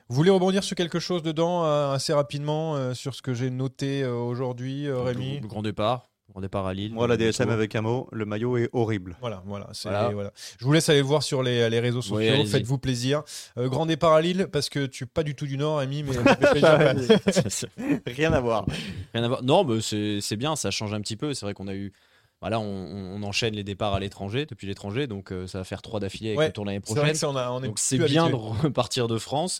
Vous 0.10 0.16
voulez 0.16 0.32
rebondir 0.32 0.64
sur 0.64 0.76
quelque 0.76 0.99
chose 0.99 1.22
dedans 1.22 1.66
euh, 1.66 1.93
assez 1.93 2.14
rapidement 2.14 2.76
euh, 2.76 2.93
sur 2.95 3.14
ce 3.14 3.22
que 3.22 3.34
j'ai 3.36 3.51
noté 3.51 4.01
euh, 4.03 4.14
aujourd'hui, 4.16 4.88
euh, 4.88 5.01
Rémi? 5.03 5.39
Le 5.39 5.47
grand 5.47 5.62
départ. 5.62 6.10
Grand 6.32 6.41
départ 6.41 6.66
à 6.68 6.74
Lille. 6.76 6.93
Moi, 6.93 7.07
la 7.07 7.18
DSM 7.18 7.49
avec 7.49 7.76
un 7.76 7.82
mot, 7.82 8.07
le 8.12 8.24
maillot 8.26 8.57
est 8.57 8.70
horrible. 8.74 9.18
Voilà, 9.20 9.41
voilà, 9.47 9.68
c'est- 9.74 9.89
Voilà. 9.89 10.10
voilà. 10.10 10.32
Je 10.60 10.66
vous 10.66 10.72
laisse 10.74 10.88
aller 10.89 10.99
le 10.99 11.05
voir 11.05 11.22
sur 11.24 11.41
les, 11.43 11.70
les 11.72 11.80
réseaux 11.80 12.01
sociaux. 12.03 12.18
Oui. 12.38 12.45
Faites-vous 12.47 12.78
plaisir. 12.78 13.24
Euh, 13.57 13.68
grand 13.68 13.86
départ 13.88 14.14
à 14.14 14.22
Lille 14.22 14.47
parce 14.51 14.70
que 14.70 14.86
tu 14.86 15.03
es 15.05 15.07
pas 15.07 15.24
du 15.24 15.34
tout 15.36 15.45
du 15.47 15.57
Nord, 15.57 15.78
Rémi, 15.80 16.03
mais. 16.03 16.12
Rien 18.07 18.34
à 18.34 18.39
voir. 18.39 18.66
Rien 19.14 19.24
à 19.24 19.28
voir. 19.28 19.43
Non, 19.43 19.64
mais 19.64 19.80
c'est 19.82 20.36
bien, 20.38 20.55
ça 20.55 20.70
change 20.72 20.93
un 20.93 21.01
petit 21.01 21.18
peu. 21.18 21.34
C'est 21.34 21.45
vrai 21.45 21.53
qu'on 21.53 21.68
a 21.68 21.74
eu. 21.76 21.93
Voilà, 22.41 22.60
on, 22.60 22.64
on 22.66 23.24
enchaîne 23.24 23.53
les 23.53 23.64
départs 23.66 23.93
à 23.93 23.99
l'étranger, 23.99 24.45
depuis 24.45 24.66
l'étranger, 24.66 25.07
donc 25.07 25.34
euh, 25.34 25.45
ça 25.45 25.57
va 25.57 25.66
faire 25.66 25.82
trois 25.82 25.99
d'affilée 25.99 26.30
avec 26.30 26.39
Ouais, 26.39 26.45
le 26.47 26.53
tour 26.53 26.64
l'année 26.64 26.80
C'est 26.86 26.93
vrai 26.93 27.01
prochaine. 27.01 27.14
que 27.14 27.20
ça, 27.20 27.30
on, 27.30 27.36
a- 27.36 27.51
on 27.51 27.62
est 27.64 27.68
Donc 27.68 27.80
c'est 27.80 27.97
bien 27.97 28.24
habitué. 28.26 28.39
de 28.39 28.62
repartir 28.64 29.07
de 29.10 29.18
France. 29.18 29.60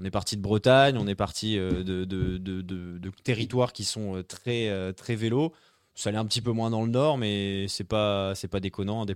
On 0.00 0.04
est 0.04 0.10
parti 0.10 0.36
de 0.36 0.40
Bretagne, 0.40 0.96
on 0.96 1.06
est 1.06 1.14
parti 1.14 1.58
euh, 1.58 1.84
de, 1.84 3.10
territoires 3.22 3.74
qui 3.74 3.84
sont 3.84 4.16
euh, 4.16 4.22
très, 4.22 4.68
euh, 4.68 4.92
très 4.92 5.14
vélo. 5.14 5.52
Ça 5.94 6.08
allait 6.08 6.18
un 6.18 6.24
petit 6.24 6.40
peu 6.40 6.52
moins 6.52 6.70
dans 6.70 6.82
le 6.82 6.90
nord, 6.90 7.18
mais 7.18 7.66
c'est 7.68 7.84
pas, 7.84 8.32
pas 8.50 8.60
déconnant 8.60 9.02
un 9.02 9.06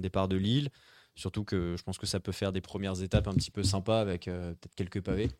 départ, 0.00 0.28
de 0.28 0.36
Lille. 0.36 0.70
Surtout 1.14 1.44
que 1.44 1.76
je 1.78 1.82
pense 1.84 1.98
que 1.98 2.06
ça 2.06 2.18
peut 2.18 2.32
faire 2.32 2.50
des 2.50 2.60
premières 2.60 3.00
étapes 3.00 3.28
un 3.28 3.34
petit 3.34 3.52
peu 3.52 3.62
sympas 3.62 4.00
avec 4.00 4.24
peut-être 4.24 4.74
quelques 4.74 5.00
pavés. 5.00 5.30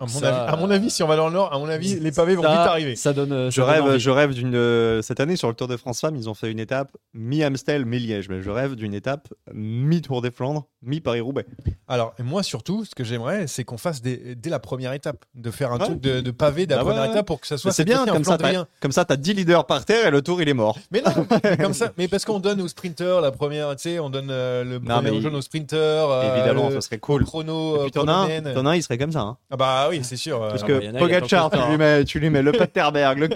À 0.00 0.04
mon, 0.04 0.08
Ça, 0.08 0.28
avis, 0.44 0.52
à 0.54 0.56
mon 0.56 0.70
avis, 0.70 0.88
si 0.90 1.02
on 1.02 1.06
va 1.06 1.16
dans 1.16 1.26
le 1.28 1.34
Nord, 1.34 1.52
à 1.52 1.58
mon 1.58 1.68
avis, 1.68 2.00
les 2.00 2.10
pavés 2.10 2.34
vont 2.34 2.42
Ça- 2.42 2.48
vite 2.48 2.58
arriver. 2.58 2.96
Ça 2.96 3.12
donne. 3.12 3.32
euh, 3.32 3.50
Je 3.50 3.60
ça 3.60 3.66
rêve, 3.66 3.98
je 3.98 4.10
rêve 4.10 4.32
d'une. 4.32 4.54
euh, 4.54 5.02
Cette 5.02 5.20
année, 5.20 5.36
sur 5.36 5.48
le 5.48 5.54
Tour 5.54 5.68
de 5.68 5.76
France 5.76 6.00
Femmes, 6.00 6.16
ils 6.16 6.28
ont 6.28 6.34
fait 6.34 6.50
une 6.50 6.58
étape 6.58 6.90
mi-Amstel, 7.12 7.84
mi-Liège. 7.84 8.28
Mais 8.30 8.40
je 8.42 8.50
rêve 8.50 8.76
d'une 8.76 8.94
étape 8.94 9.28
mi-Tour 9.52 10.22
des 10.22 10.30
Flandres, 10.30 10.64
mi-Paris-Roubaix. 10.82 11.44
Alors, 11.88 12.14
et 12.18 12.22
moi 12.22 12.42
surtout, 12.42 12.84
ce 12.84 12.94
que 12.94 13.04
j'aimerais, 13.04 13.46
c'est 13.46 13.64
qu'on 13.64 13.76
fasse 13.78 14.00
des- 14.00 14.34
dès 14.36 14.48
la 14.50 14.58
première 14.58 14.92
étape, 14.94 15.24
de 15.34 15.50
faire 15.50 15.70
un 15.72 15.78
Ouais. 15.78 15.84
truc 15.84 16.00
de, 16.00 16.20
de 16.22 16.30
pavé 16.30 16.64
de 16.66 16.70
la 16.70 16.76
Ah 16.76 16.84
ouais, 16.84 16.90
première 16.90 17.02
ouais. 17.04 17.10
étape 17.10 17.26
pour 17.26 17.40
que 17.40 17.46
ça 17.46 17.58
soit 17.58 17.72
C'est 17.72 17.84
bien, 17.84 18.06
comme 18.06 18.24
ça, 18.24 18.38
comme 18.80 18.92
ça, 18.92 19.04
t'as 19.04 19.16
10 19.16 19.34
leaders 19.34 19.66
par 19.66 19.84
terre 19.84 20.06
et 20.06 20.10
le 20.10 20.22
tour, 20.22 20.40
il 20.40 20.48
est 20.48 20.54
mort. 20.54 20.78
Mais 20.90 21.02
non, 21.02 21.12
mais 21.44 21.56
comme 21.58 21.74
ça, 21.74 21.92
mais 21.98 22.08
parce 22.08 22.24
qu'on 22.24 22.40
donne 22.40 22.60
aux 22.62 22.68
sprinters 22.68 23.20
la 23.20 23.32
première, 23.32 23.76
tu 23.76 23.82
sais, 23.82 23.98
on 23.98 24.08
donne 24.08 24.28
euh, 24.30 24.64
le 24.64 24.78
Non, 24.78 24.94
premier 24.96 25.10
mais 25.10 25.20
jaune 25.20 25.34
aux 25.34 25.42
sprinters. 25.42 25.78
euh, 26.08 26.36
Évidemment, 26.36 26.68
le 26.70 26.76
ça 26.76 26.80
serait 26.80 26.98
cool. 26.98 27.24
Chrono, 27.24 27.76
Et 27.76 27.78
euh, 27.80 27.82
puis 27.82 27.90
t'en 27.92 28.08
as, 28.08 28.12
un, 28.12 28.26
chronomène. 28.28 28.54
t'en 28.54 28.66
as 28.66 28.70
un, 28.70 28.76
il 28.76 28.82
serait 28.82 28.96
comme 28.98 29.12
ça. 29.12 29.20
hein. 29.20 29.36
Ah 29.50 29.56
bah 29.56 29.88
oui, 29.90 30.00
c'est 30.02 30.16
sûr. 30.16 30.42
euh, 30.42 30.50
Parce 30.50 30.62
Ah 30.62 30.66
que 30.66 30.72
bah, 30.78 30.84
il 30.84 30.98
Pogacar, 30.98 31.50
pas 31.50 31.64
tu 31.64 31.70
lui, 31.70 31.76
mets, 31.78 32.04
tu 32.04 32.20
lui 32.20 32.30
mets 32.30 32.42
le 32.42 32.52
Paterberg, 32.52 33.18
le 33.18 33.28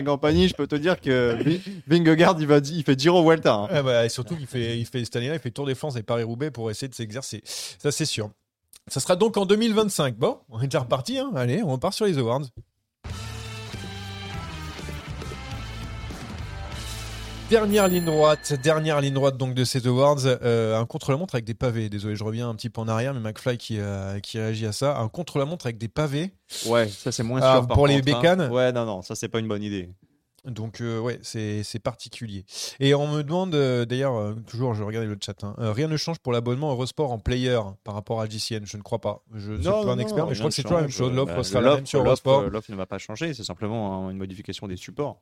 et 0.00 0.04
compagnie, 0.04 0.48
je 0.48 0.54
peux 0.54 0.66
te 0.66 0.76
dire 0.76 1.00
que 1.00 1.36
Vi- 1.42 1.60
Vingegaard, 1.86 2.36
il, 2.38 2.46
va, 2.46 2.58
il 2.58 2.82
fait 2.84 2.98
Giro 2.98 3.22
Vuelta. 3.24 3.54
hein. 3.54 3.68
Ah 3.70 3.82
bah, 3.82 4.04
et 4.04 4.08
surtout 4.08 4.36
qu'il 4.36 4.46
fait, 4.46 4.78
il 4.78 4.86
fait 4.86 5.04
cette 5.04 5.16
année-là, 5.16 5.34
il 5.34 5.40
fait 5.40 5.50
Tour 5.50 5.66
des 5.66 5.74
France 5.74 5.96
et 5.96 6.02
Paris-Roubaix 6.02 6.50
pour 6.50 6.70
essayer 6.70 6.88
de 6.88 6.94
s'exercer. 6.94 7.42
Ça, 7.44 7.90
c'est 7.92 8.04
sûr. 8.04 8.30
Ça 8.86 9.00
sera 9.00 9.16
donc 9.16 9.36
en 9.36 9.46
2025. 9.46 10.14
Bon, 10.16 10.38
on 10.50 10.60
est 10.60 10.66
déjà 10.66 10.80
reparti. 10.80 11.18
Hein. 11.18 11.30
Allez, 11.34 11.62
on 11.62 11.72
repart 11.72 11.94
sur 11.94 12.04
les 12.06 12.18
awards. 12.18 12.42
Dernière 17.50 17.88
ligne 17.88 18.04
droite, 18.06 18.54
dernière 18.62 19.00
ligne 19.00 19.12
droite 19.14 19.36
donc 19.36 19.54
de 19.54 19.64
ces 19.64 19.86
awards, 19.86 20.16
euh, 20.24 20.78
un 20.80 20.86
contre-la-montre 20.86 21.34
avec 21.34 21.44
des 21.44 21.54
pavés. 21.54 21.88
Désolé, 21.90 22.16
je 22.16 22.24
reviens 22.24 22.48
un 22.48 22.54
petit 22.54 22.70
peu 22.70 22.80
en 22.80 22.88
arrière, 22.88 23.12
mais 23.14 23.20
McFly 23.20 23.58
qui, 23.58 23.78
euh, 23.78 24.18
qui 24.20 24.38
réagit 24.38 24.66
à 24.66 24.72
ça. 24.72 24.96
Un 24.98 25.08
contre-la-montre 25.08 25.66
avec 25.66 25.76
des 25.78 25.88
pavés. 25.88 26.32
Ouais, 26.66 26.88
ça 26.88 27.12
c'est 27.12 27.22
moins 27.22 27.40
Ah, 27.42 27.58
sûr. 27.58 27.66
par 27.68 27.76
pour 27.76 27.86
les 27.86 27.96
hein. 27.96 28.00
bécanes? 28.04 28.50
Ouais, 28.50 28.72
non, 28.72 28.86
non, 28.86 29.02
ça 29.02 29.14
c'est 29.14 29.28
pas 29.28 29.40
une 29.40 29.48
bonne 29.48 29.62
idée. 29.62 29.90
Donc 30.46 30.80
euh, 30.80 30.98
ouais, 31.00 31.20
c'est 31.22 31.78
particulier. 31.82 32.44
Et 32.80 32.94
on 32.94 33.08
me 33.08 33.22
demande 33.22 33.54
euh, 33.54 33.84
d'ailleurs 33.84 34.16
euh, 34.16 34.34
toujours, 34.46 34.74
je 34.74 34.82
regardais 34.82 35.06
le 35.08 35.16
chat, 35.22 35.42
hein, 35.44 35.54
rien 35.58 35.86
ne 35.88 35.96
change 35.96 36.18
pour 36.18 36.32
l'abonnement 36.32 36.70
Eurosport 36.72 37.12
en 37.12 37.18
player 37.18 37.58
par 37.82 37.94
rapport 37.94 38.20
à 38.20 38.26
JCN. 38.28 38.64
Je 38.64 38.76
ne 38.78 38.82
crois 38.82 39.00
pas. 39.00 39.22
Je 39.34 39.52
ne 39.52 39.56
suis 39.62 39.64
pas 39.70 39.92
un 39.92 39.98
expert, 39.98 40.26
mais 40.26 40.34
je 40.34 40.40
crois 40.40 40.50
que 40.50 40.54
c'est 40.56 40.62
toujours 40.62 40.76
la 40.78 40.82
même 40.82 40.90
chose. 40.90 41.12
L'offre 41.12 41.42
sera 41.42 41.60
la 41.60 41.74
même 41.76 41.86
sur 41.86 42.00
Eurosport. 42.00 42.42
L'offre 42.50 42.70
ne 42.70 42.76
va 42.76 42.86
pas 42.86 42.98
changer, 42.98 43.32
c'est 43.34 43.44
simplement 43.44 44.06
un- 44.08 44.10
une 44.10 44.18
modification 44.18 44.66
des 44.66 44.76
supports. 44.76 45.20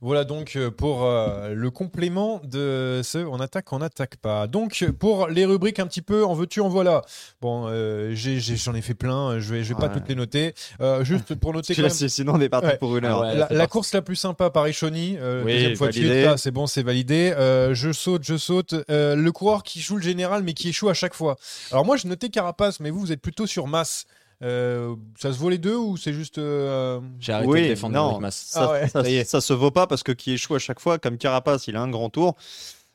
Voilà 0.00 0.24
donc 0.24 0.56
euh, 0.56 0.70
pour 0.70 1.04
euh, 1.04 1.54
le 1.54 1.70
complément 1.70 2.40
de 2.44 3.00
ce 3.04 3.18
on 3.18 3.40
attaque, 3.40 3.72
on 3.72 3.78
n'attaque 3.78 4.16
pas. 4.16 4.46
Donc 4.46 4.84
pour 4.98 5.28
les 5.28 5.44
rubriques 5.44 5.78
un 5.78 5.86
petit 5.86 6.02
peu 6.02 6.24
en 6.24 6.34
veux-tu, 6.34 6.60
en 6.60 6.68
voilà. 6.68 7.02
Bon, 7.40 7.66
euh, 7.68 8.14
j'en 8.14 8.74
ai, 8.74 8.82
fait 8.82 8.94
plein, 8.94 9.38
je 9.38 9.54
vais, 9.54 9.64
je 9.64 9.74
vais 9.74 9.80
pas 9.80 9.88
toutes 9.88 10.08
les 10.08 10.14
noter. 10.14 10.54
Euh, 10.80 11.04
juste 11.04 11.34
pour 11.34 11.52
noter 11.52 11.74
quand 11.76 11.82
même. 11.82 11.90
Sinon, 11.90 12.34
on 12.34 12.40
est 12.40 12.48
parti 12.48 12.60
Ouais. 12.60 12.76
pour 12.76 12.96
une 12.96 13.06
heure. 13.06 13.22
Ah 13.24 13.48
ouais. 13.48 13.56
La, 13.56 13.66
course 13.66 13.94
la 13.94 14.02
plus 14.02 14.16
sympa, 14.16 14.50
Paris-Chauny, 14.50 15.16
Oui, 15.44 15.52
deuxième 15.52 15.76
fois 15.76 15.88
de 15.88 15.92
suite, 15.92 16.06
là, 16.06 16.36
c'est 16.36 16.50
bon, 16.50 16.66
c'est 16.66 16.82
validé. 16.82 17.32
Je 17.72 17.92
saute, 17.92 18.22
je 18.24 18.36
saute. 18.36 18.74
Le 18.88 19.30
coureur 19.30 19.62
qui 19.62 19.80
joue 19.80 19.96
le 19.96 20.02
général, 20.02 20.42
mais 20.42 20.54
qui 20.54 20.68
échoue 20.68 20.88
à 20.88 20.94
chaque 20.94 21.14
fois. 21.14 21.36
Alors 21.70 21.84
moi, 21.84 21.96
je 21.96 22.06
notais 22.06 22.28
Carapace, 22.28 22.80
mais 22.80 22.90
vous, 22.90 23.00
vous 23.00 23.12
êtes 23.12 23.22
plutôt 23.22 23.46
sur 23.46 23.66
masse. 23.66 24.06
Euh, 24.42 24.96
ça 25.18 25.32
se 25.32 25.38
vaut 25.38 25.50
les 25.50 25.58
deux 25.58 25.76
ou 25.76 25.96
c'est 25.96 26.12
juste. 26.14 26.38
euh, 26.38 27.00
J'ai 27.18 27.32
arrêté 27.32 27.50
Oui, 27.50 27.62
de 27.62 27.66
défendre 27.68 27.94
non. 27.94 28.00
Henrik 28.02 28.20
Mas. 28.22 28.36
Ça, 28.36 28.72
Ah 28.94 29.00
ouais. 29.02 29.24
ça, 29.24 29.40
se 29.40 29.52
vaut 29.52 29.70
pas 29.70 29.86
parce 29.86 30.02
que 30.02 30.12
qui 30.12 30.32
échoue 30.32 30.54
à 30.54 30.58
chaque 30.58 30.80
fois, 30.80 30.98
comme 30.98 31.18
Carapace, 31.18 31.66
il 31.66 31.76
a 31.76 31.82
un 31.82 31.90
grand 31.90 32.08
tour. 32.10 32.36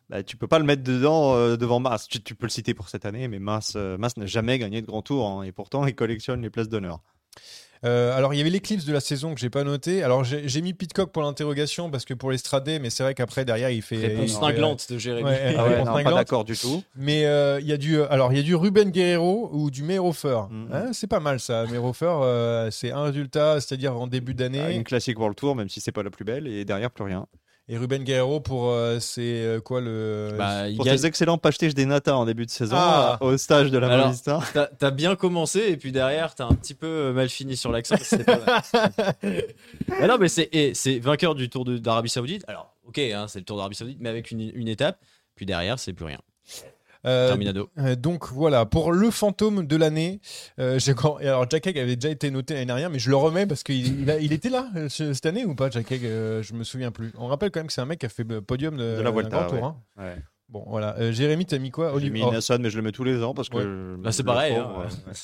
Bah, 0.10 0.22
tu 0.24 0.38
peux 0.38 0.48
pas 0.48 0.60
le 0.60 0.66
mettre 0.66 0.84
dedans 0.84 1.36
euh, 1.36 1.56
devant 1.58 1.80
Mas. 1.80 2.08
Tu, 2.08 2.22
tu 2.22 2.36
peux 2.36 2.46
le 2.46 2.52
citer 2.52 2.74
pour 2.74 2.90
cette 2.90 3.06
année, 3.06 3.28
mais 3.28 3.40
Mas, 3.40 3.74
euh, 3.76 3.96
Mas 4.00 4.18
n'a 4.18 4.26
jamais 4.26 4.58
gagné 4.60 4.82
de 4.82 4.88
grand 4.88 5.02
tour 5.02 5.28
hein, 5.28 5.44
et 5.44 5.52
pourtant 5.52 5.86
il 5.86 5.96
collectionne 5.96 6.42
les 6.42 6.50
places 6.50 6.70
d'honneur. 6.70 7.00
Euh, 7.86 8.18
alors, 8.18 8.34
il 8.34 8.38
y 8.38 8.42
avait 8.42 8.50
l'éclipse 8.50 8.86
de 8.86 8.94
la 8.94 9.00
saison 9.00 9.34
que 9.34 9.40
j'ai 9.40 9.50
pas 9.50 9.64
noté. 9.64 10.02
Alors, 10.04 10.24
j'ai 10.24 10.62
mis 10.62 10.74
Pitcock 10.74 11.12
pour 11.12 11.22
l'interrogation 11.22 11.90
parce 11.92 12.04
que 12.06 12.14
pour 12.14 12.32
l'Estradé, 12.32 12.80
mais 12.80 12.90
c'est 12.90 13.04
vrai 13.04 13.14
qu'après, 13.14 13.46
derrière, 13.46 13.70
il 13.70 13.82
fait. 13.82 13.98
Réponse 13.98 14.24
il 14.26 14.34
fait- 14.34 14.40
cinglante 14.40 14.92
de 14.92 14.98
Jérémy. 14.98 15.30
Ouais, 15.30 15.56
Ah 15.58 15.64
ouais, 15.64 15.70
réponse 15.76 15.88
non, 15.88 16.04
pas 16.04 16.14
d'accord 16.14 16.44
du 16.46 16.58
tout. 16.58 16.84
Mais 16.96 17.26
euh, 17.26 17.60
il 17.62 17.68
y 17.68 17.74
a 17.74 17.78
du 17.78 18.02
alors 18.02 18.32
il 18.34 18.38
y 18.38 18.40
a 18.40 18.44
du 18.44 18.56
Ruben 18.56 18.90
Guerrero 18.90 19.50
ou 19.54 19.70
du 19.72 19.84
Mayhofer. 19.84 20.42
Mhm. 20.50 20.70
Hein, 20.74 20.90
c'est 20.94 21.08
pas 21.08 21.20
mal 21.20 21.40
ça. 21.40 21.66
Euh, 21.66 22.70
c'est 22.72 22.92
un 22.92 23.04
résultat, 23.04 23.62
c'est-à-dire 23.62 23.96
en 24.00 24.08
début 24.08 24.32
Ah, 24.34 24.40
d'année. 24.40 24.76
Une 24.76 24.84
classique 24.84 25.20
World 25.20 25.36
Tour, 25.38 25.56
même 25.56 25.70
si 25.70 25.80
c'est 25.82 25.92
pas 25.92 26.04
la 26.04 26.10
plus 26.10 26.26
belle, 26.26 26.48
et 26.48 26.66
derrière 26.66 26.92
plus 26.92 27.04
rien. 27.04 27.28
Et 27.68 27.78
Ruben 27.80 28.04
Guerrero 28.04 28.40
pour 28.42 28.70
euh, 28.70 29.00
c'est 29.00 29.22
euh, 29.44 29.60
quoi 29.60 29.82
le 29.82 30.36
Bah, 30.38 30.70
il 30.70 30.76
Pour 30.76 30.86
tes 30.86 31.04
excellents 31.08 31.40
pachetage 31.40 31.74
des 31.74 31.88
Nata 31.88 32.16
en 32.16 32.26
début 32.26 32.46
de 32.46 32.52
saison, 32.52 32.76
Ah. 32.78 33.18
euh, 33.22 33.26
au 33.26 33.38
stage 33.38 33.72
de 33.72 33.78
la 33.80 33.88
Alors, 33.88 34.06
Movistar. 34.08 34.44
T'as 34.78 34.92
bien 34.92 35.16
commencé 35.16 35.62
et 35.70 35.76
puis 35.76 35.92
derrière 35.92 36.36
t'as 36.36 36.46
un 36.46 36.54
petit 36.54 36.76
peu 36.76 36.86
euh, 36.86 37.12
mal 37.14 37.28
fini 37.28 37.58
sur 37.58 37.72
l'accent. 37.72 37.96
non 39.24 40.18
mais 40.20 40.28
c'est 40.28 41.00
vainqueur 41.00 41.34
du 41.36 41.50
Tour 41.50 41.66
de- 41.66 41.78
d'Arabie 41.80 42.10
Saoudite. 42.10 42.44
Alors 42.48 42.72
ok 42.88 43.00
hein, 43.00 43.26
c'est 43.28 43.40
le 43.40 43.46
Tour 43.46 43.58
d'Arabie 43.58 43.76
Saoudite 43.76 43.98
mais 44.00 44.10
avec 44.10 44.30
une, 44.32 44.42
une 44.54 44.68
étape. 44.68 45.00
Puis 45.36 45.46
derrière 45.48 45.80
c'est 45.80 45.94
plus 45.94 46.06
rien. 46.06 46.20
Euh, 47.06 47.28
Terminado. 47.28 47.70
euh, 47.78 47.96
donc 47.96 48.32
voilà, 48.32 48.66
pour 48.66 48.92
le 48.92 49.12
fantôme 49.12 49.68
de 49.68 49.76
l'année, 49.76 50.20
euh, 50.60 50.80
j'ai 50.80 50.94
quand- 50.94 51.18
alors 51.18 51.46
Jack 51.50 51.68
Egg 51.68 51.78
avait 51.78 51.96
déjà 51.96 52.10
été 52.12 52.32
noté 52.32 52.54
l'année 52.56 52.66
dernière, 52.66 52.90
mais 52.90 53.00
je 53.00 53.10
le 53.10 53.16
remets 53.16 53.46
parce 53.46 53.64
qu'il 53.64 54.10
il 54.22 54.34
était 54.34 54.50
là 54.50 54.70
ce- 54.90 55.14
cette 55.14 55.26
année 55.26 55.46
ou 55.46 55.56
pas, 55.56 55.70
Jack 55.70 55.92
Egg 55.92 56.06
euh, 56.06 56.42
Je 56.44 56.54
me 56.54 56.64
souviens 56.64 56.92
plus. 56.92 57.12
On 57.18 57.28
rappelle 57.28 57.52
quand 57.52 57.60
même 57.60 57.68
que 57.68 57.74
c'est 57.74 57.82
un 57.82 57.86
mec 57.86 58.00
qui 58.00 58.06
a 58.06 58.10
fait 58.10 58.24
le 58.28 58.42
podium 58.42 58.76
de, 58.78 58.98
De 58.98 59.02
la 59.02 59.12
grand 59.12 59.22
tour. 59.48 59.54
ouais. 59.54 59.62
hein. 59.64 59.76
Ouais. 59.98 60.16
Bon 60.50 60.64
voilà, 60.68 60.96
Euh, 61.00 61.12
Jérémy, 61.12 61.46
t'as 61.46 61.58
mis 61.58 61.72
quoi 61.72 61.90
J'ai 61.90 61.96
Olivier 61.96 62.12
mis 62.14 62.22
oh, 62.24 62.32
mais 62.60 62.70
je 62.70 62.76
le 62.78 62.82
mets 62.84 62.92
tous 62.92 63.04
les 63.04 63.24
ans 63.24 63.34
parce 63.34 63.50
que. 63.50 63.58
Ouais. 63.58 63.98
Bah, 64.04 64.12
c'est 64.12 64.24
pareil. 64.24 64.56
hein. 64.56 64.68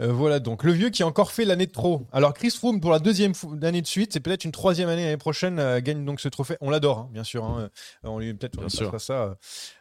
Euh, 0.00 0.12
voilà 0.12 0.40
donc 0.40 0.64
le 0.64 0.72
vieux 0.72 0.90
qui 0.90 1.02
a 1.02 1.06
encore 1.06 1.30
fait 1.30 1.44
l'année 1.44 1.66
de 1.66 1.72
trop. 1.72 2.06
Alors 2.12 2.32
Chris 2.32 2.50
Froome 2.50 2.80
pour 2.80 2.90
la 2.90 2.98
deuxième 2.98 3.32
année 3.62 3.82
de 3.82 3.86
suite, 3.86 4.12
c'est 4.12 4.20
peut-être 4.20 4.44
une 4.44 4.52
troisième 4.52 4.88
année 4.88 5.04
l'année 5.04 5.16
prochaine 5.16 5.58
euh, 5.58 5.80
gagne 5.80 6.04
donc 6.04 6.20
ce 6.20 6.28
trophée. 6.28 6.56
On 6.60 6.70
l'adore 6.70 6.98
hein, 6.98 7.08
bien 7.12 7.24
sûr. 7.24 7.44
hein. 7.44 7.70
Euh, 8.04 8.08
on 8.08 8.18
lui 8.18 8.32
peut-être 8.34 8.58
on 8.58 8.62
passera 8.62 8.98
ça, 8.98 9.22
euh, 9.22 9.34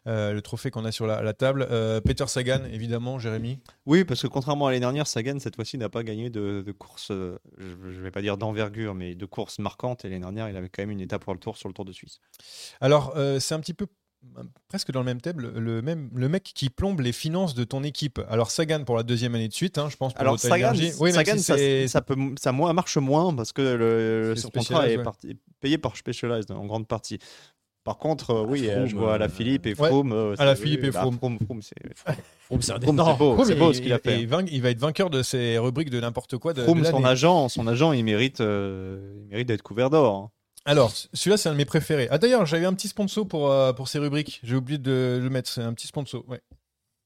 euh, 0.07 0.33
le 0.33 0.41
trophée 0.41 0.71
qu'on 0.71 0.83
a 0.85 0.91
sur 0.91 1.07
la, 1.07 1.21
la 1.21 1.33
table. 1.33 1.67
Euh, 1.71 2.01
Peter 2.01 2.27
Sagan 2.27 2.63
évidemment, 2.71 3.17
Jérémy. 3.17 3.59
Oui, 3.85 4.03
parce 4.03 4.21
que 4.21 4.27
contrairement 4.27 4.67
à 4.67 4.71
l'année 4.71 4.81
dernière, 4.81 5.07
Sagan 5.07 5.39
cette 5.39 5.55
fois-ci 5.55 5.77
n'a 5.77 5.89
pas 5.89 6.03
gagné 6.03 6.29
de, 6.29 6.63
de 6.65 6.71
course, 6.71 7.11
euh, 7.11 7.39
je 7.57 7.65
ne 7.65 8.01
vais 8.01 8.11
pas 8.11 8.21
dire 8.21 8.37
d'envergure, 8.37 8.95
mais 8.95 9.15
de 9.15 9.25
course 9.25 9.59
marquante. 9.59 10.03
Et 10.05 10.09
l'année 10.09 10.21
dernière, 10.21 10.49
il 10.49 10.57
avait 10.57 10.69
quand 10.69 10.81
même 10.81 10.91
une 10.91 11.01
étape 11.01 11.23
pour 11.23 11.33
le 11.33 11.39
Tour 11.39 11.55
sur 11.57 11.69
le 11.69 11.73
Tour 11.73 11.85
de 11.85 11.93
Suisse. 11.93 12.19
Alors 12.81 13.13
euh, 13.15 13.39
c'est 13.39 13.55
un 13.55 13.59
petit 13.59 13.73
peu 13.73 13.87
presque 14.67 14.91
dans 14.91 14.99
le 14.99 15.05
même 15.05 15.21
thème, 15.21 15.39
le, 15.39 15.81
même 15.81 16.09
le 16.13 16.29
mec 16.29 16.43
qui 16.43 16.69
plombe 16.69 16.99
les 17.01 17.11
finances 17.11 17.53
de 17.55 17.63
ton 17.63 17.83
équipe. 17.83 18.19
Alors 18.29 18.51
Sagan 18.51 18.83
pour 18.83 18.97
la 18.97 19.03
deuxième 19.03 19.35
année 19.35 19.47
de 19.47 19.53
suite, 19.53 19.77
hein, 19.77 19.87
je 19.89 19.97
pense. 19.97 20.13
Pour 20.13 20.21
Alors 20.21 20.39
Sagan, 20.39 20.73
oui, 20.99 21.11
Sagan, 21.11 21.37
si 21.37 21.43
ça, 21.43 21.87
ça 21.87 22.01
peut, 22.01 22.15
ça 22.39 22.51
moins- 22.51 22.73
marche 22.73 22.97
moins 22.97 23.33
parce 23.33 23.53
que 23.53 23.61
le, 23.61 24.35
son 24.35 24.49
contrat 24.49 24.89
est, 24.89 24.97
ouais. 24.97 25.35
payé 25.59 25.77
par 25.77 25.95
Specialized 25.97 26.51
en 26.51 26.65
grande 26.65 26.87
partie. 26.87 27.19
Par 27.85 27.97
contre, 27.97 28.31
euh, 28.31 28.45
oui, 28.45 28.67
Froome, 28.67 28.85
je 28.85 28.95
vois 28.95 29.15
à 29.15 29.17
la 29.17 29.25
euh, 29.25 29.29
Philippe 29.29 29.65
et 29.65 29.73
ouais, 29.73 29.87
Froome. 29.87 30.11
euh, 30.11 30.35
à 30.37 30.45
la 30.45 30.55
Philippe 30.55 30.83
et 30.83 30.91
bah, 30.91 30.99
Froome. 30.99 31.17
Froome, 31.17 31.61
c'est 31.61 31.73
un 32.51 32.61
c'est 32.61 32.85
beau, 33.17 33.35
beau 33.35 33.73
ce 33.73 33.81
qu'il 33.81 33.93
a 33.93 33.99
fait. 33.99 34.21
il, 34.21 34.27
va 34.61 34.69
être 34.69 34.79
vainqueur 34.79 35.09
de 35.09 35.23
ces 35.23 35.57
rubriques 35.57 35.89
de 35.89 35.99
n'importe 35.99 36.37
quoi 36.37 36.53
de, 36.53 36.65
son 36.65 37.03
agent, 37.03 37.49
son 37.49 37.67
agent, 37.67 37.93
il 37.93 38.03
mérite, 38.03 38.41
euh, 38.41 39.13
il 39.23 39.29
mérite 39.29 39.47
d'être 39.47 39.63
couvert 39.63 39.89
d'or. 39.89 40.15
hein. 40.15 40.31
Alors, 40.65 40.91
celui-là, 41.13 41.37
c'est 41.37 41.49
un 41.49 41.53
de 41.53 41.57
mes 41.57 41.65
préférés. 41.65 42.07
Ah, 42.11 42.17
d'ailleurs, 42.17 42.45
j'avais 42.45 42.65
un 42.65 42.73
petit 42.73 42.87
sponsor 42.89 43.27
pour, 43.27 43.51
euh, 43.51 43.73
pour 43.73 43.87
ces 43.87 43.99
rubriques. 43.99 44.39
J'ai 44.43 44.55
oublié 44.55 44.77
de 44.77 45.19
le 45.21 45.29
mettre. 45.29 45.49
C'est 45.49 45.61
un 45.61 45.73
petit 45.73 45.87
sponsor. 45.87 46.23
Ouais. 46.27 46.41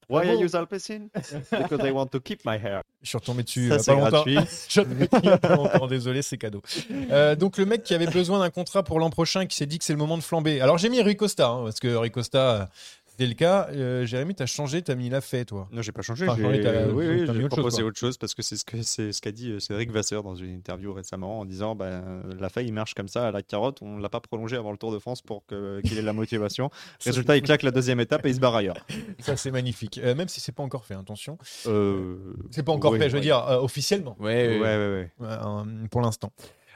Why 0.10 0.28
I 0.28 0.44
use 0.44 0.54
Alpecin? 0.54 1.08
Because 1.14 1.80
I 1.82 1.92
want 1.92 2.08
to 2.08 2.20
keep 2.20 2.42
my 2.46 2.58
hair. 2.58 2.82
Je 3.02 3.08
suis 3.10 3.18
retombé 3.18 3.44
dessus 3.44 3.70
Ça, 3.70 3.76
il 3.76 3.78
y 3.78 3.80
a 3.80 3.80
c'est 3.80 3.92
pas 3.94 4.00
longtemps. 4.00 4.10
gratuit. 4.10 4.36
Je 4.68 4.82
suis 4.82 5.38
pas 5.40 5.56
longtemps. 5.56 5.88
Désolé, 5.88 6.22
c'est 6.22 6.38
cadeau. 6.38 6.62
Euh, 7.10 7.36
donc, 7.36 7.58
le 7.58 7.66
mec 7.66 7.84
qui 7.84 7.94
avait 7.94 8.08
besoin 8.08 8.40
d'un 8.40 8.50
contrat 8.50 8.84
pour 8.84 9.00
l'an 9.00 9.10
prochain, 9.10 9.46
qui 9.46 9.56
s'est 9.56 9.66
dit 9.66 9.80
que 9.80 9.86
c'est 9.86 9.94
le 9.94 10.00
moment 10.00 10.18
de 10.18 10.24
flamber. 10.24 10.60
Alors, 10.60 10.78
j'ai 10.78 10.90
mis 10.90 11.02
Rui 11.02 11.16
Costa, 11.16 11.48
hein, 11.48 11.64
parce 11.64 11.80
que 11.80 11.96
Rui 11.96 12.12
Costa, 12.12 12.38
euh, 12.40 12.66
c'était 13.14 13.28
le 13.28 13.36
cas. 13.36 13.68
Euh, 13.72 14.06
Jérémy, 14.06 14.34
t'as 14.36 14.46
changé, 14.48 14.82
t'as 14.82 14.96
mis 14.96 15.10
la 15.10 15.22
fait, 15.22 15.46
toi. 15.46 15.68
Non, 15.72 15.82
j'ai 15.82 15.92
pas 15.92 16.02
changé. 16.02 16.28
Enfin, 16.28 16.36
j'ai 16.38 16.44
changé, 16.44 16.62
t'as- 16.62 16.88
oui, 16.88 17.06
oui, 17.08 17.26
chose, 17.28 17.48
proposé 17.48 17.78
quoi. 17.78 17.86
autre 17.90 18.00
chose 18.00 18.18
parce 18.18 18.34
que 18.34 18.42
c'est 18.42 18.58
ce 18.58 18.66
que 18.66 18.82
c'est 18.82 19.12
ce 19.12 19.22
qu'a 19.22 19.32
dit 19.32 19.52
euh, 19.52 19.60
Cédric 19.60 19.92
Vasseur 19.92 20.24
dans 20.24 20.36
une 20.36 20.54
interview 20.54 20.94
récemment 20.94 21.40
en 21.40 21.46
disant 21.46 21.76
bah, 21.76 22.02
la 22.40 22.50
faille 22.50 22.66
il 22.68 22.74
marche 22.74 22.94
comme 22.96 23.08
ça 23.08 23.28
à 23.28 23.32
la 23.32 23.42
carotte, 23.44 23.80
on 23.82 23.98
l'a 23.98 24.10
pas 24.10 24.20
prolongé 24.20 24.56
avant 24.56 24.72
le 24.72 24.78
Tour 24.78 24.92
de 24.92 25.00
France 25.00 25.22
pour 25.22 25.46
que- 25.46 25.80
qu'il 25.82 25.98
ait 25.98 26.02
la 26.02 26.14
motivation. 26.14 26.70
Résultat, 27.06 27.38
il 27.38 27.44
claque 27.44 27.64
la 27.64 27.72
deuxième 27.72 28.00
étape 28.00 28.26
et 28.26 28.30
il 28.30 28.36
se 28.36 28.40
barre 28.40 28.56
ailleurs. 28.56 28.78
Ça, 29.20 29.38
c'est 29.38 29.52
magnifique. 29.52 30.00
Euh, 30.04 30.16
même 30.16 30.28
si 30.28 30.40
c'est 30.40 30.52
pas 30.52 30.64
encore 30.64 30.86
fait, 30.86 30.96
attention. 30.96 31.38
Euh, 31.68 32.16
C'est 32.52 32.64
pas 32.64 32.72
encore 32.72 32.92
oui, 32.94 33.00
fait, 33.00 33.10
je 33.10 33.16
veux 33.16 33.22
dire, 33.22 33.38
euh, 33.48 33.60
officiellement. 33.60 34.16
Ouais, 34.20 34.58
Ouais, 34.58 34.60
ouais, 34.60 35.10
ouais. 35.20 35.28
euh, 35.28 35.64
pour 35.92 36.02
l'instant. 36.02 36.32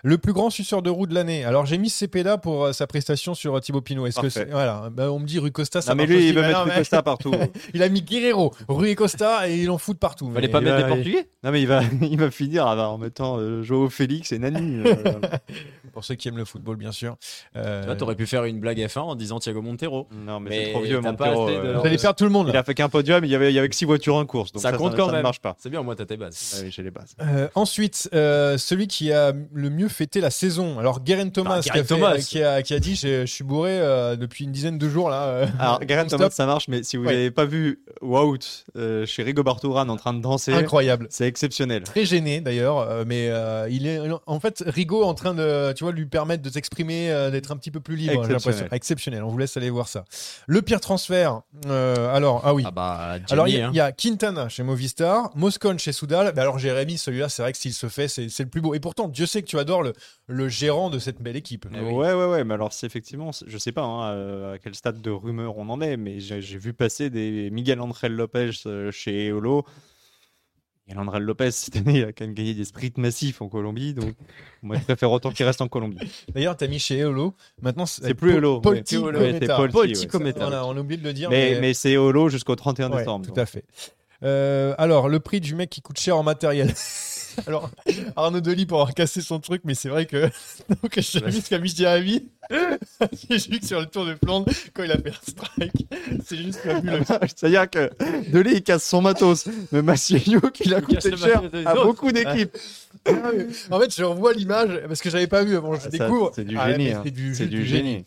Le 0.07 0.17
plus 0.17 0.31
grand 0.31 0.49
suceur 0.49 0.81
de 0.81 0.89
roue 0.89 1.05
de 1.05 1.13
l'année. 1.13 1.43
Alors 1.43 1.65
j'ai 1.65 1.77
mis 1.77 1.89
Cepeda 1.89 2.37
pour 2.37 2.63
euh, 2.65 2.71
sa 2.71 2.87
prestation 2.87 3.33
sur 3.33 3.57
euh, 3.57 3.59
Thibaut 3.59 3.81
Pinot. 3.81 4.05
Est-ce 4.07 4.21
que 4.21 4.29
c'est 4.29 4.49
voilà 4.49 4.89
bah, 4.89 5.11
On 5.11 5.19
me 5.19 5.25
dit 5.25 5.37
Rui 5.37 5.51
Costa, 5.51 5.81
ça 5.81 5.91
Non, 5.91 5.97
mais 5.97 6.03
marche 6.03 6.09
lui, 6.11 6.17
aussi. 6.19 6.29
il 6.29 6.33
veut 6.35 6.41
Bah 6.43 6.47
mettre 6.47 6.59
non, 6.59 6.63
Rui 6.65 6.71
mais- 6.73 6.77
Costa 6.79 7.03
partout. 7.03 7.33
il 7.73 7.83
a 7.83 7.89
mis 7.89 8.01
Guerrero, 8.03 8.53
Rui 8.69 8.95
Costa 8.95 9.49
et 9.49 9.57
il 9.57 9.69
en 9.69 9.77
fout 9.77 9.99
partout. 9.99 10.31
Fallait 10.31 10.47
Mais- 10.47 10.51
pas 10.53 10.61
mettre 10.61 10.77
va- 10.77 10.83
des 10.83 10.87
Portugais 10.87 11.29
non, 11.43 11.51
mais 11.51 11.61
il 11.61 11.67
va, 11.67 11.81
il 12.01 12.17
va 12.17 12.31
finir 12.31 12.65
en 12.67 12.97
mettant 12.97 13.37
euh, 13.37 13.63
Joao 13.63 13.89
Félix 13.89 14.31
et 14.31 14.39
Nani. 14.39 14.81
euh, 14.85 14.95
Pour 15.93 16.05
ceux 16.05 16.15
qui 16.15 16.27
aiment 16.27 16.37
le 16.37 16.45
football, 16.45 16.75
bien 16.77 16.91
sûr. 16.91 17.15
Euh, 17.55 17.81
Tu 17.81 17.85
vois, 17.87 17.95
t'aurais 17.95 18.15
pu 18.15 18.27
faire 18.27 18.43
une 18.45 18.59
blague 18.59 18.77
F1 18.79 18.99
en 18.99 19.15
disant 19.15 19.39
Thiago 19.39 19.61
Montero. 19.61 20.07
non, 20.13 20.39
mais, 20.39 20.49
Mais 20.51 20.65
c'est 20.67 20.71
trop 20.71 20.81
vieux, 20.83 20.99
t'as 21.01 21.13
pas 21.13 21.25
Montero. 21.31 21.47
assez 21.47 21.55
de- 21.55 21.59
euh, 21.59 21.77
Vous 21.79 21.85
allez 21.85 21.97
perdre 21.97 22.15
tout 22.15 22.23
le 22.23 22.29
monde. 22.29 22.47
Il 22.49 22.55
a 22.57 22.63
fait 22.63 22.75
qu'un 22.75 22.87
podium, 22.89 23.25
il 23.25 23.31
y 23.31 23.35
avait, 23.35 23.51
il 23.51 23.55
y 23.55 23.59
avait 23.59 23.67
que 23.69 23.75
six 23.75 23.85
voitures 23.85 24.15
en 24.15 24.25
course. 24.25 24.51
Donc 24.53 24.61
ça, 24.61 24.71
ça, 24.71 24.77
compte 24.77 24.91
ça, 24.91 24.97
quand 24.97 25.05
ça 25.07 25.11
même. 25.11 25.19
ne 25.19 25.23
marche 25.23 25.39
pas. 25.41 25.55
C'est 25.59 25.69
bien, 25.69 25.79
au 25.81 25.83
moins 25.83 25.95
t'as 25.95 26.05
tes 26.05 26.15
bases. 26.17 26.55
Ah 26.57 26.61
oui, 26.63 26.71
j'ai 26.71 26.83
les 26.83 26.91
bases. 26.91 27.15
Euh, 27.21 27.47
ensuite, 27.55 28.09
euh, 28.13 28.57
celui 28.57 28.87
qui 28.87 29.11
a 29.11 29.33
le 29.53 29.69
mieux 29.69 29.87
fêté 29.97 30.21
la 30.21 30.29
saison. 30.29 30.77
Alors, 30.79 31.01
Guerin 31.01 31.29
Thomas, 31.29 31.61
qui, 31.61 31.69
a 31.69 31.73
Guerin 31.73 31.83
fait- 31.85 31.95
Thomas. 31.95 32.17
qui, 32.17 32.43
a, 32.43 32.61
qui 32.61 32.73
a 32.73 32.79
dit 32.79 32.95
Je, 32.95 33.25
suis 33.25 33.43
bourré 33.43 33.71
euh, 33.79 34.15
depuis 34.15 34.43
une 34.45 34.51
dizaine 34.51 34.77
de 34.77 34.87
jours 34.89 35.09
là. 35.09 35.23
euh, 35.23 35.47
Alors, 35.59 35.79
non-stop. 35.89 36.07
Thomas, 36.19 36.29
ça 36.29 36.45
marche, 36.45 36.67
mais 36.67 36.83
si 36.83 36.97
vous 36.97 37.05
Ouais. 37.05 37.13
n'avez 37.13 37.31
pas 37.31 37.45
vu 37.45 37.79
Wout 38.01 38.37
euh, 38.75 39.05
chez 39.05 39.23
Rigoberto 39.23 39.69
Urán 39.69 39.89
en 39.89 39.97
train 39.97 40.13
de 40.13 40.21
danser, 40.21 40.53
Incroyable. 40.53 41.07
c'est 41.09 41.25
exceptionnel. 41.27 41.83
Très 41.83 42.05
gêné 42.05 42.41
d'ailleurs, 42.41 43.05
mais 43.05 43.31
il 43.69 43.87
est 43.87 43.99
en 44.25 44.39
fait 44.39 44.63
Rigaud 44.65 45.03
en 45.03 45.13
train 45.13 45.33
de, 45.33 45.73
tu 45.73 45.83
vois, 45.83 45.91
lui 45.93 46.05
permettre 46.05 46.43
de 46.43 46.49
s'exprimer, 46.49 47.29
d'être 47.31 47.51
un 47.51 47.57
petit 47.57 47.71
peu 47.71 47.79
plus 47.79 47.95
libre. 47.95 48.23
J'ai 48.23 48.33
l'impression. 48.33 48.49
Exceptionnel. 48.49 48.69
Exceptionnel. 48.73 49.23
On 49.23 49.29
vous 49.29 49.37
laisse 49.37 49.57
aller 49.57 49.69
voir 49.69 49.87
ça. 49.87 50.05
Le 50.47 50.61
pire 50.61 50.79
transfert. 50.79 51.41
alors, 51.67 52.41
ah 52.45 52.53
oui. 52.53 52.63
Ah 52.65 52.71
bah, 52.71 53.15
Alors, 53.31 53.47
il 53.47 53.55
y, 53.57 53.61
a- 53.61 53.67
hein. 53.67 53.71
il 53.73 53.77
y 53.77 53.81
a 53.81 53.91
Quintana 53.91 54.49
chez 54.49 54.63
Movistar, 54.63 55.31
Moscon 55.35 55.77
chez 55.77 55.91
Soudal. 55.91 56.31
Mais 56.35 56.41
alors, 56.41 56.59
Jérémy, 56.59 56.97
celui-là, 56.97 57.29
c'est 57.29 57.41
vrai 57.41 57.51
que 57.51 57.57
s'il 57.57 57.73
se 57.73 57.87
fait, 57.87 58.07
c'est 58.07 58.27
le 58.39 58.49
plus 58.49 58.61
beau. 58.61 58.73
Et 58.73 58.79
pourtant, 58.79 59.07
Dieu 59.07 59.25
sait 59.25 59.41
que 59.41 59.47
tu 59.47 59.57
adores 59.59 59.76
le, 59.81 59.93
le 60.27 60.47
gérant 60.49 60.89
de 60.89 60.99
cette 60.99 61.21
belle 61.21 61.35
équipe. 61.35 61.65
Oui. 61.71 61.79
Ouais, 61.79 62.13
ouais, 62.13 62.25
ouais, 62.25 62.43
mais 62.43 62.53
alors 62.53 62.73
c'est 62.73 62.85
effectivement, 62.85 63.31
je 63.45 63.57
sais 63.57 63.71
pas 63.71 63.83
hein, 63.83 64.11
euh, 64.13 64.53
à 64.55 64.57
quel 64.59 64.75
stade 64.75 65.01
de 65.01 65.11
rumeur 65.11 65.57
on 65.57 65.69
en 65.69 65.81
est, 65.81 65.97
mais 65.97 66.19
j'ai 66.19 66.39
vu 66.57 66.73
passer 66.73 67.09
des 67.09 67.49
Miguel 67.51 67.79
André 67.81 68.09
Lopez 68.09 68.51
euh, 68.65 68.91
chez 68.91 69.27
Eolo. 69.27 69.65
Miguel 70.87 71.01
André 71.01 71.19
Lopez, 71.19 71.51
cette 71.51 71.75
année, 71.75 71.97
il 71.99 72.03
a 72.05 72.13
quand 72.13 72.23
même 72.25 72.33
gagné 72.33 72.53
des 72.53 72.63
sprints 72.63 72.97
massifs 72.97 73.41
en 73.41 73.49
Colombie, 73.49 73.93
donc 73.93 74.13
moi 74.61 74.77
je 74.77 74.83
préfère 74.83 75.11
autant 75.11 75.31
qu'il 75.31 75.45
reste 75.45 75.59
en 75.61 75.67
Colombie. 75.67 75.97
D'ailleurs, 76.33 76.55
t'as 76.55 76.67
mis 76.67 76.79
chez 76.79 76.99
Eolo. 77.01 77.33
Maintenant, 77.61 77.85
C'est 77.85 78.13
plus 78.13 78.31
Paul- 78.31 78.43
Eolo. 78.45 78.61
Voilà, 80.37 80.65
on 80.65 80.77
a 80.77 80.79
oublié 80.79 80.97
de 81.01 81.05
le 81.05 81.13
dire. 81.13 81.29
Mais, 81.29 81.59
mais 81.59 81.73
c'est 81.73 81.91
Eolo 81.93 82.29
jusqu'au 82.29 82.55
31 82.55 82.89
Ouais, 82.91 82.99
décembre. 82.99 83.25
tout 83.25 83.31
donc. 83.31 83.37
à 83.39 83.45
fait. 83.45 83.65
Euh, 84.23 84.73
alors, 84.77 85.09
le 85.09 85.19
prix 85.19 85.41
du 85.41 85.55
mec 85.55 85.69
qui 85.69 85.81
coûte 85.81 85.99
cher 85.99 86.17
en 86.17 86.23
matériel. 86.23 86.73
Alors, 87.45 87.69
Arnaud 88.15 88.41
Delis 88.41 88.65
pour 88.65 88.79
avoir 88.79 88.93
cassé 88.95 89.21
son 89.21 89.39
truc, 89.39 89.61
mais 89.65 89.75
c'est 89.75 89.89
vrai 89.89 90.05
que 90.05 90.29
donc 90.69 90.97
j'ai 90.99 91.19
vu 91.25 91.33
ce 91.41 91.49
qu'a 91.49 91.59
mis 91.59 91.69
Jérémy. 91.75 92.27
J'ai 93.29 93.37
vu 93.49 93.59
que 93.59 93.65
sur 93.65 93.79
le 93.79 93.85
Tour 93.85 94.05
de 94.05 94.15
Flandre, 94.15 94.47
quand 94.73 94.83
il 94.83 94.91
a 94.91 94.97
fait 94.97 95.09
un 95.09 95.29
strike, 95.29 95.87
c'est 96.25 96.37
juste 96.37 96.59
fabuleux. 96.59 97.01
C'est-à-dire 97.21 97.69
que 97.69 97.91
Delay, 98.31 98.53
il 98.55 98.63
casse 98.63 98.83
son 98.85 99.01
matos. 99.01 99.47
Mais 99.71 99.81
Massiello, 99.81 100.39
qui 100.51 100.69
l'a 100.69 100.81
coûté 100.81 101.11
le 101.11 101.17
cher 101.17 101.43
à 101.65 101.75
beaucoup 101.75 102.11
d'équipes. 102.11 102.55
En 103.69 103.79
fait, 103.79 103.95
je 103.95 104.03
revois 104.03 104.33
l'image 104.33 104.81
parce 104.87 105.01
que 105.01 105.09
j'avais 105.09 105.27
pas 105.27 105.43
vu 105.43 105.55
avant, 105.55 105.75
je 105.75 105.81
Ça, 105.81 105.89
découvre. 105.89 106.31
C'est 106.35 106.45
du 106.45 106.57
Ah, 106.57 106.71
génie. 106.71 106.91
hein. 106.91 107.03
C'est 107.33 107.47
du 107.47 107.65
génie. 107.65 108.05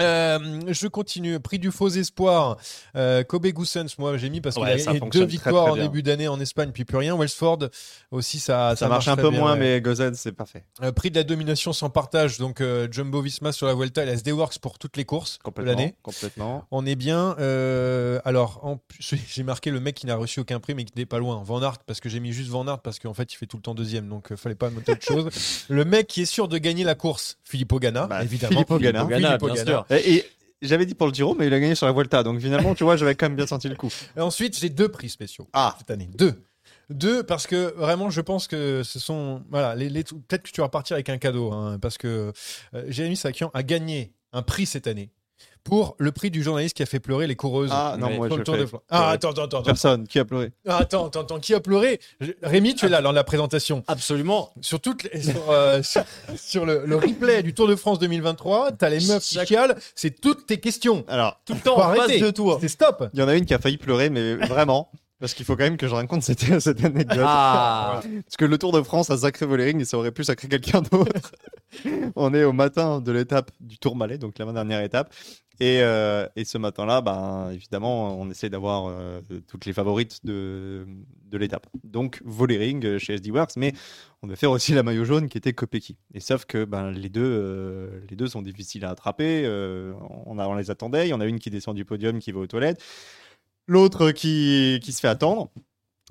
Euh, 0.00 0.60
je 0.68 0.88
continue. 0.88 1.40
Prix 1.40 1.58
du 1.58 1.70
faux 1.70 1.88
espoir. 1.88 2.58
Euh, 2.96 3.24
Kobe 3.24 3.46
Goossens, 3.46 3.94
moi 3.98 4.16
j'ai 4.18 4.28
mis 4.28 4.40
parce 4.40 4.56
qu'il 4.56 4.64
Ouais, 4.64 4.72
a 4.72 4.78
ça 4.78 4.92
gagné 4.92 5.00
deux 5.08 5.20
très, 5.20 5.26
victoires 5.26 5.64
très 5.64 5.72
en 5.72 5.76
début 5.76 6.02
d'année 6.02 6.28
en 6.28 6.38
Espagne, 6.40 6.70
puis 6.72 6.84
plus 6.84 6.98
rien. 6.98 7.16
Wellsford 7.16 7.70
aussi, 8.10 8.38
ça, 8.38 8.74
Ça 8.76 8.88
marche 8.88 9.08
un 9.08 9.16
peu 9.16 9.30
bien, 9.30 9.40
moins, 9.40 9.52
ouais. 9.54 9.58
mais 9.58 9.80
Gozen, 9.80 10.14
c'est 10.14 10.32
parfait. 10.32 10.64
Euh, 10.82 10.92
prix 10.92 11.10
de 11.10 11.16
la 11.16 11.24
domination 11.24 11.72
sans 11.72 11.88
partage. 11.90 12.38
Donc 12.38 12.60
euh, 12.60 12.88
Jumbo 12.90 13.22
Visma 13.22 13.52
sur 13.52 13.66
la 13.66 13.74
Vuelta 13.74 14.02
et 14.02 14.06
la 14.06 14.12
SD 14.12 14.32
Works 14.32 14.58
pour 14.58 14.78
toutes 14.78 14.96
les 14.98 15.04
courses 15.04 15.38
de 15.38 15.42
Complètement. 15.44 15.72
l'année. 15.72 15.94
Complètement. 16.02 16.64
On 16.70 16.84
est 16.84 16.96
bien. 16.96 17.34
euh, 17.38 18.20
alors, 18.24 18.60
en 18.64 18.78
j'ai 19.00 19.42
marqué 19.42 19.70
le 19.70 19.80
mec 19.80 19.94
qui 19.94 20.06
n'a 20.06 20.16
reçu 20.16 20.40
aucun 20.40 20.60
prix, 20.60 20.74
mais 20.74 20.84
qui 20.84 20.92
n'est 20.96 21.06
pas 21.06 21.18
loin. 21.18 21.42
Van 21.44 21.62
Aert, 21.62 21.78
parce 21.86 22.00
que 22.00 22.08
j'ai 22.08 22.20
mis 22.20 22.32
juste 22.32 22.50
Van 22.50 22.66
Aert, 22.68 22.80
parce 22.80 22.98
qu'en 22.98 23.14
fait, 23.14 23.32
il 23.32 23.36
fait 23.36 23.46
tout 23.46 23.56
le 23.56 23.62
temps 23.62 23.74
deuxième, 23.74 24.08
donc 24.08 24.30
euh, 24.32 24.36
fallait 24.36 24.54
pas 24.54 24.68
noter 24.70 24.92
autre 24.92 25.04
chose. 25.06 25.28
le 25.68 25.84
mec 25.84 26.06
qui 26.06 26.22
est 26.22 26.26
sûr 26.26 26.48
de 26.48 26.58
gagner 26.58 26.84
la 26.84 26.94
course, 26.94 27.38
Filippo 27.44 27.78
Ganna, 27.78 28.06
Bah, 28.06 28.22
évidemment. 28.22 28.50
Filippo 28.52 28.78
Ganna. 28.78 29.04
Ganna, 29.04 29.28
Filippo 29.28 29.46
bien 29.46 29.64
Ganna. 29.64 29.85
Et, 29.90 30.16
et 30.16 30.24
j'avais 30.62 30.86
dit 30.86 30.94
pour 30.94 31.06
le 31.06 31.12
Giro, 31.14 31.34
mais 31.34 31.46
il 31.46 31.54
a 31.54 31.60
gagné 31.60 31.74
sur 31.74 31.86
la 31.86 31.92
Volta. 31.92 32.22
Donc 32.22 32.40
finalement, 32.40 32.74
tu 32.74 32.84
vois, 32.84 32.96
j'avais 32.96 33.14
quand 33.14 33.26
même 33.26 33.36
bien 33.36 33.46
senti 33.46 33.68
le 33.68 33.76
coup. 33.76 33.92
Et 34.16 34.20
ensuite, 34.20 34.58
j'ai 34.58 34.68
deux 34.70 34.88
prix 34.88 35.08
spéciaux 35.08 35.46
Ah, 35.52 35.74
cette 35.78 35.90
année. 35.90 36.08
Deux. 36.14 36.34
Deux, 36.88 37.24
parce 37.24 37.46
que 37.48 37.74
vraiment, 37.76 38.10
je 38.10 38.20
pense 38.20 38.46
que 38.46 38.82
ce 38.84 38.98
sont. 39.00 39.42
Voilà, 39.50 39.74
les, 39.74 39.88
les- 39.88 40.04
peut-être 40.04 40.42
que 40.44 40.50
tu 40.50 40.60
vas 40.60 40.66
repartir 40.66 40.94
avec 40.94 41.08
un 41.08 41.18
cadeau, 41.18 41.52
hein, 41.52 41.78
parce 41.80 41.98
que 41.98 42.32
euh, 42.74 42.84
Jérémy 42.88 43.16
Sakian 43.16 43.50
a 43.54 43.62
gagné 43.64 44.12
un 44.32 44.42
prix 44.42 44.66
cette 44.66 44.86
année 44.86 45.10
pour 45.64 45.96
le 45.98 46.12
prix 46.12 46.30
du 46.30 46.42
journaliste 46.44 46.76
qui 46.76 46.82
a 46.82 46.86
fait 46.86 47.00
pleurer 47.00 47.26
les 47.26 47.34
coureuses. 47.34 47.70
ah 47.72 47.96
non, 47.98 48.10
moi 48.10 48.28
je 48.30 48.36
le 48.36 48.44
Tour 48.44 48.56
de. 48.56 48.68
Ah, 48.88 49.10
attends, 49.10 49.30
attends, 49.30 49.42
attends. 49.44 49.62
Personne 49.62 50.06
qui 50.06 50.18
a 50.20 50.24
pleuré. 50.24 50.52
Ah, 50.68 50.76
Attends, 50.78 51.06
attends, 51.08 51.22
attends, 51.22 51.40
qui 51.40 51.54
a 51.54 51.60
pleuré? 51.60 51.98
Rémi, 52.42 52.74
tu 52.76 52.86
es 52.86 52.88
là 52.88 53.02
dans 53.02 53.10
la 53.12 53.24
présentation. 53.24 53.82
Absolument. 53.88 54.50
Sur, 54.60 54.80
toutes 54.80 55.02
les- 55.02 55.20
sur, 55.22 55.50
euh, 55.50 55.82
sur, 55.82 56.04
sur 56.36 56.66
le, 56.66 56.84
le 56.86 56.96
replay 56.96 57.42
du 57.42 57.52
Tour 57.52 57.66
de 57.66 57.74
France 57.74 57.98
2023, 57.98 58.72
t'as 58.72 58.88
les 58.90 59.04
meufs 59.06 59.24
qui 59.24 59.34
Chaque- 59.34 59.48
chialent, 59.48 59.76
c'est 59.96 60.20
toutes 60.20 60.46
tes 60.46 60.58
questions. 60.60 61.04
Alors, 61.08 61.40
Tout 61.44 61.54
le 61.54 61.60
temps 61.60 61.76
de 61.76 62.30
toi. 62.30 62.58
C'est 62.60 62.68
stop. 62.68 63.08
il 63.12 63.18
y 63.18 63.22
en 63.24 63.28
a 63.28 63.34
une 63.34 63.44
qui 63.44 63.54
a 63.54 63.58
failli 63.58 63.76
pleurer, 63.78 64.08
mais 64.08 64.34
vraiment. 64.36 64.90
Parce 65.18 65.32
qu'il 65.32 65.46
faut 65.46 65.56
quand 65.56 65.64
même 65.64 65.78
que 65.78 65.88
je 65.88 65.94
raconte 65.94 66.22
cette, 66.22 66.60
cette 66.60 66.84
anecdote. 66.84 67.24
Ah. 67.26 68.00
Parce 68.02 68.36
que 68.36 68.44
le 68.44 68.58
Tour 68.58 68.70
de 68.72 68.82
France 68.82 69.08
a 69.10 69.16
sacré 69.16 69.46
Volering 69.46 69.80
et 69.80 69.84
ça 69.86 69.96
aurait 69.96 70.12
pu 70.12 70.22
sacrer 70.24 70.46
quelqu'un 70.46 70.82
d'autre. 70.82 71.32
On 72.16 72.34
est 72.34 72.44
au 72.44 72.52
matin 72.52 73.00
de 73.00 73.12
l'étape 73.12 73.50
du 73.60 73.78
Tour 73.78 73.96
Malais, 73.96 74.18
donc 74.18 74.38
l'avant-dernière 74.38 74.82
étape. 74.82 75.12
Et, 75.58 75.80
euh, 75.80 76.26
et 76.36 76.44
ce 76.44 76.58
matin-là, 76.58 77.00
ben, 77.00 77.50
évidemment, 77.50 78.20
on 78.20 78.30
essaie 78.30 78.50
d'avoir 78.50 78.88
euh, 78.88 79.22
toutes 79.48 79.64
les 79.64 79.72
favorites 79.72 80.24
de, 80.24 80.86
de 81.24 81.38
l'étape. 81.38 81.66
Donc 81.82 82.20
Volering 82.24 82.84
euh, 82.84 82.98
chez 82.98 83.14
SD 83.14 83.30
Works, 83.30 83.56
mais 83.56 83.72
on 84.22 84.26
devait 84.26 84.36
faire 84.36 84.50
aussi 84.50 84.74
la 84.74 84.82
maillot 84.82 85.04
jaune 85.04 85.28
qui 85.28 85.38
était 85.38 85.54
Kopecky. 85.54 85.96
Et 86.12 86.20
sauf 86.20 86.44
que 86.44 86.64
ben, 86.64 86.90
les, 86.90 87.08
deux, 87.08 88.02
les 88.10 88.16
deux 88.16 88.28
sont 88.28 88.42
difficiles 88.42 88.84
à 88.84 88.90
attraper. 88.90 89.46
on, 90.26 90.38
a, 90.38 90.58
les 90.58 90.70
attendait. 90.70 91.06
Il 91.06 91.10
y 91.10 91.14
en 91.14 91.20
a 91.20 91.26
une 91.26 91.38
qui 91.38 91.48
descend 91.48 91.74
du 91.74 91.84
podium, 91.86 92.18
qui 92.18 92.32
va 92.32 92.40
aux 92.40 92.46
toilettes. 92.46 92.82
L'autre 93.66 94.10
qui, 94.10 94.78
qui 94.82 94.92
se 94.92 95.00
fait 95.00 95.08
attendre. 95.08 95.50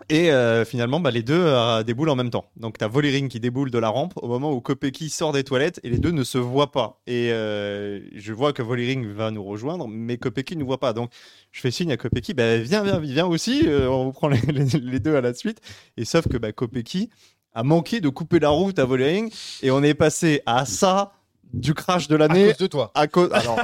Et 0.09 0.29
euh, 0.29 0.65
finalement, 0.65 0.99
bah, 0.99 1.09
les 1.09 1.23
deux 1.23 1.41
euh, 1.41 1.81
déboulent 1.83 2.09
en 2.09 2.17
même 2.17 2.29
temps. 2.29 2.51
Donc, 2.57 2.77
tu 2.77 2.83
as 2.83 2.87
Volering 2.89 3.29
qui 3.29 3.39
déboule 3.39 3.71
de 3.71 3.79
la 3.79 3.87
rampe 3.87 4.13
au 4.17 4.27
moment 4.27 4.51
où 4.51 4.59
Kopecky 4.59 5.09
sort 5.09 5.31
des 5.31 5.45
toilettes 5.45 5.79
et 5.83 5.89
les 5.89 5.99
deux 5.99 6.11
ne 6.11 6.25
se 6.25 6.37
voient 6.37 6.71
pas. 6.71 7.01
Et 7.07 7.31
euh, 7.31 8.01
je 8.13 8.33
vois 8.33 8.51
que 8.51 8.61
Volering 8.61 9.07
va 9.13 9.31
nous 9.31 9.43
rejoindre, 9.43 9.87
mais 9.87 10.17
Kopecky 10.17 10.57
ne 10.57 10.65
voit 10.65 10.81
pas. 10.81 10.91
Donc, 10.91 11.11
je 11.53 11.61
fais 11.61 11.71
signe 11.71 11.93
à 11.93 11.97
Kopecky, 11.97 12.33
bah, 12.33 12.57
viens, 12.57 12.83
viens, 12.83 12.99
viens 12.99 13.25
aussi, 13.25 13.63
euh, 13.67 13.87
on 13.87 14.05
vous 14.05 14.11
prend 14.11 14.27
les, 14.27 14.99
deux 14.99 15.15
à 15.15 15.21
la 15.21 15.33
suite. 15.33 15.61
Et 15.95 16.03
sauf 16.03 16.27
que 16.27 16.37
bah, 16.37 16.49
a 17.53 17.63
manqué 17.63 18.01
de 18.01 18.09
couper 18.09 18.39
la 18.39 18.49
route 18.49 18.77
à 18.79 18.85
Volering 18.85 19.31
et 19.63 19.71
on 19.71 19.81
est 19.81 19.93
passé 19.93 20.41
à 20.45 20.65
ça 20.65 21.13
du 21.55 21.73
crash 21.73 22.07
de 22.07 22.15
À 22.15 22.19
l'année 22.19 22.47
cause 22.49 22.57
de 22.57 22.67
toi. 22.67 22.91
à 22.93 23.07
cause, 23.07 23.29
alors, 23.33 23.57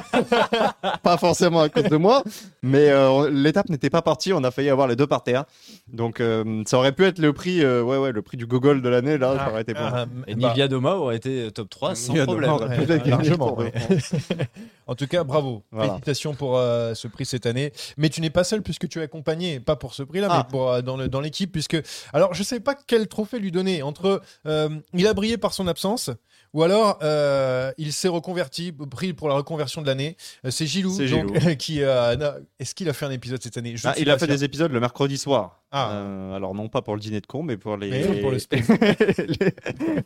pas 1.04 1.18
forcément 1.18 1.62
à 1.62 1.70
cause 1.70 1.84
de 1.84 1.98
moi, 1.98 2.24
mais 2.64 2.90
euh, 2.90 3.30
l'étape 3.30 3.70
n'était 3.70 3.90
pas 3.90 4.02
partie. 4.02 4.34
On 4.34 4.44
a 4.44 4.52
failli 4.52 4.70
avoir 4.70 4.88
les 4.88 4.96
deux 4.96 5.08
par 5.08 5.24
terre. 5.24 5.46
Donc, 5.92 6.20
euh, 6.22 6.64
ça 6.66 6.78
aurait 6.78 6.94
pu 6.94 7.06
être 7.06 7.20
le 7.20 7.34
prix, 7.34 7.64
euh, 7.64 7.84
ouais, 7.84 7.98
ouais, 7.98 8.12
le 8.12 8.22
prix 8.22 8.38
du 8.38 8.46
Gogol 8.46 8.82
de 8.82 8.90
l'année. 8.90 9.18
Là, 9.18 9.36
ça 9.38 9.52
aurait 9.52 9.62
été 9.62 9.74
bon. 9.74 9.80
Ah, 9.84 10.06
Et 10.28 10.36
bah, 10.36 10.50
Nivia 10.50 10.68
Doma 10.68 10.96
aurait 10.96 11.18
été 11.18 11.52
top 11.52 11.70
3 11.70 11.96
sans 11.96 12.14
Nivea 12.14 12.26
problème. 12.26 12.50
Doma 12.58 12.68
Ouais, 12.68 13.02
largement, 13.06 13.58
ouais. 13.58 13.74
En 14.88 14.96
tout 14.96 15.08
cas, 15.08 15.24
bravo. 15.24 15.64
Voilà. 15.72 15.90
Félicitations 15.92 16.34
pour 16.34 16.58
euh, 16.58 16.94
ce 16.96 17.08
prix 17.08 17.26
cette 17.26 17.46
année. 17.46 17.72
Mais 17.98 18.10
tu 18.10 18.20
n'es 18.22 18.30
pas 18.30 18.44
seul 18.44 18.62
puisque 18.62 18.90
tu 18.90 19.00
es 19.00 19.04
accompagné, 19.04 19.60
pas 19.60 19.76
pour 19.76 19.94
ce 19.94 20.04
prix-là, 20.04 20.28
Ah. 20.30 20.38
mais 20.46 20.50
pour, 20.52 20.70
euh, 20.72 20.82
dans, 20.82 21.22
l'équipe. 21.22 21.52
Puisque, 21.52 21.78
alors, 22.14 22.34
je 22.34 22.40
ne 22.42 22.46
sais 22.46 22.60
pas 22.60 22.76
quel 22.76 23.08
trophée 23.08 23.40
lui 23.40 23.52
donner. 23.52 23.84
Entre 23.84 24.22
euh, 24.46 24.70
il 24.94 25.08
a 25.08 25.14
brillé 25.14 25.38
par 25.38 25.54
son 25.54 25.68
absence 25.68 26.10
ou 26.54 26.64
alors 26.64 27.00
euh, 27.02 27.72
il 27.78 27.94
s'est 27.94 28.08
reconverti, 28.08 28.72
pris 28.72 29.14
pour 29.14 29.28
la 29.30 29.36
reconversion 29.36 29.82
de 29.82 29.88
l'année. 29.88 30.18
Euh, 30.46 30.52
c'est 30.52 30.66
Gilou, 30.66 30.96
C'est 30.96 31.08
donc, 31.08 31.34
Gilou. 31.40 31.56
qui 31.60 31.82
euh, 31.84 32.16
Est-ce 32.60 32.76
qu'il 32.76 32.90
a 32.90 32.94
fait 32.94 33.06
un 33.06 33.12
épisode 33.12 33.42
cette 33.42 33.58
année? 33.58 33.78
Je 33.78 33.88
Ah, 33.88 33.94
il 33.98 34.10
a 34.10 34.18
fait 34.18 34.26
sûr. 34.26 34.36
des 34.36 34.44
épisodes 34.44 34.72
le 34.72 34.80
mercredi 34.80 35.18
soir. 35.18 35.62
Ah. 35.72 35.92
Euh, 35.94 36.34
alors 36.36 36.54
non 36.54 36.68
pas 36.70 36.82
pour 36.82 36.96
le 36.96 37.00
dîner 37.02 37.22
de 37.22 37.28
con, 37.28 37.44
mais 37.44 37.58
pour 37.58 37.78
les. 37.78 37.90
Mais 37.90 38.20
pour 38.22 38.32
le 38.32 38.38
les- 38.52 40.04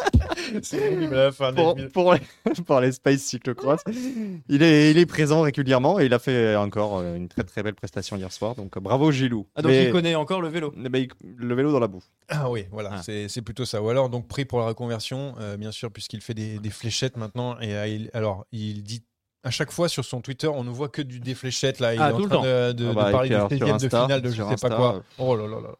pour, 1.54 1.76
pour 1.92 2.14
les, 2.14 2.20
pour 2.66 2.80
les 2.80 2.92
Space 2.92 3.20
Cyclocross. 3.20 3.80
Il 4.48 4.62
est, 4.62 4.90
il 4.90 4.98
est 4.98 5.06
présent 5.06 5.42
régulièrement 5.42 6.00
et 6.00 6.06
il 6.06 6.14
a 6.14 6.18
fait 6.18 6.56
encore 6.56 6.98
euh, 6.98 7.16
une 7.16 7.28
très 7.28 7.44
très 7.44 7.62
belle 7.62 7.74
prestation 7.74 8.16
hier 8.16 8.32
soir. 8.32 8.54
Donc 8.54 8.76
euh, 8.76 8.80
bravo 8.80 9.10
Gilou. 9.12 9.46
Ah, 9.54 9.62
donc 9.62 9.72
Mais- 9.72 9.86
il 9.86 9.92
connaît 9.92 10.14
encore 10.14 10.40
le 10.40 10.48
vélo. 10.48 10.72
mais 10.76 11.02
il- 11.02 11.10
le 11.36 11.54
vélo 11.54 11.72
dans 11.72 11.80
la 11.80 11.86
boue. 11.88 12.02
Ah 12.28 12.50
oui, 12.50 12.66
voilà, 12.70 12.90
Ah. 12.94 13.02
c'est 13.02 13.28
c'est 13.28 13.42
plutôt 13.42 13.64
ça. 13.64 13.80
Ou 13.82 13.88
alors, 13.88 14.08
donc, 14.08 14.28
pris 14.28 14.44
pour 14.44 14.58
la 14.60 14.66
reconversion, 14.66 15.34
euh, 15.40 15.56
bien 15.56 15.72
sûr, 15.72 15.90
puisqu'il 15.90 16.20
fait 16.20 16.34
des, 16.34 16.58
des 16.58 16.70
fléchettes 16.70 17.16
maintenant. 17.16 17.58
Et 17.60 17.74
euh, 17.74 17.86
il- 17.86 18.10
alors, 18.14 18.46
il 18.52 18.82
dit 18.82 19.02
à 19.42 19.50
chaque 19.50 19.70
fois 19.72 19.88
sur 19.88 20.04
son 20.04 20.20
Twitter, 20.20 20.48
on 20.48 20.64
ne 20.64 20.70
voit 20.70 20.88
que 20.88 21.00
du, 21.02 21.18
des 21.18 21.34
fléchettes. 21.34 21.80
Là, 21.80 21.94
il 21.94 22.00
Ah, 22.00 22.10
est 22.10 22.12
en 22.12 22.16
tout 22.16 22.22
le 22.24 22.28
train 22.28 22.36
temps. 22.38 22.42
de, 22.42 22.72
de- 22.72 22.86
Ah 22.86 22.88
de 22.90 22.94
bah, 22.94 23.08
et 23.08 23.12
parler 23.12 23.28
puis 23.28 23.28
du 23.30 23.34
alors, 23.36 23.48
sur 23.48 23.58
16e 23.58 23.66
de 23.80 23.84
Insta, 23.86 24.02
finale 24.02 24.22
de 24.22 24.30
je 24.30 24.42
sais 24.42 24.68
pas 24.68 24.76
quoi. 24.76 25.02
Oh 25.18 25.36
là 25.36 25.46
là 25.46 25.60
là. 25.60 25.74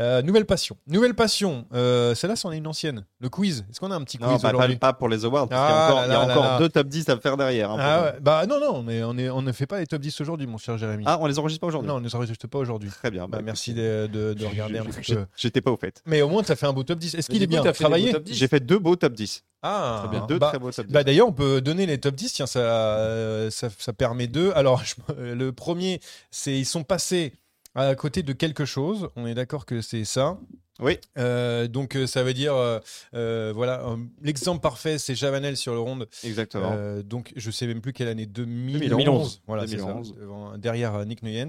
Euh, 0.00 0.22
nouvelle 0.22 0.44
passion. 0.44 0.76
Nouvelle 0.88 1.14
passion. 1.14 1.66
Euh, 1.72 2.14
Celle-là, 2.16 2.34
c'en 2.34 2.50
est 2.50 2.56
une 2.58 2.66
ancienne. 2.66 3.04
Le 3.20 3.28
quiz. 3.28 3.64
Est-ce 3.70 3.78
qu'on 3.78 3.92
a 3.92 3.94
un 3.94 4.02
petit 4.02 4.18
Non, 4.20 4.28
quiz 4.32 4.42
bah, 4.42 4.50
pas, 4.50 4.56
aujourd'hui 4.56 4.76
pas 4.76 4.92
pour 4.92 5.08
les 5.08 5.24
awards. 5.24 5.48
Parce 5.48 5.60
Ah 5.62 5.66
qu'il 5.66 5.74
y 5.74 5.78
a 5.78 5.86
encore, 5.86 6.00
là 6.00 6.06
il 6.06 6.10
y 6.10 6.14
a 6.14 6.26
là 6.26 6.32
encore 6.32 6.44
là 6.52 6.58
deux 6.58 6.68
top 6.68 6.88
10 6.88 7.08
à 7.10 7.16
faire 7.18 7.36
derrière. 7.36 7.70
hein, 7.70 7.76
Ah 7.78 8.02
ouais. 8.02 8.12
Bah 8.20 8.44
non, 8.46 8.58
non, 8.58 8.72
on, 8.84 8.88
est, 8.88 9.04
on, 9.04 9.16
est, 9.16 9.30
on 9.30 9.40
ne 9.42 9.52
fait 9.52 9.66
pas 9.66 9.78
les 9.78 9.86
top 9.86 10.00
10 10.00 10.20
aujourd'hui, 10.20 10.48
mon 10.48 10.58
cher 10.58 10.76
Jérémy. 10.78 11.04
Ah, 11.06 11.18
on 11.20 11.26
les 11.28 11.38
enregistre 11.38 11.60
pas 11.60 11.68
aujourd'hui. 11.68 11.88
non, 11.88 11.96
on 11.96 12.00
ne 12.00 12.06
les 12.06 12.14
enregistre 12.16 12.48
pas 12.48 12.58
aujourd'hui. 12.58 12.90
Très 12.90 13.12
bien. 13.12 13.28
Bah, 13.28 13.38
bah, 13.38 13.42
merci 13.44 13.72
de, 13.72 14.08
de- 14.12 14.34
de 14.34 14.46
regarder 14.46 14.78
un 14.78 14.84
petit 14.84 15.14
peu. 15.14 15.26
J'étais 15.36 15.60
pas 15.60 15.70
au 15.70 15.76
fait. 15.76 16.02
Mais 16.06 16.22
au 16.22 16.28
moins, 16.28 16.42
tu 16.42 16.50
as 16.50 16.56
fait 16.56 16.66
un 16.66 16.72
beau 16.72 16.82
top 16.82 16.98
10. 16.98 17.14
Est-ce 17.14 17.28
qu'il 17.30 17.42
est 17.42 17.46
bien 17.46 17.62
travaillé 17.62 18.06
beaux 18.06 18.12
top 18.18 18.24
10. 18.24 18.34
J'ai 18.34 18.48
fait 18.48 18.60
deux 18.60 18.78
beaux 18.80 18.96
top 18.96 19.12
10. 19.12 19.44
Ah, 19.62 20.00
Très 20.04 20.18
bien. 20.18 20.26
Deux 20.26 20.38
bah, 20.38 20.48
très 20.48 20.58
beaux 20.58 20.72
top 20.72 20.86
10. 20.86 20.92
Bah 20.92 21.04
d'ailleurs, 21.04 21.28
on 21.28 21.32
peut 21.32 21.60
donner 21.60 21.86
les 21.86 21.98
top 21.98 22.16
10. 22.16 22.32
Tiens, 22.32 22.46
ça, 22.46 22.58
euh, 22.58 23.48
ça, 23.50 23.68
ça 23.78 23.92
permet 23.92 24.26
d'eux. 24.26 24.52
Alors, 24.56 24.82
je- 24.84 24.96
le 25.34 25.52
premier, 25.52 26.00
c'est 26.32 26.52
ils 26.58 26.66
sont 26.66 26.82
passés 26.82 27.32
à 27.74 27.94
côté 27.94 28.22
de 28.22 28.32
quelque 28.32 28.64
chose. 28.64 29.08
On 29.16 29.26
est 29.26 29.34
d'accord 29.34 29.66
que 29.66 29.80
c'est 29.80 30.04
ça. 30.04 30.38
Oui. 30.80 30.98
Euh, 31.18 31.68
donc, 31.68 31.94
euh, 31.96 32.06
ça 32.06 32.22
veut 32.24 32.34
dire, 32.34 32.54
euh, 32.54 32.80
euh, 33.14 33.52
voilà, 33.54 33.80
euh, 33.86 33.96
l'exemple 34.22 34.60
parfait, 34.60 34.98
c'est 34.98 35.14
Javanel 35.14 35.56
sur 35.56 35.72
le 35.72 35.78
ronde. 35.78 36.08
Exactement. 36.24 36.70
Euh, 36.72 37.02
donc, 37.02 37.32
je 37.36 37.50
sais 37.50 37.66
même 37.66 37.80
plus 37.80 37.92
quelle 37.92 38.08
année. 38.08 38.26
2000, 38.26 38.88
2011. 38.88 39.42
Voilà, 39.46 39.66
c'est 39.66 39.76
2011. 39.76 40.08
ça. 40.14 40.20
Devant- 40.20 40.58
derrière 40.58 40.94
euh, 40.96 41.04
Nick 41.04 41.22
Nuyens. 41.22 41.48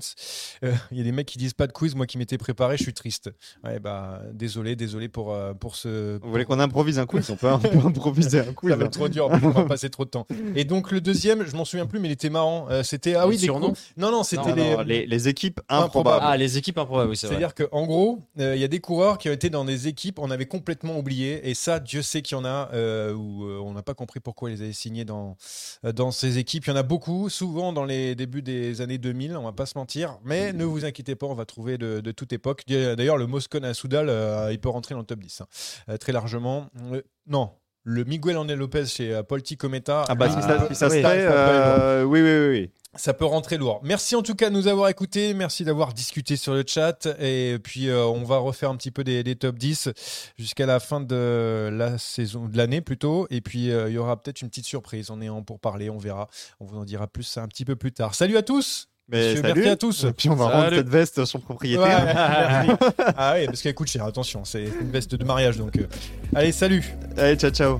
Euh, 0.63 0.73
Il 0.91 0.97
y 0.97 1.01
a 1.01 1.03
des 1.03 1.11
mecs 1.11 1.25
qui 1.27 1.37
disent 1.39 1.53
pas 1.53 1.65
de 1.67 1.71
quiz. 1.71 1.95
Moi 1.95 2.05
qui 2.05 2.17
m'étais 2.17 2.37
préparé, 2.37 2.77
je 2.77 2.83
suis 2.83 2.93
triste. 2.93 3.31
Ouais, 3.63 3.79
bah, 3.79 4.21
désolé, 4.33 4.75
désolé 4.75 5.07
pour, 5.09 5.33
euh, 5.33 5.53
pour 5.53 5.75
ce. 5.75 6.19
Vous 6.21 6.29
voulez 6.29 6.45
qu'on 6.45 6.59
improvise 6.59 6.99
un 6.99 7.05
quiz? 7.07 7.29
On 7.31 7.35
peut, 7.35 7.47
improviser 7.85 8.41
un 8.41 8.53
quiz. 8.53 8.71
Ça 8.71 8.75
va 8.77 8.85
être 8.85 8.91
trop 8.93 9.09
dur, 9.09 9.27
on 9.31 9.49
va 9.49 9.63
passer 9.67 9.89
trop 9.89 10.05
de 10.05 10.09
temps. 10.11 10.27
Et 10.55 10.65
donc 10.65 10.91
le 10.91 11.01
deuxième, 11.01 11.45
je 11.47 11.55
m'en 11.55 11.65
souviens 11.65 11.87
plus, 11.87 11.99
mais 11.99 12.09
il 12.09 12.11
était 12.11 12.29
marrant. 12.29 12.67
Euh, 12.69 12.83
c'était 12.83 13.15
ah 13.15 13.27
oui 13.27 13.35
Les 13.35 13.39
des 13.41 13.45
surnoms 13.45 13.73
Non 13.97 14.11
non, 14.11 14.23
c'était 14.23 14.53
les. 14.53 14.75
les, 14.85 15.05
les 15.07 15.27
équipes 15.27 15.61
Improbables. 15.69 16.23
Ah, 16.27 16.37
les 16.37 16.57
équipes 16.57 16.77
improbables, 16.77 17.09
oui, 17.09 17.17
c'est 17.17 17.27
vrai. 17.27 17.37
C'est-à-dire 17.37 17.55
qu'en 17.55 17.85
gros, 17.85 18.19
euh, 18.39 18.55
il 18.55 18.61
y 18.61 18.63
a 18.63 18.67
des 18.67 18.79
coureurs 18.79 19.14
qui 19.17 19.29
ont 19.29 19.33
été 19.33 19.49
dans 19.49 19.65
des 19.65 19.87
équipes, 19.87 20.19
on 20.19 20.31
avait 20.31 20.45
complètement 20.45 20.97
oublié. 20.97 21.49
Et 21.49 21.53
ça, 21.53 21.79
Dieu 21.79 22.01
sait 22.01 22.21
qu'il 22.21 22.37
y 22.37 22.39
en 22.39 22.45
a 22.45 22.69
euh, 22.73 23.13
où 23.13 23.45
euh, 23.45 23.59
on 23.59 23.73
n'a 23.73 23.83
pas 23.83 23.93
compris 23.93 24.19
pourquoi 24.19 24.51
ils 24.51 24.61
avaient 24.61 24.73
signé 24.73 25.05
dans, 25.05 25.37
euh, 25.83 25.91
dans 25.91 26.11
ces 26.11 26.37
équipes. 26.37 26.65
Il 26.65 26.69
y 26.69 26.73
en 26.73 26.75
a 26.75 26.83
beaucoup, 26.83 27.29
souvent 27.29 27.73
dans 27.73 27.85
les 27.85 28.15
débuts 28.15 28.41
des 28.41 28.81
années 28.81 28.97
2000, 28.97 29.37
on 29.37 29.43
va 29.43 29.53
pas 29.53 29.65
se 29.65 29.77
mentir. 29.77 30.19
Mais 30.23 30.53
ne 30.53 30.65
vous 30.65 30.85
inquiétez 30.85 31.15
pas, 31.15 31.27
on 31.27 31.35
va 31.35 31.45
trouver 31.45 31.77
de, 31.77 31.99
de 31.99 32.11
toute 32.11 32.33
époque. 32.33 32.63
D'ailleurs, 32.67 33.17
le 33.17 33.27
Moscone 33.27 33.65
à 33.65 33.73
Soudal, 33.73 34.09
euh, 34.09 34.51
il 34.51 34.59
peut 34.59 34.69
rentrer 34.69 34.93
dans 34.95 35.01
le 35.01 35.05
top 35.05 35.19
10 35.19 35.41
hein, 35.41 35.97
très 35.97 36.11
largement. 36.11 36.69
Non. 37.27 37.51
Le 37.85 38.03
Miguel 38.03 38.35
Angel 38.37 38.57
Lopez 38.57 38.85
chez 38.87 39.13
euh, 39.13 39.23
Polti 39.23 39.55
Cometa. 39.57 40.03
Ah 40.09 40.15
bah 40.15 40.25
lui, 40.27 40.33
si 40.35 40.41
ça, 40.41 40.47
ça- 40.59 40.67
si 40.69 40.75
ça 40.75 40.87
ouais, 40.87 40.97
se 40.97 41.01
fait, 41.01 41.27
euh, 41.29 42.03
oui, 42.03 42.21
oui, 42.21 42.47
oui. 42.49 42.71
Ça 42.97 43.13
peut 43.13 43.25
rentrer 43.25 43.57
lourd. 43.57 43.81
Merci 43.83 44.15
en 44.15 44.21
tout 44.21 44.35
cas 44.35 44.49
de 44.49 44.55
nous 44.55 44.67
avoir 44.67 44.87
écoutés. 44.89 45.33
Merci 45.33 45.65
d'avoir 45.65 45.93
discuté 45.93 46.37
sur 46.37 46.53
le 46.53 46.63
chat. 46.65 47.07
Et 47.19 47.57
puis, 47.61 47.89
euh, 47.89 48.05
on 48.05 48.23
va 48.23 48.37
refaire 48.37 48.69
un 48.69 48.77
petit 48.77 48.89
peu 48.89 49.03
des, 49.03 49.21
des 49.21 49.35
top 49.35 49.57
10 49.57 49.89
jusqu'à 50.37 50.65
la 50.65 50.79
fin 50.79 51.01
de 51.01 51.69
la 51.73 51.97
saison, 51.97 52.47
de 52.47 52.57
l'année 52.57 52.79
plutôt. 52.81 53.27
Et 53.29 53.41
puis, 53.41 53.69
euh, 53.69 53.89
il 53.89 53.95
y 53.95 53.97
aura 53.97 54.21
peut-être 54.21 54.41
une 54.41 54.47
petite 54.49 54.65
surprise. 54.65 55.09
On 55.11 55.21
est 55.21 55.27
en 55.29 55.43
pour 55.43 55.59
parler. 55.59 55.89
On 55.89 55.97
verra. 55.97 56.29
On 56.61 56.65
vous 56.65 56.77
en 56.77 56.85
dira 56.85 57.07
plus 57.07 57.37
un 57.37 57.47
petit 57.49 57.65
peu 57.65 57.75
plus 57.75 57.91
tard. 57.91 58.15
Salut 58.15 58.37
à 58.37 58.43
tous. 58.43 58.87
Mais 59.07 59.19
Monsieur, 59.29 59.41
salut. 59.41 59.53
merci 59.55 59.69
à 59.69 59.75
tous. 59.75 60.03
Et 60.05 60.11
puis 60.13 60.29
on 60.29 60.35
va 60.35 60.45
Salut. 60.45 60.55
rendre 60.63 60.75
cette 60.77 60.89
veste 60.89 61.19
à 61.19 61.25
son 61.27 61.39
propriétaire. 61.39 62.77
ah 63.17 63.35
oui, 63.37 63.45
parce 63.45 63.61
qu'elle 63.61 63.75
coûte 63.75 63.87
cher. 63.87 64.03
Attention, 64.03 64.43
c'est 64.45 64.63
une 64.63 64.89
veste 64.91 65.13
de 65.15 65.23
mariage. 65.23 65.57
Donc, 65.57 65.77
euh, 65.77 65.87
allez, 66.33 66.51
salut. 66.51 66.83
Allez, 67.17 67.35
ciao, 67.35 67.51
ciao. 67.51 67.79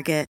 Target 0.01 0.30